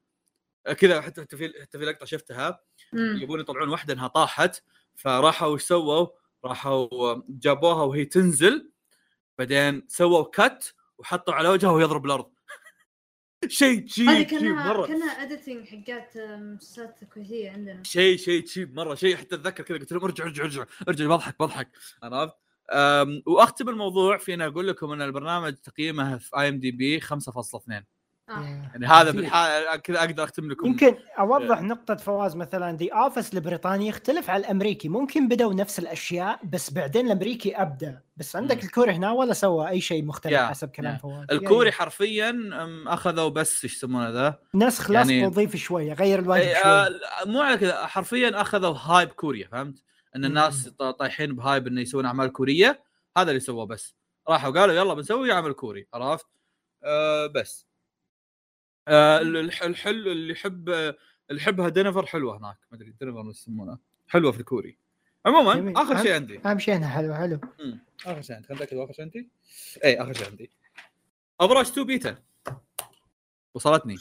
[0.67, 2.61] أه، كذا حتى في حتى في لقطة شفتها.
[2.93, 4.63] يبون يطلعون واحدة إنها طاحت.
[4.95, 6.07] فراحوا وش سووا؟
[6.45, 8.71] راحوا جابوها وهي تنزل.
[9.39, 12.31] بعدين سووا cut وحطوا على وجهها وهي يضرب الأرض.
[13.49, 14.87] شيء cheap cheap مرة.
[14.87, 17.83] كأنها editing حقات مسلسلات كويتيه عندنا.
[17.83, 18.95] شيء شيء cheap مرة.
[18.95, 21.07] شيء حتى أتذكر كذا قلت لهم ارجع ارجع ارجع ارجع.
[21.07, 21.69] بضحك بضحك.
[22.03, 22.42] عرفت؟
[23.27, 27.83] وأختم الموضوع في ان أقول لكم إن البرنامج تقييمه في IMDb 5.2
[28.29, 28.33] آه.
[28.73, 29.11] يعني هذا.
[29.11, 34.41] بالحال كذا أقدر أختم لكم يمكن أوضح نقطة فواز مثلا The Office البريطاني يختلف عن
[34.41, 38.65] الأمريكي ممكن بدوا نفس الأشياء بس بعدين الأمريكي ابدع بس عندك.
[38.65, 40.99] الكوري هنا ولا سوى أي شيء مختلف يا، حسب كلام يا.
[40.99, 42.51] فواز الكوري يعني حرفيا
[42.87, 46.89] أخذوا بس إيش يسمونه ذا نسخ لصق يعني- وضيف شوية غير الواجب إيه، شوي آه،
[47.27, 49.83] مو على كذا حرفيا أخذوا hype كوريا فهمت؟
[50.17, 52.83] إن الناس طايحين ب hype إنه يسوون أعمال كورية.
[53.17, 53.97] هذا اللي سووه بس.
[54.29, 56.27] راحوا قالوا يلا بنسوي عمل كوري عرفت؟
[56.85, 57.67] آه بس.
[58.89, 60.97] آه الح- الحل اللي يحب اللي
[61.43, 62.57] يحبها دينيفر حلوة هناك.
[62.71, 64.79] ما أدري دينيفر وش يسمونها حلوة في الكوري.
[65.27, 65.77] عموما جميل.
[65.77, 66.41] آخر شيء عندي.
[66.47, 67.15] أهم شيء إنها حلو.
[67.15, 67.41] حلو.
[68.07, 68.49] آخر شيء عندي.
[68.49, 69.31] خلينا نتأكد آخر شيء عندي.
[69.85, 70.51] اي آخر شيء عندي.
[71.41, 72.17] Overwatch 2 بيتا.
[73.55, 73.97] وصلتني.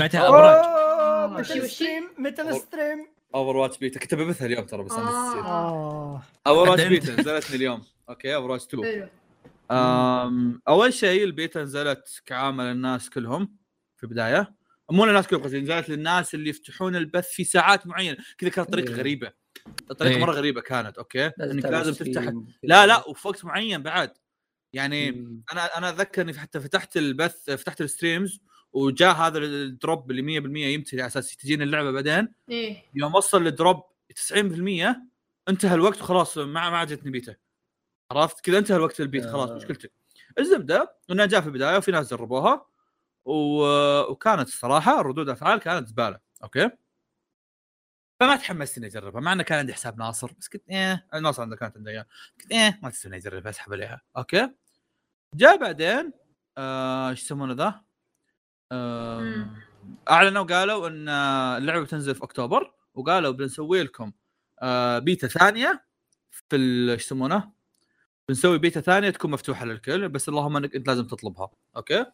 [0.00, 5.04] متى أبراج؟ ال stream؟ متى ال stream؟ Overwatch beta كنت ببثها اليوم ترى بس أنا
[5.04, 6.16] نسيت آه.
[6.16, 6.84] آه Overwatch.
[6.84, 9.08] beta نزلت لي اليوم أوكي Overwatch 2 حلو
[9.70, 13.56] أم أول شيء البيتا نزلت كعامه للناس كلهم
[13.96, 14.54] في البداية
[14.90, 18.90] مو للناس كلهم قصدي نزلت للناس اللي يفتحون البث في ساعات معينة كذا كانت طريقة
[18.90, 18.96] إيه.
[18.96, 19.32] غريبة
[19.90, 20.20] الطريقة إيه.
[20.20, 22.32] مرة غريبة كانت أوكي إنك لازم تفتح.
[22.62, 24.12] لا لا وفي وقت معين بعد
[24.72, 25.42] يعني مم.
[25.52, 28.40] أنا أنا أتذكر إني حتى فتحت البث فتحت ال streams
[28.74, 32.34] وجاء هذا ال drop اللي 100% يمتلي على أساس تجيني اللعبة بعدين.
[32.50, 32.82] إيه.
[32.94, 33.82] يوم وصل ال drop
[34.32, 34.96] 90%
[35.48, 37.34] انتهى الوقت وخلاص ما ما عاد جتني بيتا
[38.10, 39.54] عرفت؟ كذا انتهى الوقت البيت خلاص آه.
[39.54, 39.92] مشكلتك
[40.38, 42.66] الزبدة إنها جاء في البداية وفي ناس جربوها
[43.24, 43.64] و...
[44.10, 46.20] وكانت الصراحة ردود أفعال كانت زبالة.
[46.42, 46.70] أوكي؟
[48.20, 51.56] فما تحمست اني أجربها مع إنه كان عندي حساب ناصر بس قلت إيه ناصر عنده
[51.56, 52.06] كانت عنده اياه
[52.40, 54.02] قلت إيه ما تستنى اجربها أسحب عليها.
[54.16, 54.50] أوكي؟
[55.34, 56.12] جاء بعدين
[56.58, 57.84] آه، إيش يسمونه ذا؟
[60.10, 61.08] أعلنوا قالوا إن
[61.58, 64.12] اللعبة بتنزل في أكتوبر وقالوا بنسوي لكم
[64.62, 65.84] آه، بيتا ثانية
[66.30, 66.56] في
[66.92, 67.52] إيش يسمونه؟
[68.28, 72.06] بنسوي بيتا ثانية تكون مفتوحة للكل بس اللهم إنك أنت لازم تطلبها أوكي؟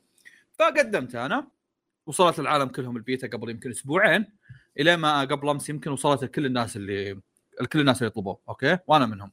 [0.58, 1.50] فقدمت أنا
[2.06, 4.26] وصلت العالم كلهم البيتا قبل يمكن أسبوعين
[4.78, 7.20] إلى ما قبل أمس يمكن وصلت لكل الناس اللي
[7.72, 9.32] كل الناس اللي يطلبوه أوكي؟ وأنا منهم.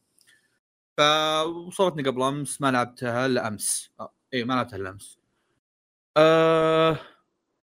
[0.98, 4.14] فوصلتني قبل أمس ما لعبتها إلا أمس آه.
[4.34, 5.20] إي ما لعبتها إلا أمس.
[6.18, 7.00] آه...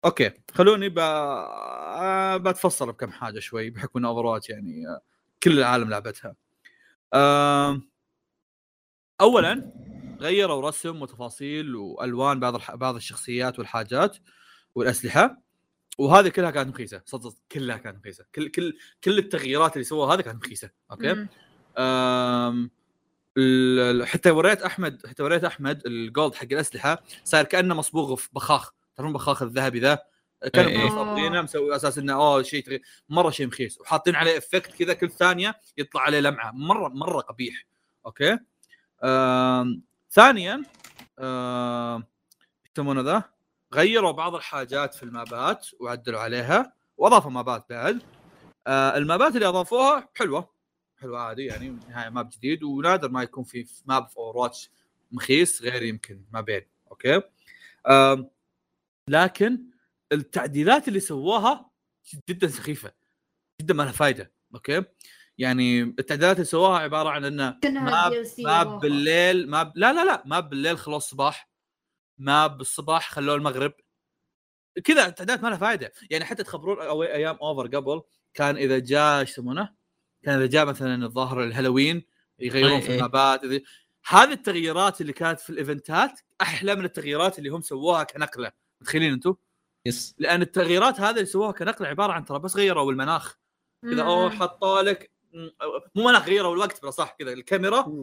[0.06, 1.00] أوكي خلوني ب...
[1.00, 2.38] آه...
[2.38, 5.02] بتفصل بكم حاجة شوي بحكم إن Over يعني آه...
[5.44, 6.36] كل العالم لعبتها.
[7.14, 7.82] آه...
[9.22, 9.74] اولا
[10.20, 12.76] غيروا رسم وتفاصيل وألوان بعض الح...
[12.76, 14.18] بعض الشخصيات والحاجات
[14.76, 15.42] والأسلحة
[15.98, 20.22] وهذه كلها كانت مخيسة صدق كلها كانت مخيسة كل كل كل التغييرات اللي سووها هذه
[20.22, 21.14] كانت مخيسة okay
[21.78, 22.70] مم.
[24.06, 28.72] حتى وريت احمد حتى وريت أحمد ال gold حق الأسلحة صار كأنه مصبوغ في بخاخ.
[28.96, 30.00] تعرفون بخاخ الذهبي ذا؟
[30.54, 30.86] كانوا إيه.
[30.86, 32.82] مصابينه مسوي أساس إنه اوه شيء.
[33.10, 33.82] مرة شيء مخيس.
[33.82, 36.52] وحاطين عليه effect كذا كل ثانية يطلع عليه لمعة.
[36.52, 37.66] مره مرة قبيح.
[38.06, 38.40] okay؟
[39.04, 39.82] أم...
[40.12, 40.64] ثانيا
[42.72, 43.24] يسمونه ذا؟
[43.74, 46.74] غيروا بعض الحاجات في المابات وعدلوا عليها.
[46.98, 48.02] وأضافوا مابات بعد.
[48.68, 50.54] آه المابات اللي أضافوها حلوة.
[51.04, 54.72] حلوة عادي يعني نهاية map جديد ونادر ما يكون في map في Overwatch
[55.12, 56.62] مخيس غير يمكن مابين
[56.92, 57.22] okay
[57.88, 58.30] آم
[59.10, 59.64] لكن
[60.12, 61.70] التعديلات اللي سووها
[62.30, 62.92] جدا سخيفة
[63.62, 64.84] جدا ما لها فايدة okay
[65.38, 68.80] يعني التعديلات اللي سووها عبارة عن إنه map map.
[68.80, 71.50] بالليل map لا لا لا map بالليل خلوه الصباح
[72.18, 73.74] map بالصباح خلوه المغرب
[74.84, 78.02] كذا تعديلات ما لها فائده يعني حتى تخبرون أيام Over قبل
[78.34, 79.83] كان إذا جاء إيش يسمونه؟
[80.24, 82.04] كان إذا جاء مثلا الظاهر الهالوين
[82.40, 82.96] يغيرون في.
[82.96, 83.42] المابات
[84.08, 89.36] هذه التغييرات اللي كانت في الإيفنتات أحلى من التغييرات اللي هم سووها كنقلة متخيلين أنتم؟
[89.86, 90.16] yes.
[90.18, 93.38] لأن التغييرات هذه اللي سووها كنقلة عبارة عن ترى بس غيروا المناخ.
[93.82, 94.04] كذا.
[94.04, 95.12] أوه حطوا لك
[95.96, 97.34] مو مناخ غيروا الوقت بالاصح كذا.
[97.34, 97.94] الكاميرا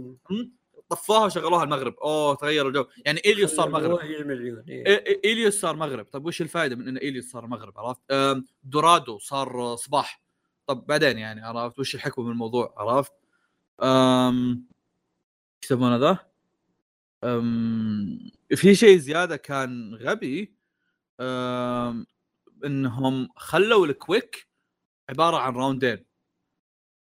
[0.88, 1.94] طفوها وشغلوها المغرب.
[1.94, 2.86] أوه تغير الجو.
[3.06, 3.98] يعني Ilios صار مغرب.
[4.68, 5.04] إيه.
[5.04, 6.06] إي- Ilios صار مغرب.
[6.12, 8.00] طيب وش الفائده من إن Ilios صار مغرب؟ عرفت؟
[8.62, 10.22] Dorado صار صباح.
[10.70, 13.12] طب بعدين يعني عرفت؟ وش الحكمه من الموضوع؟ عرفت؟
[13.82, 14.66] أم،
[15.62, 16.18] إيش يسمونه ذا؟
[17.24, 20.54] أم، في شيء زيادة كان غبي
[21.20, 22.06] أم،
[22.64, 24.48] إنهم خلوا ال quick
[25.08, 26.04] عبارة عن راوندين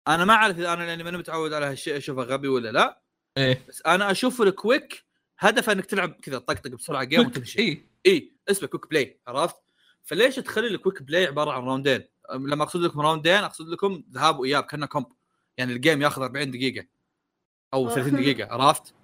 [0.08, 3.02] أنا ما أعرف إذا أنا لأني ماني متعود على هالشيء أشوفه غبي ولا لا.
[3.36, 3.64] إيه.
[3.68, 5.04] بس أنا أشوف ال quick
[5.38, 9.56] هدفه إنك تلعب كذا طقطق بسرعة game وتمشي اي اي اسمه quick play عرفت؟
[10.02, 14.38] فليش تخلي ال quick play عبارة عن راوندين؟ لما أقصد لكم راوندين أقصد لكم ذهاب
[14.38, 15.06] وإياب كأنه comp
[15.56, 16.86] يعني ال game ياخذ 40 دقيقة
[17.74, 18.94] أو 30 دقيقة عرفت؟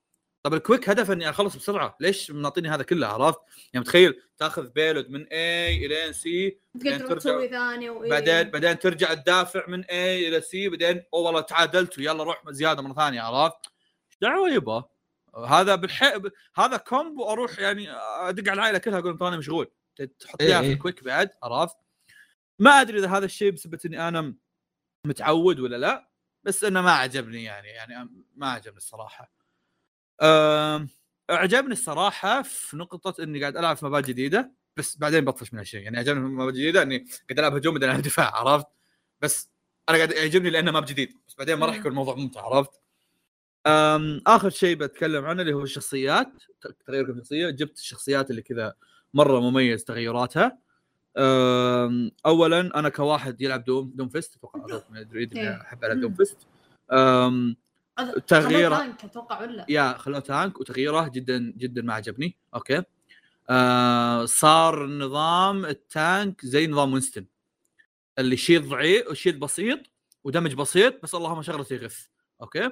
[0.42, 3.38] طب ال quick هدف إني أخلص بسرعة ليش منعطيني هذا كله عرفت؟
[3.72, 8.10] يعني متخيل تأخذ payload من A إلى C تقدر ترجع- تسوي ثاني وإيه.
[8.10, 12.82] بعدين بعدين ترجع تدافع من A إلى C بعدين اوه والله تعادلت ويلا روح زيادة
[12.82, 13.66] مرة ثانية عرفت؟
[14.10, 14.84] إيش دعوة يبا؟
[15.48, 16.16] هذا بالح...
[16.16, 19.70] ب- هذا comp وأروح يعني أدق على العائلة كلها أقول تراني مشغول
[20.20, 20.72] تحط إيه في.
[20.73, 21.76] ال quick بعد عرفت؟
[22.59, 24.35] ما أدري إذا هذا الشيء بسبب إني أنا
[25.07, 26.11] متعود ولا لا
[26.45, 29.33] بس إنه ما عجبني يعني يعني ما عجبني الصراحة.
[31.31, 35.81] أعجبني الصراحة في نقطة إني قاعد ألعب في مبات جديدة بس بعدين بطفش من هالشيء
[35.83, 38.67] يعني عجبني في مبات جديدة إني قاعد ألعب هجوم بعدين العب دفاع عرفت؟
[39.20, 39.51] بس
[39.89, 41.77] أنا قاعد يعجبني لأنه ماب جديد بس بعدين ما راح.
[41.77, 42.81] يكون الموضوع ممتع عرفت؟
[44.27, 46.33] آخر شيء بتكلم عنه اللي هو الشخصيات
[46.87, 48.75] تغير الشخصيه جبت الشخصيات اللي كذا
[49.15, 50.59] مرة مميز تغيراتها.
[52.26, 55.60] اولا أنا كواحد يلعب Doom Doomfist أتوقع ادري إيه.
[55.60, 56.39] أحب ألعب Doomfist.
[56.92, 57.56] أم...
[57.98, 62.36] هذا- تغيير- خلوه tank أتوقع ولا؟ يا خلوه tank وتغييره جدا جدا ما عجبني.
[62.55, 62.83] okay.
[63.50, 67.26] آه صار نظام ال tank زي نظام Winston.
[68.18, 69.80] اللي shield ضعيف و shield بسيط
[70.25, 72.06] و damage بسيط بس اللهم شغلته يغث.
[72.42, 72.70] okay.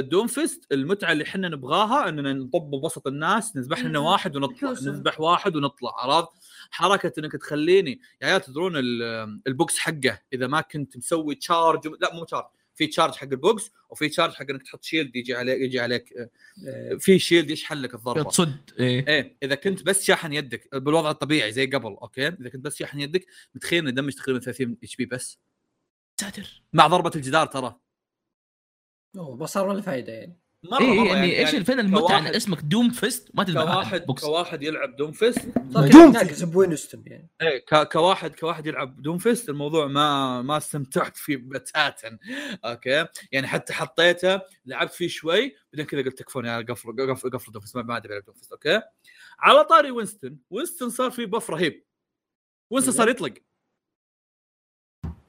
[0.00, 4.04] Doomfist المتعة اللي إحنا نبغاها إننا نطب بوسط الناس نذبح لنا مم.
[4.06, 4.70] واحد ونطلع.
[4.70, 6.30] نذبح واحد ونطلع عرفت؟
[6.70, 11.86] حركة إنك تخليني يا عيال تدرون ال- ال box حقه إذا ما كنت مسوي charge
[12.00, 15.34] لا مو charge في charge حق ال box وفي charge حق إنك تحط shield يجي
[15.34, 16.30] عليك يجي عليك آه،
[16.68, 18.22] آه، في shield يشحن لك الضربة.
[18.30, 19.06] تصد إيه.
[19.08, 23.00] إيه إذا كنت بس شاحن يدك بالوضع الطبيعي زي قبل okay؟ إذا كنت بس شاحن
[23.00, 25.38] يدك متخيل إن damage تقريبا 30 HP بس.
[26.20, 26.62] ساتر.
[26.72, 27.76] مع ضربة الجدار ترى.
[29.16, 30.38] أوه، ما صار ولا فايدة يعني.
[30.64, 34.24] مرة إيه مرة يعني إيش فين المتعة إن اسمك Doomfist ما تذبح كواحد box.
[34.24, 37.30] كواحد يلعب Doomfist Doom ب Winston يعني.
[37.42, 42.18] إيه ك- كواحد كواحد يلعب Doomfist الموضوع ما ما استمتعت فيه بتاتا.
[42.64, 47.52] okay؟ يعني حتى حطيته لعبت فيه شوي بعدين كذا قلت تكفون يا قفل قفل قفل
[47.52, 48.82] Doomfist ما ما أدري العب Doomfist okay؟
[49.40, 51.84] على طاري Winston Winston صار فيه buff رهيب.
[52.70, 53.34] Winston صار يطلق.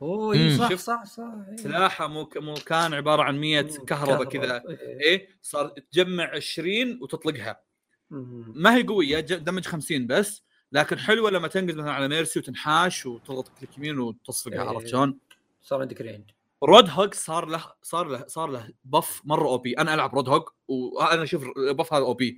[0.02, 0.58] أوه إي، مم.
[0.58, 1.58] صح؟ صح صح إي.
[1.58, 5.00] سلاحه مو مو كان عباره عن 100 مم، كهرباء كذا إيه.
[5.02, 7.62] إيه صار تجمع 20 وتطلقها
[8.10, 8.54] مم.
[8.56, 13.50] ما هي قوية damage 50 بس لكن حلوة لما تنقز مثلا على Mercy وتنحاش وتضغط
[13.60, 14.70] click يمين وتصفقها إيه.
[14.70, 15.20] عرفت شلون؟
[15.62, 16.24] صار عندك range
[16.64, 21.44] Roadhog صار له صار له صار له buff مرة OP أنا ألعب Roadhog وأنا أشوف
[21.58, 22.38] ال buff هذا OP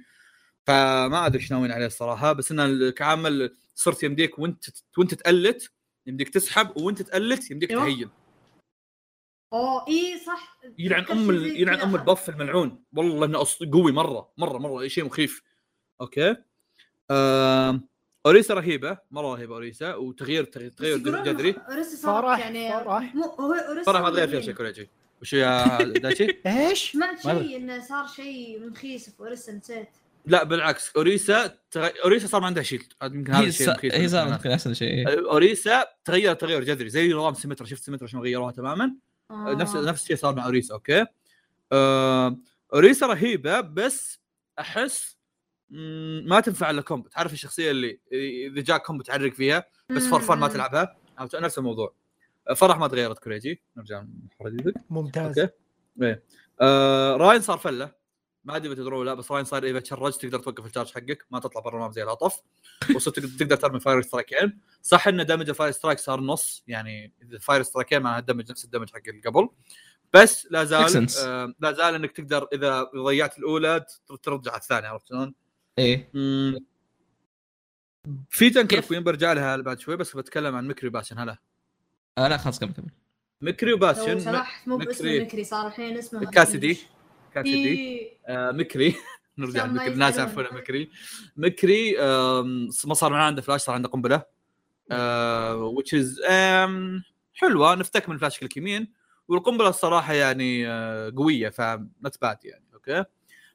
[0.67, 4.63] فما أدري إيش ناويين عليه الصراحه بس إنه كعامل صرت يمديك وأنت
[4.97, 5.71] وأنت تألت
[6.07, 7.69] يمديك تسحب وانت تالت يمديك.
[7.69, 8.09] تهيل
[9.53, 11.79] اوه اي صح يلعن أم يلعن.
[11.79, 13.63] أم البف الملعون والله انه أص...
[13.63, 15.43] قوي مرة مرة مرة شيء مخيف
[16.01, 16.35] أوكي
[17.11, 17.87] آم...
[18.25, 23.15] اوريسا رهيبة مرة رهيبة اوريسا وتغيير تغيير, جذري أوريسا صارت يعني فرح.
[23.15, 24.89] مو هو أوريسا صراحة ما تغير فيها شيء كوريجي
[25.21, 29.89] وشو يا داشي؟ إيش؟ سمعت؟ شيء إنه صار شيء مخيس في Orisa نسيت
[30.25, 30.95] لا بالعكس.
[30.95, 31.89] Orisa تغ...
[32.03, 34.87] Orisa صار ما عندها shield هذا يمكن هذا الشيء صار هي بالنسبة يمكن أحسن شيء.
[34.87, 35.29] إيه.
[35.31, 38.95] Orisa تغير تغير جذري زي نظام Symmetra شفت Symmetra شلون غيروها تماما؟
[39.31, 39.53] آه.
[39.53, 41.05] نفس نفس الشيء صار مع Orisa okay؟
[41.71, 42.37] آه...
[42.73, 44.19] Orisa رهيبة بس
[44.59, 45.17] أحس
[46.23, 50.37] ما تنفع إلا comp تعرف الشخصية اللي إذا جاك comp تعرق فيها بس for fun
[50.37, 50.47] ما.
[50.47, 50.97] تلعبها؟
[51.35, 51.93] نفس الموضوع.
[52.55, 54.03] فرح ما تغيرت كوريجي نرجع
[54.89, 55.39] ممتاز.
[55.39, 55.53] أوكي؟
[56.01, 56.23] إيه.
[56.61, 58.00] آه راين صار فلة.
[58.43, 61.39] ما أدري إذا تدرون لا بس راين صار إذا تشرجت تقدر توقف الشارج حقك ما
[61.39, 62.41] تطلع برا الماب زي العطف
[62.95, 67.63] وصرت تقدر- ترمي فاير سترايكين صح إن دمج الفاير سترايك صار نص يعني إذا فاير
[67.63, 69.49] سترايكين معناها الدمج نفس الدمج حق اللي قبل
[70.13, 71.07] بس لا زال.
[71.19, 73.85] آه لا زال إنك تقدر إذا ضيعت الأولى
[74.23, 75.33] ترجع الثانية عرفت شلون؟
[75.79, 76.11] إيه.
[78.29, 81.37] في تنكر كيف؟ كوين برجع لها بعد شوي بس بتكلم عن مكري وباسن هلا
[82.17, 82.89] آه لا خلاص كمل كمل
[83.41, 85.23] مكري لو وباسن سمحت مو باسم مكري.
[85.25, 86.77] مكري صار الحين اسمه كاسدي.
[87.37, 88.11] إيه.
[88.27, 88.95] آه مكري.
[89.37, 89.87] نرجع مكري.
[89.93, 90.17] الناس.
[90.17, 90.89] يعرفونه مكري.
[91.37, 91.95] مكري
[92.85, 94.23] ما صار معاه عنده فلاش صار عنده قنبلة.
[94.91, 97.03] آه which is آم،
[97.33, 97.75] حلوة.
[97.75, 98.93] نفتك من فلاش كليك يمين
[99.27, 103.03] والقنبلة الصراحة يعني آه قوية فنت باد يعني أوكي.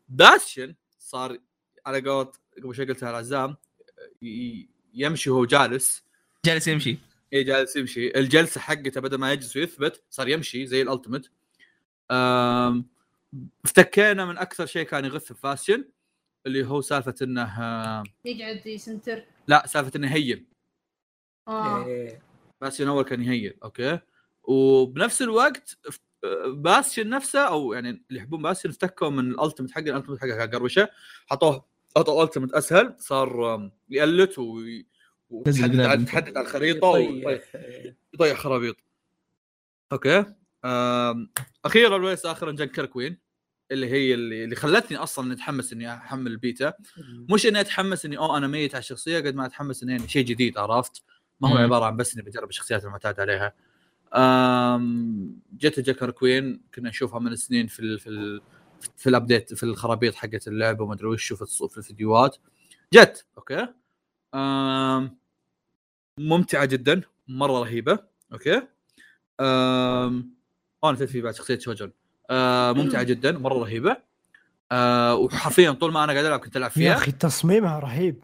[0.08, 1.38] باستيون صار
[1.86, 2.32] على قولة
[2.62, 3.56] قبل شوي قلتها على عزام
[4.22, 6.04] ي- يمشي وهو جالس.
[6.44, 6.98] جالس يمشي.
[7.32, 8.18] إي جالس يمشي.
[8.18, 11.26] الجلسة حقته بدل ما يجلس ويثبت صار يمشي زي ال ultimate.
[13.64, 15.84] افتكينا من أكثر شيء كان يغث في باستيون
[16.46, 17.42] اللي هو سالفة إنه
[18.24, 20.46] يقعد يسنتر لا سالفة إنه يهيل
[21.48, 22.22] آه إيه.
[22.60, 23.98] باستيون أول كان ي heal okay
[24.42, 26.00] وبنفس الوقت ف-
[26.46, 30.36] باستيون نفسه أو يعني اللي يحبون باستيون افتكوا من ال ultimate حقه ال ultimate حقه
[30.36, 30.88] كان قروشة
[31.26, 31.64] حطوه
[31.96, 34.84] حطوا ال ultimate أسهل صار آم، يقلت و نزل
[35.30, 36.06] وتحدد قدام.
[36.06, 38.34] على- الخريطة ويطيح إيه.
[38.34, 38.76] خرابيط
[39.92, 40.24] okay.
[41.64, 43.18] أخيرا وليس اخرا Junker Queen
[43.70, 46.72] اللي هي اللي, اللي خلتني أصلا أتحمس إني أحمل البيتا.
[47.30, 50.24] مش إني أتحمس إني أوه أنا ميت على الشخصية قد ما أتحمس إني يعني شيء
[50.24, 51.02] جديد عرفت؟
[51.40, 51.56] ما هو.
[51.56, 53.54] عبارة عن بس إني بجرب الشخصيات المعتاد عليها.
[54.14, 55.40] أم...
[55.52, 57.98] جت Junker Queen كنا نشوفها من سنين في ال...
[57.98, 58.40] في ال...
[58.96, 62.36] في ال update في الخرابيط حقت اللعبة وما أدري وش في الفيديوهات.
[62.92, 63.68] جت okay؟
[64.34, 65.18] أم...
[66.18, 67.98] ممتعة جدا مرة رهيبة
[68.32, 68.62] okay؟
[69.40, 70.36] أم...
[70.84, 71.92] نسيت في بعد شخصية سوجورن
[72.30, 73.96] أه ممتعة جدا مرة رهيبة.
[74.72, 76.94] أه وحرفيا طول ما أنا قاعد ألعب كنت ألعب يا فيها.
[76.94, 78.22] أخي تصميمها رهيب.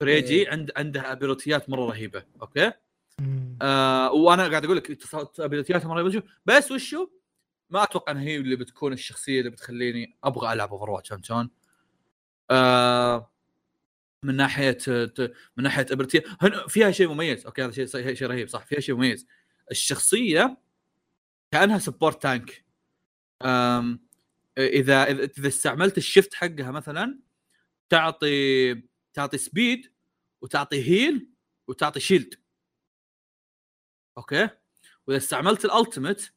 [0.00, 2.24] فريجي عند عندها ability ات مرة رهيبة.
[2.42, 2.72] okay؟
[3.62, 4.98] آه وأنا قاعد أقول لك
[5.40, 6.22] ability اتها مرة رهيبة.
[6.46, 7.08] بس وشو
[7.70, 11.50] ما أتوقع إن هي اللي بتكون الشخصية اللي بتخليني أبغى ألعب Overwatch فهمت شلون؟
[12.50, 13.30] آه
[14.22, 14.78] من ناحية
[15.56, 17.46] من ناحية ability هن- فيها شيء مميز.
[17.46, 19.26] okay هذا شيء شيء رهيب صح؟ فيها شيء مميز.
[19.70, 20.56] الشخصية
[21.52, 22.64] كأنها support tank
[24.58, 27.18] إذا إذا استعملت ال shift حقها مثلا
[27.88, 28.74] تعطي
[29.14, 29.92] تعطي speed
[30.40, 31.28] وتعطي heal
[31.68, 32.34] وتعطي shield
[34.18, 34.48] okay؟
[35.06, 36.32] وإذا استعملت ال ultimate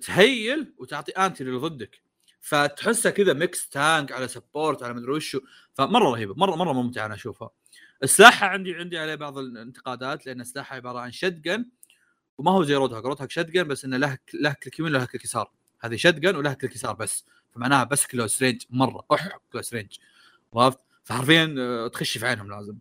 [0.00, 2.02] ت heal وتعطي anti اللي ضدك.
[2.40, 5.40] فتحسها كذا mix tank على support على مدري وشو.
[5.74, 7.50] فمرة رهيبة مرة مرة ممتعة أنا أشوفها.
[8.04, 11.66] سلاحها عندي عندي عليه بعض الانتقادات لأن سلاحها عبارة عن shotgun
[12.38, 15.52] وما هو زي Roadhog Roadhog shotgun بس إنه له له click يمين وله click يسار.
[15.80, 17.24] هذه shotgun ولها click يسار بس.
[17.50, 19.04] فمعناها بس close range مرة.
[19.12, 19.98] اح close range
[20.54, 22.78] عرفت؟ فحرفيا آه، تخش في عينهم لازم.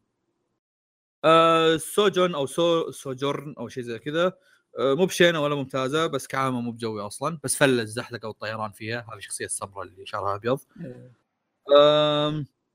[1.25, 4.37] آه سوجون أو سو سوجورن أو شيء زي كذا.
[4.79, 7.39] آه مو بشينة ولا ممتازة بس كعامة مو بجوي أصلا.
[7.43, 9.07] بس فل الزحلقة والطيران فيها.
[9.13, 10.59] هذه شخصية السمراء اللي شعرها أبيض.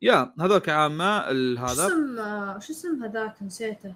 [0.03, 1.31] يا هذول كعامة.
[1.31, 1.87] ال- شو هذا.
[1.87, 3.95] اسم آه، شو اسم هذاك؟ نسيته.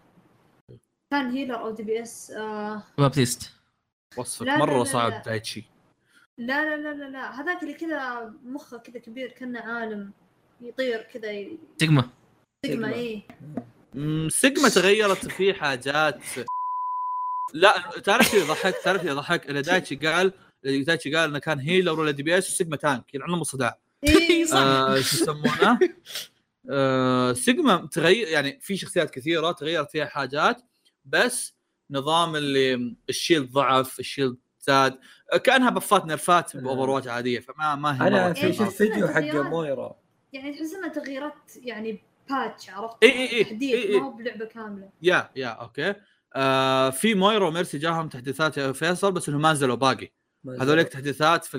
[1.10, 2.82] كان healer أو DPS آه.
[2.98, 3.52] بابتيست
[4.16, 5.22] وصفك لا، لا، مرة لا، صعب لا.
[5.22, 5.64] دايتشي
[6.38, 7.40] لا لا لا لا لا.
[7.40, 10.12] هذاك اللي كذا مخه كذا كبير كأنه عالم.
[10.60, 12.10] يطير كذا ي- سيجما.
[12.66, 12.92] سيجما.
[12.92, 13.22] إيه.
[13.94, 16.20] مم، سيجما تغيرت في حاجات.
[17.54, 19.02] لا تعرف شو يضحك؟ تعرف
[19.46, 20.32] اللي دايتشي قال
[20.64, 23.78] اللي دايتشي قال إنه كان healer ولا DPS وسيجما tank يلعنهم الصداع.
[24.04, 25.78] إيه آه، شو يسمونه؟
[26.70, 30.62] آه، سيجما تغير يعني في شخصيات كثيرة تغيرت فيها حاجات
[31.04, 31.54] بس
[31.90, 34.98] نظام اللي ال shield ضعف ال shield زاد
[35.32, 38.72] آه، كأنها buff ات nerf ات ب Overwatch عادية فما ما هي أنا في شفت
[38.82, 39.20] فيديو حق.
[39.34, 39.96] مويرا.
[40.32, 44.00] يعني تحس انها تغييرات يعني patch عرفت؟ إيه، إيه، إيه، تحديث إيه، إيه.
[44.00, 44.88] ما هو بلعبة كاملة.
[45.02, 45.94] yeah yeah okay.
[46.34, 50.10] آه في مويرا وميرسي جاهم تحديثات يا فيصل بس إنهم ما نزلوا باقي.
[50.44, 51.58] ما هذولك تحديثات في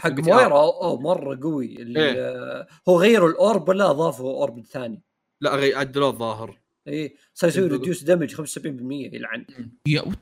[0.00, 0.10] حق.
[0.10, 1.82] مويرا أوه مرة قوي.
[1.82, 2.14] اللي إيه.
[2.18, 5.02] آه، هو غيروا ال orb ولا اضافوا orb ثاني؟
[5.40, 6.58] لا غي عدلوه الظاهر.
[6.88, 9.46] اي صار يسوي radius damage 75% يلعن.
[9.86, 10.16] yeah way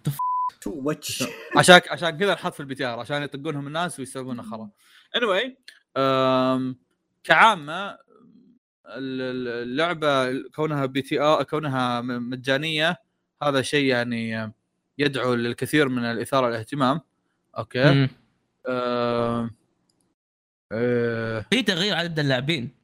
[0.60, 1.24] too much
[1.56, 4.70] عشان عشان كذا نحط في ال PTR عشان يطقونهم الناس ويسوون خرا
[5.16, 5.50] anyway
[5.96, 6.76] آم،
[7.24, 12.96] كعامة ال- ال- اللعبة كونها PTR كونها م- مجانية
[13.42, 14.52] هذا شيء يعني
[14.98, 17.00] يدعو للكثير من الإثارة والاهتمام
[17.58, 18.08] okay.
[18.68, 19.50] آم،
[20.72, 22.74] آه، في تغيير عدد اللاعبين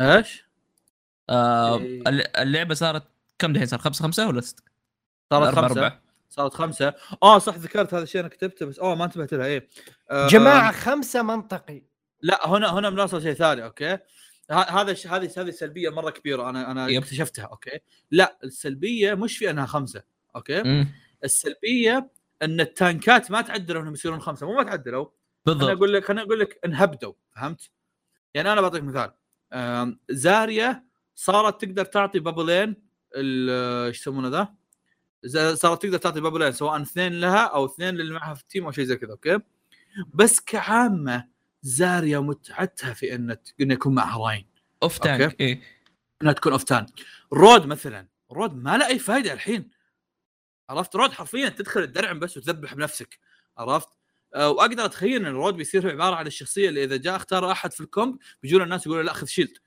[0.00, 0.44] إيش؟
[1.30, 2.02] آه إيه.
[2.08, 3.02] الل- اللعبة صارت
[3.38, 4.64] كم دحين صار خمسة خمسة ولا ست؟
[5.32, 6.01] صارت أربعة.
[6.32, 6.94] صارت خمسة.
[7.22, 9.68] آه صح ذكرت هذا الشيء أنا كتبته بس اوه ما انتبهت لها إيه.
[10.10, 11.82] آه، جماعة خمسة منطقي.
[12.20, 13.98] لا هنا هنا بنوصل شيء ثاني okay؟
[14.50, 17.02] هذا هذه هذه سلبية مرة كبيرة أنا أنا yep.
[17.02, 17.78] اكتشفتها okay؟
[18.10, 20.02] لا السلبية مش في أنها خمسة
[20.36, 20.88] okay؟ مم.
[21.24, 22.10] السلبية
[22.42, 25.02] إن ال tank ات ما تعدلوا انهم يصيرون خمسة مو ما تعدلوا.
[25.04, 27.70] أنا بالضبط أقول لك أنا أقول لك انهبدوا فهمت؟
[28.34, 29.12] يعني أنا بعطيك مثال.
[30.10, 32.76] زاريا صارت تقدر تعطي bubble ين
[33.16, 34.54] ال- إيش يسمونه ذا؟
[35.54, 38.64] صارت تقدر تعطي bubble ين سواء اثنين لها أو اثنين اللي معها في ال team
[38.64, 39.38] أو شيء زي كذا okay؟
[40.14, 41.28] بس كعامة
[41.62, 44.46] زاريا متعتها في إن إن يكون معها راين
[44.82, 45.62] off tank إيه.
[46.22, 46.86] إنها تكون off tank
[47.32, 49.70] رود مثلا رود ما له أي فائده الحين.
[50.70, 53.18] عرفت؟ رود حرفيا تدخل الدرع بس وتذبح بنفسك.
[53.58, 53.88] عرفت؟
[54.34, 57.80] أه وأقدر أتخيل إن رود بيصير عبارة عن الشخصية اللي إذا جاء اختار أحد في
[57.80, 59.58] ال comp بيجون الناس يقولوا لا خذ shield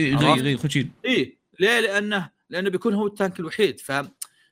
[0.00, 3.80] عرفت؟ غير غير خشيل اي ليه؟ لأنه لأنه بيكون هو ال tank الوحيد.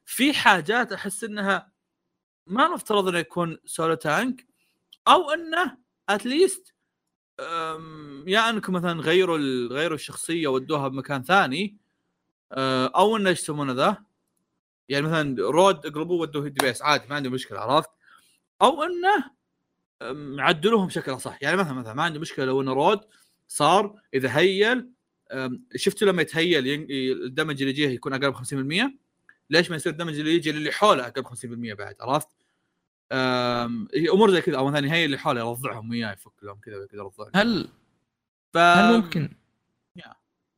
[0.05, 1.73] ففي حاجات أحس إنها
[2.47, 4.47] ما نفترض إنه يكون solo tank
[5.09, 6.75] أو إنه at least
[8.27, 11.77] يا إنكم مثلا غيروا غيروا الشخصية ودوها بمكان ثاني
[12.53, 14.05] أه، أو إنه إيش يسمونه ذا؟
[14.89, 17.91] يعني مثلا رود اقلبوه ودوه DPS عادي ما عندي مشكلة عرفت؟
[18.63, 19.31] أو إنه
[20.43, 23.01] عدلوهم بشكل أصح يعني مثلا مثلا ما عندي مشكلة لو انه رود
[23.49, 24.91] صار اذا هيل
[25.77, 26.91] شفتوا لما يتهيل
[27.27, 29.02] ال damage اللي يجيه يكون أقل ب 50%
[29.53, 32.29] ليش ما يصير ال damage اللي يجي للي حوله أقل ب 50% بعد عرفت؟
[33.95, 37.01] هي أمور زي كذا أو مثلا يهيل اللي حوله يرضعهم وياه يفك لهم كذا كذا
[37.01, 37.69] يرضعهم هل
[38.53, 38.57] ف...
[38.57, 39.37] هل ممكن.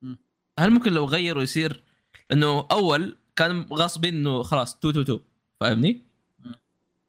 [0.02, 0.18] مم.
[0.58, 1.84] هل ممكن لو غيروا يصير
[2.32, 5.20] إنه أول كان غصبين إنه خلاص 2 2 2
[5.60, 6.02] فاهمني؟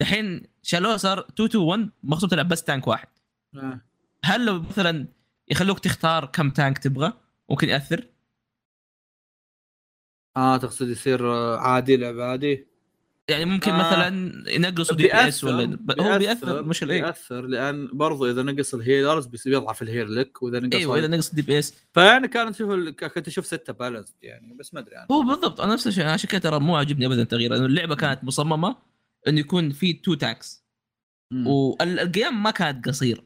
[0.01, 3.07] الحين شالوه صار 2 2 1 مقصود تلعب بس tank واحد
[3.55, 3.81] آه.
[4.23, 5.07] هل لو مثلا
[5.47, 7.13] يخلوك تختار كم تانك تبغى
[7.49, 8.07] ممكن يأثر؟
[10.37, 12.67] آه تقصد يصير عادي لعب عادي
[13.29, 13.77] يعني ممكن آه.
[13.89, 19.25] مثلا ينقصوا DPS ولا هو بيأثر مش الايه بيأثر لأن برضو إذا نقص ال healers
[19.25, 22.95] بيصير يضعف ال heal لك وإذا نقص أيوه إذا نقص DPS فيعني كانت تشوف ال-
[22.95, 26.29] كنت أشوف ستة balance يعني بس ما أدري هو بالضبط أنا نفس الشيء أنا عشان
[26.29, 28.75] كذا ترى مو عاجبني ابدا التغيير لأنه اللعبة كانت مصممة
[29.27, 30.65] انه يكون في two tanks.
[31.45, 33.23] والقيام ما كانت قصير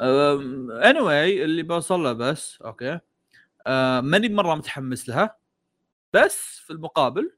[0.00, 2.98] اني anyway, اللي بوصل له بس أوكي.
[3.66, 5.37] آه ماني مرة متحمس لها.
[6.12, 7.32] بس في المقابل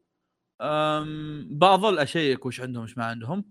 [1.50, 3.44] بظل أشيك وش عندهم وش ما عندهم.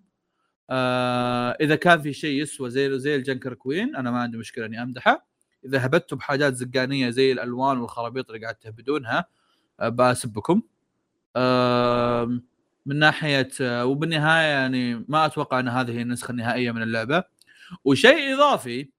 [0.70, 4.66] آه إذا كان في شيء يسوى زي زي ال Junker Queen أنا ما عندي مشكلة
[4.66, 5.28] إني أمدحه.
[5.66, 9.26] إذا هبتوا بحاجات زقانية زي الألوان والخرابيط اللي قاعد تهبدونها
[9.80, 10.62] آه بسبكم
[11.38, 12.44] آم،
[12.86, 17.24] من ناحية آه، وبالنهاية يعني ما أتوقع إن هذه هي النسخة النهائية من اللعبة.
[17.86, 18.90] وشيء إضافي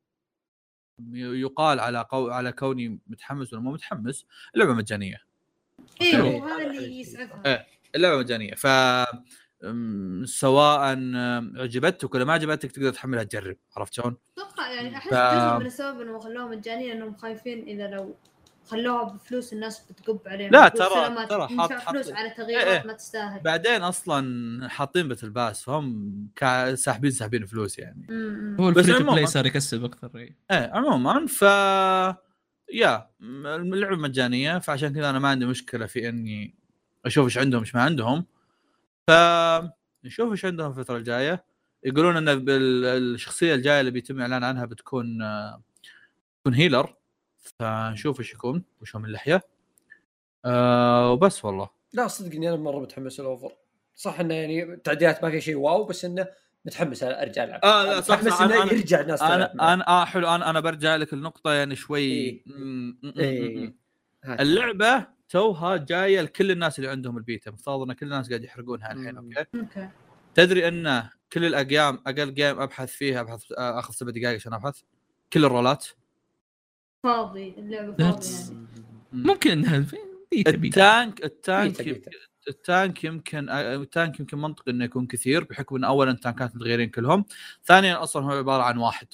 [1.14, 2.30] يقال على قو...
[2.30, 5.16] على كوني متحمس ولا مو متحمس اللعبه مجانية.
[6.02, 7.66] أيوه هذا اللي يسعفها إيه.
[7.94, 8.66] اللعبة مجانية ف
[10.24, 10.80] سواء
[11.56, 15.66] عجبتك ولا ما عجبتك تقدر تحملها تجرب عرفت شلون؟ أتوقع يعني أحس ف- جزء من
[15.66, 18.16] السبب إنهم خلوها مجانية إنهم خايفين إذا لو
[18.66, 22.86] خلوها بفلوس الناس بتقب عليهم لا، ترى- ترى حاط- ندفع فلوس على إيه، تغييرات إيه.
[22.86, 28.06] ما تستاهل بعدين أصلا حاطين battle pass فهم كا- ساحبين ساحبين فلوس يعني.
[28.60, 30.36] هو ال free play صار يكسب أكثر إيه.
[30.50, 31.44] إيه عموما ف
[32.74, 36.54] يا اللعبة مجانية فعشان كذا أنا ما عندي مشكلة في إني
[37.04, 38.26] أشوف إيش عندهم إيش ما عندهم.
[39.08, 39.10] ف
[40.04, 41.44] نشوف إيش عندهم الفترة الجاية.
[41.84, 45.18] يقولون إن الشخصية الجاية اللي بيتم الاعلان عنها بتكون
[46.38, 46.94] بتكون healer
[47.38, 49.42] فنشوف إيش يكون وش من اللحية.
[50.44, 51.70] أه وبس والله.
[51.92, 53.52] لا صدق إني أنا مرة متحمس الاوفر
[53.94, 56.26] صح إنه يعني التعديلات ما في شيء wow بس إنه
[56.64, 57.60] متحمس أرجع ألعب.
[57.64, 59.74] آه، لا، صح، متحمس صح، إنه أنا- أنا- يرجع الناس تلعب أنا.
[59.74, 62.00] أنا آه حلو أنا أنا برجع لك النقطة يعني شوي.
[62.00, 62.42] إيه.
[62.46, 63.74] م- م- إيه.
[64.26, 67.50] اللعبة توها جاية لكل الناس اللي عندهم البيتا.
[67.50, 69.16] مفترض إن كل الناس قاعد يحرقونها الحين.
[69.16, 69.88] أوكي؟ أوكي.
[70.34, 74.80] تدري إن كل الأيام أقل game أبحث فيها أبحث آه، أخذ سبع دقائق عشان أبحث.
[75.32, 75.86] كل الرولات.
[77.04, 78.66] فاضي اللعبة لا فاضي تس- يعني.
[79.12, 79.84] ممكن إنها
[80.36, 81.80] ال tank ال tank.
[82.48, 87.24] ال tank يمكن التانك يمكن منطقي إنه يكون كثير بحكم إن اولا التانكات متغيرين كلهم.
[87.64, 89.06] ثانيا أصلا هو عبارة عن واحد.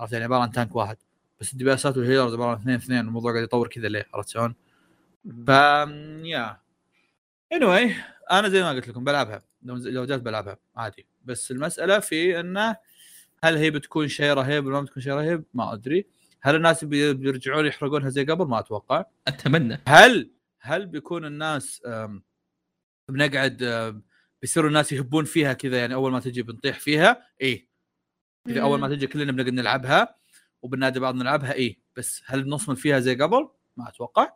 [0.00, 0.96] عرفت يعني؟ عبارة عن tank واحد.
[1.40, 4.06] بس ال DPS ات وال healers عبارة عن اثنين اثنين الموضوع قاعد يطول كذا ليه؟
[4.14, 4.54] عرفت شلون؟
[5.46, 5.48] ف
[6.24, 6.60] يا.
[7.54, 7.92] Anyway
[8.30, 9.42] أنا زي ما قلت لكم بلعبها.
[9.62, 11.06] لو لو جات بلعبها عادي.
[11.24, 12.76] بس المسألة في إنه
[13.44, 16.06] هل هي بتكون شيء رهيب ولا ما بتكون شيء رهيب؟ ما أدري.
[16.40, 19.04] هل الناس بي- بيرجعون يحرقونها زي قبل؟ ما أتوقع.
[19.28, 19.80] أتمنى.
[19.88, 20.30] هل
[20.60, 22.22] هل بيكون الناس أم،
[23.12, 24.02] بنقعد أم،
[24.42, 27.68] بيصيروا الناس يهبون فيها كذا يعني أول ما تجي بنطيح فيها إيه.
[28.48, 30.16] إذا أول ما تجي كلنا بنقعد نلعبها
[30.62, 31.82] وبننادي بعض نلعبها إيه.
[31.96, 34.32] بس هل بنصمد فيها زي قبل؟ ما أتوقع.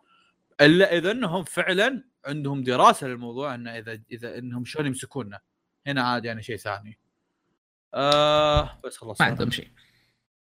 [0.61, 5.41] إلا إذا إنهم فعلا عندهم دراسة للموضوع إنه إذا إذا إنهم شلون يمسكوننا
[5.87, 6.99] هنا عاد يعني شيء ثاني.
[7.95, 9.71] آه بس خلاص ما عندهم شيء.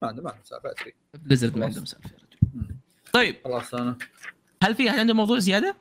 [0.03, 0.75] ما عندهم ما عندهم سالفة.
[1.15, 1.67] Blizzard ما.
[1.67, 2.11] عندهم سالفة.
[2.11, 2.77] يا رجل.
[3.13, 3.37] طيب.
[3.45, 3.99] خلاص أنا.
[4.63, 5.77] هل في أحد عنده موضوع زيادة؟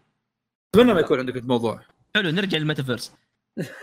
[0.76, 1.86] أتمنى ما يكون عندك موضوع.
[2.16, 3.14] حلو نرجع للميتافيرس.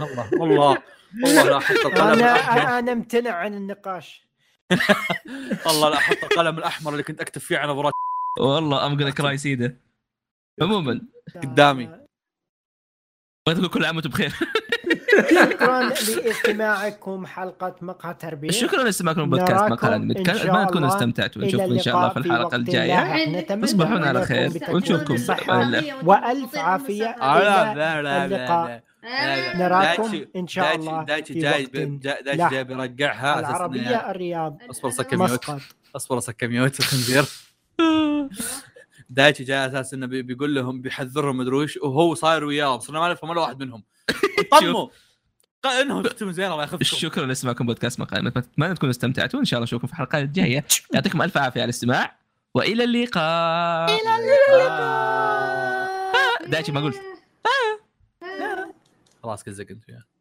[0.00, 0.82] والله والله
[1.24, 2.62] والله لا أحط القلم الأحمر.
[2.62, 4.26] أنا أنا امتنع عن النقاش.
[5.66, 7.92] والله لا أحط القلم الأحمر اللي كنت أكتب فيه عن نظرات
[8.40, 9.76] والله ام كراي سيده
[10.62, 11.00] عموما.
[11.42, 11.86] قدامي.
[13.46, 14.34] بغيت أقول كل عام وأنتم بخير.
[15.50, 18.50] شكرا لاستماعكم حلقة مقهى تربية.
[18.50, 19.96] شكرا لاستماعكم بودكاست نراكم مقهى
[20.38, 23.26] شاء اتمنى تكونوا استمتعتوا ونشوفكم إن شاء الله في الحلقة الجاية.
[23.40, 24.50] نتمنى تصبحون على خير.
[24.70, 25.14] ونشوفكم.
[27.38, 28.82] إلى لا لا اللقاء.
[29.56, 32.50] نراكم إن شاء الله دايتشي في جاي لاحق.
[32.50, 32.64] جاي
[33.44, 35.30] إنه- العربية الرياض أصبر سكر ميوت.
[35.30, 35.60] مسقط.
[35.96, 37.24] أصبر سكر ميوت الخنزير
[39.10, 41.76] دايتشي جاي على أساس إنه بي- بيقول لهم بيحذرهم مدري وش.
[41.76, 42.78] وهو صاير وياهم.
[42.80, 43.82] صرنا ما نفهم ولا واحد منهم.
[44.60, 44.88] طموا
[45.70, 49.64] إنهم تختموا زين الله يخفكم شكرا لاستماعكم بودكاست الانمي اتمنى تكونوا استمتعتوا وان شاء الله
[49.64, 50.64] نشوفكم في الحلقات الجاية.
[50.94, 52.16] يعطيكم ألف عافية على الاستماع
[52.54, 53.90] وإلى اللقاء.
[53.90, 55.90] إلى اللقاء.
[56.48, 57.00] دايتشي ما قلت.
[59.22, 60.15] خلاص كذا انت وياه